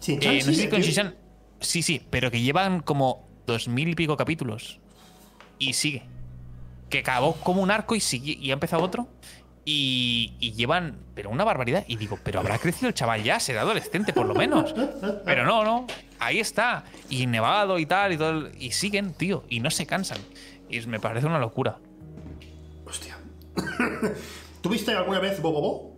¿Shinchan? 0.00 0.32
Eh, 0.32 0.42
no 0.46 0.52
sé 0.52 0.70
con 0.70 0.80
Shinchan. 0.80 1.14
Sí, 1.60 1.82
sí, 1.82 2.00
pero 2.08 2.30
que 2.30 2.40
llevan 2.40 2.80
como 2.80 3.28
dos 3.46 3.68
mil 3.68 3.90
y 3.90 3.94
pico 3.94 4.16
capítulos. 4.16 4.80
Y 5.58 5.74
sigue. 5.74 6.04
Que 6.88 7.00
acabó 7.00 7.34
como 7.34 7.62
un 7.62 7.70
arco 7.70 7.94
y, 7.94 8.00
sigue, 8.00 8.32
y 8.40 8.50
ha 8.50 8.54
empezado 8.54 8.82
otro. 8.82 9.08
Y, 9.64 10.52
llevan, 10.56 10.98
pero 11.14 11.30
una 11.30 11.44
barbaridad. 11.44 11.84
Y 11.86 11.96
digo, 11.96 12.18
pero 12.22 12.40
habrá 12.40 12.58
crecido 12.58 12.88
el 12.88 12.94
chaval 12.94 13.22
ya, 13.22 13.38
será 13.38 13.60
adolescente 13.60 14.12
por 14.12 14.26
lo 14.26 14.34
menos. 14.34 14.74
Pero 15.24 15.44
no, 15.44 15.64
no, 15.64 15.86
ahí 16.18 16.40
está. 16.40 16.84
Y 17.08 17.26
nevado 17.26 17.78
y 17.78 17.86
tal, 17.86 18.12
y 18.12 18.16
todo. 18.16 18.48
Y 18.58 18.72
siguen, 18.72 19.14
tío, 19.14 19.44
y 19.48 19.60
no 19.60 19.70
se 19.70 19.86
cansan. 19.86 20.18
Y 20.68 20.80
me 20.86 20.98
parece 20.98 21.26
una 21.26 21.38
locura. 21.38 21.78
Hostia. 22.86 23.18
¿Tuviste 24.60 24.92
alguna 24.92 25.20
vez 25.20 25.40
Bobobo? 25.40 25.96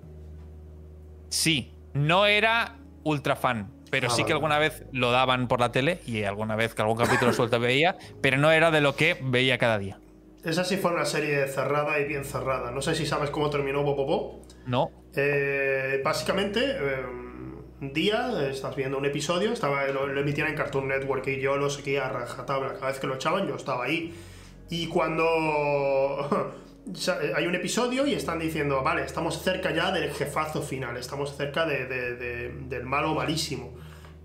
Sí, 1.28 1.72
no 1.94 2.26
era 2.26 2.76
ultra 3.04 3.36
fan, 3.36 3.70
pero 3.90 4.08
ah, 4.08 4.10
sí 4.10 4.24
que 4.24 4.32
alguna 4.32 4.58
vez 4.58 4.84
lo 4.92 5.10
daban 5.10 5.48
por 5.48 5.60
la 5.60 5.72
tele 5.72 6.00
y 6.06 6.24
alguna 6.24 6.56
vez 6.56 6.74
que 6.74 6.82
algún 6.82 6.98
capítulo 6.98 7.32
suelto 7.32 7.58
veía, 7.58 7.96
pero 8.20 8.36
no 8.36 8.50
era 8.50 8.70
de 8.70 8.80
lo 8.80 8.96
que 8.96 9.18
veía 9.22 9.58
cada 9.58 9.78
día. 9.78 9.98
Esa 10.44 10.64
sí 10.64 10.76
fue 10.76 10.92
una 10.92 11.04
serie 11.04 11.46
cerrada 11.46 11.98
y 12.00 12.04
bien 12.04 12.24
cerrada. 12.24 12.70
No 12.72 12.82
sé 12.82 12.94
si 12.94 13.06
sabes 13.06 13.30
cómo 13.30 13.48
terminó 13.48 13.82
Bobobo. 13.82 14.42
No. 14.66 14.90
Eh, 15.14 16.00
básicamente, 16.04 16.60
eh, 16.64 17.04
un 17.80 17.92
día 17.92 18.48
estás 18.50 18.74
viendo 18.74 18.98
un 18.98 19.04
episodio, 19.04 19.52
estaba, 19.52 19.86
lo, 19.86 20.10
emitían 20.18 20.48
en 20.48 20.56
Cartoon 20.56 20.88
Network 20.88 21.26
y 21.28 21.40
yo 21.40 21.56
lo 21.56 21.70
seguía 21.70 22.06
a 22.06 22.08
rajatabla. 22.08 22.74
Cada 22.74 22.88
vez 22.88 22.98
que 22.98 23.06
lo 23.06 23.14
echaban, 23.14 23.46
yo 23.46 23.54
estaba 23.54 23.84
ahí. 23.84 24.12
Y 24.68 24.88
cuando 24.88 25.22
hay 27.36 27.46
un 27.46 27.54
episodio 27.54 28.04
y 28.04 28.14
están 28.14 28.40
diciendo, 28.40 28.82
vale, 28.82 29.04
estamos 29.04 29.40
cerca 29.42 29.72
ya 29.72 29.92
del 29.92 30.10
jefazo 30.10 30.60
final, 30.60 30.96
estamos 30.96 31.36
cerca 31.36 31.66
del 31.66 32.84
malo 32.84 33.14
malísimo. 33.14 33.74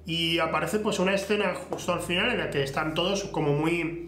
Y 0.07 0.39
aparece 0.39 0.80
pues 0.80 0.99
una 0.99 1.14
escena 1.14 1.53
justo 1.53 1.94
al 1.94 1.99
final 1.99 2.31
en 2.31 2.38
la 2.38 2.49
que 2.49 2.64
están 2.64 2.94
todos 2.94 3.26
como 3.26 3.53
muy 3.53 4.07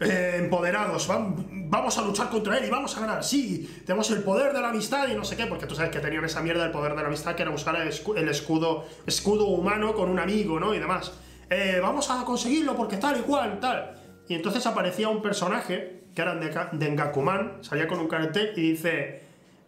eh, 0.00 0.36
empoderados, 0.38 1.08
vamos 1.08 1.98
a 1.98 2.02
luchar 2.02 2.28
contra 2.28 2.58
él 2.58 2.64
y 2.66 2.70
vamos 2.70 2.96
a 2.96 3.00
ganar, 3.00 3.24
sí, 3.24 3.82
tenemos 3.86 4.10
el 4.10 4.22
poder 4.22 4.52
de 4.52 4.60
la 4.60 4.70
amistad 4.70 5.08
y 5.08 5.14
no 5.14 5.24
sé 5.24 5.36
qué, 5.36 5.46
porque 5.46 5.66
tú 5.66 5.74
sabes 5.74 5.90
que 5.90 6.00
tenían 6.00 6.24
esa 6.24 6.40
mierda 6.40 6.62
del 6.62 6.72
poder 6.72 6.94
de 6.94 7.02
la 7.02 7.08
amistad 7.08 7.34
que 7.34 7.42
era 7.42 7.50
usar 7.50 7.76
el, 7.76 8.28
escudo, 8.28 8.86
escudo 9.06 9.46
humano 9.46 9.94
con 9.94 10.10
un 10.10 10.18
amigo, 10.18 10.58
¿no? 10.58 10.74
Y 10.74 10.78
demás. 10.78 11.12
Eh, 11.50 11.78
vamos 11.80 12.10
a 12.10 12.24
conseguirlo 12.24 12.74
porque 12.74 12.96
tal 12.96 13.18
y 13.18 13.22
cual, 13.22 13.60
tal. 13.60 13.94
Y 14.28 14.34
entonces 14.34 14.66
aparecía 14.66 15.08
un 15.08 15.22
personaje, 15.22 16.04
que 16.14 16.22
era 16.22 16.34
de, 16.34 16.50
de 16.72 16.90
Ngakuman, 16.90 17.58
salía 17.62 17.86
con 17.86 17.98
un 17.98 18.08
cartel 18.08 18.52
y 18.56 18.70
dice, 18.72 19.22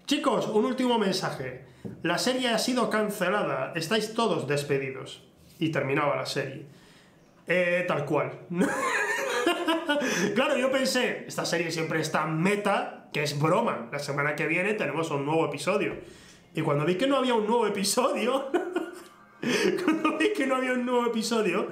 chicos, 0.07 0.49
un 0.49 0.65
último 0.65 0.99
mensaje, 0.99 1.65
la 2.03 2.19
serie 2.19 2.49
ha 2.49 2.59
sido 2.59 2.91
cancelada, 2.91 3.73
estáis 3.75 4.15
todos 4.15 4.47
despedidos. 4.47 5.23
Y 5.59 5.71
terminaba 5.71 6.17
la 6.17 6.27
serie. 6.27 6.67
Eh, 7.47 7.85
tal 7.87 8.05
cual. 8.05 8.33
claro, 10.35 10.57
yo 10.57 10.71
pensé, 10.71 11.25
esta 11.27 11.45
serie 11.45 11.71
siempre 11.71 12.01
está 12.01 12.27
meta, 12.27 13.09
que 13.13 13.23
es 13.23 13.39
broma. 13.39 13.89
La 13.93 13.99
semana 13.99 14.35
que 14.35 14.47
viene 14.47 14.75
tenemos 14.75 15.11
un 15.11 15.25
nuevo 15.25 15.47
episodio. 15.47 15.95
Y 16.55 16.63
cuando 16.63 16.85
vi 16.85 16.97
que 16.97 17.07
no 17.07 17.17
había 17.17 17.35
un 17.35 17.47
nuevo 17.47 17.67
episodio, 17.67 18.51
cuando 19.85 20.19
vi 20.19 20.33
que 20.33 20.47
no 20.47 20.57
había 20.57 20.73
un 20.73 20.85
nuevo 20.85 21.07
episodio, 21.07 21.69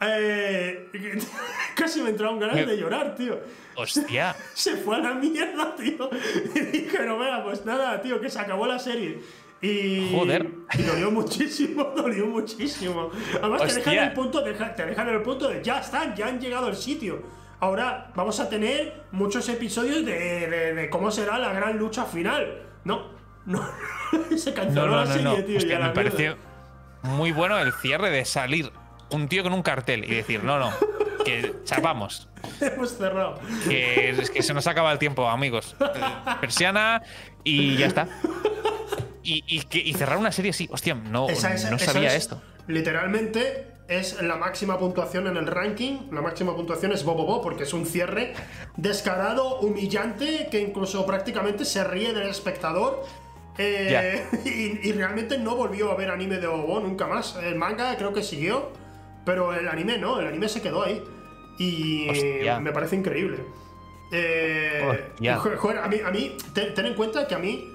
eh, 0.00 0.90
casi 1.76 2.02
me 2.02 2.10
entraron 2.10 2.38
ganas 2.38 2.66
de 2.66 2.76
llorar, 2.76 3.14
tío. 3.14 3.38
Hostia. 3.76 4.34
Se 4.54 4.76
fue 4.76 4.96
a 4.96 5.00
la 5.00 5.14
mierda, 5.14 5.74
tío. 5.76 6.10
Y 6.54 6.60
dije, 6.60 7.04
no, 7.04 7.18
vea, 7.18 7.44
pues 7.44 7.64
nada, 7.64 8.00
tío, 8.00 8.20
que 8.20 8.28
se 8.28 8.40
acabó 8.40 8.66
la 8.66 8.78
serie. 8.78 9.20
Y, 9.62 10.10
Joder. 10.12 10.50
Y 10.78 10.82
dolió 10.82 11.10
muchísimo, 11.10 11.84
dolió 11.96 12.26
muchísimo. 12.26 13.10
Además, 13.40 13.62
te 13.66 13.74
dejan, 13.74 13.94
el 13.98 14.12
punto 14.12 14.42
de, 14.42 14.52
te 14.52 14.86
dejan 14.86 15.08
el 15.08 15.22
punto 15.22 15.48
de 15.48 15.62
ya 15.62 15.80
están, 15.80 16.14
ya 16.14 16.26
han 16.26 16.40
llegado 16.40 16.66
al 16.66 16.76
sitio. 16.76 17.22
Ahora 17.58 18.12
vamos 18.14 18.38
a 18.38 18.48
tener 18.50 19.04
muchos 19.12 19.48
episodios 19.48 20.04
de, 20.04 20.74
de, 20.74 20.90
cómo 20.90 21.10
será 21.10 21.38
la 21.38 21.52
gran 21.52 21.78
lucha 21.78 22.04
final. 22.04 22.62
No, 22.84 23.12
no, 23.46 23.66
se 24.36 24.52
canceló 24.52 24.88
la 24.88 25.06
serie, 25.06 25.42
tío. 25.42 25.58
Es 25.58 25.66
me 25.66 25.90
pareció 25.90 26.36
muy 27.02 27.32
bueno 27.32 27.58
el 27.58 27.72
cierre 27.72 28.10
de 28.10 28.24
salir 28.24 28.70
un 29.10 29.28
tío 29.28 29.42
con 29.42 29.52
un 29.52 29.62
cartel 29.62 30.04
y 30.04 30.14
decir, 30.14 30.44
no, 30.44 30.58
no, 30.58 30.70
que 31.26 31.54
chapamos. 31.64 32.28
Hemos 32.60 32.96
cerrado. 32.96 33.40
Que 33.68 34.10
es 34.10 34.30
que 34.30 34.42
se 34.42 34.54
nos 34.54 34.66
acaba 34.66 34.92
el 34.92 34.98
tiempo, 34.98 35.28
amigos. 35.28 35.76
Persiana 36.40 37.02
y 37.44 37.76
ya 37.76 37.86
está 37.86 38.08
y, 39.26 39.94
cerrar 39.94 40.18
una 40.18 40.32
serie 40.32 40.50
así. 40.50 40.68
Hostia, 40.70 40.94
no, 40.94 41.26
no 41.28 41.78
sabía 41.78 42.14
esto. 42.14 42.40
Literalmente 42.68 43.72
es 43.88 44.20
la 44.22 44.36
máxima 44.36 44.78
puntuación 44.78 45.26
en 45.26 45.36
el 45.36 45.46
ranking. 45.46 46.08
La 46.12 46.20
máxima 46.20 46.54
puntuación 46.54 46.92
es 46.92 47.04
Bobobo, 47.04 47.42
porque 47.42 47.64
es 47.64 47.72
un 47.72 47.86
cierre 47.86 48.34
descarado, 48.76 49.60
humillante, 49.60 50.48
que 50.50 50.60
incluso 50.60 51.06
prácticamente 51.06 51.64
se 51.64 51.84
ríe 51.84 52.12
del 52.12 52.28
espectador. 52.28 53.04
Eh, 53.58 54.24
y, 54.82 54.92
realmente 54.92 55.38
no 55.38 55.56
volvió 55.56 55.90
a 55.90 55.96
ver 55.96 56.10
anime 56.10 56.38
de 56.38 56.46
Bobo 56.46 56.80
nunca 56.80 57.06
más. 57.06 57.36
El 57.36 57.56
manga 57.56 57.96
creo 57.96 58.12
que 58.12 58.22
siguió, 58.22 58.72
pero 59.24 59.54
el 59.54 59.68
anime 59.68 59.98
no, 59.98 60.20
el 60.20 60.26
anime 60.26 60.48
se 60.48 60.60
quedó 60.60 60.84
ahí. 60.84 61.02
Y 61.58 62.08
me 62.60 62.72
parece 62.72 62.96
increíble. 62.96 63.38
Eh, 64.12 65.12
joder, 65.36 65.78
a 65.78 65.88
mí, 65.88 65.96
a 66.04 66.10
mí 66.10 66.36
ten 66.52 66.86
en 66.86 66.94
cuenta 66.94 67.26
que 67.26 67.34
a 67.34 67.38
mí 67.38 67.72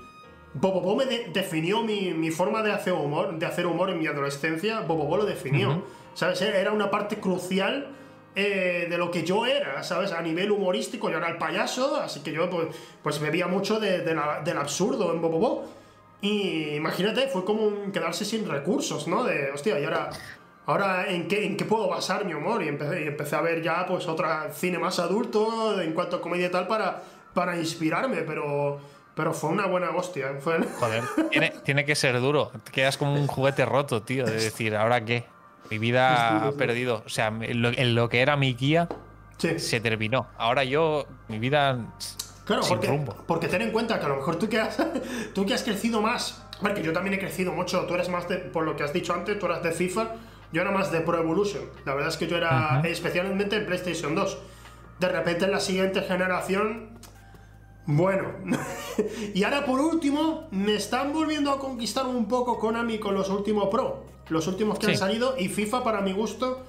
Bobobo 0.53 0.95
me 0.95 1.05
definió 1.05 1.83
mi, 1.83 2.31
forma 2.31 2.61
de 2.61 2.71
hacer 2.71 2.93
humor, 2.93 3.37
de 3.37 3.45
hacer 3.45 3.65
humor 3.65 3.89
en 3.89 3.99
mi 3.99 4.07
adolescencia. 4.07 4.81
Bobobo 4.81 5.17
lo 5.17 5.25
definió. 5.25 5.83
¿Sabes? 6.13 6.41
Era 6.41 6.71
una 6.71 6.91
parte 6.91 7.17
crucial 7.17 7.95
eh, 8.35 8.87
de 8.89 8.97
lo 8.97 9.11
que 9.11 9.23
yo 9.23 9.45
era, 9.45 9.81
¿sabes? 9.83 10.11
A 10.11 10.21
nivel 10.21 10.51
humorístico, 10.51 11.09
yo 11.09 11.17
era 11.17 11.29
el 11.29 11.37
payaso, 11.37 11.97
así 11.97 12.21
que 12.21 12.31
yo 12.31 12.49
pues, 12.49 12.67
pues 13.01 13.19
bebía 13.19 13.47
mucho 13.47 13.79
del 13.79 14.57
absurdo 14.57 15.13
en 15.13 15.21
Bobobo. 15.21 15.65
Y 16.21 16.75
imagínate, 16.75 17.27
fue 17.27 17.43
como 17.43 17.91
quedarse 17.91 18.25
sin 18.25 18.47
recursos, 18.47 19.07
¿no? 19.07 19.23
De, 19.23 19.51
hostia, 19.51 19.79
y 19.79 19.85
ahora, 19.85 20.11
ahora 20.71 21.09
¿en, 21.09 21.27
qué, 21.27 21.45
¿en 21.45 21.57
qué 21.57 21.65
puedo 21.65 21.87
basar 21.87 22.25
mi 22.25 22.33
humor? 22.33 22.63
Y 22.63 22.67
empecé, 22.67 23.03
y 23.03 23.07
empecé 23.07 23.35
a 23.35 23.41
ver 23.41 23.61
ya 23.61 23.85
pues 23.85 24.07
otra 24.07 24.51
cine 24.51 24.79
más 24.79 24.99
adulto 24.99 25.79
en 25.81 25.93
cuanto 25.93 26.17
a 26.17 26.21
comedia 26.21 26.47
y 26.47 26.51
tal 26.51 26.67
para, 26.67 27.01
para 27.33 27.57
inspirarme, 27.57 28.21
pero 28.21 28.79
pero 29.15 29.33
fue 29.33 29.49
una 29.49 29.65
buena 29.67 29.89
hostia. 29.91 30.33
Joder, 30.41 31.03
tiene, 31.63 31.85
que 31.85 31.95
ser 31.95 32.19
duro. 32.19 32.51
Te 32.63 32.71
quedas 32.71 32.97
como 32.97 33.13
un 33.13 33.27
juguete 33.27 33.65
roto, 33.65 34.01
tío. 34.01 34.25
De 34.25 34.33
decir, 34.33 34.75
¿ahora 34.75 35.03
qué? 35.03 35.25
Mi 35.69 35.77
vida 35.77 36.47
ha 36.47 36.51
perdido. 36.53 37.03
O 37.05 37.09
sea, 37.09 37.27
en 37.27 37.95
lo, 37.95 38.09
que 38.09 38.21
era 38.21 38.35
mi 38.35 38.53
guía, 38.53 38.87
Sí. 39.37 39.59
se 39.59 39.79
terminó. 39.79 40.27
Ahora 40.37 40.63
yo, 40.63 41.07
mi 41.27 41.39
vida. 41.39 41.93
Claro, 42.45 42.63
sin 42.63 42.75
porque, 42.75 42.87
rumbo. 42.87 43.15
porque 43.27 43.47
ten 43.47 43.61
en 43.61 43.71
cuenta 43.71 43.99
que 43.99 44.05
a 44.05 44.09
lo 44.09 44.17
mejor 44.17 44.37
tú 44.37 44.49
que 44.49 44.59
has, 44.59 44.77
tú 45.33 45.45
que 45.45 45.53
has 45.53 45.63
crecido 45.63 46.01
más, 46.01 46.43
porque 46.59 46.81
yo 46.81 46.91
también 46.91 47.13
he 47.15 47.19
crecido 47.19 47.51
mucho, 47.51 47.85
tú 47.85 47.93
eres 47.95 48.09
más 48.09 48.27
de, 48.27 48.37
por 48.37 48.63
lo 48.63 48.75
que 48.75 48.83
has 48.83 48.93
dicho 48.93 49.13
antes, 49.13 49.37
tú 49.39 49.45
eras 49.45 49.63
de 49.63 49.71
FIFA, 49.71 50.15
yo 50.51 50.61
era 50.61 50.71
más 50.71 50.91
de 50.91 51.01
Pro 51.01 51.17
Evolution. 51.19 51.63
La 51.85 51.93
verdad 51.93 52.09
es 52.09 52.17
que 52.17 52.27
yo 52.27 52.37
era, 52.37 52.81
especialmente 52.85 53.55
en 53.55 53.65
PlayStation 53.65 54.15
2. 54.15 54.37
De 54.99 55.09
repente 55.09 55.45
en 55.45 55.51
la 55.51 55.59
siguiente 55.59 56.01
generación, 56.01 56.97
bueno. 57.85 58.29
y 59.33 59.43
ahora 59.43 59.65
por 59.65 59.79
último, 59.79 60.47
me 60.51 60.75
están 60.75 61.13
volviendo 61.13 61.51
a 61.51 61.59
conquistar 61.59 62.05
un 62.05 62.27
poco 62.27 62.59
Konami 62.59 62.99
con 62.99 63.15
los 63.15 63.29
últimos 63.29 63.69
Pro, 63.69 64.05
los 64.29 64.47
últimos 64.47 64.77
que 64.77 64.87
Sí. 64.87 64.91
han 64.93 64.97
salido, 64.97 65.35
y 65.37 65.49
FIFA 65.49 65.83
para 65.83 66.01
mi 66.01 66.13
gusto 66.13 66.65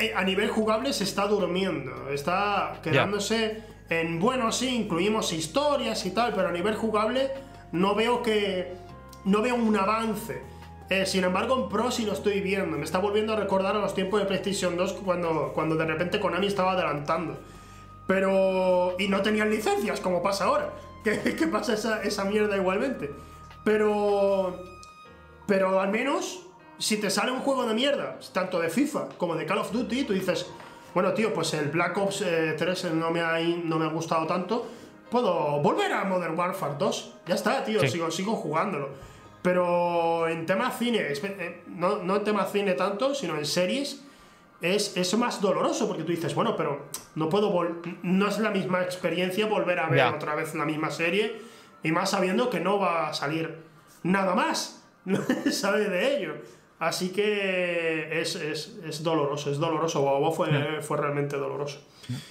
eh, 0.00 0.12
a 0.16 0.24
nivel 0.24 0.48
jugable 0.48 0.92
se 0.94 1.04
está 1.04 1.26
durmiendo, 1.26 2.08
está 2.08 2.80
quedándose 2.82 3.62
en, 3.90 4.18
bueno, 4.18 4.50
sí, 4.50 4.74
incluimos 4.74 5.34
historias 5.34 6.06
y 6.06 6.12
tal, 6.12 6.32
pero 6.34 6.48
a 6.48 6.52
nivel 6.52 6.76
jugable 6.76 7.30
no 7.72 7.94
veo 7.94 8.22
que, 8.22 8.72
no 9.26 9.42
veo 9.42 9.54
un 9.54 9.76
avance. 9.76 10.40
Eh, 10.92 11.06
sin 11.06 11.24
embargo, 11.24 11.56
en 11.56 11.70
Pro 11.70 11.90
sí 11.90 12.04
lo 12.04 12.12
estoy 12.12 12.42
viendo, 12.42 12.76
me 12.76 12.84
está 12.84 12.98
volviendo 12.98 13.32
a 13.32 13.36
recordar 13.36 13.74
a 13.74 13.78
los 13.78 13.94
tiempos 13.94 14.20
de 14.20 14.26
PlayStation 14.26 14.76
2 14.76 14.92
cuando, 15.04 15.52
cuando 15.54 15.74
de 15.74 15.86
repente 15.86 16.20
Konami 16.20 16.48
estaba 16.48 16.72
adelantando. 16.72 17.38
Pero... 18.06 18.94
Y 18.98 19.08
no 19.08 19.22
tenían 19.22 19.48
licencias, 19.48 20.00
como 20.00 20.22
pasa 20.22 20.44
ahora. 20.44 20.70
Que, 21.02 21.18
que 21.34 21.46
pasa 21.48 21.72
esa, 21.72 22.02
esa 22.02 22.24
mierda 22.26 22.56
igualmente. 22.58 23.10
Pero... 23.64 24.54
Pero 25.46 25.80
al 25.80 25.88
menos, 25.88 26.42
si 26.78 26.98
te 26.98 27.08
sale 27.08 27.32
un 27.32 27.40
juego 27.40 27.64
de 27.64 27.72
mierda, 27.72 28.18
tanto 28.34 28.60
de 28.60 28.68
FIFA 28.68 29.08
como 29.16 29.34
de 29.34 29.46
Call 29.46 29.58
of 29.58 29.72
Duty, 29.72 30.04
tú 30.04 30.12
dices, 30.12 30.46
bueno, 30.92 31.14
tío, 31.14 31.32
pues 31.32 31.54
el 31.54 31.68
Black 31.70 31.96
Ops 31.96 32.20
eh, 32.20 32.54
3 32.58 32.92
no 32.92 33.10
me, 33.10 33.22
ha, 33.22 33.38
no 33.40 33.78
me 33.78 33.86
ha 33.86 33.88
gustado 33.88 34.26
tanto, 34.26 34.66
puedo 35.10 35.58
volver 35.62 35.90
a 35.92 36.04
Modern 36.04 36.38
Warfare 36.38 36.74
2. 36.78 37.14
Ya 37.26 37.34
está, 37.34 37.64
tío, 37.64 37.80
Sí. 37.80 37.88
sigo, 37.88 38.10
sigo 38.10 38.36
jugándolo. 38.36 38.90
Pero 39.42 40.28
en 40.28 40.46
tema 40.46 40.70
cine, 40.70 41.00
eh, 41.00 41.62
no, 41.66 42.02
no 42.02 42.16
en 42.16 42.24
tema 42.24 42.46
cine 42.46 42.74
tanto, 42.74 43.14
sino 43.14 43.36
en 43.36 43.44
series, 43.44 44.04
es, 44.60 44.96
es 44.96 45.12
más 45.18 45.40
doloroso 45.40 45.88
porque 45.88 46.04
tú 46.04 46.12
dices, 46.12 46.34
bueno, 46.34 46.56
pero 46.56 46.86
no 47.16 47.28
puedo 47.28 47.52
no 48.02 48.28
es 48.28 48.38
la 48.38 48.50
misma 48.50 48.82
experiencia 48.82 49.46
volver 49.46 49.80
a 49.80 49.88
ver 49.88 49.98
Ya. 49.98 50.10
otra 50.14 50.36
vez 50.36 50.54
la 50.54 50.64
misma 50.64 50.90
serie 50.90 51.40
y 51.82 51.90
más 51.90 52.10
sabiendo 52.10 52.48
que 52.48 52.60
no 52.60 52.78
va 52.78 53.08
a 53.08 53.14
salir 53.14 53.56
nada 54.04 54.34
más, 54.36 54.84
no 55.04 55.18
sabe 55.50 55.88
de 55.88 56.16
ello. 56.18 56.34
Así 56.78 57.10
que 57.10 58.20
es, 58.20 58.34
es, 58.36 58.76
es 58.84 59.02
doloroso, 59.04 59.50
es 59.52 59.58
doloroso. 59.58 60.02
WoW 60.02 60.32
fue, 60.32 60.80
fue 60.82 60.96
realmente 60.96 61.36
doloroso. 61.36 61.80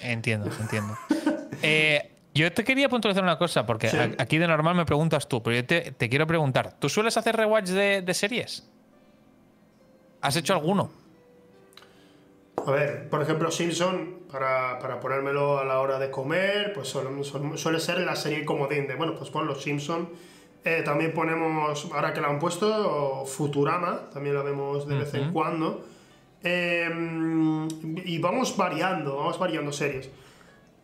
Entiendo, 0.00 0.50
entiendo. 0.60 0.96
Eh, 1.64 2.11
yo 2.34 2.52
te 2.52 2.64
quería 2.64 2.88
puntualizar 2.88 3.22
una 3.22 3.38
cosa, 3.38 3.66
porque 3.66 3.88
Sí. 3.88 3.96
aquí 4.18 4.38
de 4.38 4.46
normal 4.46 4.74
me 4.74 4.84
preguntas 4.86 5.28
tú, 5.28 5.42
pero 5.42 5.56
yo 5.56 5.66
te, 5.66 5.92
te 5.92 6.08
quiero 6.08 6.26
preguntar, 6.26 6.74
¿tú 6.78 6.88
sueles 6.88 7.16
hacer 7.16 7.36
rewatch 7.36 7.68
de, 7.68 8.02
de 8.02 8.14
series? 8.14 8.68
¿Has 10.20 10.36
hecho 10.36 10.52
alguno? 10.54 10.90
A 12.66 12.70
ver, 12.70 13.08
por 13.10 13.20
ejemplo, 13.22 13.50
Simpson, 13.50 14.20
para, 14.30 14.78
para 14.78 15.00
ponérmelo 15.00 15.58
a 15.58 15.64
la 15.64 15.80
hora 15.80 15.98
de 15.98 16.10
comer, 16.10 16.72
pues 16.74 16.88
suele, 16.88 17.10
suele- 17.24 17.80
ser 17.80 17.98
la 18.00 18.14
serie 18.14 18.44
comodín 18.44 18.86
de, 18.86 18.94
bueno, 18.94 19.14
pues 19.16 19.30
pon 19.30 19.46
los 19.46 19.62
Simpson. 19.62 20.08
Eh, 20.64 20.82
también 20.84 21.12
ponemos, 21.12 21.88
ahora 21.92 22.12
que 22.12 22.20
la 22.20 22.28
han 22.28 22.38
puesto, 22.38 23.24
Futurama, 23.26 24.10
también 24.12 24.36
la 24.36 24.42
vemos 24.42 24.86
de 24.86 24.94
vez 24.96 25.12
en 25.14 25.32
cuando. 25.32 25.84
Eh, 26.44 26.88
y 28.04 28.18
vamos 28.18 28.56
variando, 28.56 29.16
vamos 29.16 29.38
variando 29.40 29.72
series. 29.72 30.08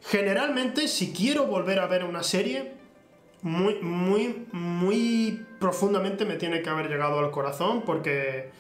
Generalmente, 0.03 0.89
si 0.89 1.13
quiero 1.13 1.47
volver 1.47 1.81
a 1.81 1.87
ver 1.87 2.05
una 2.05 2.23
serie, 2.23 2.73
muy, 3.43 3.75
muy, 3.83 4.47
muy 4.53 5.47
profundamente 5.61 6.25
me 6.25 6.37
tiene 6.37 6.63
que 6.63 6.71
haber 6.71 6.89
llegado 6.89 7.19
al 7.19 7.31
corazón 7.31 7.83
porque, 7.83 8.51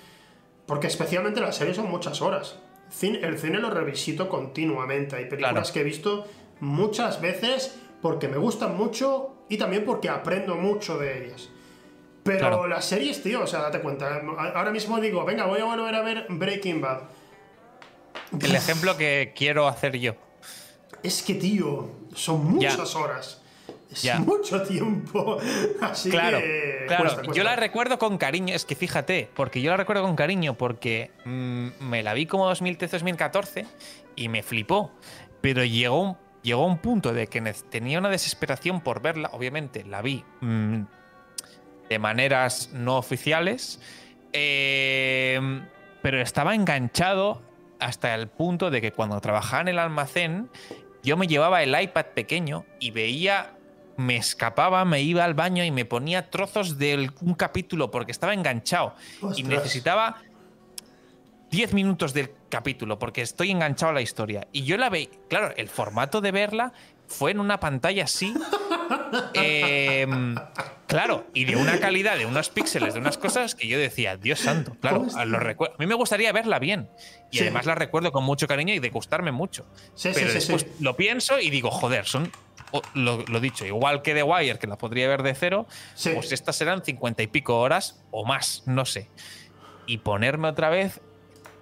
porque 0.67 0.87
especialmente 0.89 1.41
las 1.41 1.57
series 1.57 1.77
son 1.77 1.91
muchas 1.91 2.21
horas. 2.23 2.59
El 3.03 3.39
cine 3.39 3.59
lo 3.59 3.71
revisito 3.71 4.29
continuamente. 4.29 5.17
Hay 5.17 5.25
películas 5.27 5.53
Claro. 5.53 5.73
que 5.75 5.81
he 5.81 5.85
visto 5.85 6.27
muchas 6.61 7.21
veces 7.21 7.79
porque 8.03 8.29
me 8.29 8.37
gustan 8.37 8.77
mucho 8.77 9.35
y 9.49 9.59
también 9.59 9.85
porque 9.85 10.09
aprendo 10.09 10.55
mucho 10.57 10.99
de 10.99 11.25
ellas. 11.27 11.49
Pero 12.25 12.39
Claro. 12.41 12.67
las 12.67 12.85
series, 12.85 13.23
tío, 13.23 13.43
o 13.43 13.47
sea, 13.47 13.61
date 13.63 13.81
cuenta. 13.81 14.21
Ahora 14.55 14.71
mismo 14.71 15.01
digo, 15.01 15.25
venga, 15.25 15.47
voy 15.47 15.61
a 15.61 15.65
volver 15.65 15.95
a 15.95 16.03
ver 16.03 16.27
Breaking 16.29 16.81
Bad. 16.81 17.03
El 18.41 18.55
ejemplo 18.55 18.97
que 18.97 19.33
quiero 19.37 19.67
hacer 19.67 19.99
yo. 19.99 20.15
Es 21.03 21.23
que, 21.23 21.35
tío, 21.35 21.89
son 22.15 22.59
Ya. 22.61 22.71
muchas 22.71 22.95
horas. 22.97 23.41
Es 23.91 24.03
Ya. 24.03 24.19
mucho 24.19 24.63
tiempo. 24.63 25.39
Así 25.81 26.11
Claro, 26.11 26.39
que. 26.39 26.85
claro. 26.87 27.05
cuesta, 27.15 27.33
Yo 27.33 27.43
la 27.45 27.57
recuerdo 27.57 27.99
con 27.99 28.19
cariño, 28.19 28.55
es 28.55 28.65
que 28.65 28.75
fíjate, 28.75 29.31
porque 29.35 29.63
yo 29.63 29.71
la 29.71 29.77
recuerdo 29.79 30.03
con 30.03 30.15
cariño 30.17 30.55
porque 30.55 31.11
mm, 31.25 31.69
me 31.81 32.03
la 32.03 32.13
vi 32.15 32.27
como 32.27 32.51
2013-2014 32.53 33.67
y 34.17 34.29
me 34.29 34.43
flipó. 34.43 34.91
Pero 35.41 35.65
llegó 35.65 36.03
un, 36.03 36.17
llegó 36.43 36.67
un 36.67 36.79
punto 36.79 37.13
de 37.15 37.29
que 37.29 37.41
tenía 37.71 37.99
una 37.99 38.09
desesperación 38.11 38.81
por 38.83 39.01
verla. 39.01 39.31
Obviamente 39.33 39.85
la 39.85 40.03
vi 40.03 40.25
mm, 40.41 40.81
de 41.89 41.99
maneras 41.99 42.71
no 42.75 42.99
oficiales, 42.99 43.81
eh, 44.33 45.41
pero 46.03 46.21
estaba 46.21 46.55
enganchado 46.55 47.41
hasta 47.81 48.15
el 48.15 48.29
punto 48.29 48.71
de 48.71 48.81
que 48.81 48.93
cuando 48.93 49.21
trabajaba 49.21 49.63
en 49.63 49.69
el 49.69 49.79
almacén, 49.79 50.51
yo 51.03 51.17
me 51.17 51.27
llevaba 51.27 51.63
el 51.63 51.81
iPad 51.81 52.07
pequeño 52.15 52.65
y 52.81 52.91
veía, 52.91 53.55
me 53.97 54.17
escapaba, 54.17 54.85
me 54.85 55.03
iba 55.03 55.25
al 55.25 55.35
baño 55.35 55.65
y 55.65 55.71
me 55.71 55.85
ponía 55.85 56.31
trozos 56.31 56.79
de 56.79 57.11
un 57.21 57.35
capítulo 57.35 57.91
porque 57.91 58.13
estaba 58.13 58.35
enganchado 58.35 58.95
y 59.37 59.43
necesitaba 59.43 60.23
10 61.51 61.73
minutos 61.75 62.13
del 62.15 62.31
capítulo 62.49 62.99
porque 62.99 63.23
estoy 63.23 63.51
enganchado 63.51 63.91
a 63.91 63.95
la 63.95 64.03
historia. 64.03 64.47
Y 64.53 64.65
yo 64.65 64.77
la 64.77 64.91
veía, 64.91 65.09
claro, 65.29 65.55
el 65.57 65.69
formato 65.69 66.21
de 66.21 66.33
verla 66.33 66.73
fue 67.07 67.31
en 67.31 67.41
una 67.41 67.59
pantalla 67.59 68.05
así. 68.05 68.35
em, 69.35 70.37
claro, 70.89 71.27
y 71.35 71.45
de 71.45 71.55
una 71.55 71.79
calidad, 71.79 72.17
de 72.19 72.27
unos 72.27 72.49
píxeles, 72.49 72.95
de 72.95 72.99
unas 73.01 73.17
cosas 73.19 73.55
que 73.55 73.69
yo 73.69 73.79
decía, 73.79 74.17
Dios 74.17 74.41
santo, 74.41 74.75
claro, 74.81 75.07
a, 75.15 75.25
lo 75.25 75.39
recuer- 75.39 75.73
a 75.75 75.77
mí 75.79 75.87
me 75.87 75.95
gustaría 75.95 76.33
verla 76.33 76.59
bien. 76.59 76.89
Y 77.31 77.37
Sí. 77.37 77.43
además 77.45 77.67
la 77.67 77.77
recuerdo 77.77 78.11
con 78.11 78.25
mucho 78.25 78.49
cariño 78.49 78.75
y 78.75 78.81
de 78.81 78.91
gustarme 78.91 79.31
mucho. 79.31 79.67
Sí, 79.95 80.11
Pero 80.13 80.27
sí, 80.29 80.35
después 80.35 80.67
lo 80.81 80.97
pienso 80.97 81.39
y 81.39 81.51
digo, 81.51 81.71
joder, 81.71 82.05
son. 82.07 82.33
o- 82.73 82.83
Lo, 82.95 83.25
lo 83.29 83.39
dicho, 83.41 83.65
igual 83.65 84.03
que 84.03 84.13
The 84.13 84.23
Wire, 84.25 84.59
que 84.59 84.67
la 84.67 84.77
podría 84.77 85.09
ver 85.09 85.23
de 85.23 85.35
cero, 85.35 85.67
Sí. 85.95 86.11
pues 86.15 86.33
estas 86.33 86.57
serán 86.57 86.83
cincuenta 86.85 87.23
y 87.23 87.27
pico 87.29 87.59
horas 87.61 88.03
o 88.11 88.27
más, 88.27 88.63
no 88.67 88.85
sé. 88.85 89.09
Y 89.87 89.99
ponerme 89.99 90.49
otra 90.49 90.69
vez, 90.69 91.01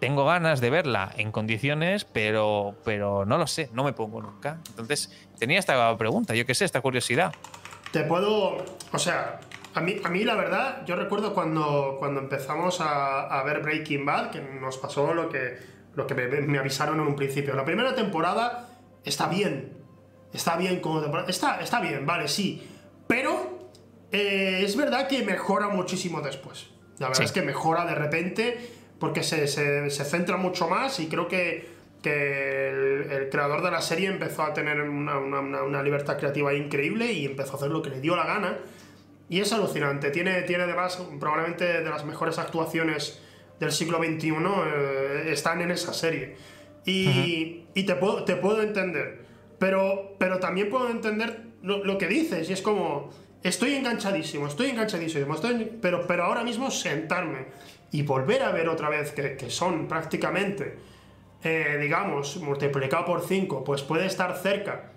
tengo 0.01 0.25
ganas 0.25 0.61
de 0.61 0.69
verla 0.71 1.13
en 1.17 1.31
condiciones, 1.33 2.05
pero, 2.05 2.77
pero 2.85 3.25
no 3.25 3.39
lo 3.39 3.47
sé, 3.47 3.71
no 3.73 3.85
me 3.85 3.93
pongo 3.93 4.21
nunca. 4.21 4.59
Entonces, 4.69 5.11
tenía 5.39 5.59
esta 5.61 5.97
pregunta, 5.97 6.35
yo 6.35 6.45
qué 6.45 6.55
sé, 6.55 6.65
esta 6.65 6.81
curiosidad. 6.81 7.33
Te 7.97 8.05
puedo. 8.05 8.59
O 8.93 8.99
sea, 8.99 9.41
a 9.75 9.81
mí, 9.81 9.97
a 10.05 10.09
mí 10.11 10.23
la 10.25 10.35
verdad, 10.35 10.85
yo 10.85 10.97
recuerdo 10.97 11.33
cuando, 11.33 11.97
cuando 11.99 12.21
empezamos 12.21 12.81
a, 12.83 13.23
a 13.23 13.43
ver 13.43 13.61
Breaking 13.63 14.05
Bad, 14.05 14.31
que 14.31 14.41
nos 14.41 14.77
pasó 14.77 15.15
lo 15.15 15.29
que, 15.31 15.57
lo 15.95 16.07
que 16.07 16.15
me, 16.15 16.27
me 16.43 16.59
avisaron 16.59 17.01
en 17.01 17.07
un 17.07 17.17
principio. 17.17 17.55
La 17.55 17.65
primera 17.65 17.95
temporada 17.95 18.69
está 19.05 19.29
bien. 19.29 19.73
Está 20.33 20.57
bien 20.57 20.81
como 20.81 21.01
temporada. 21.01 21.29
Está, 21.31 21.61
está 21.61 21.81
bien, 21.81 22.05
vale, 22.05 22.29
sí. 22.29 22.69
Pero 23.07 23.71
eh, 24.13 24.61
es 24.63 24.77
verdad 24.77 25.09
que 25.09 25.23
mejora 25.23 25.69
muchísimo 25.69 26.21
después. 26.21 26.69
La 26.99 27.09
verdad 27.09 27.21
Sí. 27.21 27.25
es 27.25 27.33
que 27.33 27.41
mejora 27.43 27.87
de 27.87 27.95
repente 27.95 28.71
porque 28.99 29.23
se, 29.23 29.47
se- 29.49 29.89
se 29.91 30.05
centra 30.05 30.37
mucho 30.37 30.69
más 30.69 31.01
y 31.01 31.09
creo 31.09 31.29
que, 31.29 31.76
que 32.11 32.69
el, 32.71 33.11
el 33.11 33.29
creador 33.31 33.63
de 33.63 33.71
la 33.71 33.81
serie 33.81 34.09
empezó 34.09 34.43
a 34.43 34.53
tener 34.55 34.81
una, 34.81 35.19
una- 35.19 35.41
una- 35.41 35.63
una 35.63 35.83
libertad 35.83 36.17
creativa 36.19 36.55
increíble 36.55 37.13
y 37.13 37.25
empezó 37.27 37.53
a 37.55 37.57
hacer 37.57 37.71
lo 37.71 37.83
que 37.83 37.91
le 37.91 38.01
dio 38.01 38.15
la 38.17 38.27
gana. 38.27 38.59
Y 39.29 39.41
es 39.41 39.53
alucinante. 39.53 40.11
Tiene, 40.11 40.43
tiene 40.43 40.63
además 40.65 41.03
probablemente 41.19 41.65
de 41.83 41.91
las 41.91 42.05
mejores 42.05 42.39
actuaciones 42.39 43.21
del 43.59 43.73
siglo 43.73 43.99
XXI 43.99 44.29
eh, 44.31 45.23
están 45.33 45.61
en 45.63 45.71
esa 45.73 45.93
serie. 45.93 46.37
Y, 46.85 47.65
y 47.75 47.83
te, 47.85 47.97
puedo, 47.97 48.25
te 48.25 48.37
puedo 48.37 48.63
entender. 48.63 49.25
Pero, 49.59 50.15
pero 50.19 50.39
también 50.39 50.71
puedo 50.71 50.89
entender 50.91 51.43
lo, 51.63 51.83
lo 51.85 51.99
que 51.99 52.07
dices. 52.07 52.49
Y 52.49 52.53
es 52.53 52.63
como, 52.63 53.11
estoy 53.43 53.75
enganchadísimo, 53.75 54.47
estoy 54.47 54.71
enganchadísimo. 54.71 55.35
Estoy, 55.35 55.73
pero, 55.83 56.07
pero 56.07 56.25
ahora 56.25 56.45
mismo 56.45 56.71
sentarme 56.71 57.47
y 57.91 58.03
volver 58.03 58.43
a 58.43 58.53
ver 58.53 58.69
otra 58.69 58.89
vez 58.91 59.11
que, 59.13 59.37
que 59.37 59.51
son 59.51 59.89
prácticamente, 59.89 60.77
eh, 61.47 61.79
digamos, 61.81 62.39
multiplicado 62.39 63.05
por 63.05 63.21
5, 63.25 63.63
pues 63.63 63.83
puede 63.83 64.07
estar 64.07 64.37
cerca 64.37 64.91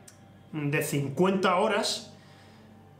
de 0.51 0.81
50 0.81 1.55
horas. 1.57 2.11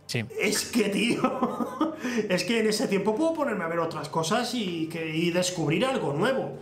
Sí. 0.06 0.24
Es 0.40 0.66
que, 0.66 0.90
tío, 0.90 1.96
es 2.30 2.44
que 2.44 2.60
en 2.60 2.68
ese 2.68 2.88
tiempo 2.88 3.16
puedo 3.16 3.34
ponerme 3.34 3.64
a 3.64 3.68
ver 3.68 3.80
otras 3.80 4.08
cosas 4.08 4.54
y, 4.54 4.88
que, 4.88 5.16
y 5.16 5.32
descubrir 5.32 5.84
algo 5.84 6.14
nuevo. 6.14 6.60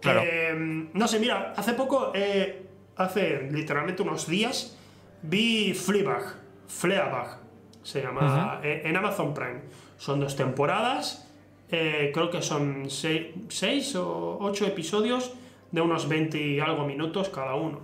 Claro. 0.00 0.22
Eh, 0.24 0.88
no 0.94 1.08
sé, 1.08 1.18
mira, 1.20 1.52
hace 1.58 1.74
poco, 1.74 2.12
eh, 2.14 2.62
hace 2.96 3.48
literalmente 3.50 4.00
unos 4.00 4.26
días, 4.26 4.78
vi 5.20 5.74
Fleabag, 5.74 6.36
Fleabag, 6.68 7.38
se 7.82 8.00
llama, 8.00 8.60
en 8.62 8.96
Amazon 8.96 9.34
Prime. 9.34 9.60
Son 9.98 10.20
dos 10.20 10.36
temporadas, 10.36 11.28
creo 11.68 12.30
que 12.30 12.40
son 12.40 12.88
seis, 12.88 13.94
o 13.94 14.38
ocho 14.40 14.66
episodios 14.66 15.34
de 15.72 15.80
unos 15.80 16.08
20 16.08 16.38
y 16.40 16.60
algo 16.60 16.84
minutos 16.84 17.28
cada 17.28 17.54
uno. 17.54 17.80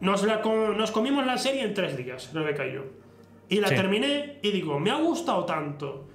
Nos, 0.00 0.22
la, 0.24 0.42
nos 0.42 0.90
comimos 0.90 1.24
la 1.24 1.38
serie 1.38 1.62
en 1.62 1.74
tres 1.74 1.96
días, 1.96 2.32
Rebeca 2.32 2.66
y 2.66 2.74
yo. 2.74 2.82
Y 3.48 3.60
la 3.60 3.68
terminé 3.68 4.38
y 4.42 4.50
digo, 4.50 4.78
me 4.78 4.90
ha 4.90 4.96
gustado 4.96 5.44
tanto. 5.44 6.06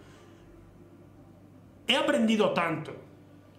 He 1.88 1.96
aprendido 1.96 2.52
tanto. 2.52 2.94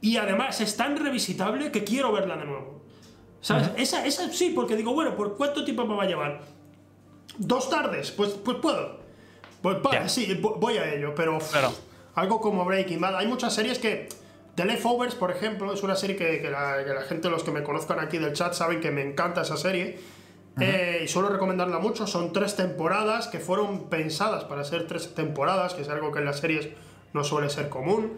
Y 0.00 0.16
además 0.16 0.60
es 0.60 0.76
tan 0.76 0.96
revisitable 0.96 1.72
que 1.72 1.84
quiero 1.84 2.12
verla 2.12 2.36
de 2.36 2.44
nuevo. 2.44 2.82
¿Sabes? 3.40 3.70
esa, 3.76 4.06
esa 4.06 4.32
sí, 4.32 4.52
porque 4.54 4.76
digo, 4.76 4.92
bueno, 4.94 5.16
¿por 5.16 5.36
cuánto 5.36 5.64
tiempo 5.64 5.84
me 5.84 5.96
va 5.96 6.04
a 6.04 6.06
llevar? 6.06 6.42
¿Dos 7.38 7.68
tardes? 7.70 8.10
Pues, 8.12 8.30
pues 8.30 8.58
puedo. 8.58 9.00
Pues 9.62 10.12
sí, 10.12 10.40
voy 10.40 10.76
a 10.76 10.92
ello, 10.92 11.14
pero 11.14 11.38
algo 12.14 12.40
como 12.40 12.64
Breaking 12.64 13.00
Bad. 13.00 13.16
Hay 13.16 13.26
muchas 13.26 13.54
series 13.54 13.78
que. 13.78 14.08
The 14.54 14.66
Leftovers, 14.66 15.14
por 15.14 15.30
ejemplo, 15.30 15.72
es 15.72 15.82
una 15.82 15.96
serie 15.96 16.16
que, 16.16 16.50
la, 16.50 17.02
gente, 17.08 17.30
los 17.30 17.42
que 17.42 17.50
me 17.50 17.62
conozcan 17.62 18.00
aquí 18.00 18.18
del 18.18 18.34
chat, 18.34 18.52
saben 18.52 18.80
que 18.80 18.90
me 18.90 19.02
encanta 19.02 19.42
esa 19.42 19.56
serie. 19.56 19.98
Eh, 20.60 21.02
y 21.04 21.08
suelo 21.08 21.30
recomendarla 21.30 21.78
mucho. 21.78 22.06
Son 22.06 22.32
tres 22.32 22.56
temporadas 22.56 23.28
que 23.28 23.38
fueron 23.38 23.88
pensadas 23.88 24.44
para 24.44 24.64
ser 24.64 24.86
tres 24.86 25.14
temporadas, 25.14 25.72
que 25.72 25.82
es 25.82 25.88
algo 25.88 26.12
que 26.12 26.18
en 26.18 26.26
las 26.26 26.40
series 26.40 26.68
no 27.14 27.24
suele 27.24 27.48
ser 27.48 27.70
común. 27.70 28.12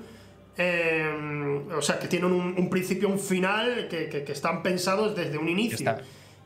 Eh, 0.56 1.62
o 1.76 1.82
sea, 1.82 1.98
que 2.00 2.08
tienen 2.08 2.32
un, 2.32 2.70
principio, 2.70 3.08
un 3.08 3.20
final, 3.20 3.86
que, 3.88 4.24
están 4.28 4.64
pensados 4.64 5.14
desde 5.14 5.38
un 5.38 5.48
inicio. 5.48 5.76
Está, 5.76 6.02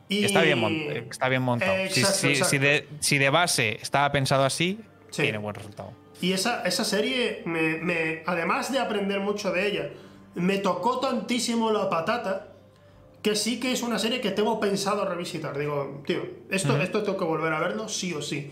bien, 0.07 1.07
está 1.09 1.29
bien 1.29 1.41
montado. 1.41 1.73
si, 1.89 3.17
de, 3.17 3.29
base 3.31 3.79
estaba 3.81 4.11
pensado 4.11 4.43
así, 4.43 4.79
tiene 5.11 5.39
buen 5.39 5.55
resultado. 5.55 5.93
Y 6.21 6.33
esa, 6.33 6.63
esa 6.63 6.83
serie, 6.83 7.43
me, 7.45 8.23
además 8.25 8.71
de 8.71 8.79
aprender 8.79 9.19
mucho 9.19 9.51
de 9.51 9.67
ella, 9.67 9.89
me 10.35 10.57
tocó 10.57 10.99
tantísimo 10.99 11.71
la 11.71 11.89
patata 11.89 12.47
que 13.21 13.35
sí 13.35 13.59
que 13.59 13.71
es 13.71 13.81
una 13.83 13.99
serie 13.99 14.21
que 14.21 14.31
tengo 14.31 14.59
pensado 14.59 15.05
revisitar. 15.05 15.57
Digo, 15.57 16.03
tío, 16.05 16.21
esto, 16.49 16.81
esto 16.81 17.03
tengo 17.03 17.17
que 17.17 17.25
volver 17.25 17.53
a 17.53 17.59
verlo 17.59 17.89
sí 17.89 18.13
o 18.13 18.21
sí. 18.21 18.51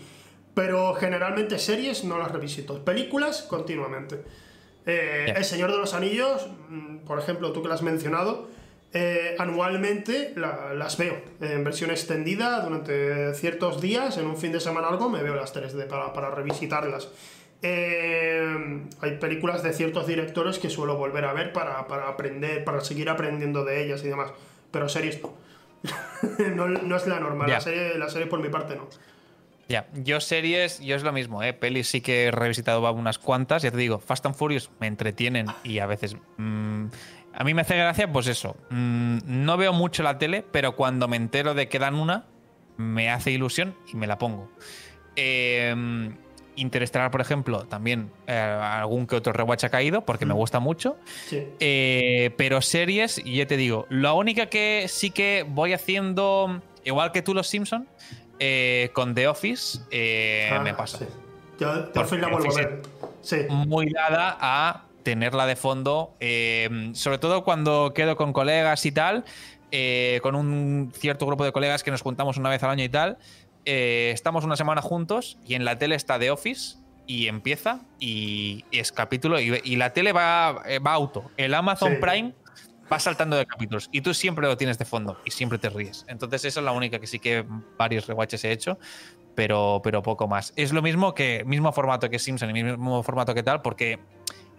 Pero 0.54 0.94
generalmente 0.94 1.58
series 1.58 2.04
no 2.04 2.18
las 2.18 2.32
revisito. 2.32 2.84
Películas, 2.84 3.42
continuamente. 3.42 4.22
Eh, 4.84 5.32
El 5.36 5.44
Señor 5.44 5.70
de 5.70 5.78
los 5.78 5.94
Anillos, 5.94 6.48
mm, 6.68 6.98
por 6.98 7.18
ejemplo, 7.18 7.52
tú 7.52 7.62
que 7.62 7.68
lo 7.68 7.74
has 7.74 7.82
mencionado, 7.82 8.48
eh, 8.94 9.36
anualmente 9.38 10.32
las 10.34 10.96
veo 10.96 11.20
en 11.42 11.62
versión 11.62 11.90
extendida 11.90 12.62
durante 12.62 13.34
ciertos 13.34 13.82
días, 13.82 14.16
en 14.16 14.26
un 14.26 14.38
fin 14.38 14.50
de 14.50 14.60
semana 14.60 14.88
algo, 14.88 15.10
me 15.10 15.22
veo 15.22 15.34
las 15.34 15.52
tres 15.52 15.74
de, 15.74 15.84
para, 15.84 16.14
para, 16.14 16.30
revisitarlas. 16.30 17.08
Eh, 17.60 18.86
hay 19.00 19.16
películas 19.18 19.62
de 19.62 19.72
ciertos 19.72 20.06
directores 20.06 20.58
que 20.58 20.70
suelo 20.70 20.96
volver 20.96 21.24
a 21.24 21.32
ver 21.32 21.52
para, 21.52 21.88
para, 21.88 22.08
aprender, 22.08 22.62
para 22.64 22.80
seguir 22.82 23.08
aprendiendo 23.08 23.64
de 23.64 23.84
ellas 23.84 24.04
y 24.04 24.08
demás, 24.08 24.32
pero 24.70 24.88
series 24.88 25.20
no. 25.20 25.34
no, 26.82 26.96
es 26.96 27.06
la 27.06 27.18
normal, 27.18 27.50
la, 27.50 27.60
serie, 27.60 27.98
la 27.98 28.08
serie 28.08 28.26
por 28.26 28.40
mi 28.40 28.48
parte 28.48 28.76
no. 28.76 28.88
Ya, 29.68 29.86
yo 29.92 30.20
series, 30.20 30.80
yo 30.80 30.96
es 30.96 31.02
lo 31.02 31.12
mismo, 31.12 31.42
¿eh? 31.42 31.52
Pelis 31.52 31.88
sí 31.88 32.00
que 32.00 32.24
he 32.24 32.30
revisitado 32.30 32.90
unas 32.92 33.18
cuantas, 33.18 33.62
ya 33.62 33.70
te 33.70 33.76
digo, 33.76 33.98
Fast 33.98 34.24
and 34.24 34.34
Furious 34.34 34.70
me 34.80 34.86
entretienen 34.86 35.46
y 35.64 35.80
a 35.80 35.86
veces... 35.86 36.16
Mm, 36.36 36.86
a 37.34 37.44
mí 37.44 37.54
me 37.54 37.60
hace 37.60 37.76
gracia, 37.76 38.10
pues 38.10 38.26
eso, 38.26 38.56
mm, 38.70 39.18
no 39.24 39.56
veo 39.56 39.72
mucho 39.72 40.02
la 40.02 40.18
tele, 40.18 40.44
pero 40.50 40.74
cuando 40.74 41.06
me 41.06 41.16
entero 41.16 41.54
de 41.54 41.68
que 41.68 41.78
dan 41.78 41.94
una, 41.94 42.24
me 42.76 43.10
hace 43.10 43.30
ilusión 43.30 43.76
y 43.92 43.96
me 43.96 44.06
la 44.06 44.18
pongo. 44.18 44.50
Eh, 45.14 45.74
Interestelar, 46.58 47.10
por 47.10 47.20
ejemplo, 47.20 47.64
también 47.64 48.10
eh, 48.26 48.32
algún 48.32 49.06
que 49.06 49.16
otro 49.16 49.32
rewatch 49.32 49.64
ha 49.64 49.68
caído 49.70 50.02
porque 50.02 50.26
me 50.26 50.34
mm. 50.34 50.36
gusta 50.36 50.60
mucho. 50.60 50.96
Eh, 51.30 52.30
pero 52.36 52.60
series, 52.60 53.18
y 53.24 53.36
ya 53.36 53.46
te 53.46 53.56
digo, 53.56 53.86
la 53.90 54.12
única 54.12 54.46
que 54.46 54.86
sí 54.88 55.10
que 55.10 55.44
voy 55.48 55.72
haciendo, 55.72 56.60
igual 56.84 57.12
que 57.12 57.22
tú, 57.22 57.34
Los 57.34 57.48
Simpson, 57.48 57.86
eh, 58.40 58.90
con 58.92 59.14
The 59.14 59.26
Office 59.26 59.80
eh, 59.90 60.48
ah, 60.52 60.60
me 60.60 60.72
pasa. 60.74 61.00
Por 61.92 62.06
fin 62.06 62.20
la 62.20 62.28
vuelvo 62.28 62.52
a 62.52 62.56
ver. 62.56 62.82
Muy 63.48 63.90
dada 63.90 64.36
a 64.40 64.84
tenerla 65.02 65.46
de 65.46 65.56
fondo, 65.56 66.14
eh, 66.20 66.90
sobre 66.94 67.18
todo 67.18 67.42
cuando 67.42 67.92
quedo 67.94 68.16
con 68.16 68.32
colegas 68.32 68.86
y 68.86 68.92
tal, 68.92 69.24
con 70.22 70.34
un 70.34 70.92
cierto 70.94 71.26
grupo 71.26 71.44
de 71.44 71.52
colegas 71.52 71.82
que 71.82 71.90
nos 71.90 72.02
juntamos 72.02 72.36
una 72.36 72.48
vez 72.48 72.62
al 72.62 72.70
año 72.70 72.84
y 72.84 72.88
tal. 72.88 73.18
Estamos 73.64 74.44
una 74.44 74.56
semana 74.56 74.82
juntos 74.82 75.38
y 75.46 75.54
en 75.54 75.64
la 75.64 75.78
tele 75.78 75.94
está 75.94 76.18
The 76.18 76.30
Office 76.30 76.78
y 77.06 77.28
empieza 77.28 77.80
y, 77.98 78.64
es 78.70 78.92
capítulo 78.92 79.40
y, 79.40 79.76
la 79.76 79.92
tele 79.92 80.12
va, 80.12 80.62
va 80.84 80.92
auto. 80.92 81.30
El 81.36 81.54
Amazon 81.54 81.98
Prime 82.00 82.34
vas 82.88 83.02
saltando 83.02 83.36
de 83.36 83.46
capítulos 83.46 83.88
y 83.92 84.00
tú 84.00 84.14
siempre 84.14 84.46
lo 84.46 84.56
tienes 84.56 84.78
de 84.78 84.84
fondo 84.84 85.20
y 85.24 85.30
siempre 85.30 85.58
te 85.58 85.70
ríes. 85.70 86.04
Entonces, 86.08 86.44
esa 86.44 86.60
es 86.60 86.64
la 86.64 86.72
única 86.72 86.98
que 86.98 87.06
sí 87.06 87.18
que 87.18 87.44
varios 87.76 88.06
rewatches 88.06 88.44
he 88.44 88.52
hecho, 88.52 88.78
pero, 89.34 89.80
pero 89.82 90.02
poco 90.02 90.26
más. 90.26 90.52
Es 90.56 90.72
lo 90.72 90.82
mismo 90.82 91.14
que, 91.14 91.44
mismo 91.44 91.72
formato 91.72 92.10
que 92.10 92.18
Simpson 92.18 92.50
y 92.50 92.64
mismo 92.64 93.02
formato 93.02 93.34
que 93.34 93.42
tal, 93.42 93.62
porque 93.62 93.98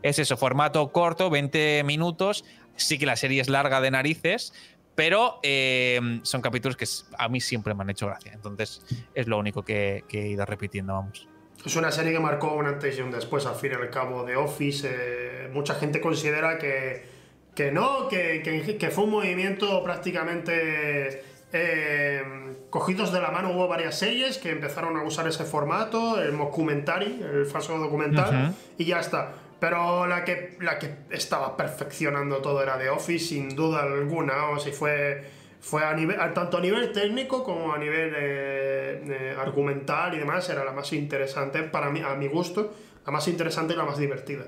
es 0.02 0.20
eso, 0.20 0.38
formato 0.38 0.92
corto, 0.92 1.30
20 1.30 1.84
minutos. 1.84 2.46
Sí 2.76 2.98
que 2.98 3.06
la 3.06 3.18
serie 3.18 3.42
es 3.42 3.50
larga 3.50 3.82
de 3.82 3.92
narices, 3.92 4.54
pero 5.00 5.40
eh, 5.44 6.20
son 6.24 6.42
capítulos 6.42 6.76
que 6.76 6.86
a 7.18 7.30
mí 7.30 7.40
siempre 7.40 7.74
me 7.74 7.84
han 7.84 7.90
hecho 7.90 8.08
gracia. 8.08 8.34
Entonces, 8.34 8.82
es 9.16 9.28
lo 9.28 9.38
único 9.38 9.64
que, 9.64 10.04
he 10.12 10.28
ido 10.28 10.46
repitiendo, 10.46 10.92
vamos. 10.92 11.26
Es 11.66 11.74
una 11.78 11.90
serie 11.90 12.12
que 12.12 12.20
marcó 12.20 12.54
un 12.54 12.66
antes 12.66 12.98
y 12.98 13.02
un 13.02 13.10
después, 13.10 13.46
al 13.46 13.56
fin 13.56 13.72
y 13.72 13.76
al 13.76 13.90
cabo, 13.92 14.26
de 14.26 14.36
Office. 14.36 14.86
Eh, 14.92 15.50
mucha 15.54 15.76
gente 15.76 16.02
considera 16.02 16.58
que 16.58 17.18
que 17.56 17.72
no, 17.72 18.10
que, 18.10 18.42
que, 18.78 18.90
fue 18.90 19.06
un 19.06 19.12
movimiento 19.12 19.82
prácticamente 19.84 21.24
eh, 21.54 22.22
cogidos 22.70 23.14
de 23.14 23.22
la 23.22 23.32
mano. 23.32 23.52
Hubo 23.52 23.70
varias 23.70 23.98
series 23.98 24.38
que 24.38 24.50
empezaron 24.52 24.98
a 24.98 25.04
usar 25.04 25.30
ese 25.30 25.46
formato, 25.46 26.22
el 26.22 26.38
documentary, 26.38 27.22
el 27.22 27.46
falso 27.46 27.78
documental, 27.78 28.54
y 28.78 28.84
ya 28.84 29.00
está. 29.00 29.34
Pero 29.60 30.08
la 30.08 30.24
que, 30.24 30.58
la 30.62 30.80
que 30.80 30.90
estaba 31.10 31.58
perfeccionando 31.58 32.38
todo 32.38 32.64
era 32.64 32.78
The 32.78 32.90
Office, 32.90 33.26
sin 33.26 33.56
duda 33.56 33.84
alguna. 33.84 34.50
O 34.50 34.60
si 34.60 34.72
fue, 34.72 35.22
fue 35.60 35.84
a 35.84 35.94
nivel, 35.94 36.18
tanto 36.34 36.58
a 36.58 36.62
nivel 36.62 36.92
técnico 36.92 37.44
como 37.44 37.74
a 37.74 37.78
nivel 37.78 38.14
eh, 38.16 39.36
argumental 39.38 40.14
y 40.16 40.20
demás, 40.20 40.50
era 40.50 40.64
la 40.64 40.72
más 40.72 40.94
interesante 40.94 41.64
para 41.64 41.90
mí, 41.90 42.02
a 42.02 42.16
mi 42.16 42.28
gusto, 42.28 42.74
la 43.06 43.12
más 43.12 43.28
interesante 43.28 43.74
y 43.74 43.78
la 43.78 43.84
más 43.84 43.98
divertida. 43.98 44.46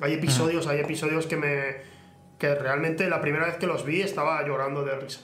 Hay 0.00 0.14
episodios, 0.14 0.66
hay 0.66 0.80
episodios 0.80 1.26
que 1.26 1.36
me 1.36 2.00
que 2.40 2.54
realmente 2.54 3.08
la 3.08 3.20
primera 3.20 3.46
vez 3.46 3.56
que 3.56 3.66
los 3.66 3.84
vi 3.84 4.00
estaba 4.00 4.42
llorando 4.44 4.82
de 4.82 4.96
risa. 4.96 5.20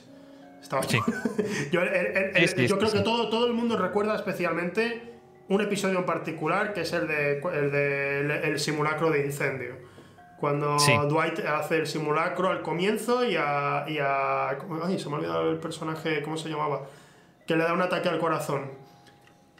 Estaba 0.61 0.83
yo, 1.71 1.81
yo 1.81 2.77
creo 2.77 2.91
que 2.91 2.99
todo, 2.99 3.29
todo 3.29 3.47
el 3.47 3.53
mundo 3.53 3.77
recuerda 3.77 4.15
especialmente 4.15 5.16
un 5.49 5.61
episodio 5.61 5.99
en 5.99 6.05
particular 6.05 6.73
que 6.73 6.81
es 6.81 6.93
el 6.93 7.07
de 7.07 7.39
el, 7.39 7.71
de, 7.71 8.41
el, 8.43 8.59
simulacro 8.59 9.09
de 9.11 9.25
incendio. 9.25 9.75
Cuando 10.39 10.77
Dwight 11.09 11.39
hace 11.39 11.77
el 11.77 11.87
simulacro 11.87 12.49
al 12.49 12.61
comienzo 12.61 13.25
y 13.25 13.35
a, 13.35 13.85
y 13.87 13.97
a. 13.97 14.49
Ay, 14.83 14.99
se 14.99 15.09
me 15.09 15.15
ha 15.15 15.17
olvidado 15.17 15.49
el 15.49 15.57
personaje, 15.57 16.21
¿cómo 16.21 16.37
se 16.37 16.49
llamaba? 16.49 16.83
Que 17.47 17.55
le 17.55 17.63
da 17.63 17.73
un 17.73 17.81
ataque 17.81 18.09
al 18.09 18.19
corazón. 18.19 18.71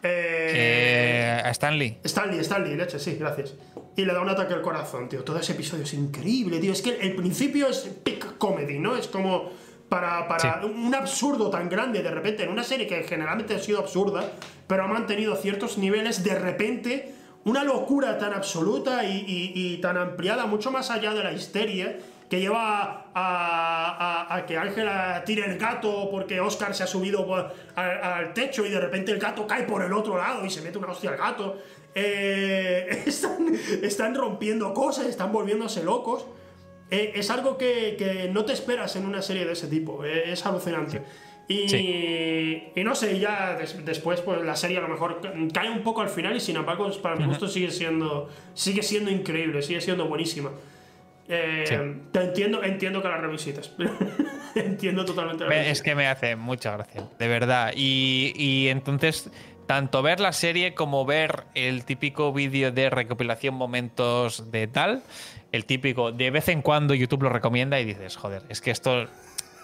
Eh, 0.02 1.42
a 1.44 1.50
Stanley. 1.50 1.98
Stanley, 2.04 2.38
Stanley, 2.40 2.76
leche, 2.76 3.00
sí, 3.00 3.16
gracias. 3.18 3.54
Y 3.96 4.04
le 4.04 4.12
da 4.12 4.20
un 4.20 4.28
ataque 4.28 4.54
al 4.54 4.62
corazón, 4.62 5.08
tío. 5.08 5.24
Todo 5.24 5.40
ese 5.40 5.52
episodio 5.52 5.82
es 5.82 5.94
increíble, 5.94 6.60
tío. 6.60 6.72
Es 6.72 6.82
que 6.82 7.00
el 7.00 7.16
principio 7.16 7.66
es 7.66 7.78
peak 8.04 8.38
comedy, 8.38 8.78
¿no? 8.78 8.96
Es 8.96 9.08
como 9.08 9.50
para, 9.88 10.28
para 10.28 10.64
un 10.64 10.94
absurdo 10.94 11.50
tan 11.50 11.68
grande 11.68 12.02
de 12.02 12.10
repente, 12.10 12.44
en 12.44 12.50
una 12.50 12.62
serie 12.62 12.86
que 12.86 13.02
generalmente 13.02 13.54
ha 13.54 13.58
sido 13.58 13.80
absurda, 13.80 14.30
pero 14.68 14.84
ha 14.84 14.86
mantenido 14.86 15.34
ciertos 15.34 15.76
niveles, 15.78 16.22
de 16.22 16.38
repente, 16.38 17.14
una 17.44 17.64
locura 17.64 18.18
tan 18.18 18.32
absoluta 18.32 19.04
y 19.04 19.78
tan 19.82 19.96
ampliada, 19.96 20.46
mucho 20.46 20.70
más 20.70 20.90
allá 20.90 21.12
de 21.14 21.24
la 21.24 21.32
histeria 21.32 21.98
que 22.28 22.40
lleva 22.40 23.10
a, 23.14 24.44
que 24.46 24.56
Ángela 24.56 25.22
tire 25.24 25.46
el 25.46 25.58
gato 25.58 26.08
porque 26.10 26.40
Oscar 26.40 26.74
se 26.74 26.82
ha 26.82 26.86
subido 26.86 27.26
al, 27.74 28.34
techo 28.34 28.66
y 28.66 28.70
de 28.70 28.80
repente 28.80 29.12
el 29.12 29.18
gato 29.18 29.46
cae 29.46 29.64
por 29.64 29.82
el 29.82 29.92
otro 29.92 30.16
lado 30.18 30.44
y 30.44 30.50
se 30.50 30.60
mete 30.62 30.78
una 30.78 30.88
hostia 30.88 31.10
al 31.10 31.16
gato. 31.16 31.58
Eh, 31.94 33.04
están, 33.82 34.14
rompiendo 34.14 34.74
cosas, 34.74 35.06
están 35.06 35.32
volviéndose 35.32 35.82
locos. 35.82 36.26
Eh, 36.90 37.12
es 37.14 37.30
algo 37.30 37.56
que, 37.56 38.30
no 38.32 38.44
te 38.44 38.52
esperas 38.52 38.94
en 38.96 39.06
una 39.06 39.22
serie 39.22 39.46
de 39.46 39.52
ese 39.52 39.66
tipo. 39.66 40.04
Eh, 40.04 40.32
es 40.32 40.44
alucinante. 40.44 41.02
Y, 41.48 42.82
no 42.84 42.94
sé, 42.94 43.18
ya 43.18 43.56
después 43.84 44.20
pues 44.20 44.42
la 44.42 44.54
serie 44.54 44.76
a 44.76 44.82
lo 44.82 44.88
mejor 44.88 45.20
cae 45.52 45.70
un 45.70 45.82
poco 45.82 46.02
al 46.02 46.10
final 46.10 46.36
y 46.36 46.40
sin 46.40 46.56
embargo 46.56 46.90
para 47.00 47.16
mi 47.16 47.24
gusto 47.24 47.48
sigue 47.48 47.70
siendo, 47.70 48.28
sigue 48.52 48.82
siendo 48.82 49.10
increíble, 49.10 49.62
sigue 49.62 49.80
siendo 49.80 50.06
buenísima. 50.06 50.50
Eh, 51.26 51.96
te 52.12 52.20
entiendo, 52.20 52.62
entiendo 52.62 53.02
que 53.02 53.08
la 53.08 53.16
revisitas. 53.16 53.72
entiendo 54.54 55.04
totalmente. 55.04 55.44
la 55.46 55.66
es 55.66 55.82
que 55.82 55.94
me 55.94 56.06
hace 56.06 56.36
mucha 56.36 56.72
gracia, 56.72 57.08
de 57.18 57.28
verdad. 57.28 57.72
Y, 57.74 58.32
y 58.36 58.68
entonces, 58.68 59.30
tanto 59.66 60.02
ver 60.02 60.20
la 60.20 60.32
serie 60.32 60.74
como 60.74 61.06
ver 61.06 61.44
el 61.54 61.84
típico 61.84 62.32
vídeo 62.32 62.72
de 62.72 62.90
recopilación 62.90 63.54
momentos 63.54 64.50
de 64.50 64.66
tal, 64.66 65.02
el 65.52 65.64
típico 65.64 66.12
de 66.12 66.30
vez 66.30 66.48
en 66.48 66.62
cuando 66.62 66.94
YouTube 66.94 67.22
lo 67.22 67.30
recomienda 67.30 67.80
y 67.80 67.84
dices, 67.84 68.16
joder, 68.16 68.42
es 68.48 68.60
que 68.60 68.70
esto 68.70 69.08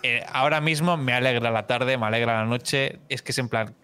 eh, 0.05 0.24
ahora 0.32 0.60
mismo 0.60 0.97
me 0.97 1.12
alegra 1.14 1.51
la 1.51 1.66
tarde, 1.66 1.98
me 1.98 2.06
alegra 2.06 2.39
la 2.40 2.44
noche. 2.47 3.01
Es 3.09 3.22
que 3.22 3.32
es 3.32 3.39
en 3.39 3.48
plan, 3.48 3.74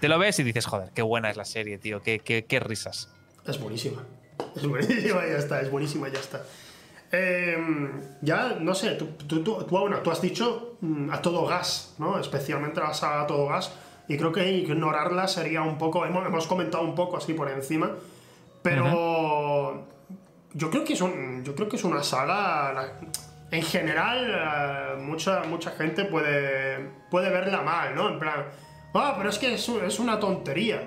te 0.00 0.08
lo 0.08 0.18
ves 0.18 0.38
y 0.38 0.42
dices, 0.42 0.66
joder, 0.66 0.90
qué 0.94 1.02
buena 1.02 1.30
es 1.30 1.36
la 1.36 1.44
serie, 1.44 1.78
tío, 1.78 2.02
qué, 2.02 2.18
qué, 2.18 2.44
qué 2.44 2.60
risas. 2.60 3.08
Es 3.46 3.58
buenísima. 3.58 4.02
Es 4.56 4.66
buenísima, 4.66 5.20
ya 5.26 5.38
está, 5.38 5.60
es 5.62 5.70
buenísima, 5.70 6.08
ya 6.08 6.18
está. 6.18 6.42
Eh, 7.10 7.56
ya, 8.22 8.56
no 8.60 8.74
sé, 8.74 8.92
tú, 8.92 9.06
tú, 9.26 9.42
tú- 9.42 9.66
bueno, 9.70 9.98
tú 9.98 10.10
has 10.10 10.20
dicho 10.20 10.76
mm, 10.80 11.10
a 11.10 11.22
todo 11.22 11.46
gas, 11.46 11.94
¿no? 11.98 12.18
Especialmente 12.18 12.80
la 12.80 12.92
saga 12.92 13.22
a 13.22 13.26
todo 13.26 13.46
gas. 13.46 13.72
Y 14.08 14.16
creo 14.16 14.32
que 14.32 14.50
ignorarla 14.50 15.28
sería 15.28 15.62
un 15.62 15.78
poco. 15.78 16.04
Hemos, 16.04 16.26
hemos 16.26 16.46
comentado 16.46 16.82
un 16.84 16.94
poco 16.94 17.16
así 17.18 17.32
por 17.34 17.48
encima. 17.50 17.92
Pero. 18.62 19.86
Yo 20.54 20.70
creo 20.70 20.84
que 20.84 20.92
es 20.94 21.00
un, 21.00 21.42
yo 21.44 21.54
creo 21.54 21.68
que 21.68 21.76
es 21.76 21.84
una 21.84 22.02
saga. 22.02 22.72
la- 22.72 22.92
en 23.52 23.62
general, 23.62 24.96
eh, 24.98 25.00
mucha, 25.00 25.44
mucha 25.44 25.70
gente 25.72 26.04
puede, 26.06 26.90
puede 27.10 27.30
verla 27.30 27.60
mal, 27.62 27.94
¿no? 27.94 28.08
En 28.08 28.18
plan. 28.18 28.46
Ah, 28.94 29.14
pero 29.16 29.30
es 29.30 29.38
que 29.38 29.54
es, 29.54 29.68
un- 29.68 29.84
es 29.84 29.98
una 30.00 30.18
tontería. 30.18 30.82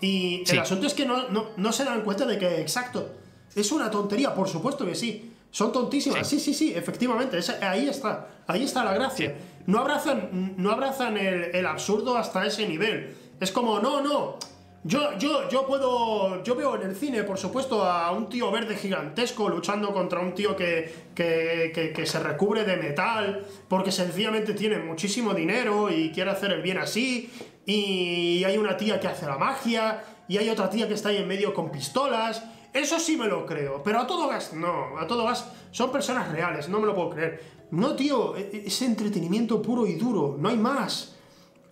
Y 0.00 0.42
Sí. 0.46 0.52
el 0.52 0.60
asunto 0.60 0.86
es 0.86 0.94
que 0.94 1.06
no, 1.06 1.28
no, 1.30 1.46
no 1.56 1.72
se 1.72 1.84
dan 1.84 2.02
cuenta 2.02 2.26
de 2.26 2.38
que, 2.38 2.60
exacto, 2.60 3.10
es 3.56 3.72
una 3.72 3.90
tontería, 3.90 4.34
por 4.34 4.48
supuesto 4.48 4.84
que 4.86 4.94
sí. 4.94 5.32
Son 5.50 5.72
tontísimas, 5.72 6.28
sí, 6.28 6.40
sí, 6.40 6.52
sí, 6.52 6.74
efectivamente, 6.74 7.38
esa- 7.38 7.58
ahí 7.70 7.88
está, 7.88 8.28
ahí 8.46 8.64
está 8.64 8.84
la 8.84 8.92
gracia. 8.92 9.28
Sí. 9.30 9.62
No 9.66 9.78
abrazan, 9.78 10.54
no 10.58 10.70
abrazan 10.72 11.16
el, 11.16 11.44
el 11.54 11.66
absurdo 11.66 12.16
hasta 12.18 12.44
ese 12.44 12.68
nivel. 12.68 13.16
Es 13.40 13.50
como, 13.50 13.78
no, 13.80 14.02
no, 14.02 14.36
yo, 14.84 15.16
yo, 15.18 15.48
yo 15.48 15.66
puedo, 15.66 16.42
yo 16.44 16.54
veo 16.54 16.76
en 16.76 16.82
el 16.90 16.94
cine, 16.94 17.22
por 17.24 17.38
supuesto, 17.38 17.84
a 17.84 18.12
un 18.12 18.28
tío 18.28 18.50
verde 18.50 18.76
gigantesco 18.76 19.48
luchando 19.48 19.92
contra 19.92 20.20
un 20.20 20.34
tío 20.34 20.54
que, 20.54 20.92
que, 21.14 21.92
que- 21.94 22.04
se 22.06 22.18
recubre 22.20 22.64
de 22.64 22.76
metal, 22.76 23.44
porque 23.68 23.90
sencillamente 23.90 24.52
tiene 24.52 24.78
muchísimo 24.78 25.32
dinero 25.32 25.90
y 25.90 26.10
quiere 26.10 26.30
hacer 26.30 26.52
el 26.52 26.60
bien 26.62 26.76
así, 26.78 27.30
y 27.64 28.44
hay 28.44 28.58
una 28.58 28.76
tía 28.76 29.00
que 29.00 29.08
hace 29.08 29.24
la 29.26 29.38
magia, 29.38 30.04
y 30.28 30.36
hay 30.36 30.48
otra 30.50 30.68
tía 30.68 30.86
que 30.86 30.94
está 30.94 31.08
ahí 31.08 31.16
en 31.16 31.28
medio 31.28 31.54
con 31.54 31.70
pistolas. 31.72 32.44
Eso 32.74 32.98
sí 32.98 33.16
me 33.16 33.26
lo 33.26 33.46
creo, 33.46 33.82
pero 33.82 34.00
a 34.00 34.06
todo 34.06 34.28
gas 34.28 34.52
no, 34.52 34.98
a 34.98 35.06
todo 35.06 35.24
gas 35.24 35.50
son 35.70 35.92
personas 35.92 36.30
reales, 36.30 36.68
no 36.68 36.78
me 36.80 36.86
lo 36.86 36.94
puedo 36.94 37.10
creer. 37.10 37.40
No, 37.70 37.94
tío, 37.96 38.36
e- 38.36 38.50
e- 38.52 38.62
es 38.66 38.82
entretenimiento 38.82 39.62
puro 39.62 39.86
y 39.86 39.94
duro, 39.94 40.36
no 40.38 40.48
hay 40.50 40.56
más. 40.56 41.13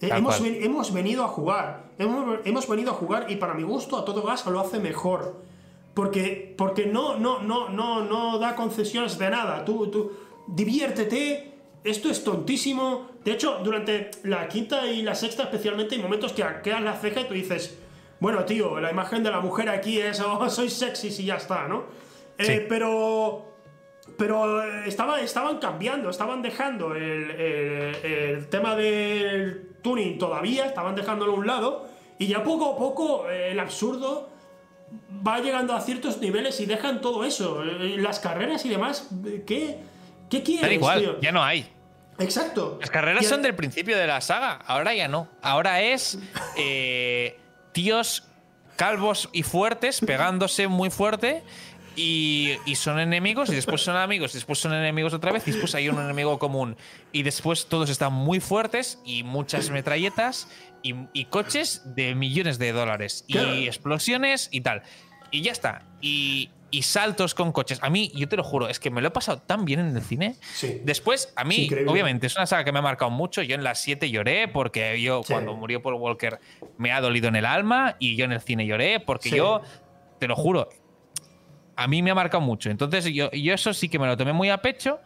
Eh, 0.03 0.11
hemos, 0.13 0.41
hemos 0.41 0.93
venido 0.93 1.25
a 1.25 1.29
jugar, 1.29 1.85
hemos, 1.99 2.41
hemos 2.45 2.69
venido 2.69 2.91
a 2.91 2.95
jugar 2.95 3.31
y 3.31 3.37
para 3.37 3.55
mi 3.55 3.63
gusto 3.63 3.97
a 3.97 4.05
todo 4.05 4.23
gas 4.23 4.45
lo 4.47 4.61
hace 4.61 4.79
mejor. 4.79 5.41
Porque, 5.95 6.55
porque 6.59 6.87
no, 6.87 7.19
no, 7.19 7.41
no, 7.41 7.69
no, 7.69 8.05
no 8.05 8.39
da 8.39 8.57
concesiones 8.57 9.17
de 9.19 9.31
nada. 9.31 9.65
Tú, 9.65 9.89
tú, 9.89 10.13
diviértete, 10.47 11.53
esto 11.85 12.11
es 12.11 12.25
tontísimo. 12.25 13.09
De 13.25 13.33
hecho, 13.33 13.59
durante 13.63 14.11
la 14.25 14.49
quinta 14.49 14.87
y 14.87 15.03
la 15.03 15.15
sexta 15.15 15.45
especialmente 15.45 15.95
hay 15.95 16.03
momentos 16.03 16.33
que 16.33 16.43
arqueas 16.43 16.83
la 16.83 16.95
ceja 16.97 17.21
y 17.21 17.25
tú 17.25 17.35
dices, 17.35 17.79
bueno, 18.21 18.45
tío, 18.45 18.81
la 18.81 18.91
imagen 18.91 19.23
de 19.23 19.31
la 19.31 19.41
mujer 19.41 19.69
aquí 19.69 20.01
es, 20.01 20.21
oh, 20.21 20.49
soy 20.49 20.71
sexy 20.71 21.09
y 21.09 21.27
ya 21.27 21.37
está, 21.37 21.69
¿no? 21.69 21.85
Eh, 22.39 22.45
Sí. 22.45 22.67
pero... 22.69 23.52
Pero 24.19 24.63
eh, 24.63 24.83
estaba, 24.89 25.21
estaban 25.21 25.59
cambiando, 25.59 26.11
estaban 26.11 26.43
dejando 26.43 26.95
el, 26.95 27.31
el- 27.31 27.95
el 28.05 28.49
tema 28.49 28.75
del 28.77 29.69
tuning 29.83 30.19
todavía, 30.19 30.67
estaban 30.67 30.95
dejándolo 30.95 31.33
a 31.33 31.37
un 31.37 31.47
lado, 31.47 31.89
y 32.19 32.27
ya 32.27 32.43
poco 32.43 32.73
a 32.75 32.77
poco 32.79 33.29
eh, 33.31 33.53
el 33.53 33.61
absurdo 33.61 34.29
va 35.27 35.39
llegando 35.41 35.75
a 35.75 35.81
ciertos 35.81 36.19
niveles 36.19 36.61
y 36.61 36.67
dejan 36.67 37.01
todo 37.01 37.25
eso. 37.25 37.63
eh, 37.65 37.97
Las 37.99 38.21
carreras 38.21 38.65
y 38.65 38.69
demás, 38.69 39.09
¿qué, 39.47 39.79
qué 40.29 40.43
quieres, 40.43 40.69
Da 40.69 40.73
igual, 40.75 41.01
tío? 41.01 41.21
ya 41.21 41.33
no 41.33 41.43
hay. 41.43 41.67
Exacto. 42.19 42.77
Las 42.81 42.91
carreras 42.91 43.27
son 43.27 43.41
del 43.43 43.55
principio 43.55 43.97
de 43.97 44.07
la 44.07 44.21
saga, 44.21 44.61
ahora 44.67 44.95
ya 44.95 45.09
no. 45.09 45.29
Ahora 45.41 45.81
es 45.81 46.19
eh, 46.57 47.39
tíos 47.73 48.25
calvos 48.77 49.29
y 49.33 49.43
fuertes 49.45 50.01
pegándose 50.01 50.67
muy 50.69 50.91
fuerte 50.91 51.43
y, 51.97 52.53
y 52.67 52.75
son 52.77 52.99
enemigos 52.99 53.49
y 53.51 53.55
después 53.55 53.81
son 53.83 53.97
amigos 53.97 54.33
y 54.33 54.39
después 54.39 54.59
son 54.59 54.73
enemigos 54.75 55.13
otra 55.15 55.33
vez 55.33 55.47
y 55.47 55.53
después 55.53 55.75
hay 55.75 55.89
un 55.89 55.99
enemigo 56.01 56.39
común 56.39 56.77
y 57.13 57.23
después 57.23 57.67
todos 57.67 57.91
están 57.91 58.13
muy 58.13 58.41
fuertes 58.41 58.99
y 59.05 59.23
muchas 59.23 59.71
metralletas 59.71 60.49
y, 60.83 60.95
y 61.13 61.27
coches 61.27 61.83
de 61.95 62.15
millones 62.15 62.59
de 62.59 62.73
dólares 62.73 63.25
y 63.29 63.35
Claro. 63.35 63.53
explosiones 63.55 64.49
y 64.53 64.61
tal. 64.63 64.83
Y 65.31 65.43
ya 65.43 65.53
está. 65.53 65.83
Y, 66.01 66.51
y 66.71 66.83
saltos 66.83 67.35
con 67.35 67.53
coches. 67.53 67.79
A 67.83 67.91
mí, 67.91 68.11
yo 68.15 68.29
te 68.29 68.37
lo 68.37 68.43
juro, 68.45 68.69
es 68.69 68.79
que 68.81 68.91
me 68.91 69.01
lo 69.03 69.09
he 69.09 69.11
pasado 69.11 69.41
tan 69.43 69.65
bien 69.65 69.81
en 69.81 69.95
el 69.97 70.03
cine. 70.03 70.37
Sí. 70.55 70.81
Después, 70.85 71.33
a 71.37 71.45
mí, 71.45 71.65
increíble. 71.65 71.91
obviamente, 71.91 72.27
es 72.27 72.37
una 72.37 72.47
saga 72.47 72.65
que 72.65 72.73
me 72.73 72.79
ha 72.81 72.83
marcado 72.83 73.11
mucho. 73.11 73.43
Yo 73.43 73.55
en 73.55 73.63
las 73.63 73.81
7 73.83 74.11
lloré 74.11 74.49
porque 74.49 75.01
yo, 75.01 75.23
Sí. 75.23 75.33
cuando 75.33 75.55
murió 75.55 75.83
Paul 75.83 75.95
Walker, 75.95 76.39
me 76.79 76.93
ha 76.93 77.01
dolido 77.01 77.29
en 77.29 77.37
el 77.37 77.45
alma 77.47 77.97
y 77.99 78.17
yo 78.17 78.25
en 78.25 78.33
el 78.33 78.41
cine 78.41 78.67
lloré 78.67 79.01
porque 79.01 79.29
Sí. 79.31 79.37
yo, 79.37 79.61
te 80.19 80.29
lo 80.29 80.35
juro, 80.37 80.69
a 81.83 81.89
mí 81.89 82.03
me 82.03 82.11
ha 82.11 82.15
marcado 82.15 82.41
mucho. 82.41 82.71
Entonces, 82.71 83.05
yo, 83.07 83.31
yo 83.33 83.55
eso 83.55 83.73
sí 83.75 83.89
que 83.89 83.99
me 83.99 84.07
lo 84.07 84.17
tomé 84.17 84.33
muy 84.33 84.51
a 84.51 84.59
pecho. 84.59 85.01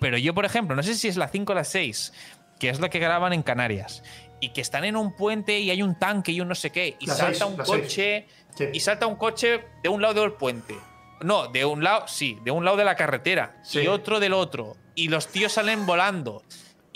Pero 0.00 0.18
yo, 0.18 0.34
por 0.34 0.44
ejemplo, 0.44 0.76
no 0.76 0.82
sé 0.82 0.94
si 0.94 1.08
es 1.08 1.16
la 1.16 1.28
5 1.28 1.52
o 1.52 1.54
la 1.54 1.64
6, 1.64 2.12
que 2.58 2.68
es 2.68 2.80
la 2.80 2.90
que 2.90 2.98
graban 2.98 3.32
en 3.32 3.42
Canarias, 3.42 4.02
y 4.40 4.50
que 4.50 4.60
están 4.60 4.84
en 4.84 4.96
un 4.96 5.16
puente 5.16 5.58
y 5.60 5.70
hay 5.70 5.80
un 5.82 5.98
tanque 5.98 6.32
y 6.32 6.40
un 6.42 6.48
no 6.48 6.54
sé 6.54 6.70
qué, 6.70 6.96
y 6.98 7.06
La 7.06 7.14
salta 7.14 7.46
un 7.46 7.56
coche, 7.56 8.26
Sí. 8.56 8.66
y 8.72 8.80
salta 8.80 9.06
un 9.06 9.16
coche 9.16 9.64
de 9.82 9.88
un 9.88 10.02
lado 10.02 10.20
del 10.20 10.32
puente. 10.32 10.74
No, 11.22 11.46
de 11.48 11.64
un 11.64 11.82
lado, 11.82 12.06
sí, 12.06 12.38
de 12.44 12.50
un 12.50 12.64
lado 12.66 12.76
de 12.76 12.84
la 12.84 12.96
carretera 12.96 13.56
Sí. 13.62 13.80
y 13.80 13.86
otro 13.86 14.20
del 14.20 14.34
otro. 14.34 14.76
Y 14.94 15.08
los 15.08 15.28
tíos 15.28 15.52
salen 15.52 15.86
volando. 15.86 16.42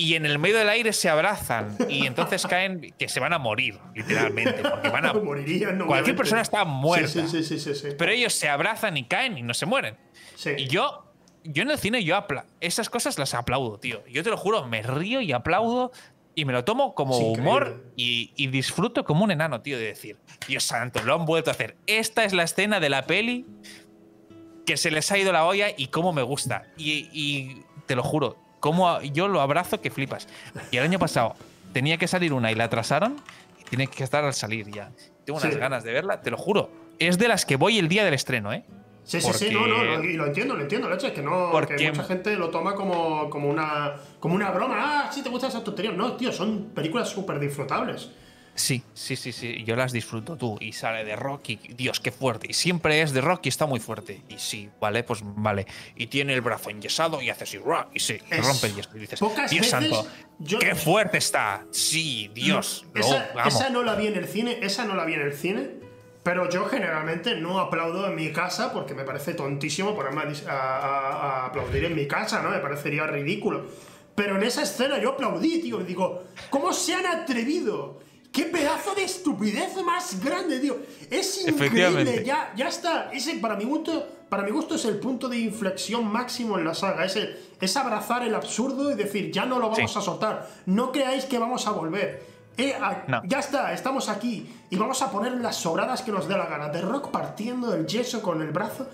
Y 0.00 0.14
en 0.14 0.24
el 0.24 0.38
medio 0.38 0.56
del 0.56 0.68
aire 0.68 0.92
se 0.92 1.08
abrazan. 1.08 1.76
Y 1.88 2.06
entonces 2.06 2.46
caen, 2.46 2.94
que 2.96 3.08
se 3.08 3.18
van 3.18 3.32
a 3.32 3.38
morir, 3.38 3.80
literalmente. 3.96 4.62
Porque 4.62 4.90
van 4.90 5.04
a. 5.04 5.12
Morirían, 5.28 5.84
Cualquier 5.84 6.14
persona 6.14 6.40
está 6.40 6.64
muerta. 6.64 7.26
Sí, 7.26 7.42
sí, 7.42 7.58
sí. 7.58 7.88
Pero 7.98 8.12
ellos 8.12 8.32
se 8.32 8.48
abrazan 8.48 8.96
y 8.96 9.04
caen 9.04 9.36
y 9.36 9.42
no 9.42 9.54
se 9.54 9.66
mueren. 9.66 9.96
Sí. 10.36 10.50
Y 10.56 10.68
yo, 10.68 11.12
yo 11.42 11.64
en 11.64 11.72
el 11.72 11.78
cine, 11.78 12.04
yo 12.04 12.14
apla 12.14 12.46
esas 12.60 12.88
cosas 12.88 13.18
las 13.18 13.34
aplaudo, 13.34 13.80
tío. 13.80 14.06
Yo 14.06 14.22
te 14.22 14.30
lo 14.30 14.36
juro, 14.36 14.64
me 14.68 14.82
río 14.82 15.20
y 15.20 15.32
aplaudo 15.32 15.90
y 16.36 16.44
me 16.44 16.52
lo 16.52 16.62
tomo 16.64 16.94
como 16.94 17.18
humor 17.18 17.92
y, 17.96 18.30
y 18.36 18.46
disfruto 18.46 19.04
como 19.04 19.24
un 19.24 19.32
enano, 19.32 19.62
tío, 19.62 19.76
de 19.78 19.86
decir, 19.86 20.16
Dios 20.46 20.62
santo, 20.62 21.02
lo 21.02 21.16
han 21.16 21.26
vuelto 21.26 21.50
a 21.50 21.54
hacer. 21.54 21.76
Esta 21.88 22.22
es 22.22 22.32
la 22.32 22.44
escena 22.44 22.78
de 22.78 22.88
la 22.88 23.04
peli 23.06 23.46
que 24.64 24.76
se 24.76 24.92
les 24.92 25.10
ha 25.10 25.18
ido 25.18 25.32
la 25.32 25.44
olla 25.44 25.70
y 25.76 25.88
cómo 25.88 26.12
me 26.12 26.22
gusta. 26.22 26.68
Y, 26.76 27.08
y 27.12 27.64
te 27.86 27.96
lo 27.96 28.04
juro, 28.04 28.36
cómo 28.60 29.01
yo 29.02 29.28
lo 29.28 29.40
abrazo 29.40 29.80
que 29.80 29.90
flipas. 29.90 30.28
Y 30.70 30.76
el 30.76 30.85
año 30.85 30.98
pasado 30.98 31.35
tenía 31.72 31.97
que 31.98 32.09
salir 32.09 32.32
una 32.32 32.51
y 32.52 32.55
la 32.55 32.64
atrasaron 32.64 33.16
y 33.60 33.64
tiene 33.64 33.86
que 33.86 34.05
estar 34.05 34.24
al 34.24 34.35
salir 34.35 34.70
ya. 34.70 34.90
Tengo 35.24 35.39
unas 35.39 35.52
Sí. 35.52 35.59
ganas 35.59 35.85
de 35.85 35.93
verla, 35.93 36.20
te 36.22 36.30
lo 36.30 36.36
juro. 36.36 36.70
Es 36.98 37.18
de 37.18 37.28
las 37.28 37.44
que 37.47 37.56
voy 37.56 37.78
el 37.78 37.89
día 37.89 38.05
del 38.05 38.14
estreno, 38.14 38.52
¿eh? 38.52 38.64
Sí, 39.05 39.20
sí, 39.22 39.32
sí, 39.32 39.47
Porque- 39.47 39.51
no, 39.52 39.66
no, 39.66 40.05
y 40.05 40.14
lo 40.14 40.26
entiendo, 40.26 40.55
lo 40.55 40.60
entiendo, 40.62 40.89
leche, 40.90 41.12
que 41.14 41.22
no, 41.22 41.48
Porque- 41.51 41.76
que 41.76 41.90
mucha 41.93 42.05
gente 42.05 42.36
lo 42.36 42.51
toma 42.51 42.74
como, 42.74 43.30
como, 43.30 43.48
una, 43.48 43.94
como 44.20 44.35
una 44.35 44.51
broma. 44.51 44.76
Ah, 44.78 45.10
sí, 45.12 45.22
te 45.22 45.30
gustan 45.30 45.48
esas 45.48 45.64
tonterías. 45.64 45.94
No, 45.94 46.12
tío, 46.14 46.30
son 46.30 46.70
películas 46.74 47.09
súper 47.09 47.39
disfrutables. 47.39 48.10
Sí, 48.59 48.82
sí, 48.93 49.14
sí, 49.14 49.30
sí. 49.32 49.62
Yo 49.64 49.76
las 49.76 49.93
disfruto 49.93 50.36
tú. 50.36 50.59
Y 50.60 50.72
sale 50.72 51.05
de 51.05 51.14
Rocky. 51.14 51.60
Dios, 51.76 52.01
qué 52.01 52.10
fuerte. 52.10 52.48
Y 52.51 52.52
siempre 52.55 53.01
es 53.02 53.12
de 53.12 53.20
Rocky, 53.20 53.48
está 53.48 53.66
muy 53.66 53.78
fuerte. 53.78 54.22
Y 54.28 54.36
sí, 54.39 54.68
vale, 54.80 55.05
pues 55.05 55.20
vale. 55.22 55.64
Y 55.97 56.09
tiene 56.09 56.35
el 56.35 56.40
brazo 56.40 56.68
enyesado 56.70 57.22
y 57.22 57.30
hace 57.30 57.44
así, 57.44 57.59
¡ruah! 57.59 57.86
y 57.94 58.01
se 58.01 58.20
Es- 58.28 58.44
rompe 58.47 58.66
el 58.66 58.74
yeso. 58.74 58.90
Y 58.97 58.98
dices, 58.98 59.20
pocas 59.20 59.51
Dios 59.51 59.60
veces 59.62 59.70
santo, 59.70 60.06
yo- 60.40 60.59
qué 60.59 60.74
fuerte 60.74 61.18
está. 61.18 61.64
Sí, 61.70 62.30
Dios. 62.35 62.85
lo 62.93 63.01
esa, 63.01 63.30
amo. 63.36 63.48
esa 63.48 63.70
no 63.70 63.82
la 63.85 63.94
vi 63.94 64.09
en 64.09 64.16
el 64.16 64.26
cine, 64.26 64.59
esa 64.60 64.85
no 64.85 64.94
la 64.97 65.05
vi 65.05 65.14
en 65.14 65.20
el 65.22 65.32
cine. 65.35 65.70
Pero 66.24 66.51
yo 66.51 66.66
generalmente 66.66 67.36
no 67.36 67.60
aplaudo 67.60 68.06
en 68.09 68.14
mi 68.16 68.32
casa 68.32 68.72
porque 68.72 68.93
me 68.93 69.05
parece 69.05 69.35
tontísimo 69.35 69.94
ponerme 69.94 70.22
a 70.48 71.47
aplaudir 71.47 71.85
en 71.85 71.94
mi 71.94 72.06
casa, 72.09 72.43
¿no? 72.43 72.51
Me 72.51 72.59
parecería 72.59 73.06
ridículo. 73.06 73.66
Pero 74.14 74.36
en 74.36 74.43
esa 74.43 74.62
escena 74.62 74.98
yo 74.98 75.10
aplaudí, 75.10 75.60
tío. 75.62 75.80
Y 75.80 75.85
digo, 75.85 76.24
¿cómo 76.51 76.72
se 76.72 76.93
han 76.94 77.06
atrevido? 77.06 78.01
¡Qué 78.39 78.44
pedazo 78.44 78.94
de 78.94 79.02
estupidez 79.02 79.74
más 79.85 80.23
grande, 80.23 80.60
tío! 80.60 80.77
Es 81.10 81.44
increíble, 81.48 82.23
ya, 82.24 82.52
ya 82.56 82.69
está. 82.69 83.10
Ese, 83.12 83.35
para, 83.39 83.56
mi 83.56 83.65
gusto, 83.65 84.06
para 84.28 84.44
mi 84.44 84.52
gusto, 84.52 84.77
es 84.77 84.85
el 84.85 85.01
punto 85.01 85.28
de 85.28 85.39
inflexión 85.40 86.06
máximo 86.06 86.56
en 86.56 86.65
la 86.65 86.73
saga. 86.73 87.05
Es, 87.05 87.16
el- 87.16 87.36
es 87.60 87.77
abrazar 87.77 88.23
el 88.23 88.32
absurdo 88.36 88.93
y 88.93 88.94
decir, 88.94 89.32
ya 89.32 89.44
no 89.44 89.59
lo 89.59 89.70
vamos 89.70 89.93
Sí. 89.93 89.98
a 89.98 90.02
soltar. 90.02 90.48
No 90.66 90.93
creáis 90.93 91.24
que 91.24 91.36
vamos 91.40 91.66
a 91.66 91.73
volver. 91.73 92.23
Eh, 92.56 92.74
a- 92.74 93.05
No. 93.09 93.23
Ya 93.24 93.40
está, 93.40 93.73
estamos 93.73 94.09
aquí 94.09 94.48
y 94.70 94.77
vamos 94.77 95.02
a 95.02 95.10
poner 95.10 95.32
las 95.40 95.56
sobradas 95.56 96.02
que 96.02 96.12
nos 96.12 96.28
dé 96.28 96.36
la 96.36 96.47
gana. 96.47 96.69
De 96.69 96.81
Rock 96.81 97.10
partiendo 97.10 97.74
el 97.74 97.89
yeso 97.89 98.23
con 98.23 98.40
el 98.40 98.52
brazo. 98.52 98.86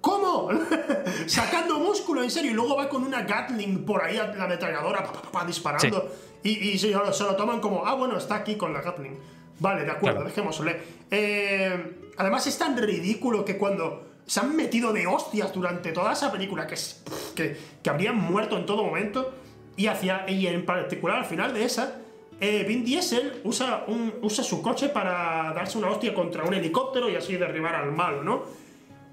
¿Cómo? 0.00 0.48
sacando 1.26 1.78
músculo, 1.78 2.22
en 2.22 2.30
serio, 2.30 2.50
y 2.50 2.54
luego 2.54 2.76
va 2.76 2.88
con 2.88 3.02
una 3.04 3.22
Gatling 3.22 3.84
por 3.84 4.02
ahí, 4.02 4.16
la 4.16 4.44
ametralladora, 4.44 5.04
pa, 5.04 5.12
pa, 5.22 5.30
pa, 5.30 5.44
disparando, 5.44 6.08
y, 6.42 6.50
y 6.70 6.78
se, 6.78 6.90
lo- 6.90 7.12
se 7.12 7.24
lo 7.24 7.36
toman 7.36 7.60
como, 7.60 7.86
ah, 7.86 7.94
bueno, 7.94 8.16
está 8.16 8.36
aquí 8.36 8.56
con 8.56 8.72
la 8.72 8.80
Gatling. 8.82 9.16
Vale, 9.60 9.84
de 9.84 9.90
acuerdo, 9.90 10.18
Claro. 10.20 10.28
dejémosle. 10.28 10.76
Eh, 11.10 12.10
además 12.16 12.46
es 12.46 12.56
tan 12.58 12.76
ridículo 12.76 13.44
que 13.44 13.56
cuando 13.56 14.04
se 14.26 14.40
han 14.40 14.54
metido 14.54 14.92
de 14.92 15.06
hostias 15.06 15.52
durante 15.52 15.90
toda 15.92 16.12
esa 16.12 16.30
película, 16.30 16.66
que, 16.66 16.74
es, 16.74 17.02
que, 17.34 17.56
que 17.82 17.90
habrían 17.90 18.16
muerto 18.16 18.56
en 18.56 18.66
todo 18.66 18.84
momento, 18.84 19.32
y, 19.76 19.86
hacia, 19.86 20.28
y 20.28 20.46
en 20.46 20.64
particular 20.66 21.18
al 21.18 21.24
final 21.24 21.54
de 21.54 21.64
esa, 21.64 21.96
eh, 22.40 22.64
Vin 22.68 22.84
Diesel 22.84 23.40
usa, 23.44 23.84
un, 23.88 24.14
usa 24.22 24.44
su 24.44 24.62
coche 24.62 24.88
para 24.90 25.52
darse 25.54 25.76
una 25.78 25.88
hostia 25.90 26.14
contra 26.14 26.44
un 26.44 26.54
helicóptero 26.54 27.08
y 27.10 27.16
así 27.16 27.36
derribar 27.36 27.74
al 27.74 27.90
malo, 27.92 28.22
¿no? 28.22 28.42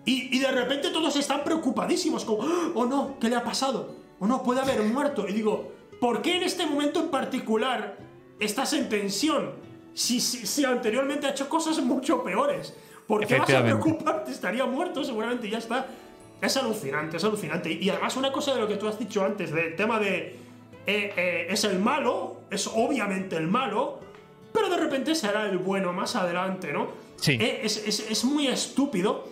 Y, 0.06 0.35
y 0.35 0.39
de 0.39 0.52
repente 0.52 0.89
todos 0.91 1.15
están 1.15 1.43
preocupadísimos, 1.43 2.23
como, 2.26 2.43
"Ah, 2.43 2.69
oh 2.76 2.85
no, 2.85 3.18
¿qué 3.19 3.30
le 3.30 3.35
ha 3.35 3.43
pasado? 3.43 3.95
O 4.19 4.27
no, 4.27 4.43
puede 4.43 4.61
haber 4.61 4.84
muerto. 4.84 5.27
Y 5.27 5.34
digo, 5.34 5.72
¿por 5.99 6.22
qué 6.22 6.38
en 6.38 6.43
este 6.43 6.65
momento 6.65 6.99
en 7.01 7.09
particular 7.09 7.97
estás 8.39 8.73
en 8.73 8.89
tensión? 8.89 9.51
Si, 9.93 10.19
si, 10.19 10.45
si 10.45 10.65
anteriormente 10.65 11.27
ha 11.27 11.31
hecho 11.31 11.47
cosas 11.47 11.80
mucho 11.80 12.23
peores. 12.23 12.76
¿Por 13.07 13.26
qué 13.26 13.38
vas 13.39 13.49
a 13.49 13.63
preocuparte? 13.63 14.31
Estaría 14.31 14.65
muerto 14.65 15.03
seguramente, 15.03 15.47
y 15.47 15.51
ya 15.51 15.59
está. 15.59 15.85
Es 16.41 16.57
alucinante, 16.57 17.17
es 17.17 17.23
alucinante. 17.23 17.72
Y 17.72 17.89
además 17.89 18.17
una 18.17 18.31
cosa 18.31 18.53
de 18.53 18.59
lo 18.61 18.67
que 18.67 18.76
tú 18.76 18.88
has 18.88 18.99
dicho 18.99 19.23
antes, 19.23 19.51
del 19.51 19.76
tema 19.76 19.99
de... 19.99 20.35
eh, 20.88 21.13
eh, 21.15 21.47
es 21.49 21.63
el 21.63 21.80
malo, 21.80 22.41
es 22.51 22.67
obviamente 22.67 23.38
el 23.38 23.47
malo, 23.47 23.99
pero 24.53 24.69
de 24.69 24.77
repente 24.77 25.15
será 25.15 25.45
el 25.49 25.57
bueno 25.59 25.93
más 25.93 26.15
adelante, 26.15 26.73
¿no? 26.73 26.88
Sí. 27.17 27.38
Eh, 27.39 27.61
es, 27.63 27.77
es- 27.88 28.09
es 28.11 28.26
muy 28.26 28.47
estúpido, 28.47 29.30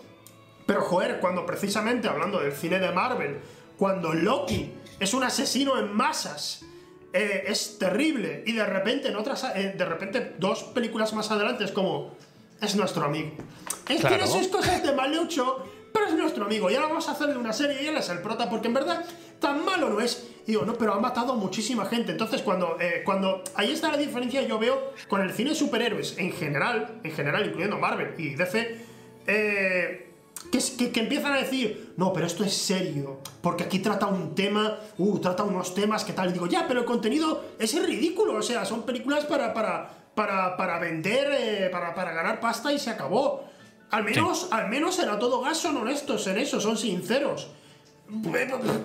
pero 0.66 0.82
joder, 0.82 1.20
cuando 1.20 1.46
precisamente 1.46 2.08
hablando 2.08 2.40
del 2.40 2.54
cine 2.54 2.80
de 2.80 2.92
Marvel, 2.92 3.40
cuando 3.78 4.14
Loki 4.14 4.72
es 5.04 5.14
un 5.14 5.24
asesino 5.24 5.78
en 5.78 5.94
masas, 5.94 6.66
eh, 7.14 7.44
es 7.48 7.78
terrible, 7.78 8.44
y 8.46 8.54
de 8.54 8.66
repente 8.66 9.10
en 9.10 9.16
otras, 9.16 9.44
eh, 9.56 9.76
de 9.78 9.86
repente 9.86 10.36
dos 10.40 10.64
películas 10.64 11.14
más 11.14 11.30
adelante 11.30 11.64
es 11.64 11.72
como, 11.72 12.16
es 12.62 12.76
nuestro 12.76 13.06
amigo. 13.06 13.32
Es 13.88 14.00
Claro. 14.00 14.16
tiene 14.16 14.32
sus 14.32 14.48
cosas 14.48 14.82
de 14.82 14.94
malucho, 14.94 15.64
pero 15.94 16.08
es 16.08 16.14
nuestro 16.14 16.46
amigo, 16.46 16.72
y 16.72 16.76
ahora 16.76 16.88
vamos 16.88 17.08
a 17.08 17.12
hacerle 17.12 17.38
una 17.38 17.54
serie 17.54 17.84
y 17.84 17.88
él 17.88 17.98
es 17.98 18.10
el 18.10 18.20
prota, 18.20 18.50
porque 18.50 18.68
en 18.68 18.74
verdad 18.74 19.06
tan 19.40 19.64
malo 19.64 19.90
no 19.90 20.00
es. 20.00 20.30
Y 20.48 20.52
digo, 20.52 20.66
no, 20.66 20.74
pero 20.74 20.94
ha 20.94 21.00
matado 21.00 21.34
a 21.34 21.36
muchísima 21.36 21.86
gente. 21.86 22.12
Entonces, 22.14 22.42
cuando, 22.42 22.78
eh, 22.80 23.02
cuando 23.06 23.44
ahí 23.56 23.72
está 23.72 23.92
la 23.92 23.98
diferencia, 23.98 24.42
yo 24.42 24.58
veo 24.58 24.94
con 25.08 25.22
el 25.22 25.32
cine 25.34 25.52
de 25.52 25.56
superhéroes 25.56 26.18
en 26.18 26.32
general, 26.32 27.00
en 27.04 27.12
general, 27.12 27.46
incluyendo 27.46 27.78
Marvel 27.78 28.14
y 28.18 28.36
DC, 28.36 28.78
eh, 29.28 30.03
que, 30.54 30.60
es- 30.60 30.70
que, 30.70 30.92
que 30.92 31.00
empiezan 31.00 31.34
a 31.34 31.38
decir, 31.38 31.94
no, 31.98 32.14
pero 32.14 32.28
esto 32.28 32.44
es 32.44 32.54
serio, 32.54 33.20
porque 33.42 33.64
aquí 33.64 33.80
trata 33.80 34.06
un 34.06 34.36
tema, 34.36 34.78
uh, 35.00 35.18
trata 35.18 35.42
unos 35.44 35.74
temas 35.74 36.04
que 36.04 36.14
tal. 36.14 36.30
Y 36.30 36.34
digo, 36.34 36.46
ya, 36.46 36.68
pero 36.68 36.82
el 36.82 36.86
contenido 36.86 37.44
es 37.58 37.74
ridículo, 37.84 38.36
o 38.36 38.42
sea, 38.44 38.64
son 38.64 38.84
películas 38.84 39.26
para, 39.26 39.52
para, 39.52 39.90
para, 40.14 40.56
para 40.56 40.78
vender, 40.78 41.28
eh, 41.36 41.70
para, 41.72 41.96
para 41.96 42.14
ganar 42.14 42.40
pasta 42.40 42.72
y 42.72 42.78
se 42.78 42.92
acabó. 42.92 43.46
Al 43.90 44.04
menos, 44.04 44.48
al 44.52 44.70
menos 44.70 45.00
en 45.00 45.10
a 45.10 45.18
todo 45.18 45.42
gas 45.42 45.58
son 45.58 45.76
honestos 45.78 46.28
en 46.28 46.38
eso, 46.38 46.60
son 46.62 46.78
sinceros. 46.78 47.50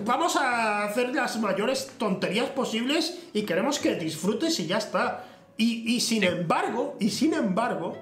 Vamos 0.05 0.35
a 0.37 0.85
hacer 0.85 1.13
las 1.13 1.39
mayores 1.39 1.91
tonterías 1.99 2.49
posibles 2.49 3.27
y 3.33 3.43
queremos 3.43 3.77
que 3.77 3.93
disfrutes 3.93 4.59
y 4.59 4.65
ya 4.65 4.77
está. 4.79 5.25
Y, 5.55 5.95
y 5.95 5.99
sin 6.01 6.23
embargo, 6.23 6.95
y 6.99 7.11
sin 7.11 7.35
embargo, 7.35 7.95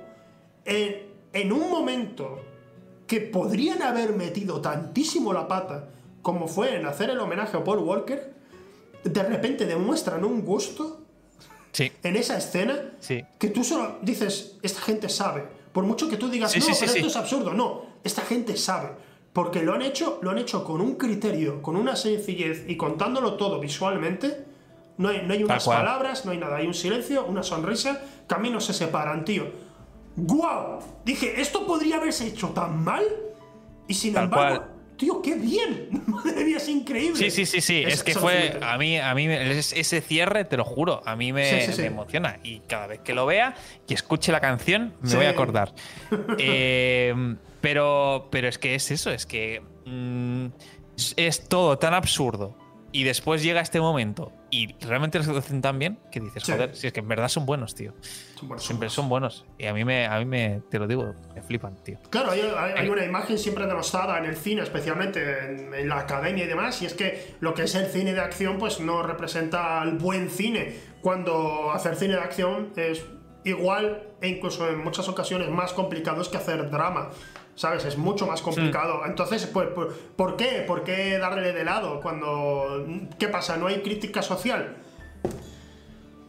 en 0.65 1.51
un 1.51 1.69
momento 1.69 2.39
que 3.07 3.21
podrían 3.21 3.81
haber 3.81 4.13
metido 4.13 4.61
tantísimo 4.61 5.33
la 5.33 5.47
pata 5.47 5.89
como 6.21 6.47
fue 6.47 6.75
en 6.75 6.85
hacer 6.85 7.09
el 7.09 7.19
homenaje 7.19 7.55
a 7.57 7.63
Paul 7.63 7.79
Walker, 7.79 8.33
de 9.03 9.23
repente 9.23 9.65
demuestran 9.65 10.25
un 10.25 10.41
gusto 10.43 11.01
Sí. 11.71 11.91
en 12.03 12.15
esa 12.15 12.37
escena 12.37 12.91
Sí. 12.99 13.23
que 13.39 13.49
tú 13.49 13.63
solo 13.63 13.99
dices, 14.01 14.57
esta 14.61 14.81
gente 14.81 15.07
sabe. 15.09 15.45
Por 15.71 15.83
mucho 15.85 16.09
que 16.09 16.17
tú 16.17 16.27
digas, 16.29 16.51
Sí, 16.51 16.59
no, 16.59 16.65
pero 16.65 16.91
esto 16.91 17.07
es 17.07 17.15
absurdo. 17.15 17.53
No, 17.53 17.83
esta 18.03 18.23
gente 18.23 18.57
sabe. 18.57 18.89
Porque 19.31 19.61
lo 19.61 19.73
han 19.73 19.83
hecho, 19.83 20.17
lo 20.23 20.31
han 20.31 20.39
hecho 20.39 20.63
con 20.63 20.81
un 20.81 20.95
criterio, 20.95 21.61
con 21.61 21.75
una 21.75 21.95
sencillez 21.95 22.65
y 22.67 22.75
contándolo 22.75 23.35
todo 23.35 23.59
visualmente. 23.59 24.43
No 24.97 25.09
hay, 25.09 25.21
no 25.27 25.33
hay 25.33 25.43
unas 25.43 25.63
palabras, 25.65 26.25
no 26.25 26.31
hay 26.31 26.39
nada. 26.39 26.57
Hay 26.57 26.65
un 26.65 26.73
silencio, 26.73 27.23
una 27.25 27.43
sonrisa, 27.43 28.01
caminos 28.25 28.65
se 28.65 28.73
separan, 28.73 29.23
tío. 29.23 29.45
¡Guau! 30.17 30.79
Dije, 31.05 31.39
¿esto 31.39 31.65
podría 31.65 31.97
haberse 31.97 32.27
hecho 32.27 32.49
tan 32.49 32.83
mal? 32.83 33.03
Y 33.87 33.93
sin 33.93 34.13
Tal 34.13 34.25
embargo, 34.25 34.57
cual. 34.57 34.71
tío, 34.97 35.21
qué 35.21 35.35
bien. 35.35 35.89
Madre 36.07 36.43
mía, 36.43 36.57
es 36.57 36.67
increíble. 36.67 37.17
Sí, 37.17 37.29
sí, 37.29 37.45
sí, 37.45 37.61
sí. 37.61 37.83
Es, 37.85 38.03
que 38.03 38.15
fue. 38.15 38.57
A 38.61 38.77
mí, 38.79 38.97
a 38.97 39.13
mí 39.13 39.27
ese 39.27 40.01
cierre, 40.01 40.43
te 40.43 40.57
lo 40.57 40.65
juro, 40.65 41.01
a 41.05 41.15
mí 41.15 41.31
me, 41.31 41.61
Sí, 41.61 41.67
sí, 41.67 41.73
sí. 41.73 41.81
me 41.83 41.87
emociona. 41.87 42.39
Y 42.43 42.61
cada 42.61 42.87
vez 42.87 42.99
que 43.01 43.13
lo 43.13 43.25
vea 43.27 43.55
y 43.87 43.93
escuche 43.93 44.31
la 44.31 44.41
canción, 44.41 44.95
me 45.01 45.15
voy 45.15 45.25
a 45.25 45.29
acordar. 45.29 45.73
Eh, 46.39 47.35
pero, 47.61 48.27
pero 48.31 48.47
es 48.47 48.57
que 48.57 48.75
es 48.75 48.91
eso, 48.91 49.11
es 49.11 49.25
que 49.25 49.61
mm, 49.85 50.45
es 51.15 51.47
todo 51.47 51.77
tan 51.77 51.93
absurdo. 51.93 52.55
Y 52.91 53.03
después 53.03 53.43
llega 53.43 53.59
este 53.61 53.81
momento 53.81 54.31
y 54.49 54.73
realmente 54.85 55.19
lo 55.19 55.37
hacen 55.37 55.61
tan 55.61 55.77
bien 55.77 55.99
que 56.09 56.19
dices, 56.21 56.41
Sí. 56.43 56.51
joder, 56.53 56.73
si 56.75 56.87
es 56.87 56.93
que 56.93 57.01
en 57.01 57.07
verdad 57.09 57.27
son 57.27 57.45
buenos, 57.45 57.75
tío. 57.75 57.93
Son 58.35 58.47
buenos, 58.47 58.65
Siempre 58.65 58.89
son 58.89 58.95
son 59.03 59.09
buenos. 59.09 59.45
Y 59.57 59.65
a 59.65 59.73
mí 59.73 59.83
me, 59.83 60.05
a 60.07 60.17
mí 60.19 60.25
me, 60.25 60.61
te 60.71 60.79
lo 60.79 60.87
digo, 60.87 61.13
me 61.35 61.41
flipan, 61.41 61.75
tío. 61.83 61.97
Claro, 62.09 62.31
hay, 62.31 62.41
hay- 62.41 62.73
hay 62.77 62.89
una 62.89 63.03
imagen 63.03 63.37
siempre 63.37 63.65
denostada 63.67 64.17
en 64.17 64.25
el 64.25 64.37
cine, 64.37 64.61
especialmente 64.61 65.19
en, 65.51 65.73
en 65.73 65.89
la 65.89 65.99
academia 65.99 66.45
y 66.45 66.47
demás, 66.47 66.81
y 66.81 66.85
es 66.85 66.93
que 66.93 67.35
lo 67.41 67.53
que 67.53 67.63
es 67.63 67.75
el 67.75 67.87
cine 67.87 68.13
de 68.13 68.21
acción 68.21 68.57
pues 68.57 68.79
no 68.79 69.03
representa 69.03 69.83
el 69.83 69.97
buen 69.97 70.29
cine, 70.29 70.73
cuando 71.01 71.71
hacer 71.71 71.95
cine 71.97 72.13
de 72.15 72.21
acción 72.21 72.71
es 72.77 73.03
igual 73.43 74.03
e 74.21 74.29
incluso 74.29 74.67
en 74.69 74.83
muchas 74.83 75.07
ocasiones 75.09 75.49
más 75.49 75.73
complicado 75.73 76.21
que 76.29 76.37
hacer 76.37 76.69
drama. 76.71 77.09
¿Sabes? 77.57 77.85
Es 77.85 77.97
mucho 77.97 78.27
más 78.27 78.43
complicado. 78.43 79.01
Entonces, 79.07 79.47
pues, 79.47 79.69
pues, 79.73 79.87
¿por 80.15 80.37
qué? 80.37 80.63
¿Por 80.67 80.83
qué 80.83 81.17
darle 81.17 81.53
de 81.53 81.65
lado 81.65 81.99
cuando... 82.01 82.85
¿Qué 83.17 83.29
pasa? 83.29 83.57
¿No 83.57 83.65
hay 83.65 83.81
crítica 83.81 84.21
social? 84.21 84.77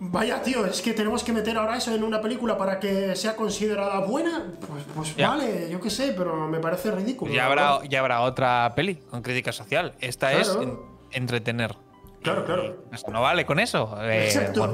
Vaya, 0.01 0.41
tío, 0.41 0.65
es 0.65 0.81
que 0.81 0.95
tenemos 0.95 1.23
que 1.23 1.35
meter 1.35 1.59
ahora 1.59 1.77
eso 1.77 1.95
en 1.95 2.03
una 2.03 2.23
película 2.23 2.57
para 2.57 2.81
que 2.81 3.15
sea 3.15 3.37
considerada 3.37 3.99
buena. 4.01 4.55
Pues, 4.67 4.85
pues 4.95 5.17
vale, 5.19 5.69
yo 5.71 5.79
qué 5.83 5.91
sé, 5.91 6.15
pero 6.17 6.49
me 6.49 6.61
parece 6.61 6.91
ridículo. 6.93 7.31
Ya 7.35 7.45
habrá, 7.45 7.81
ya 7.87 8.01
habrá 8.01 8.23
otra 8.23 8.73
peli 8.75 8.95
con 8.95 9.21
crítica 9.21 9.53
social. 9.53 9.95
Esta 10.01 10.33
es 10.33 10.49
Claro. 10.49 11.03
entretener. 11.11 11.77
Claro, 12.23 12.45
claro. 12.45 12.85
pues, 12.89 13.07
no 13.09 13.23
vale 13.23 13.47
con 13.47 13.61
eso. 13.61 13.97
Eh, 14.03 14.25
Exacto. 14.25 14.73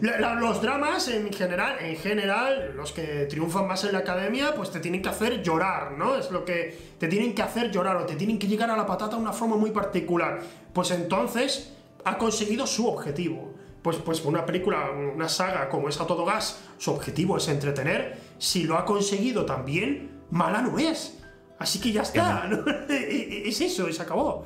bueno, 0.00 0.34
los 0.40 0.62
dramas 0.62 1.08
en 1.08 1.32
general, 1.32 1.76
en 1.80 1.96
general, 1.96 2.72
los 2.74 2.92
que 2.92 3.26
triunfan 3.26 3.66
más 3.66 3.84
en 3.84 3.92
la 3.92 3.98
academia, 3.98 4.54
pues 4.54 4.70
te 4.70 4.80
tienen 4.80 5.02
que 5.02 5.08
hacer 5.08 5.42
llorar, 5.42 5.92
¿no? 5.92 6.16
Es 6.16 6.30
lo 6.30 6.44
que 6.44 6.94
te 6.98 7.08
tienen 7.08 7.34
que 7.34 7.42
hacer 7.42 7.70
llorar 7.70 7.96
o 7.96 8.06
te 8.06 8.16
tienen 8.16 8.38
que 8.38 8.46
llegar 8.46 8.70
a 8.70 8.76
la 8.76 8.86
patata 8.86 9.16
de 9.16 9.22
una 9.22 9.32
forma 9.32 9.56
muy 9.56 9.70
particular. 9.70 10.40
Pues 10.72 10.90
entonces 10.90 11.74
ha 12.04 12.16
conseguido 12.16 12.66
su 12.66 12.88
objetivo. 12.88 13.54
Pues, 13.82 13.98
pues 13.98 14.24
una 14.24 14.44
película, 14.44 14.90
una 14.90 15.28
saga 15.28 15.68
como 15.68 15.88
es 15.88 16.00
A 16.00 16.06
Todo 16.06 16.24
Gas, 16.24 16.60
su 16.78 16.90
objetivo 16.90 17.36
es 17.36 17.48
entretener. 17.48 18.18
Si 18.38 18.64
lo 18.64 18.76
ha 18.76 18.84
conseguido 18.84 19.44
también, 19.44 20.22
mala 20.30 20.62
no 20.62 20.78
es. 20.78 21.18
Así 21.58 21.80
que 21.80 21.92
ya 21.92 22.02
está. 22.02 22.44
¿no? 22.48 22.64
es 22.88 23.60
eso 23.60 23.90
se 23.92 24.02
acabó. 24.02 24.44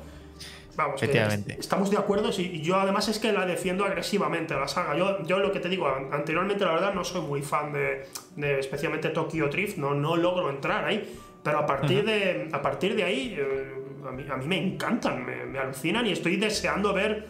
Vamos, 0.75 1.01
Efectivamente. 1.01 1.53
est- 1.53 1.59
estamos 1.59 1.91
de 1.91 1.97
acuerdo 1.97 2.29
y 2.37 2.61
yo 2.61 2.75
además 2.77 3.07
es 3.07 3.19
que 3.19 3.31
la 3.31 3.45
defiendo 3.45 3.85
agresivamente 3.85 4.55
la 4.55 4.67
saga. 4.67 4.97
Yo, 4.97 5.23
yo 5.25 5.39
lo 5.39 5.51
que 5.51 5.59
te 5.59 5.69
digo, 5.69 5.87
an- 5.87 6.09
anteriormente 6.11 6.65
la 6.65 6.73
verdad 6.73 6.93
no 6.93 7.03
soy 7.03 7.21
muy 7.21 7.41
fan 7.41 7.71
de, 7.73 8.07
de 8.35 8.59
especialmente 8.59 9.09
Tokyo 9.09 9.47
Drift, 9.49 9.77
no, 9.77 9.93
no 9.93 10.15
logro 10.17 10.49
entrar 10.49 10.85
ahí. 10.85 11.19
Pero 11.43 11.59
a 11.59 11.65
partir, 11.65 12.05
de, 12.05 12.49
a 12.53 12.61
partir 12.61 12.95
de 12.95 13.03
ahí, 13.03 13.35
eh, 13.37 13.73
a, 14.07 14.11
mí, 14.11 14.25
a 14.29 14.37
mí 14.37 14.45
me 14.47 14.57
encantan, 14.57 15.25
me, 15.25 15.45
me 15.45 15.59
alucinan 15.59 16.05
y 16.07 16.11
estoy 16.13 16.37
deseando 16.37 16.93
ver 16.93 17.27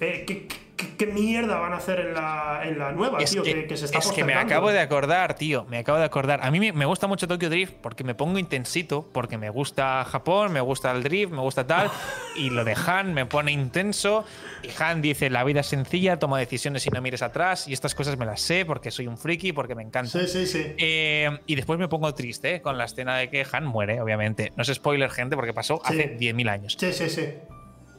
eh, 0.00 0.24
qué, 0.26 0.46
qué- 0.46 0.56
qué 0.96 1.06
mierda 1.06 1.58
van 1.58 1.72
a 1.72 1.76
hacer 1.78 1.98
en 2.00 2.14
la, 2.14 2.60
en 2.64 2.78
la 2.78 2.92
nueva, 2.92 3.18
es 3.18 3.30
tío, 3.32 3.42
que, 3.42 3.52
que, 3.54 3.66
que 3.66 3.76
se 3.76 3.86
está 3.86 3.98
es 3.98 4.12
que 4.12 4.22
me 4.24 4.34
acabo 4.34 4.70
de 4.70 4.78
acordar, 4.78 5.34
tío. 5.34 5.64
Me 5.68 5.78
acabo 5.78 5.98
de 5.98 6.04
acordar. 6.04 6.38
A 6.42 6.50
mí 6.52 6.60
me, 6.60 6.72
me 6.72 6.84
gusta 6.86 7.06
mucho 7.08 7.26
Tokyo 7.26 7.50
Drift 7.50 7.74
porque 7.80 8.04
me 8.04 8.14
pongo 8.14 8.38
intensito, 8.38 9.08
porque 9.12 9.38
me 9.38 9.50
gusta 9.50 10.04
Japón, 10.04 10.52
me 10.52 10.60
gusta 10.60 10.90
el 10.92 11.02
drift, 11.02 11.32
me 11.32 11.40
gusta 11.40 11.66
tal. 11.66 11.90
y 12.36 12.50
lo 12.50 12.64
de 12.64 12.76
Han 12.86 13.12
me 13.14 13.26
pone 13.26 13.50
intenso. 13.52 14.24
Y 14.62 14.68
Han 14.82 15.02
dice: 15.02 15.30
La 15.30 15.42
vida 15.42 15.60
es 15.60 15.66
sencilla, 15.66 16.18
toma 16.18 16.38
decisiones 16.38 16.86
y 16.86 16.90
no 16.90 17.00
mires 17.00 17.22
atrás. 17.22 17.66
Y 17.66 17.72
estas 17.72 17.94
cosas 17.96 18.16
me 18.16 18.24
las 18.26 18.40
sé 18.40 18.64
porque 18.64 18.90
soy 18.92 19.08
un 19.08 19.18
friki, 19.18 19.52
porque 19.52 19.74
me 19.74 19.82
encanta. 19.82 20.10
Sí, 20.20 20.26
sí, 20.28 20.46
sí. 20.46 20.74
Eh, 20.78 21.38
y 21.46 21.54
después 21.56 21.78
me 21.80 21.88
pongo 21.88 22.12
triste 22.14 22.56
¿eh? 22.56 22.62
con 22.62 22.78
la 22.78 22.84
escena 22.84 23.16
de 23.16 23.30
que 23.30 23.44
Han 23.52 23.64
muere, 23.66 24.00
obviamente. 24.00 24.52
No 24.56 24.62
es 24.62 24.68
spoiler, 24.72 25.10
gente, 25.10 25.34
porque 25.36 25.52
pasó 25.52 25.80
Sí. 25.84 25.94
hace 25.94 26.16
10.000 26.18 26.48
años. 26.50 26.76
Sí, 26.78 26.92
sí, 26.92 27.08
sí. 27.10 27.28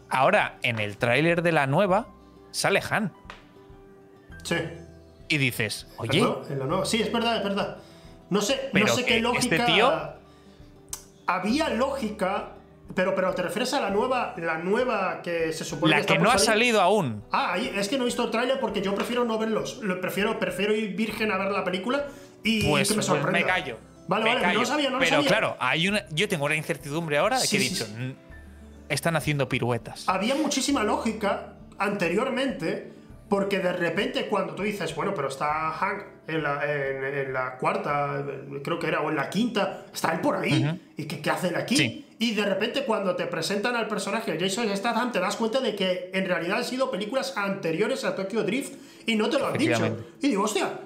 Ahora, 0.09 0.57
en 0.63 0.79
el 0.79 0.97
tráiler 0.97 1.41
de 1.41 1.51
la 1.51 1.67
nueva, 1.67 2.07
sale 2.51 2.81
Han. 2.89 3.13
Sí. 4.43 4.55
Y 5.27 5.37
dices, 5.37 5.87
oye, 5.97 6.19
¿En 6.19 6.25
la- 6.25 6.37
en 6.49 6.59
la 6.59 6.65
nueva? 6.65 6.85
Sí, 6.85 7.01
es 7.01 7.11
verdad, 7.11 7.37
es 7.37 7.43
verdad. 7.43 7.77
No 8.29 8.41
sé, 8.41 8.69
no 8.73 8.87
sé 8.87 9.05
qué 9.05 9.19
lógica. 9.19 9.55
este 9.55 9.59
tío- 9.59 10.13
Había 11.27 11.69
lógica 11.69 12.53
Pero, 12.95 13.13
pero 13.13 13.35
te 13.35 13.43
refieres 13.43 13.71
a 13.75 13.81
la 13.81 13.91
nueva, 13.91 14.33
la 14.37 14.57
nueva 14.57 15.21
que 15.21 15.53
se 15.53 15.63
supone 15.63 15.91
La 15.91 15.97
que 15.97 16.01
está 16.01 16.13
que 16.15 16.19
no 16.23 16.31
ha 16.31 16.39
salido 16.39 16.81
aún. 16.81 17.23
Ah, 17.31 17.55
es 17.59 17.87
que 17.87 17.97
no 17.99 18.03
he 18.03 18.05
visto 18.05 18.23
el 18.23 18.31
tráiler 18.31 18.59
porque 18.59 18.81
yo 18.81 18.95
prefiero 18.95 19.23
no 19.25 19.37
verlos. 19.37 19.77
Lo 19.83 20.01
prefiero, 20.01 20.39
prefiero 20.39 20.73
ir 20.73 20.95
virgen 20.95 21.31
a 21.31 21.37
ver 21.37 21.51
la 21.51 21.63
película 21.63 22.07
y 22.43 22.67
Pues, 22.67 22.87
que 22.87 22.95
me 22.95 22.97
pues 22.97 23.05
sorprenda. 23.05 23.31
me 23.39 23.45
callo. 23.45 23.77
Vale, 24.07 24.23
me 24.23 24.29
vale, 24.31 24.41
callo. 24.41 24.53
no 24.55 24.59
lo 24.61 24.65
sabía, 24.65 24.89
no 24.89 24.95
lo 24.95 24.99
Pero 25.01 25.15
sabía. 25.17 25.27
claro, 25.27 25.55
hay 25.59 25.87
una, 25.87 26.03
yo 26.09 26.27
tengo 26.27 26.45
una 26.45 26.55
incertidumbre 26.55 27.19
ahora 27.19 27.37
Sí, 27.37 27.49
que 27.49 27.57
he 27.63 27.69
dicho, 27.69 27.85
sí. 27.85 27.93
"Mm, 27.95 28.15
están 28.89 29.15
haciendo 29.15 29.47
piruetas. 29.47 30.07
Había 30.07 30.35
muchísima 30.35 30.83
lógica 30.83 31.53
anteriormente 31.77 32.91
porque 33.29 33.59
de 33.59 33.73
repente 33.73 34.27
cuando 34.27 34.55
tú 34.55 34.63
dices, 34.63 34.95
bueno, 34.95 35.13
pero 35.15 35.27
está 35.27 35.71
Hank 35.71 36.03
en 36.27 36.43
la, 36.43 36.63
en, 36.65 37.03
en 37.03 37.33
la 37.33 37.57
cuarta, 37.57 38.25
creo 38.63 38.79
que 38.79 38.87
era, 38.87 39.01
o 39.01 39.09
en 39.09 39.15
la 39.15 39.29
quinta, 39.29 39.85
está 39.93 40.13
él 40.13 40.21
por 40.21 40.35
ahí. 40.35 40.81
¿Y 40.97 41.05
qué, 41.05 41.21
qué 41.21 41.29
hace 41.29 41.49
él 41.49 41.55
aquí? 41.55 41.77
Sí. 41.77 42.05
Y 42.17 42.33
de 42.33 42.43
repente 42.43 42.83
cuando 42.83 43.15
te 43.15 43.27
presentan 43.27 43.75
al 43.75 43.87
personaje 43.87 44.33
de 44.33 44.39
Jason 44.39 44.75
Statham 44.75 45.11
te 45.11 45.19
das 45.19 45.37
cuenta 45.37 45.61
de 45.61 45.75
que 45.75 46.09
en 46.13 46.25
realidad 46.25 46.57
han 46.57 46.65
sido 46.65 46.91
películas 46.91 47.37
anteriores 47.37 48.03
a 48.03 48.15
Tokyo 48.15 48.43
Drift 48.43 48.73
y 49.05 49.15
no 49.15 49.29
te 49.29 49.39
lo 49.39 49.47
han 49.47 49.57
dicho. 49.57 49.97
Y 50.21 50.29
digo, 50.29 50.43
hostia, 50.43 50.81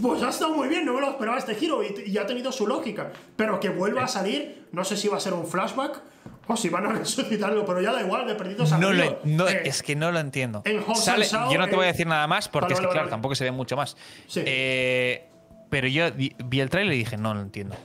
pues 0.00 0.22
ha 0.22 0.30
estado 0.30 0.54
muy 0.54 0.68
bien, 0.68 0.86
no 0.86 0.94
me 0.94 1.00
lo 1.00 1.10
esperaba 1.10 1.36
este 1.36 1.54
giro 1.56 1.82
y, 1.82 2.04
y 2.06 2.16
ha 2.16 2.26
tenido 2.26 2.52
su 2.52 2.66
lógica. 2.66 3.12
Pero 3.36 3.60
que 3.60 3.68
vuelva 3.68 4.04
a 4.04 4.08
salir, 4.08 4.66
no 4.72 4.84
sé 4.84 4.96
si 4.96 5.08
va 5.08 5.18
a 5.18 5.20
ser 5.20 5.34
un 5.34 5.46
flashback 5.46 6.00
o 6.48 6.56
si 6.56 6.68
van 6.68 6.86
a 6.86 6.92
resucitarlo, 6.94 7.64
pero 7.64 7.80
ya 7.80 7.92
da 7.92 8.00
igual, 8.00 8.26
de 8.26 8.34
perdidos 8.34 8.72
a 8.72 8.78
No 8.78 8.92
lo, 8.92 9.20
no, 9.24 9.46
Eh, 9.48 9.62
es 9.66 9.82
que 9.82 9.94
no 9.94 10.10
lo 10.10 10.18
entiendo. 10.18 10.62
en 10.64 10.82
Sale- 10.96 11.26
yo 11.28 11.58
no 11.58 11.68
te 11.68 11.76
voy 11.76 11.84
a 11.84 11.88
decir 11.88 12.06
nada 12.06 12.26
más 12.26 12.48
porque 12.48 12.64
vale, 12.64 12.74
es 12.74 12.80
que, 12.80 12.86
vale, 12.86 12.92
claro, 12.94 13.04
vale. 13.06 13.10
tampoco 13.10 13.34
se 13.34 13.44
ve 13.44 13.50
mucho 13.52 13.76
más. 13.76 13.96
Sí. 14.26 14.42
Eh, 14.44 15.28
pero 15.70 15.86
yo 15.86 16.06
vi 16.12 16.60
el 16.60 16.70
trailer 16.70 16.94
y 16.94 16.98
dije, 16.98 17.16
no 17.18 17.34
lo 17.34 17.40
entiendo. 17.42 17.76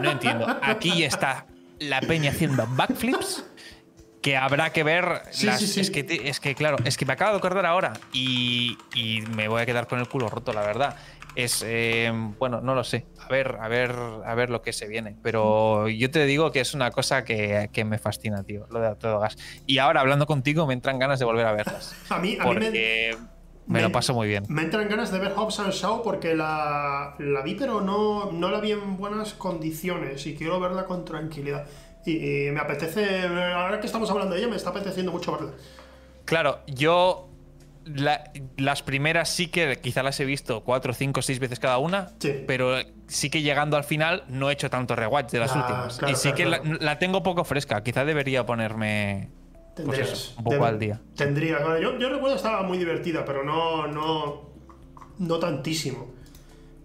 No 0.00 0.10
entiendo. 0.10 0.46
Aquí 0.62 1.04
está 1.04 1.46
la 1.78 2.00
peña 2.00 2.30
haciendo 2.30 2.66
backflips 2.70 3.44
que 4.20 4.36
habrá 4.36 4.72
que 4.72 4.82
ver. 4.82 5.22
Sí, 5.30 5.46
las- 5.46 5.60
sí, 5.60 5.66
sí. 5.68 5.80
Es, 5.80 5.90
que, 5.90 6.02
te- 6.04 6.28
es 6.28 6.40
que, 6.40 6.54
claro, 6.56 6.76
es 6.84 6.96
que 6.96 7.06
me 7.06 7.12
acabo 7.12 7.32
de 7.32 7.38
acordar 7.38 7.64
ahora 7.66 7.92
y, 8.12 8.76
y 8.94 9.20
me 9.36 9.46
voy 9.48 9.62
a 9.62 9.66
quedar 9.66 9.86
con 9.86 10.00
el 10.00 10.08
culo 10.08 10.28
roto, 10.28 10.52
la 10.52 10.62
verdad. 10.62 10.96
Es, 11.34 11.62
eh, 11.66 12.12
bueno, 12.38 12.60
no 12.60 12.74
lo 12.74 12.84
sé. 12.84 13.06
A 13.32 13.34
ver, 13.34 13.56
a 13.62 13.68
ver, 13.68 13.92
a 14.26 14.34
ver 14.34 14.50
lo 14.50 14.60
que 14.60 14.74
se 14.74 14.86
viene. 14.86 15.16
Pero 15.22 15.88
yo 15.88 16.10
te 16.10 16.26
digo 16.26 16.52
que 16.52 16.60
es 16.60 16.74
una 16.74 16.90
cosa 16.90 17.24
que, 17.24 17.70
que 17.72 17.82
me 17.82 17.96
fascina, 17.96 18.42
tío, 18.42 18.66
lo 18.70 18.78
de 18.78 18.88
A 18.88 18.94
todo 18.94 19.20
gas. 19.20 19.38
Y 19.66 19.78
ahora, 19.78 20.02
hablando 20.02 20.26
contigo, 20.26 20.66
me 20.66 20.74
entran 20.74 20.98
ganas 20.98 21.18
de 21.18 21.24
volver 21.24 21.46
a 21.46 21.52
verlas. 21.52 21.94
A 22.10 22.18
mí, 22.18 22.36
a 22.38 22.44
mí 22.44 22.50
me, 22.50 22.54
Porque 22.66 23.16
me, 23.66 23.80
lo 23.80 23.90
paso 23.90 24.12
muy 24.12 24.28
bien. 24.28 24.44
me 24.48 24.60
entran 24.60 24.86
ganas 24.86 25.10
de 25.10 25.18
ver 25.18 25.32
Hobbs 25.34 25.60
and 25.60 25.72
Shaw 25.72 26.02
porque 26.02 26.34
la, 26.34 27.14
la 27.18 27.40
vi, 27.40 27.54
pero 27.54 27.80
no, 27.80 28.30
no 28.32 28.50
la 28.50 28.60
vi 28.60 28.72
en 28.72 28.98
buenas 28.98 29.32
condiciones 29.32 30.26
y 30.26 30.34
quiero 30.34 30.60
verla 30.60 30.84
con 30.84 31.06
tranquilidad. 31.06 31.64
Y, 32.04 32.48
y 32.48 32.50
me 32.50 32.60
apetece, 32.60 33.20
ahora 33.54 33.80
que 33.80 33.86
estamos 33.86 34.10
hablando 34.10 34.34
de 34.34 34.40
ella, 34.42 34.50
me 34.50 34.56
está 34.56 34.68
apeteciendo 34.70 35.10
mucho 35.10 35.32
verla. 35.32 35.52
Claro, 36.26 36.60
yo 36.66 37.28
la- 37.84 38.30
las 38.56 38.82
primeras 38.82 39.28
sí 39.28 39.48
que 39.48 39.78
quizá 39.80 40.02
las 40.02 40.18
he 40.20 40.24
visto 40.24 40.62
cuatro, 40.64 40.92
cinco, 40.94 41.22
seis 41.22 41.38
veces 41.38 41.58
cada 41.60 41.78
una, 41.78 42.10
Sí. 42.18 42.44
pero 42.46 42.76
sí 43.06 43.30
que 43.30 43.42
llegando 43.42 43.76
al 43.76 43.84
final 43.84 44.24
no 44.28 44.50
he 44.50 44.52
hecho 44.52 44.70
tanto 44.70 44.94
rewatch 44.96 45.30
de 45.32 45.38
las 45.38 45.52
Ah, 45.54 45.58
últimas. 45.60 45.98
claro, 45.98 46.12
y 46.12 46.16
sí 46.16 46.22
claro, 46.32 46.36
que 46.36 46.44
claro. 46.44 46.64
La, 46.64 46.84
la 46.92 46.98
tengo 46.98 47.22
poco 47.22 47.44
fresca. 47.44 47.82
Quizá 47.82 48.04
debería 48.04 48.46
ponerme 48.46 49.28
pues 49.84 49.98
eso, 50.00 50.34
un 50.38 50.44
poco 50.44 50.56
Debe- 50.56 50.66
al 50.68 50.78
día. 50.78 51.00
Tendría. 51.16 51.58
Yo, 51.80 51.98
yo 51.98 52.08
recuerdo 52.08 52.30
que 52.30 52.36
estaba 52.36 52.62
muy 52.62 52.78
divertida, 52.78 53.24
pero 53.24 53.42
no, 53.44 53.86
no, 53.86 54.42
no 55.18 55.38
tantísimo. 55.38 56.10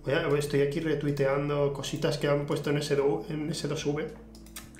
Voy 0.05 0.13
a- 0.13 0.27
estoy 0.39 0.61
aquí 0.61 0.79
retuiteando 0.79 1.73
cositas 1.73 2.17
que 2.17 2.27
han 2.27 2.45
puesto 2.45 2.69
en, 2.69 2.77
S2, 2.77 3.29
en 3.29 3.49
S2V. 3.49 4.07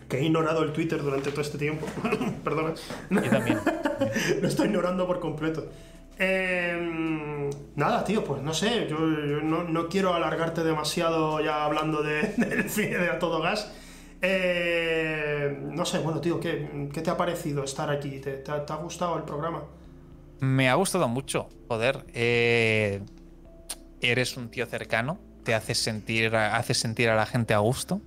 Que 0.08 0.20
he 0.20 0.24
ignorado 0.24 0.64
el 0.64 0.72
Twitter 0.72 1.02
durante 1.04 1.32
todo 1.32 1.42
este 1.42 1.58
tiempo. 1.58 1.86
Perdona. 2.46 2.74
Yo 3.10 3.22
también. 3.30 3.60
Lo 4.42 4.48
estoy 4.48 4.68
ignorando 4.68 5.06
por 5.06 5.20
completo. 5.20 5.70
Eh, 6.20 7.50
nada, 7.76 8.04
tío, 8.04 8.24
pues 8.24 8.42
no 8.42 8.54
sé. 8.54 8.88
Yo, 8.90 8.98
no, 9.00 9.64
no 9.64 9.88
quiero 9.90 10.14
alargarte 10.14 10.64
demasiado 10.64 11.40
ya 11.42 11.64
hablando 11.66 12.02
de, 12.04 12.34
del 12.38 12.70
cine 12.70 12.98
de 12.98 13.10
A 13.10 13.20
Todo 13.20 13.42
Gas. 13.42 13.72
Eh, 14.22 15.60
no 15.62 15.86
sé, 15.86 16.00
bueno, 16.00 16.22
tío, 16.22 16.40
¿qué, 16.40 16.90
qué 16.94 17.02
te 17.02 17.10
ha 17.12 17.18
parecido 17.18 17.64
estar 17.64 17.90
aquí? 17.92 18.20
¿Te, 18.20 18.38
te 18.38 18.52
ha 18.52 18.76
gustado 18.78 19.18
el 19.18 19.24
programa? 19.24 19.64
Me 20.40 20.70
ha 20.70 20.76
gustado 20.76 21.08
mucho, 21.08 21.50
joder. 21.68 22.06
eh, 22.14 23.02
eres 24.02 24.38
un 24.38 24.50
tío 24.52 24.66
cercano, 24.68 25.20
te 25.44 25.56
haces 25.56 25.80
sentir, 25.80 26.36
haces 26.36 26.80
sentir 26.80 27.10
a 27.10 27.16
la 27.16 27.26
gente 27.26 27.54
a 27.54 27.60
gusto. 27.60 28.02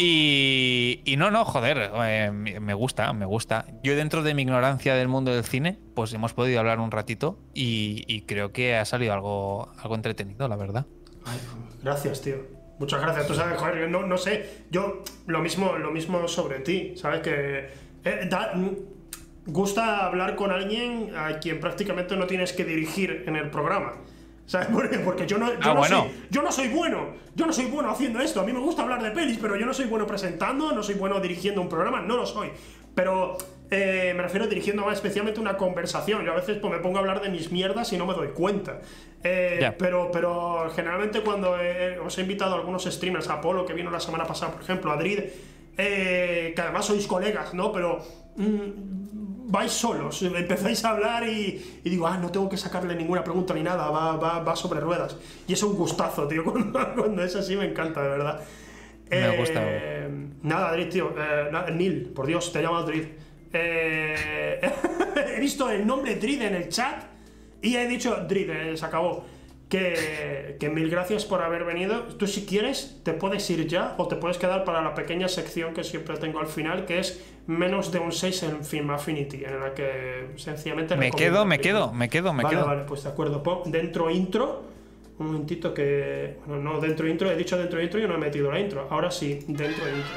Y, 0.00 1.02
y 1.04 1.16
no, 1.16 1.32
no, 1.32 1.44
joder, 1.44 1.90
eh, 2.04 2.30
me 2.30 2.72
gusta, 2.74 3.12
me 3.12 3.26
gusta. 3.26 3.66
Yo 3.82 3.96
dentro 3.96 4.22
de 4.22 4.32
mi 4.32 4.42
ignorancia 4.42 4.94
del 4.94 5.08
mundo 5.08 5.34
del 5.34 5.42
cine, 5.42 5.76
pues 5.96 6.12
hemos 6.12 6.34
podido 6.34 6.60
hablar 6.60 6.78
un 6.78 6.92
ratito 6.92 7.36
y, 7.52 8.22
creo 8.28 8.52
que 8.52 8.76
ha 8.76 8.84
salido 8.84 9.12
algo, 9.12 9.72
algo 9.76 9.96
entretenido, 9.96 10.46
la 10.46 10.54
verdad. 10.54 10.86
Gracias, 11.82 12.20
tío. 12.20 12.36
Muchas 12.78 13.02
gracias. 13.02 13.26
Tú 13.26 13.34
sabes, 13.34 13.58
joder, 13.58 13.90
no, 13.90 14.06
no 14.06 14.16
sé. 14.18 14.66
Yo, 14.70 15.02
lo 15.26 15.40
mismo, 15.40 15.76
lo 15.78 15.90
mismo 15.90 16.28
sobre 16.28 16.60
ti. 16.60 16.92
¿Sabes? 16.94 17.20
Que. 17.20 17.68
eh, 18.04 18.30
mm, 18.54 18.68
gusta 19.46 20.06
hablar 20.06 20.36
con 20.36 20.52
alguien 20.52 21.10
a 21.16 21.40
quien 21.40 21.58
prácticamente 21.58 22.16
no 22.16 22.28
tienes 22.28 22.52
que 22.52 22.64
dirigir 22.64 23.24
en 23.26 23.34
el 23.34 23.50
programa. 23.50 23.94
¿Sabes? 24.48 24.68
Porque, 24.72 24.98
porque 25.00 25.26
yo, 25.26 25.36
no, 25.36 25.52
yo, 25.52 25.58
Ah, 25.60 25.74
no 25.74 25.80
bueno. 25.80 26.02
soy, 26.04 26.10
yo 26.30 26.42
no 26.42 26.50
soy 26.50 26.68
bueno. 26.68 27.08
Yo 27.34 27.46
no 27.46 27.52
soy 27.52 27.66
bueno 27.66 27.90
haciendo 27.90 28.18
esto. 28.20 28.40
A 28.40 28.44
mí 28.44 28.52
me 28.52 28.60
gusta 28.60 28.80
hablar 28.82 29.02
de 29.02 29.10
pelis, 29.10 29.38
pero 29.40 29.56
yo 29.56 29.66
no 29.66 29.74
soy 29.74 29.84
bueno 29.84 30.06
presentando, 30.06 30.72
no 30.72 30.82
soy 30.82 30.94
bueno 30.94 31.20
dirigiendo 31.20 31.60
un 31.60 31.68
programa. 31.68 32.00
No 32.00 32.16
lo 32.16 32.24
soy. 32.24 32.48
Pero 32.94 33.36
eh, 33.70 34.14
me 34.16 34.22
refiero 34.22 34.46
a 34.46 34.48
dirigiendo 34.48 34.90
especialmente 34.90 35.38
una 35.38 35.58
conversación. 35.58 36.24
Yo 36.24 36.32
a 36.32 36.36
veces 36.36 36.56
pues, 36.56 36.72
me 36.72 36.78
pongo 36.78 36.96
a 36.96 37.00
hablar 37.00 37.20
de 37.20 37.28
mis 37.28 37.52
mierdas 37.52 37.92
y 37.92 37.98
no 37.98 38.06
me 38.06 38.14
doy 38.14 38.28
cuenta. 38.28 38.80
Eh, 39.22 39.70
pero, 39.78 40.10
pero 40.10 40.70
generalmente 40.74 41.20
cuando 41.20 41.60
eh, 41.60 41.98
os 41.98 42.16
he 42.16 42.22
invitado 42.22 42.54
a 42.54 42.58
algunos 42.58 42.84
streamers, 42.84 43.28
a 43.28 43.34
Apolo 43.34 43.66
que 43.66 43.74
vino 43.74 43.90
la 43.90 44.00
semana 44.00 44.24
pasada, 44.24 44.52
por 44.52 44.62
ejemplo, 44.62 44.90
a 44.90 44.96
Drid, 44.96 45.20
eh, 45.76 46.52
que 46.56 46.60
además 46.62 46.86
sois 46.86 47.06
colegas, 47.06 47.52
¿no? 47.52 47.70
Pero 47.70 47.98
mm, 48.36 49.27
vais 49.48 49.72
solos, 49.72 50.22
empezáis 50.22 50.84
a 50.84 50.90
hablar 50.90 51.26
y, 51.26 51.80
y 51.82 51.90
digo, 51.90 52.06
ah, 52.06 52.18
no 52.18 52.30
tengo 52.30 52.48
que 52.48 52.56
sacarle 52.56 52.94
ninguna 52.94 53.24
pregunta 53.24 53.54
ni 53.54 53.62
nada, 53.62 53.90
va, 53.90 54.16
va, 54.16 54.40
va 54.40 54.56
sobre 54.56 54.80
ruedas. 54.80 55.16
Y 55.46 55.54
es 55.54 55.62
un 55.62 55.74
gustazo, 55.74 56.28
tío, 56.28 56.44
cuando, 56.52 56.94
cuando 56.94 57.24
es 57.24 57.34
así 57.34 57.56
me 57.56 57.64
encanta, 57.64 58.02
de 58.02 58.08
verdad. 58.10 58.40
Me 59.10 59.38
gusta. 59.38 59.60
Eh, 59.64 60.08
nada, 60.42 60.72
Drid, 60.72 60.88
tío, 60.90 61.14
eh, 61.18 61.72
Neil, 61.72 62.10
por 62.14 62.26
Dios, 62.26 62.52
te 62.52 62.58
he 62.58 62.62
llamado 62.62 62.86
Drid. 62.86 63.04
Eh, 63.52 64.60
he 65.36 65.40
visto 65.40 65.70
el 65.70 65.86
nombre 65.86 66.16
Drid 66.16 66.42
en 66.42 66.54
el 66.54 66.68
chat 66.68 67.04
y 67.62 67.76
he 67.76 67.88
dicho, 67.88 68.16
Drid, 68.28 68.50
eh, 68.50 68.76
se 68.76 68.84
acabó. 68.84 69.24
Que, 69.68 70.56
que 70.58 70.70
mil 70.70 70.88
gracias 70.88 71.26
por 71.26 71.42
haber 71.42 71.64
venido. 71.64 72.04
Tú 72.04 72.26
si 72.26 72.46
quieres 72.46 73.00
te 73.02 73.12
puedes 73.12 73.48
ir 73.50 73.66
ya 73.66 73.94
o 73.98 74.08
te 74.08 74.16
puedes 74.16 74.38
quedar 74.38 74.64
para 74.64 74.80
la 74.80 74.94
pequeña 74.94 75.28
sección 75.28 75.74
que 75.74 75.84
siempre 75.84 76.16
tengo 76.16 76.40
al 76.40 76.46
final, 76.46 76.86
que 76.86 77.00
es 77.00 77.22
menos 77.48 77.90
de 77.90 77.98
un 77.98 78.12
6 78.12 78.42
en 78.42 78.64
Film 78.64 78.90
Affinity, 78.90 79.42
en 79.44 79.58
la 79.58 79.74
que 79.74 80.28
sencillamente... 80.36 80.96
Me 80.96 81.10
quedo, 81.10 81.44
me 81.44 81.58
quedo, 81.58 81.92
me 81.92 82.08
quedo, 82.08 82.32
me 82.32 82.44
vale, 82.44 82.56
quedo. 82.56 82.66
Vale, 82.66 82.82
pues 82.86 83.02
de 83.02 83.08
acuerdo. 83.08 83.42
Pon 83.42 83.72
dentro 83.72 84.10
intro. 84.10 84.64
Un 85.18 85.26
momentito 85.26 85.72
que... 85.72 86.36
Bueno, 86.46 86.62
no, 86.62 86.80
dentro 86.80 87.08
intro. 87.08 87.30
He 87.30 87.36
dicho 87.36 87.56
dentro 87.56 87.82
intro 87.82 87.98
y 87.98 88.06
no 88.06 88.14
he 88.14 88.18
metido 88.18 88.52
la 88.52 88.60
intro. 88.60 88.86
Ahora 88.90 89.10
sí, 89.10 89.44
dentro 89.48 89.88
intro. 89.88 90.14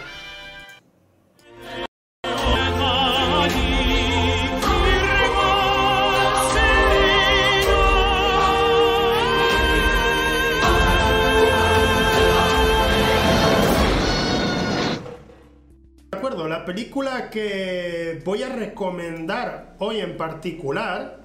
Película 16.75 17.29
que 17.29 18.21
voy 18.23 18.43
a 18.43 18.49
recomendar 18.49 19.73
hoy 19.79 19.99
en 19.99 20.15
particular 20.15 21.19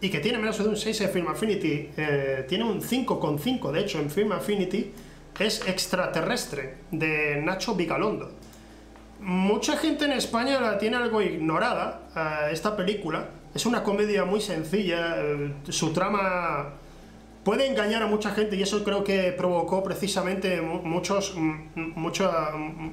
y 0.00 0.10
que 0.10 0.18
tiene 0.18 0.38
menos 0.38 0.58
de 0.58 0.68
un 0.68 0.76
6 0.76 1.00
en 1.02 1.10
Film 1.10 1.28
Affinity, 1.28 1.90
eh, 1.96 2.44
tiene 2.48 2.64
un 2.64 2.80
5,5 2.82 3.70
de 3.70 3.80
hecho 3.80 4.00
en 4.00 4.10
Film 4.10 4.32
Affinity, 4.32 4.92
es 5.38 5.62
Extraterrestre 5.68 6.78
de 6.90 7.40
Nacho 7.44 7.76
Vigalondo. 7.76 8.32
Mucha 9.20 9.76
gente 9.76 10.04
en 10.04 10.12
España 10.12 10.60
la 10.60 10.78
tiene 10.78 10.96
algo 10.96 11.22
ignorada, 11.22 12.00
eh, 12.16 12.52
esta 12.52 12.76
película. 12.76 13.28
Es 13.54 13.66
una 13.66 13.84
comedia 13.84 14.24
muy 14.24 14.40
sencilla, 14.40 15.14
eh, 15.18 15.52
su 15.68 15.92
trama 15.92 16.74
puede 17.44 17.66
engañar 17.68 18.02
a 18.02 18.06
mucha 18.06 18.30
gente 18.32 18.56
y 18.56 18.62
eso 18.62 18.82
creo 18.82 19.04
que 19.04 19.32
provocó 19.32 19.82
precisamente 19.84 20.60
mu- 20.60 20.82
muchos, 20.82 21.34
mm, 21.36 21.92
mucho, 21.94 22.30
mm, 22.30 22.90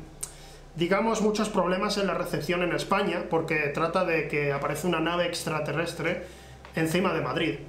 digamos, 0.76 1.22
muchos 1.22 1.50
problemas 1.50 1.98
en 1.98 2.08
la 2.08 2.14
recepción 2.14 2.62
en 2.64 2.74
España, 2.74 3.26
porque 3.30 3.72
trata 3.74 4.06
de 4.06 4.28
que 4.28 4.52
aparece 4.52 4.88
una 4.88 5.00
nave 5.00 5.26
extraterrestre 5.26 6.26
encima 6.76 7.14
de 7.14 7.22
Madrid. 7.22 7.60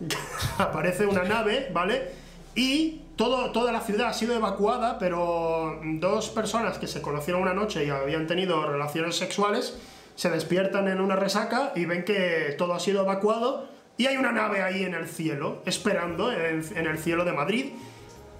aparece 0.58 1.06
una 1.06 1.24
nave, 1.24 1.70
¿vale? 1.72 2.10
Y 2.54 3.02
todo, 3.16 3.50
toda 3.50 3.72
la 3.72 3.80
ciudad 3.80 4.08
ha 4.08 4.12
sido 4.12 4.34
evacuada, 4.34 4.98
pero 4.98 5.80
dos 5.82 6.28
personas 6.28 6.78
que 6.78 6.86
se 6.86 7.02
conocieron 7.02 7.42
una 7.42 7.54
noche 7.54 7.84
y 7.84 7.90
habían 7.90 8.26
tenido 8.26 8.66
relaciones 8.66 9.16
sexuales 9.16 9.78
se 10.14 10.30
despiertan 10.30 10.88
en 10.88 11.00
una 11.00 11.16
resaca 11.16 11.72
y 11.74 11.86
ven 11.86 12.04
que 12.04 12.54
todo 12.58 12.74
ha 12.74 12.80
sido 12.80 13.02
evacuado 13.02 13.66
y 13.96 14.06
hay 14.06 14.16
una 14.16 14.32
nave 14.32 14.62
ahí 14.62 14.84
en 14.84 14.94
el 14.94 15.06
cielo, 15.06 15.62
esperando 15.66 16.32
en, 16.32 16.64
en 16.76 16.86
el 16.86 16.98
cielo 16.98 17.24
de 17.24 17.32
Madrid. 17.32 17.72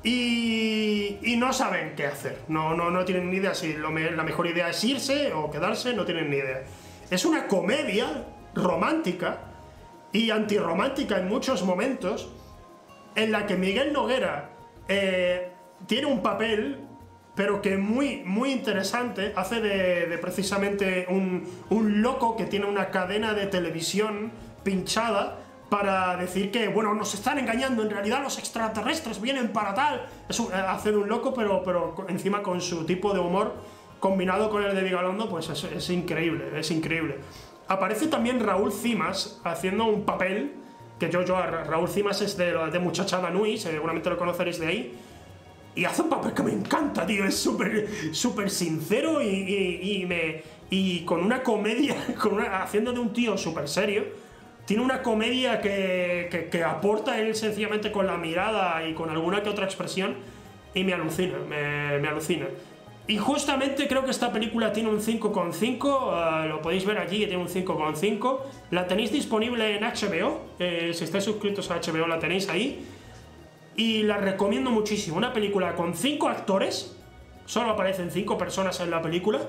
Y, 0.04 1.36
no 1.38 1.52
saben 1.52 1.94
qué 1.96 2.06
hacer, 2.06 2.38
no, 2.48 2.74
no, 2.74 2.90
no 2.90 3.04
tienen 3.04 3.30
ni 3.30 3.38
idea 3.38 3.54
si 3.54 3.74
la 3.74 3.90
mejor 3.90 4.46
idea 4.46 4.68
es 4.68 4.84
irse 4.84 5.32
o 5.32 5.50
quedarse, 5.50 5.92
no 5.92 6.04
tienen 6.04 6.30
ni 6.30 6.36
idea. 6.36 6.62
Es 7.10 7.24
una 7.24 7.48
comedia 7.48 8.26
romántica 8.54 9.38
y 10.12 10.30
antirromántica 10.30 11.18
en 11.18 11.28
muchos 11.28 11.64
momentos, 11.64 12.30
en 13.16 13.32
la 13.32 13.46
que 13.46 13.56
Miguel 13.56 13.92
Noguera 13.92 14.50
eh, 14.88 15.50
tiene 15.86 16.06
un 16.06 16.22
papel, 16.22 16.78
pero 17.34 17.60
que 17.60 17.76
muy, 17.76 18.22
muy 18.24 18.52
interesante, 18.52 19.32
hace 19.34 19.60
de, 19.60 20.06
de 20.06 20.18
precisamente 20.18 21.06
un, 21.08 21.48
un 21.70 22.02
loco 22.02 22.36
que 22.36 22.44
tiene 22.44 22.66
una 22.66 22.90
cadena 22.90 23.34
de 23.34 23.46
televisión 23.46 24.32
pinchada 24.62 25.41
para 25.72 26.18
decir 26.18 26.50
que, 26.50 26.68
bueno, 26.68 26.92
nos 26.92 27.14
están 27.14 27.38
engañando, 27.38 27.82
en 27.82 27.88
realidad 27.88 28.22
los 28.22 28.36
extraterrestres 28.38 29.22
vienen 29.22 29.54
para 29.54 29.72
tal. 29.72 30.06
Es 30.28 30.38
un, 30.38 30.52
hacer 30.52 30.94
un 30.98 31.08
loco, 31.08 31.32
pero, 31.32 31.62
pero 31.64 31.96
encima 32.08 32.42
con 32.42 32.60
su 32.60 32.84
tipo 32.84 33.14
de 33.14 33.20
humor 33.20 33.54
combinado 33.98 34.50
con 34.50 34.62
el 34.62 34.74
de 34.74 34.82
Vigalondo, 34.82 35.30
pues 35.30 35.48
es, 35.48 35.88
increíble, 35.88 36.60
es 36.60 36.70
increíble. 36.70 37.16
Aparece 37.68 38.08
también 38.08 38.40
Raúl 38.40 38.70
Cimas 38.70 39.40
haciendo 39.44 39.86
un 39.86 40.04
papel, 40.04 40.52
que 41.00 41.08
yo, 41.08 41.24
yo 41.24 41.40
Raúl 41.40 41.88
Cimas 41.88 42.20
es 42.20 42.36
de, 42.36 42.52
de 42.52 42.78
Muchachada 42.78 43.30
Nui, 43.30 43.56
seguramente 43.56 44.10
lo 44.10 44.18
conoceréis 44.18 44.58
de 44.58 44.66
ahí, 44.66 44.98
y 45.74 45.86
hace 45.86 46.02
un 46.02 46.10
papel 46.10 46.34
que 46.34 46.42
me 46.42 46.52
encanta, 46.52 47.06
tío, 47.06 47.24
es 47.24 47.38
súper 47.38 47.88
súper 48.12 48.50
sincero 48.50 49.22
y, 49.22 49.26
y, 49.26 50.02
y, 50.02 50.06
me, 50.06 50.42
y 50.68 51.00
con 51.06 51.24
una 51.24 51.42
comedia, 51.42 51.96
con 52.20 52.34
una, 52.34 52.62
haciendo 52.62 52.92
de 52.92 52.98
un 52.98 53.14
tío 53.14 53.38
súper 53.38 53.66
serio 53.66 54.20
tiene 54.64 54.82
una 54.82 55.02
comedia 55.02 55.60
que, 55.60 56.28
que, 56.30 56.46
que, 56.46 56.64
aporta 56.64 57.18
él 57.18 57.34
sencillamente 57.34 57.90
con 57.90 58.06
la 58.06 58.16
mirada 58.16 58.86
y 58.86 58.94
con 58.94 59.10
alguna 59.10 59.42
que 59.42 59.48
otra 59.48 59.64
expresión 59.64 60.14
y 60.74 60.84
me 60.84 60.92
alucina, 60.92 61.38
me, 61.48 61.98
me 61.98 62.08
alucina. 62.08 62.46
Y 63.08 63.18
justamente 63.18 63.88
creo 63.88 64.04
que 64.04 64.12
esta 64.12 64.32
película 64.32 64.72
tiene 64.72 64.88
un 64.88 65.00
5,5, 65.00 66.44
uh, 66.44 66.48
lo 66.48 66.62
podéis 66.62 66.86
ver 66.86 66.98
aquí 66.98 67.18
que 67.18 67.26
tiene 67.26 67.42
un 67.42 67.48
5,5. 67.48 68.38
La 68.70 68.86
tenéis 68.86 69.10
disponible 69.10 69.76
en 69.76 69.82
HBO, 69.82 70.40
eh, 70.60 70.92
si 70.94 71.04
estáis 71.04 71.24
suscritos 71.24 71.70
a 71.70 71.80
HBO 71.80 72.06
la 72.06 72.20
tenéis 72.20 72.48
ahí. 72.48 72.86
Y 73.74 74.04
la 74.04 74.18
recomiendo 74.18 74.70
muchísimo, 74.70 75.16
una 75.16 75.32
película 75.32 75.74
con 75.74 75.94
5 75.94 76.28
actores, 76.28 76.96
solo 77.46 77.70
aparecen 77.70 78.10
5 78.10 78.38
personas 78.38 78.78
en 78.80 78.90
la 78.90 79.02
película 79.02 79.40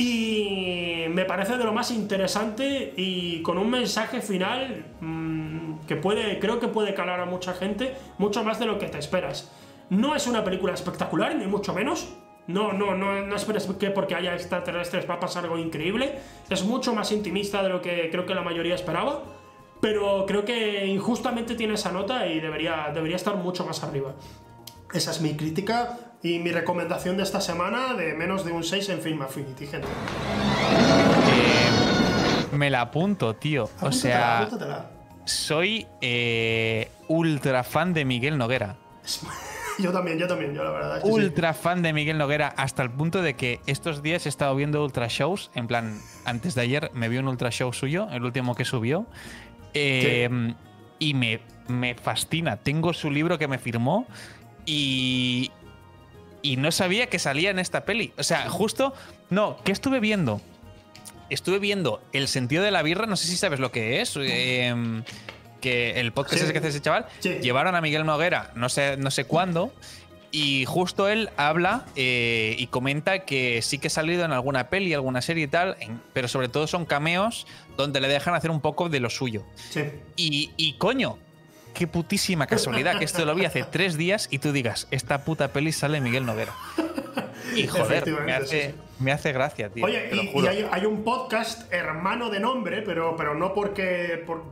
y 0.00 1.08
me 1.10 1.26
parece 1.26 1.58
de 1.58 1.64
lo 1.64 1.74
más 1.74 1.90
interesante 1.90 2.94
y 2.96 3.42
con 3.42 3.58
un 3.58 3.68
mensaje 3.68 4.22
final 4.22 4.86
mmm, 4.98 5.80
que 5.86 5.94
puede, 5.96 6.38
creo 6.38 6.58
que 6.58 6.68
puede 6.68 6.94
calar 6.94 7.20
a 7.20 7.26
mucha 7.26 7.52
gente, 7.52 7.94
mucho 8.16 8.42
más 8.42 8.58
de 8.58 8.64
lo 8.64 8.78
que 8.78 8.86
te 8.86 8.96
esperas. 8.96 9.52
No 9.90 10.16
es 10.16 10.26
una 10.26 10.42
película 10.42 10.72
espectacular, 10.72 11.36
ni 11.36 11.46
mucho 11.46 11.74
menos. 11.74 12.14
No, 12.46 12.72
no, 12.72 12.94
no, 12.94 13.20
no 13.26 13.36
esperes 13.36 13.66
que 13.78 13.90
porque 13.90 14.14
haya 14.14 14.32
extraterrestres 14.32 15.08
va 15.08 15.14
a 15.16 15.20
pasar 15.20 15.44
algo 15.44 15.58
increíble. 15.58 16.18
Es 16.48 16.64
mucho 16.64 16.94
más 16.94 17.12
intimista 17.12 17.62
de 17.62 17.68
lo 17.68 17.82
que 17.82 18.08
creo 18.10 18.24
que 18.24 18.34
la 18.34 18.42
mayoría 18.42 18.76
esperaba. 18.76 19.22
Pero 19.82 20.24
creo 20.24 20.46
que 20.46 20.86
injustamente 20.86 21.54
tiene 21.56 21.74
esa 21.74 21.92
nota 21.92 22.26
y 22.26 22.40
debería, 22.40 22.90
debería 22.94 23.16
estar 23.16 23.36
mucho 23.36 23.66
más 23.66 23.84
arriba. 23.84 24.14
Esa 24.94 25.10
es 25.10 25.20
mi 25.20 25.36
crítica 25.36 26.09
y 26.22 26.38
mi 26.38 26.52
recomendación 26.52 27.16
de 27.16 27.22
esta 27.22 27.40
semana 27.40 27.94
de 27.94 28.14
menos 28.14 28.44
de 28.44 28.52
un 28.52 28.62
6 28.62 28.88
en 28.90 29.00
Film 29.00 29.22
Affinity, 29.22 29.66
gente. 29.66 29.88
Eh, 31.32 32.56
me 32.56 32.68
la 32.68 32.82
apunto, 32.82 33.34
tío. 33.34 33.64
Apúntatela, 33.64 33.88
o 33.88 33.92
sea, 33.92 34.38
apúntatela. 34.40 34.90
soy 35.24 35.86
eh, 36.00 36.90
ultra 37.08 37.64
fan 37.64 37.94
de 37.94 38.04
Miguel 38.04 38.36
Noguera. 38.36 38.76
Yo 39.78 39.92
también, 39.92 40.18
yo 40.18 40.26
también, 40.26 40.52
yo 40.52 40.62
la 40.62 40.72
verdad. 40.72 40.98
Es 40.98 41.04
que 41.04 41.08
ultra 41.08 41.54
sí. 41.54 41.60
fan 41.62 41.80
de 41.80 41.94
Miguel 41.94 42.18
Noguera 42.18 42.48
hasta 42.48 42.82
el 42.82 42.90
punto 42.90 43.22
de 43.22 43.32
que 43.32 43.60
estos 43.64 44.02
días 44.02 44.26
he 44.26 44.28
estado 44.28 44.54
viendo 44.54 44.84
ultra 44.84 45.06
shows. 45.08 45.50
En 45.54 45.68
plan, 45.68 45.98
antes 46.26 46.54
de 46.54 46.60
ayer 46.60 46.90
me 46.92 47.08
vi 47.08 47.16
un 47.16 47.26
ultra 47.26 47.50
show 47.50 47.72
suyo, 47.72 48.06
el 48.10 48.22
último 48.22 48.54
que 48.54 48.66
subió. 48.66 49.06
Eh, 49.72 50.28
y 50.98 51.14
me, 51.14 51.40
me 51.68 51.94
fascina. 51.94 52.58
Tengo 52.58 52.92
su 52.92 53.10
libro 53.10 53.38
que 53.38 53.48
me 53.48 53.56
firmó 53.56 54.06
y, 54.66 55.50
y 56.42 56.56
no 56.56 56.72
sabía 56.72 57.06
que 57.08 57.18
salía 57.18 57.50
en 57.50 57.58
esta 57.58 57.84
peli. 57.84 58.12
O 58.18 58.22
sea, 58.22 58.48
justo. 58.48 58.94
No, 59.30 59.58
¿qué 59.64 59.72
estuve 59.72 60.00
viendo? 60.00 60.40
Estuve 61.28 61.58
viendo 61.60 62.02
El 62.12 62.26
sentido 62.26 62.64
de 62.64 62.70
la 62.72 62.82
birra, 62.82 63.06
no 63.06 63.16
sé 63.16 63.26
si 63.28 63.36
sabes 63.36 63.60
lo 63.60 63.70
que 63.70 64.00
es. 64.00 64.16
Eh, 64.20 65.02
que 65.60 66.00
el 66.00 66.12
podcast 66.12 66.38
Sí. 66.38 66.44
ese 66.44 66.52
que 66.52 66.58
hace 66.58 66.68
ese 66.68 66.80
chaval. 66.80 67.06
Sí. 67.20 67.34
Llevaron 67.42 67.74
a 67.74 67.80
Miguel 67.82 68.04
Noguera, 68.06 68.50
no 68.54 68.68
sé, 68.70 68.96
no 68.96 69.10
sé 69.10 69.24
cuándo. 69.24 69.72
Y 70.32 70.64
justo 70.64 71.08
él 71.08 71.28
habla 71.36 71.86
eh, 71.96 72.54
y 72.58 72.68
comenta 72.68 73.20
que 73.26 73.60
sí 73.62 73.78
que 73.78 73.88
ha 73.88 73.90
salido 73.90 74.24
en 74.24 74.32
alguna 74.32 74.68
peli, 74.70 74.94
alguna 74.94 75.20
serie 75.22 75.44
y 75.44 75.48
tal, 75.48 75.76
en- 75.80 76.00
pero 76.12 76.28
sobre 76.28 76.48
todo 76.48 76.66
son 76.66 76.86
cameos 76.86 77.46
donde 77.76 78.00
le 78.00 78.08
dejan 78.08 78.34
hacer 78.34 78.50
un 78.50 78.60
poco 78.60 78.88
de 78.88 79.00
lo 79.00 79.10
suyo. 79.10 79.44
Sí. 79.70 79.82
Y, 80.16 80.52
y 80.56 80.74
coño, 80.74 81.18
qué 81.80 81.86
putísima 81.86 82.46
casualidad 82.46 82.98
que 82.98 83.06
esto 83.06 83.24
lo 83.24 83.34
vi 83.34 83.46
hace 83.46 83.64
tres 83.64 83.96
días 83.96 84.28
y 84.30 84.38
tú 84.38 84.52
digas, 84.52 84.86
esta 84.90 85.24
puta 85.24 85.48
peli 85.48 85.72
sale 85.72 85.98
Miguel 86.02 86.26
Noguera. 86.26 86.52
Y 87.56 87.66
joder, 87.66 88.06
me 88.22 88.32
hace, 88.34 88.70
sí, 88.70 88.74
me 89.00 89.10
hace 89.12 89.32
gracia, 89.32 89.70
tío. 89.70 89.84
Oye, 89.84 89.98
te 90.10 90.14
lo 90.14 90.22
y, 90.22 90.46
hay, 90.46 90.68
hay 90.70 90.84
un 90.84 91.02
podcast 91.02 91.72
hermano 91.72 92.28
de 92.30 92.38
nombre, 92.38 92.82
pero, 92.82 93.16
pero 93.16 93.34
no 93.34 93.54
porque. 93.54 94.22
por- 94.26 94.44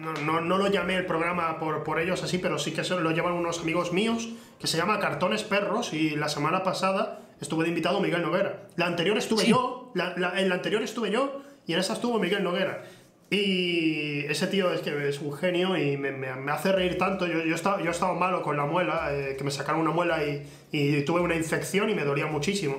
no, 0.00 0.12
no, 0.14 0.40
no 0.40 0.58
lo 0.58 0.66
llamé 0.68 0.96
el 0.96 1.06
programa 1.06 1.58
por, 1.60 1.84
por 1.84 2.00
ellos 2.00 2.22
así, 2.24 2.38
pero 2.38 2.58
sí 2.58 2.72
que 2.72 2.82
se 2.82 2.94
lo 2.98 3.10
llevan 3.12 3.34
unos 3.34 3.60
amigos 3.60 3.92
míos 3.92 4.30
que 4.58 4.66
se 4.66 4.76
llama 4.78 4.98
Cartones 4.98 5.44
Perros 5.44 5.92
y 5.92 6.10
la 6.16 6.28
semana 6.28 6.62
pasada 6.64 7.20
estuve 7.40 7.64
de 7.64 7.68
invitado 7.70 8.00
Miguel 8.00 8.22
Noguera. 8.22 8.64
La 8.76 8.86
anterior 8.86 9.16
estuve 9.16 9.42
Sí. 9.44 9.50
yo, 9.50 9.92
la, 9.94 10.14
la- 10.16 10.40
en 10.40 10.48
la 10.48 10.56
anterior 10.56 10.82
estuve 10.82 11.10
yo 11.12 11.40
y 11.66 11.74
en 11.74 11.78
esa 11.78 11.92
estuvo 11.92 12.18
Miguel 12.18 12.42
Noguera. 12.42 12.82
Y 13.30 14.24
ese 14.26 14.46
tío 14.46 14.72
es 14.72 14.80
que 14.80 15.08
es 15.08 15.20
un 15.20 15.32
genio 15.32 15.76
y 15.76 15.96
me, 15.96 16.10
hace 16.50 16.72
reír 16.72 16.98
tanto. 16.98 17.26
Yo, 17.26 17.44
yo, 17.44 17.54
estaba, 17.54 17.82
yo 17.82 17.90
estaba 17.90 18.14
malo 18.14 18.42
con 18.42 18.56
la 18.56 18.64
muela, 18.66 19.08
eh, 19.12 19.34
que 19.36 19.44
me 19.44 19.50
sacaron 19.50 19.80
una 19.80 19.90
muela 19.90 20.22
y, 20.24 20.46
y 20.72 21.02
tuve 21.02 21.20
una 21.20 21.34
infección 21.34 21.90
y 21.90 21.94
me 21.94 22.04
dolía 22.04 22.26
muchísimo. 22.26 22.76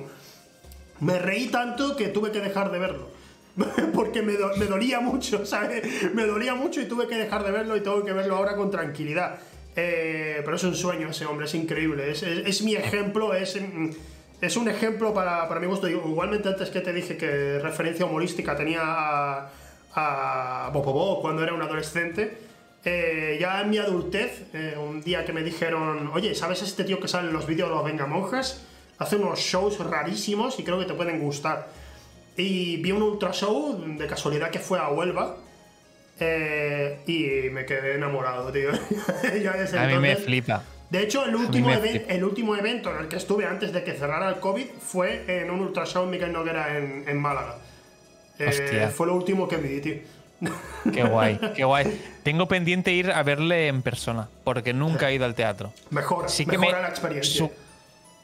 Me 1.00 1.18
reí 1.18 1.48
tanto 1.48 1.96
que 1.96 2.08
tuve 2.08 2.30
que 2.32 2.40
dejar 2.40 2.70
de 2.70 2.78
verlo. 2.78 3.08
Porque 3.94 4.22
me, 4.22 4.34
me 4.58 4.66
dolía 4.66 5.00
mucho, 5.00 5.44
¿sabes? 5.46 6.12
Me 6.14 6.24
dolía 6.24 6.54
mucho 6.54 6.80
y 6.80 6.86
tuve 6.86 7.06
que 7.06 7.16
dejar 7.16 7.44
de 7.44 7.50
verlo 7.50 7.76
y 7.76 7.80
tengo 7.80 8.04
que 8.04 8.12
verlo 8.12 8.36
ahora 8.36 8.56
con 8.56 8.70
tranquilidad. 8.70 9.38
Eh, 9.74 10.40
pero 10.42 10.56
es 10.56 10.64
un 10.64 10.74
sueño 10.74 11.10
ese 11.10 11.26
hombre, 11.26 11.44
es 11.46 11.54
increíble. 11.54 12.10
Es, 12.10 12.22
es- 12.22 12.62
mi 12.62 12.74
ejemplo, 12.76 13.34
es, 13.34 13.58
es 14.40 14.56
un 14.56 14.68
ejemplo 14.70 15.12
para, 15.12 15.46
para 15.48 15.60
mi 15.60 15.66
gusto. 15.66 15.86
Igualmente 15.88 16.48
antes 16.48 16.70
que 16.70 16.80
te 16.80 16.94
dije 16.94 17.18
que 17.18 17.58
referencia 17.58 18.06
humorística 18.06 18.56
tenía 18.56 19.48
a 19.96 20.70
Bopobo 20.72 21.20
cuando 21.20 21.42
era 21.42 21.52
un 21.54 21.62
adolescente. 21.62 22.38
Eh, 22.84 23.38
ya 23.40 23.62
en 23.62 23.70
mi 23.70 23.78
adultez, 23.78 24.44
eh, 24.52 24.76
un 24.78 25.02
día 25.02 25.24
que 25.24 25.32
me 25.32 25.42
dijeron, 25.42 26.08
oye, 26.14 26.34
¿sabes 26.36 26.62
este 26.62 26.84
tío 26.84 27.00
que 27.00 27.08
sale 27.08 27.28
en 27.28 27.34
los 27.34 27.46
vídeos 27.46 27.68
de 27.68 27.74
los 27.74 27.84
Vengamonjas? 27.84 28.62
Hace 28.98 29.16
unos 29.16 29.40
shows 29.40 29.78
rarísimos 29.80 30.58
y 30.60 30.64
creo 30.64 30.78
que 30.78 30.84
te 30.84 30.94
pueden 30.94 31.18
gustar. 31.18 31.68
Y 32.36 32.76
vi 32.76 32.92
un 32.92 33.02
ultra 33.02 33.32
show 33.32 33.76
de 33.98 34.06
casualidad 34.06 34.50
que 34.50 34.58
fue 34.60 34.78
a 34.78 34.88
Huelva. 34.90 35.36
eh, 36.20 37.00
y 37.06 37.50
me 37.50 37.64
quedé 37.66 37.94
enamorado, 37.96 38.52
tío. 38.52 38.70
A 39.76 39.86
mí 39.86 39.98
me 39.98 40.16
flipa. 40.16 40.62
De 40.88 41.02
hecho, 41.02 41.24
el 41.24 41.34
último, 41.34 41.70
el 41.72 42.24
último 42.24 42.54
evento 42.54 42.90
en 42.92 42.98
el 43.02 43.08
que 43.08 43.16
estuve 43.16 43.44
antes 43.44 43.72
de 43.72 43.82
que 43.82 43.92
cerrara 43.94 44.28
el 44.28 44.36
COVID 44.36 44.66
fue 44.78 45.24
en 45.26 45.50
un 45.50 45.60
ultra 45.60 45.84
show 45.84 46.06
Miguel 46.06 46.32
Noguera 46.32 46.78
en, 46.78 47.04
en 47.08 47.18
Málaga. 47.20 47.56
Eh, 48.38 48.90
fue 48.94 49.06
lo 49.06 49.14
último 49.14 49.46
que 49.48 49.56
vi, 49.56 49.80
tío. 49.80 49.94
Qué 50.92 51.02
guay, 51.02 51.40
qué 51.56 51.64
guay. 51.64 51.98
Tengo 52.22 52.46
pendiente 52.46 52.92
ir 52.92 53.10
a 53.10 53.22
verle 53.22 53.68
en 53.68 53.80
persona, 53.80 54.28
porque 54.44 54.74
nunca 54.74 55.08
he 55.10 55.14
ido 55.14 55.24
al 55.24 55.34
teatro. 55.34 55.72
Mejora, 55.90 56.28
Sí 56.28 56.44
que 56.44 56.58
mejora 56.58 56.76
me- 56.78 56.82
la 56.82 56.88
experiencia. 56.90 57.38
su- 57.38 57.50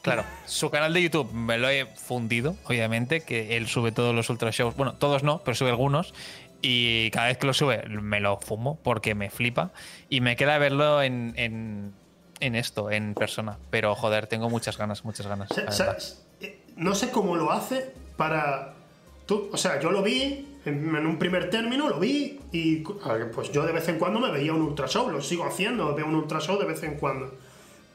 claro, 0.03 0.25
su 0.45 0.69
canal 0.71 0.93
de 0.93 1.03
YouTube 1.03 1.33
me 1.33 1.57
lo 1.57 1.71
he 1.71 1.87
fundido, 1.87 2.55
obviamente, 2.65 3.23
que 3.23 3.57
él 3.57 3.67
sube 3.67 3.93
todos 3.93 4.15
los 4.15 4.29
ultra 4.29 4.51
shows. 4.51 4.77
Bueno, 4.77 4.93
todos 4.95 5.23
no, 5.23 5.39
pero 5.43 5.55
sube 5.55 5.71
algunos. 5.71 6.13
Y 6.61 7.11
cada 7.13 7.29
vez 7.29 7.39
que 7.39 7.47
lo 7.47 7.55
sube 7.55 7.83
me 7.89 8.21
lo 8.21 8.39
fumo 8.41 8.79
porque 8.83 9.15
me 9.15 9.31
flipa. 9.31 9.71
Y 10.11 10.21
me 10.21 10.37
queda 10.37 10.59
verlo 10.59 11.03
en, 11.03 11.33
en, 11.37 11.93
en 12.41 12.55
esto, 12.57 12.91
en 12.91 13.15
persona. 13.15 13.57
Pero 13.71 13.95
joder, 13.95 14.27
tengo 14.27 14.51
muchas 14.51 14.77
ganas, 14.77 15.05
muchas 15.05 15.27
ganas. 15.27 15.49
Eh, 16.43 16.61
no 16.77 16.95
sé 16.95 17.11
cómo 17.11 17.37
lo 17.37 17.51
hace 17.53 17.91
para. 18.19 18.75
Tú, 19.27 19.49
o 19.53 19.57
sea, 19.57 19.81
yo 19.81 19.91
lo 19.91 20.03
vi 20.03 20.59
en, 20.65 20.95
en 20.95 21.07
un 21.07 21.19
primer 21.19 21.51
término, 21.51 21.89
lo 21.89 21.99
vi 21.99 22.41
y 22.53 22.77
pues 23.35 23.51
yo 23.51 23.65
de 23.65 23.73
vez 23.73 23.89
en 23.89 23.99
cuando 23.99 24.21
me 24.21 24.31
veía 24.31 24.53
un 24.53 24.63
ultra 24.63 24.87
show, 24.87 25.09
lo 25.11 25.21
sigo 25.21 25.45
haciendo, 25.45 25.95
veo 25.95 26.07
un 26.07 26.15
ultra 26.15 26.41
show 26.41 26.59
de 26.59 26.67
vez 26.67 26.83
en 26.83 26.97
cuando. 26.97 27.33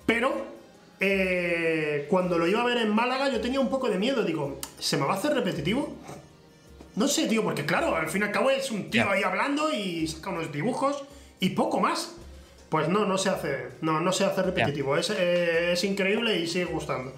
Pero 0.05 0.57
eh, 0.99 2.07
cuando 2.09 2.39
lo 2.39 2.47
iba 2.47 2.61
a 2.61 2.65
ver 2.65 2.77
en 2.77 2.89
Málaga 2.89 3.29
yo 3.29 3.39
tenía 3.39 3.59
un 3.59 3.69
poco 3.69 3.89
de 3.89 3.97
miedo. 3.99 4.23
Digo, 4.23 4.59
¿se 4.79 4.97
me 4.97 5.05
va 5.05 5.13
a 5.13 5.17
hacer 5.17 5.33
repetitivo? 5.33 5.95
No 6.95 7.07
sé, 7.07 7.27
tío, 7.27 7.43
porque 7.43 7.65
claro, 7.65 7.95
al 7.95 8.09
fin 8.09 8.23
y 8.23 8.25
al 8.25 8.31
cabo 8.31 8.49
es 8.49 8.71
un 8.71 8.89
tío 8.89 9.09
ahí 9.09 9.21
hablando 9.21 9.71
y 9.71 10.07
saca 10.07 10.31
unos 10.31 10.51
dibujos 10.51 11.03
y 11.39 11.49
poco 11.49 11.79
más. 11.79 12.15
Pues 12.69 12.89
no, 12.89 13.05
no 13.05 13.17
se 13.17 13.29
hace, 13.29 13.67
no, 13.81 14.01
no 14.01 14.11
se 14.11 14.25
hace 14.25 14.41
repetitivo. 14.41 14.97
Es, 14.97 15.11
eh, 15.11 15.73
es 15.73 15.83
increíble 15.83 16.37
y 16.37 16.47
sigue 16.47 16.65
gustando. 16.65 17.13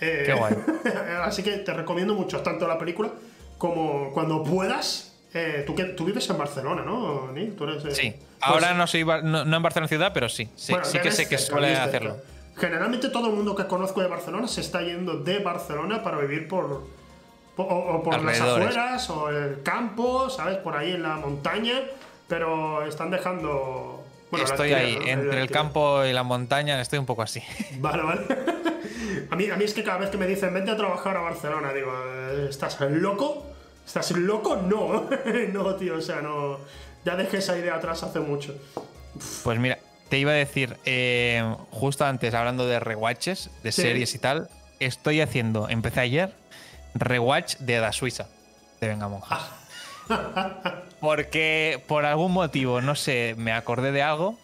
Eh, 0.00 0.22
Qué 0.26 0.32
guay. 0.32 0.54
así 1.22 1.42
que 1.42 1.52
te 1.58 1.72
recomiendo 1.72 2.14
mucho 2.14 2.40
tanto 2.40 2.68
la 2.68 2.78
película 2.78 3.10
como 3.58 4.12
cuando 4.12 4.42
puedas. 4.42 5.12
eh, 5.34 5.64
tú, 5.66 5.74
que, 5.74 5.84
tú 5.84 6.04
vives 6.06 6.28
en 6.30 6.38
Barcelona, 6.38 6.82
¿no, 6.82 7.30
Nick? 7.32 7.56
Tú 7.56 7.64
eres, 7.64 7.84
eh, 7.84 7.90
Sí. 7.94 8.10
pues- 8.10 8.22
Ahora 8.40 8.72
no 8.74 8.86
soy 8.86 9.04
no, 9.04 9.44
no 9.44 9.56
en 9.56 9.62
Barcelona 9.62 9.88
ciudad, 9.88 10.12
pero 10.14 10.28
sí. 10.30 10.48
Sí, 10.56 10.72
bueno, 10.72 10.86
sí 10.86 10.98
que 10.98 11.10
sé 11.10 11.28
que 11.28 11.36
suele 11.36 11.76
hacerlo. 11.76 12.16
Generalmente 12.56 13.10
todo 13.10 13.26
el 13.28 13.34
mundo 13.34 13.54
que 13.54 13.66
conozco 13.66 14.00
de 14.00 14.08
Barcelona 14.08 14.48
se 14.48 14.62
está 14.62 14.80
yendo 14.80 15.18
de 15.18 15.40
Barcelona 15.40 16.02
para 16.02 16.16
vivir 16.18 16.48
por, 16.48 16.84
por- 17.54 17.66
o, 17.66 17.96
o 17.96 18.02
por 18.02 18.22
las 18.22 18.40
afueras 18.40 19.10
o 19.10 19.28
el 19.28 19.62
campo, 19.62 20.30
¿sabes? 20.30 20.56
Por 20.58 20.74
ahí 20.76 20.92
en 20.92 21.02
la 21.02 21.16
montaña, 21.16 21.82
pero 22.28 22.86
están 22.86 23.10
dejando... 23.10 24.02
bueno, 24.30 24.46
estoy 24.46 24.72
ahí, 24.72 24.96
¿no? 24.98 25.06
entre 25.06 25.40
el 25.42 25.50
campo 25.50 26.02
y 26.06 26.12
la 26.14 26.22
montaña, 26.22 26.80
estoy 26.80 26.98
un 26.98 27.06
poco 27.06 27.20
así. 27.22 27.42
Vale, 27.78 28.02
vale. 28.02 28.20
A, 29.30 29.36
mí, 29.36 29.50
a 29.50 29.56
mí 29.56 29.64
es 29.64 29.74
que 29.74 29.82
cada 29.84 29.98
vez 29.98 30.10
que 30.10 30.18
me 30.18 30.26
dicen 30.26 30.52
vente 30.54 30.70
a 30.70 30.76
trabajar 30.76 31.16
a 31.16 31.20
Barcelona, 31.20 31.72
digo, 31.72 31.92
eh, 31.94 32.46
¿estás 32.50 32.80
loco? 32.80 33.44
¿Estás 33.86 34.10
loco? 34.12 34.56
No, 34.56 35.08
no, 35.52 35.74
tío, 35.76 35.96
o 35.96 36.00
sea, 36.00 36.20
no. 36.20 36.58
Ya 37.04 37.16
dejé 37.16 37.38
esa 37.38 37.56
idea 37.56 37.76
atrás 37.76 38.02
hace 38.02 38.18
mucho. 38.20 38.54
Pues 39.44 39.58
mira, 39.58 39.78
te 40.08 40.18
iba 40.18 40.32
a 40.32 40.34
decir, 40.34 40.76
eh, 40.84 41.42
justo 41.70 42.04
antes, 42.04 42.34
hablando 42.34 42.66
de 42.66 42.80
rewatches, 42.80 43.50
de 43.62 43.72
Sí. 43.72 43.82
series 43.82 44.14
y 44.14 44.18
tal, 44.18 44.48
estoy 44.80 45.20
haciendo, 45.20 45.68
empecé 45.68 46.00
ayer, 46.00 46.32
rewatch 46.94 47.56
de 47.58 47.78
Da 47.78 47.92
Suiza, 47.92 48.26
de 48.80 48.88
Venga 48.88 49.08
Monjas. 49.08 49.40
Porque 51.00 51.82
por 51.86 52.04
algún 52.04 52.32
motivo, 52.32 52.80
no 52.80 52.94
sé, 52.94 53.34
me 53.36 53.52
acordé 53.52 53.92
de 53.92 54.02
algo 54.02 54.38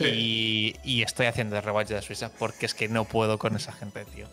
y, 0.00 0.76
y 0.84 1.02
estoy 1.02 1.26
haciendo 1.26 1.56
el 1.56 1.62
rewatch 1.62 1.88
de 1.88 2.02
Suiza 2.02 2.30
porque 2.38 2.66
es 2.66 2.74
que 2.74 2.88
no 2.88 3.04
puedo 3.04 3.38
con 3.38 3.56
esa 3.56 3.72
gente, 3.72 4.04
tío. 4.04 4.26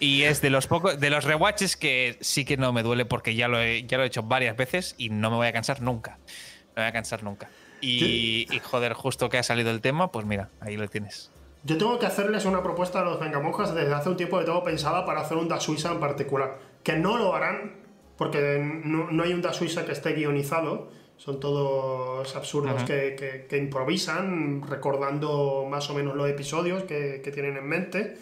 Y 0.00 0.24
es 0.24 0.40
de 0.40 0.50
los 0.50 0.66
pocos, 0.66 0.98
de 0.98 1.10
los 1.10 1.24
rewatches 1.24 1.76
que 1.76 2.18
sí 2.20 2.44
que 2.44 2.56
no 2.56 2.72
me 2.72 2.82
duele 2.82 3.04
porque 3.04 3.34
ya 3.34 3.48
lo 3.48 3.60
he, 3.60 3.84
ya 3.84 3.96
lo 3.96 4.04
he 4.04 4.06
hecho 4.06 4.22
varias 4.22 4.56
veces 4.56 4.94
y 4.98 5.08
no 5.08 5.30
me 5.30 5.36
voy 5.36 5.46
a 5.46 5.52
cansar 5.52 5.80
nunca. 5.80 6.18
No 6.18 6.76
me 6.76 6.82
voy 6.82 6.88
a 6.88 6.92
cansar 6.92 7.22
nunca. 7.22 7.48
Y, 7.80 8.46
y, 8.50 8.60
joder, 8.60 8.94
justo 8.94 9.28
que 9.28 9.38
ha 9.38 9.42
salido 9.42 9.70
el 9.70 9.80
tema, 9.80 10.10
pues 10.10 10.24
mira, 10.24 10.48
ahí 10.60 10.76
lo 10.76 10.88
tienes. 10.88 11.30
Yo 11.64 11.76
tengo 11.78 11.98
que 11.98 12.06
hacerles 12.06 12.44
una 12.44 12.62
propuesta 12.62 13.00
a 13.00 13.04
los 13.04 13.20
Vengamonjas 13.20 13.74
desde 13.74 13.92
hace 13.92 14.08
un 14.08 14.16
tiempo 14.16 14.38
que 14.38 14.44
tengo 14.44 14.64
pensada 14.64 15.04
para 15.04 15.20
hacer 15.20 15.36
un 15.36 15.48
Da 15.48 15.60
Suiza 15.60 15.92
en 15.92 16.00
particular. 16.00 16.58
Que 16.82 16.96
no 16.96 17.16
lo 17.16 17.34
harán 17.34 17.76
porque 18.16 18.58
no, 18.62 19.10
no 19.10 19.22
hay 19.22 19.32
un 19.32 19.42
Da 19.42 19.52
Suiza 19.52 19.84
que 19.84 19.92
esté 19.92 20.12
guionizado. 20.12 20.90
Son 21.16 21.40
todos 21.40 22.34
absurdos 22.36 22.82
que, 22.84 23.14
que- 23.18 23.46
que 23.48 23.56
improvisan, 23.56 24.62
recordando 24.68 25.66
más 25.70 25.88
o 25.90 25.94
menos 25.94 26.14
los 26.16 26.28
episodios 26.28 26.82
que, 26.84 27.20
que 27.24 27.30
tienen 27.30 27.56
en 27.56 27.66
mente. 27.66 28.16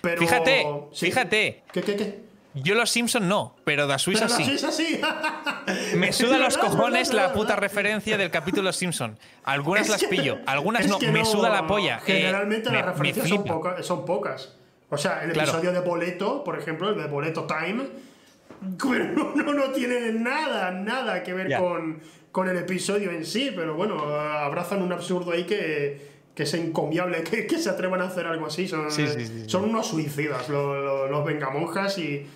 Pero, 0.00 0.20
Fíjate, 0.20 0.66
sí. 0.92 1.06
fíjate. 1.06 1.62
¿Qué, 1.72 1.82
qué, 1.82 1.96
qué? 1.96 2.30
Yo 2.54 2.74
los 2.74 2.90
Simpson 2.90 3.28
no, 3.28 3.54
pero 3.64 3.86
Da 3.86 3.96
Suiza 3.98 4.26
Pero 4.26 4.36
sí. 4.38 4.44
Suiza 4.44 4.72
sí. 4.72 5.00
Me 5.94 6.12
suda 6.12 6.36
los 6.38 6.58
cojones 6.58 7.12
la 7.14 7.32
puta 7.32 7.54
referencia 7.54 8.18
del 8.18 8.30
capítulo 8.32 8.72
Simpson. 8.72 9.16
Algunas 9.44 9.82
Es 9.84 9.88
las 9.90 10.04
pillo, 10.04 10.38
algunas 10.46 10.88
no. 10.88 10.98
Me 10.98 11.24
suda 11.24 11.48
la 11.48 11.66
polla. 11.68 11.98
Eh, 11.98 12.02
Generalmente 12.06 12.70
me- 12.70 12.76
las 12.78 12.86
me 12.86 12.92
referencias 12.92 13.28
son, 13.28 13.44
poca- 13.44 13.82
son 13.84 14.04
pocas. 14.04 14.56
O 14.88 14.98
sea, 14.98 15.22
el 15.22 15.30
Claro. 15.32 15.50
episodio 15.50 15.70
de 15.72 15.80
Boleto, 15.86 16.42
por 16.42 16.58
ejemplo, 16.58 16.88
el 16.90 16.98
de 16.98 17.06
Boleto 17.06 17.46
Time, 17.46 17.84
pero 18.82 19.04
no, 19.04 19.32
no, 19.36 19.54
no 19.54 19.70
tiene 19.70 20.12
nada, 20.12 20.72
nada 20.72 21.22
que 21.22 21.32
ver 21.32 21.56
con, 21.56 22.00
con 22.32 22.48
el 22.48 22.56
episodio 22.56 23.10
en 23.10 23.24
sí. 23.24 23.52
Pero 23.54 23.74
bueno, 23.74 24.02
abrazan 24.02 24.82
un 24.82 24.92
absurdo 24.92 25.32
ahí 25.32 25.44
que, 25.44 26.00
que 26.34 26.42
es 26.44 26.54
encomiable 26.54 27.22
que, 27.24 27.46
que 27.46 27.58
se 27.58 27.70
atrevan 27.70 28.00
a 28.00 28.04
hacer 28.06 28.26
algo 28.26 28.46
así. 28.46 28.66
Son, 28.68 28.90
Sí, 28.90 29.06
sí, 29.06 29.14
sí, 29.18 29.26
sí. 29.26 29.44
son 29.48 29.64
unos 29.64 29.86
suicidas 29.88 30.48
lo- 30.48 30.80
lo- 30.80 31.08
los 31.08 31.24
vengamonjas 31.24 31.98
y 31.98 32.26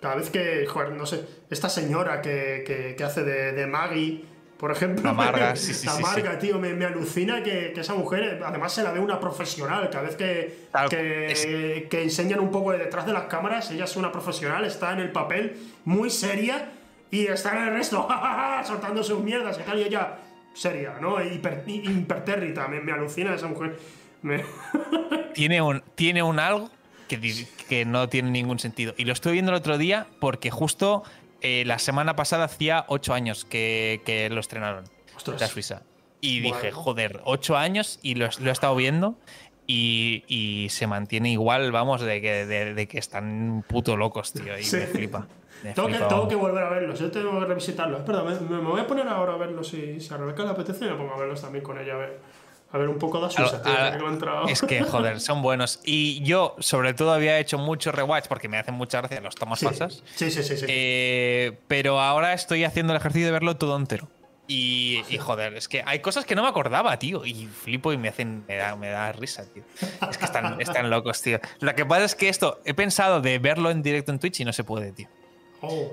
cada 0.00 0.16
vez 0.16 0.30
que, 0.30 0.66
joder, 0.66 0.92
no 0.92 1.06
sé, 1.06 1.24
esta 1.50 1.68
señora 1.68 2.20
que, 2.20 2.62
que- 2.66 2.94
que 2.96 3.04
hace 3.04 3.22
de, 3.24 3.52
de 3.52 3.66
Maggie, 3.66 4.24
por 4.58 4.70
ejemplo, 4.70 5.02
La 5.04 5.12
Marga, 5.12 5.56
sí, 5.56 5.72
sí, 5.74 5.86
la 5.86 5.92
sí, 5.92 6.02
Marga, 6.02 6.38
tío, 6.38 6.58
me, 6.58 6.72
me 6.74 6.84
alucina 6.84 7.42
que, 7.42 7.72
que 7.74 7.80
esa 7.80 7.94
mujer, 7.94 8.40
además 8.44 8.72
se 8.72 8.82
la 8.82 8.90
ve 8.92 9.00
una 9.00 9.18
profesional, 9.20 9.88
cada 9.90 10.04
vez 10.04 10.16
que, 10.16 10.66
Claro, 10.70 10.88
que, 10.90 11.86
que 11.90 12.02
enseñan 12.02 12.40
un 12.40 12.50
poco 12.50 12.72
de 12.72 12.78
detrás 12.78 13.06
de 13.06 13.12
las 13.14 13.24
cámaras, 13.24 13.70
ella 13.70 13.84
es 13.84 13.96
una 13.96 14.12
profesional, 14.12 14.64
está 14.64 14.92
en 14.92 15.00
el 15.00 15.12
papel 15.12 15.56
muy 15.84 16.10
seria 16.10 16.72
y 17.10 17.26
está 17.26 17.56
en 17.56 17.68
el 17.68 17.74
resto, 17.74 18.08
soltando 18.64 19.02
sus 19.02 19.20
mierdas 19.22 19.58
y 19.58 19.62
tal, 19.62 19.78
y 19.78 19.84
ella 19.84 20.18
seria, 20.54 20.94
¿no? 21.00 21.22
Hiper, 21.22 21.64
impertérrita, 21.66 22.66
me, 22.68 22.80
me 22.80 22.92
alucina 22.92 23.34
esa 23.34 23.46
mujer. 23.46 23.78
Me- 24.22 24.44
tiene 25.34 25.60
un, 25.62 25.82
tiene 25.94 26.22
un 26.22 26.38
algo 26.38 26.70
que, 27.08 27.46
que 27.68 27.84
no 27.84 28.08
tiene 28.08 28.30
ningún 28.30 28.58
sentido. 28.58 28.94
Y 28.96 29.04
lo 29.04 29.12
estuve 29.12 29.34
viendo 29.34 29.52
el 29.52 29.58
otro 29.58 29.78
día 29.78 30.06
porque 30.20 30.50
justo 30.50 31.02
eh, 31.42 31.64
la 31.66 31.78
semana 31.78 32.16
pasada 32.16 32.44
hacía 32.44 32.84
ocho 32.88 33.14
años 33.14 33.44
que, 33.44 34.00
que 34.04 34.28
lo 34.30 34.40
estrenaron. 34.40 34.84
Ostras. 35.14 35.40
La 35.40 35.46
Suiza. 35.48 35.82
Y 36.20 36.40
Bueno. 36.40 36.56
dije, 36.56 36.72
joder, 36.72 37.20
ocho 37.24 37.56
años 37.56 38.00
y 38.02 38.14
lo, 38.14 38.28
lo 38.40 38.48
he 38.48 38.52
estado 38.52 38.74
viendo 38.74 39.18
y, 39.66 40.24
y 40.28 40.68
se 40.70 40.86
mantiene 40.86 41.30
igual, 41.30 41.70
vamos, 41.72 42.00
de 42.00 42.20
que, 42.20 42.46
de, 42.46 42.74
de 42.74 42.88
que 42.88 42.98
están 42.98 43.64
puto 43.68 43.96
locos, 43.96 44.32
tío. 44.32 44.58
Y 44.58 44.64
Sí. 44.64 44.76
me 44.76 44.86
flipa. 44.86 45.28
Tengo 45.74 45.88
que, 45.88 45.94
tengo 45.98 46.28
que 46.28 46.34
volver 46.36 46.62
a 46.64 46.68
verlos, 46.70 46.98
yo 46.98 47.10
tengo 47.10 47.38
que 47.40 47.46
revisitarlos. 47.46 48.00
Espera, 48.00 48.22
me, 48.22 48.38
me 48.38 48.58
voy 48.58 48.80
a 48.80 48.86
poner 48.86 49.08
ahora 49.08 49.34
a 49.34 49.36
verlos 49.36 49.68
si, 49.68 50.00
si 50.00 50.12
a 50.12 50.16
Rebeca 50.16 50.44
le 50.44 50.50
apetece, 50.50 50.84
me 50.84 50.94
pongo 50.94 51.14
a 51.14 51.18
verlos 51.18 51.40
también 51.40 51.64
con 51.64 51.78
ella, 51.78 51.94
a 51.94 51.96
ver, 51.96 52.18
a 52.72 52.78
ver 52.78 52.88
un 52.88 52.98
poco 52.98 53.20
de 53.26 53.32
Suiza, 53.32 53.56
A- 53.56 53.62
tío, 53.62 53.72
a- 53.72 54.46
que. 54.46 54.52
Es 54.52 54.62
que, 54.62 54.82
joder, 54.82 55.20
son 55.20 55.42
buenos. 55.42 55.80
Y 55.84 56.22
yo, 56.22 56.54
sobre 56.58 56.94
todo, 56.94 57.12
había 57.12 57.38
hecho 57.38 57.58
mucho 57.58 57.90
rewatch 57.92 58.26
porque 58.28 58.48
me 58.48 58.58
hacen 58.58 58.74
mucha 58.74 58.98
gracia 58.98 59.20
los 59.20 59.34
tomas 59.34 59.58
sí, 59.58 59.66
falsas. 59.66 60.02
sí, 60.14 60.30
sí, 60.30 60.42
sí. 60.42 60.56
sí. 60.56 60.66
Eh, 60.68 61.58
pero 61.68 62.00
ahora 62.00 62.32
estoy 62.32 62.64
haciendo 62.64 62.92
el 62.92 62.98
ejercicio 62.98 63.26
de 63.26 63.32
verlo 63.32 63.56
todo 63.56 63.76
entero. 63.76 64.08
Y, 64.48 65.02
y, 65.08 65.18
joder, 65.18 65.54
es 65.54 65.66
que 65.66 65.82
hay 65.84 65.98
cosas 65.98 66.24
que 66.24 66.36
no 66.36 66.42
me 66.44 66.48
acordaba, 66.48 66.96
tío. 67.00 67.24
Y 67.26 67.46
flipo 67.46 67.92
y 67.92 67.96
me 67.98 68.08
hacen. 68.08 68.44
Me 68.46 68.54
da, 68.56 68.76
me 68.76 68.88
da 68.90 69.10
risa, 69.10 69.44
tío. 69.52 69.64
Es 70.08 70.18
que 70.18 70.24
están, 70.24 70.60
están 70.60 70.88
locos, 70.88 71.20
tío. 71.20 71.40
Lo 71.58 71.74
que 71.74 71.84
pasa 71.84 72.04
es 72.04 72.14
que 72.14 72.28
esto, 72.28 72.60
he 72.64 72.72
pensado 72.72 73.20
de 73.20 73.40
verlo 73.40 73.72
en 73.72 73.82
directo 73.82 74.12
en 74.12 74.20
Twitch 74.20 74.38
y 74.40 74.44
no 74.44 74.52
se 74.52 74.62
puede, 74.62 74.92
tío. 74.92 75.08
Oh. 75.60 75.92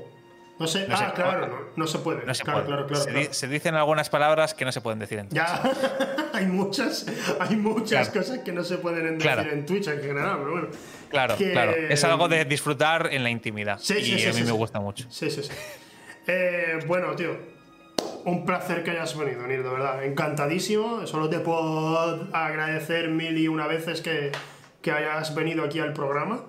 No 0.59 0.67
sé, 0.67 0.87
No 0.87 0.95
ah, 0.95 1.11
claro, 1.15 1.47
no, 1.47 1.57
no 1.75 1.87
se 1.87 1.97
puede. 1.97 2.25
No 2.25 2.33
se 2.33 2.43
claro, 2.43 2.59
puede. 2.59 2.67
claro, 2.67 2.87
claro, 2.87 3.03
se, 3.03 3.09
claro. 3.11 3.33
se 3.33 3.47
dicen 3.47 3.73
algunas 3.73 4.09
palabras 4.09 4.53
que 4.53 4.63
no 4.65 4.71
se 4.71 4.81
pueden 4.81 4.99
decir 4.99 5.17
en 5.17 5.27
Twitch. 5.29 5.41
Ya, 5.41 5.63
hay 6.33 6.45
muchas, 6.45 7.07
hay 7.39 7.55
muchas 7.55 8.09
cosas 8.09 8.39
que 8.39 8.51
no 8.51 8.63
se 8.63 8.77
pueden 8.77 9.17
decir 9.17 9.47
en 9.51 9.65
Twitch 9.65 9.87
en 9.87 9.99
general, 9.99 10.37
pero 10.37 10.51
bueno. 10.51 10.67
Claro, 11.09 11.37
Que- 11.37 11.51
claro. 11.51 11.71
Es 11.71 12.03
algo 12.03 12.27
de 12.27 12.45
disfrutar 12.45 13.09
en 13.11 13.23
la 13.23 13.31
intimidad. 13.31 13.79
Sí, 13.81 13.95
y 13.97 14.03
sí, 14.03 14.19
sí, 14.19 14.25
a 14.25 14.27
mí 14.29 14.33
sí, 14.35 14.41
me 14.41 14.51
sí. 14.51 14.51
gusta 14.51 14.79
mucho. 14.79 15.05
Sí, 15.09 15.31
sí, 15.31 15.41
sí. 15.41 15.49
Eh, 16.27 16.79
bueno, 16.85 17.15
tío, 17.15 17.35
un 18.25 18.45
placer 18.45 18.83
que 18.83 18.91
hayas 18.91 19.17
venido, 19.17 19.45
Nir, 19.47 19.63
de 19.63 19.69
verdad. 19.69 20.03
Encantadísimo. 20.05 21.05
Solo 21.07 21.29
te 21.29 21.39
puedo 21.39 22.29
agradecer 22.31 23.09
mil 23.09 23.35
y 23.39 23.47
una 23.47 23.65
veces 23.65 24.01
que, 24.01 24.31
que 24.83 24.91
hayas 24.91 25.33
venido 25.33 25.63
aquí 25.65 25.79
al 25.79 25.93
programa. 25.93 26.43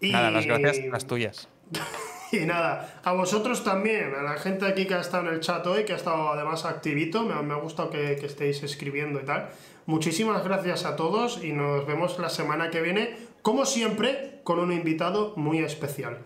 Y, 0.00 0.10
Nada, 0.10 0.30
las 0.30 0.46
gracias, 0.46 0.86
las 0.86 1.06
tuyas. 1.06 1.48
Y 2.32 2.38
nada, 2.40 3.00
a 3.04 3.12
vosotros 3.12 3.62
también, 3.62 4.12
a 4.18 4.22
la 4.22 4.34
gente 4.34 4.66
aquí 4.66 4.86
que 4.86 4.94
ha 4.94 5.00
estado 5.00 5.28
en 5.28 5.34
el 5.34 5.40
chat 5.40 5.64
hoy, 5.66 5.84
que 5.84 5.92
ha 5.92 5.96
estado 5.96 6.30
además 6.30 6.64
activito, 6.64 7.22
me, 7.22 7.34
ha- 7.54 7.56
gustado 7.58 7.90
que, 7.90 8.12
estéis 8.14 8.62
escribiendo 8.62 9.20
y 9.20 9.24
tal. 9.24 9.48
Muchísimas 9.86 10.42
gracias 10.42 10.84
a 10.84 10.96
todos 10.96 11.42
y 11.44 11.52
nos 11.52 11.86
vemos 11.86 12.18
la 12.18 12.28
semana 12.28 12.70
que 12.70 12.80
viene, 12.82 13.16
como 13.42 13.64
siempre, 13.64 14.40
con 14.42 14.58
un 14.58 14.72
invitado 14.72 15.34
muy 15.36 15.58
especial. 15.60 16.18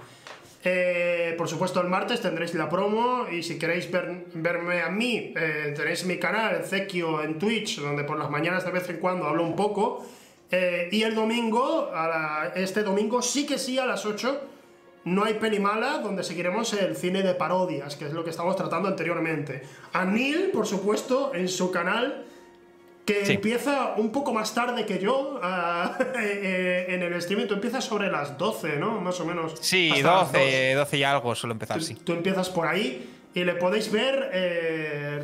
Eh, 0.65 1.35
por 1.39 1.49
supuesto, 1.49 1.81
el 1.81 1.89
martes 1.89 2.21
tendréis 2.21 2.55
la 2.55 2.69
promo 2.69 3.27
y 3.31 3.43
si 3.43 3.59
queréis 3.59 3.91
ver- 3.91 4.27
verme 4.35 4.83
a 4.83 4.89
mí, 4.91 5.33
eh, 5.37 5.73
tenéis 5.77 6.05
mi 6.05 6.19
canal, 6.19 6.65
Zekio, 6.65 7.23
en 7.23 7.39
Twitch, 7.39 7.79
donde 7.81 8.05
por 8.05 8.19
las 8.19 8.31
mañanas 8.31 8.65
de 8.65 8.71
vez 8.71 8.89
en 8.91 8.97
cuando 8.99 9.27
hablo 9.27 9.43
un 9.45 9.57
poco. 9.57 10.05
Eh, 10.51 10.89
y 10.91 11.03
el 11.03 11.15
domingo, 11.15 11.91
este 12.57 12.83
domingo 12.83 13.23
sí 13.23 13.47
que 13.47 13.57
sí 13.59 13.79
a 13.79 13.87
las 13.87 14.05
8, 14.05 14.41
no 15.05 15.25
hay 15.25 15.35
peli 15.35 15.59
mala, 15.59 15.99
donde 15.99 16.23
seguiremos 16.23 16.73
el 16.75 16.95
cine 16.97 17.23
de 17.23 17.35
parodias, 17.35 17.97
que 17.97 18.07
es 18.07 18.13
lo 18.13 18.23
que 18.25 18.31
estamos 18.31 18.55
tratando 18.57 18.89
anteriormente. 18.89 19.63
A 19.93 20.05
Neil, 20.05 20.51
por 20.53 20.67
supuesto, 20.67 21.33
en 21.35 21.49
su 21.49 21.71
canal, 21.71 22.27
que 23.07 23.25
Sí. 23.25 23.33
empieza 23.33 23.95
un 23.97 24.13
poco 24.13 24.33
más 24.33 24.55
tarde 24.55 24.85
que 24.87 24.99
yo 24.99 25.41
eh, 26.21 26.87
en 26.89 27.03
el 27.03 27.15
streaming. 27.15 27.47
Tú 27.47 27.55
empiezas 27.55 27.85
sobre 27.85 28.11
las 28.11 28.37
12, 28.39 28.77
¿no? 28.77 29.01
Más 29.01 29.19
o 29.21 29.25
menos. 29.25 29.55
Sí, 29.61 29.91
hasta 29.91 30.03
las 30.21 30.33
12, 30.33 30.75
12 30.75 30.97
y 30.99 31.03
algo 31.03 31.35
suelo 31.35 31.53
empezar, 31.55 31.79
Tú, 31.79 31.85
sí. 31.85 31.95
tú 31.95 32.13
empiezas 32.13 32.51
por 32.51 32.67
ahí 32.69 33.11
y 33.35 33.45
le 33.45 33.55
podéis 33.55 33.91
ver 33.91 34.31
eh, 34.33 35.23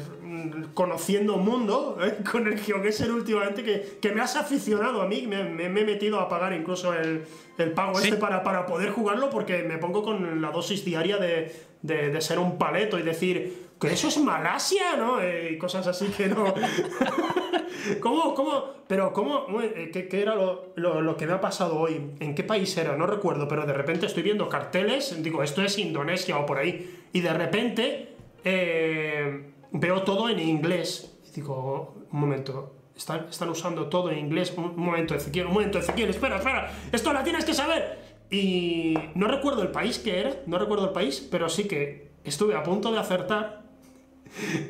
conociendo 0.75 1.37
mundo 1.37 1.99
eh, 2.03 2.17
con 2.31 2.47
el 2.47 2.59
GeoGuessr 2.59 3.11
últimamente, 3.11 3.63
que, 3.63 3.99
que, 4.01 4.13
me 4.13 4.21
has 4.21 4.37
aficionado 4.37 5.03
a 5.03 5.07
mí, 5.07 5.27
me, 5.27 5.45
me, 5.45 5.65
he 5.67 5.85
metido 5.85 6.21
a 6.21 6.29
pagar 6.29 6.53
incluso 6.53 6.95
el, 6.95 7.25
el 7.59 7.73
pago 7.73 7.99
este 7.99 8.17
para, 8.17 8.43
para, 8.43 8.67
poder 8.67 8.91
jugarlo 8.91 9.31
porque 9.31 9.63
me 9.63 9.79
pongo 9.79 10.03
con 10.03 10.41
la 10.41 10.51
dosis 10.51 10.85
diaria 10.85 11.19
de, 11.19 11.55
de, 11.83 12.11
de 12.11 12.21
ser 12.21 12.39
un 12.39 12.59
paleto 12.59 12.99
y 12.99 13.03
decir 13.03 13.67
que 13.81 13.89
eso 13.89 14.09
es 14.09 14.19
Malasia, 14.19 14.97
¿no? 14.97 15.21
Eh, 15.21 15.53
y 15.53 15.59
cosas 15.59 15.87
así 15.87 16.07
que 16.07 16.29
no. 16.29 16.55
¿Cómo, 18.01 18.35
cómo? 18.35 18.65
Pero, 18.89 19.13
¿cómo? 19.13 19.61
Eh, 19.61 19.91
¿Qué, 19.93 20.09
qué 20.09 20.23
era 20.23 20.35
lo, 20.35 20.73
lo, 20.77 21.03
lo, 21.03 21.17
que 21.17 21.27
me 21.27 21.35
ha 21.35 21.41
pasado 21.41 21.79
hoy? 21.79 22.01
¿En 22.21 22.35
qué 22.35 22.43
país 22.43 22.77
era? 22.77 22.97
No 22.97 23.07
recuerdo, 23.07 23.47
pero 23.49 23.67
de 23.67 23.73
repente 23.75 24.07
estoy 24.07 24.23
viendo 24.23 24.49
carteles, 24.49 25.23
digo, 25.23 25.43
esto 25.43 25.63
es 25.63 25.79
Indonesia 25.79 26.39
o 26.39 26.47
por 26.47 26.59
ahí, 26.59 27.05
y 27.13 27.21
de 27.21 27.33
repente 27.33 28.17
eh, 28.45 29.43
veo 29.73 30.03
todo 30.03 30.29
en 30.29 30.39
inglés. 30.39 31.13
Y 31.29 31.31
digo, 31.33 31.95
un 32.11 32.21
momento, 32.21 32.75
están, 32.97 33.27
están 33.31 33.49
usando 33.51 33.89
todo 33.89 34.11
en 34.11 34.19
inglés. 34.19 34.53
Un, 34.57 34.65
un 34.65 34.79
momento, 34.81 35.15
Ezequiel, 35.15 35.47
un 35.47 35.53
momento, 35.55 35.79
Ezequiel, 35.79 36.11
espera, 36.11 36.37
espera, 36.37 36.73
esto 36.93 37.13
la 37.13 37.23
tienes 37.25 37.45
que 37.45 37.55
saber. 37.55 37.99
Y 38.31 38.95
no 39.15 39.29
recuerdo 39.29 39.63
el 39.63 39.69
país 39.71 39.99
que 39.99 40.19
era, 40.19 40.31
no 40.47 40.59
recuerdo 40.59 40.87
el 40.87 40.91
país, 40.93 41.27
pero 41.31 41.49
sí 41.49 41.65
que 41.65 42.11
estuve 42.25 42.55
a 42.57 42.63
punto 42.63 42.91
de 42.93 42.99
acertar. 42.99 43.63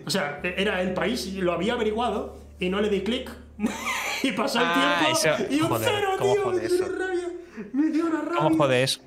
O 0.06 0.10
sea, 0.10 0.40
era 0.42 0.82
el 0.82 0.92
país, 0.92 1.32
lo 1.34 1.52
había 1.52 1.72
averiguado 1.72 2.36
y 2.60 2.68
no 2.68 2.80
le 2.80 2.88
di 2.90 3.00
clic. 3.02 3.30
y 4.22 4.32
pasó 4.32 4.58
el 4.58 4.64
Ah, 4.68 4.98
tiempo 5.00 5.18
eso- 5.18 5.54
y 5.54 5.60
un 5.62 5.68
joder, 5.68 5.90
cero, 5.94 6.08
¿cómo 6.18 6.34
tío. 6.34 6.50
Me 6.52 6.58
dio 6.68 6.84
una 6.86 6.98
rabia. 6.98 7.28
Me 7.72 7.90
dio 7.90 8.06
una 8.06 8.20
rabia. 8.20 8.38
¿Cómo 8.38 8.56
jode 8.58 8.82
eso? 8.82 9.00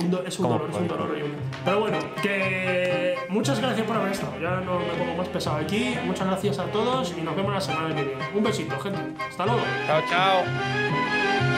Un 0.00 0.10
do- 0.10 0.24
es 0.26 0.38
un 0.38 0.44
¿Cómo 0.46 0.58
dolor, 0.58 0.70
es 0.70 0.76
un 0.80 0.88
dolor 0.88 1.10
horrible. 1.10 1.34
Pero 1.64 1.80
bueno, 1.80 1.98
que 2.22 3.16
muchas 3.28 3.60
gracias 3.60 3.86
por 3.86 3.96
haber 3.96 4.12
estado. 4.12 4.32
Ya 4.40 4.60
no 4.60 4.78
me 4.78 4.84
pongo 4.98 5.14
más 5.16 5.28
pesado 5.28 5.56
aquí. 5.58 5.94
Muchas 6.04 6.26
gracias 6.26 6.58
a 6.58 6.64
todos 6.66 7.14
y 7.16 7.20
nos 7.22 7.36
vemos 7.36 7.52
la 7.52 7.60
semana 7.60 7.94
que 7.94 8.02
viene. 8.04 8.22
Un 8.34 8.42
besito, 8.42 8.78
gente. 8.80 9.00
Hasta 9.28 9.46
luego. 9.46 9.60
Chao, 9.86 10.00
chao. 10.10 11.53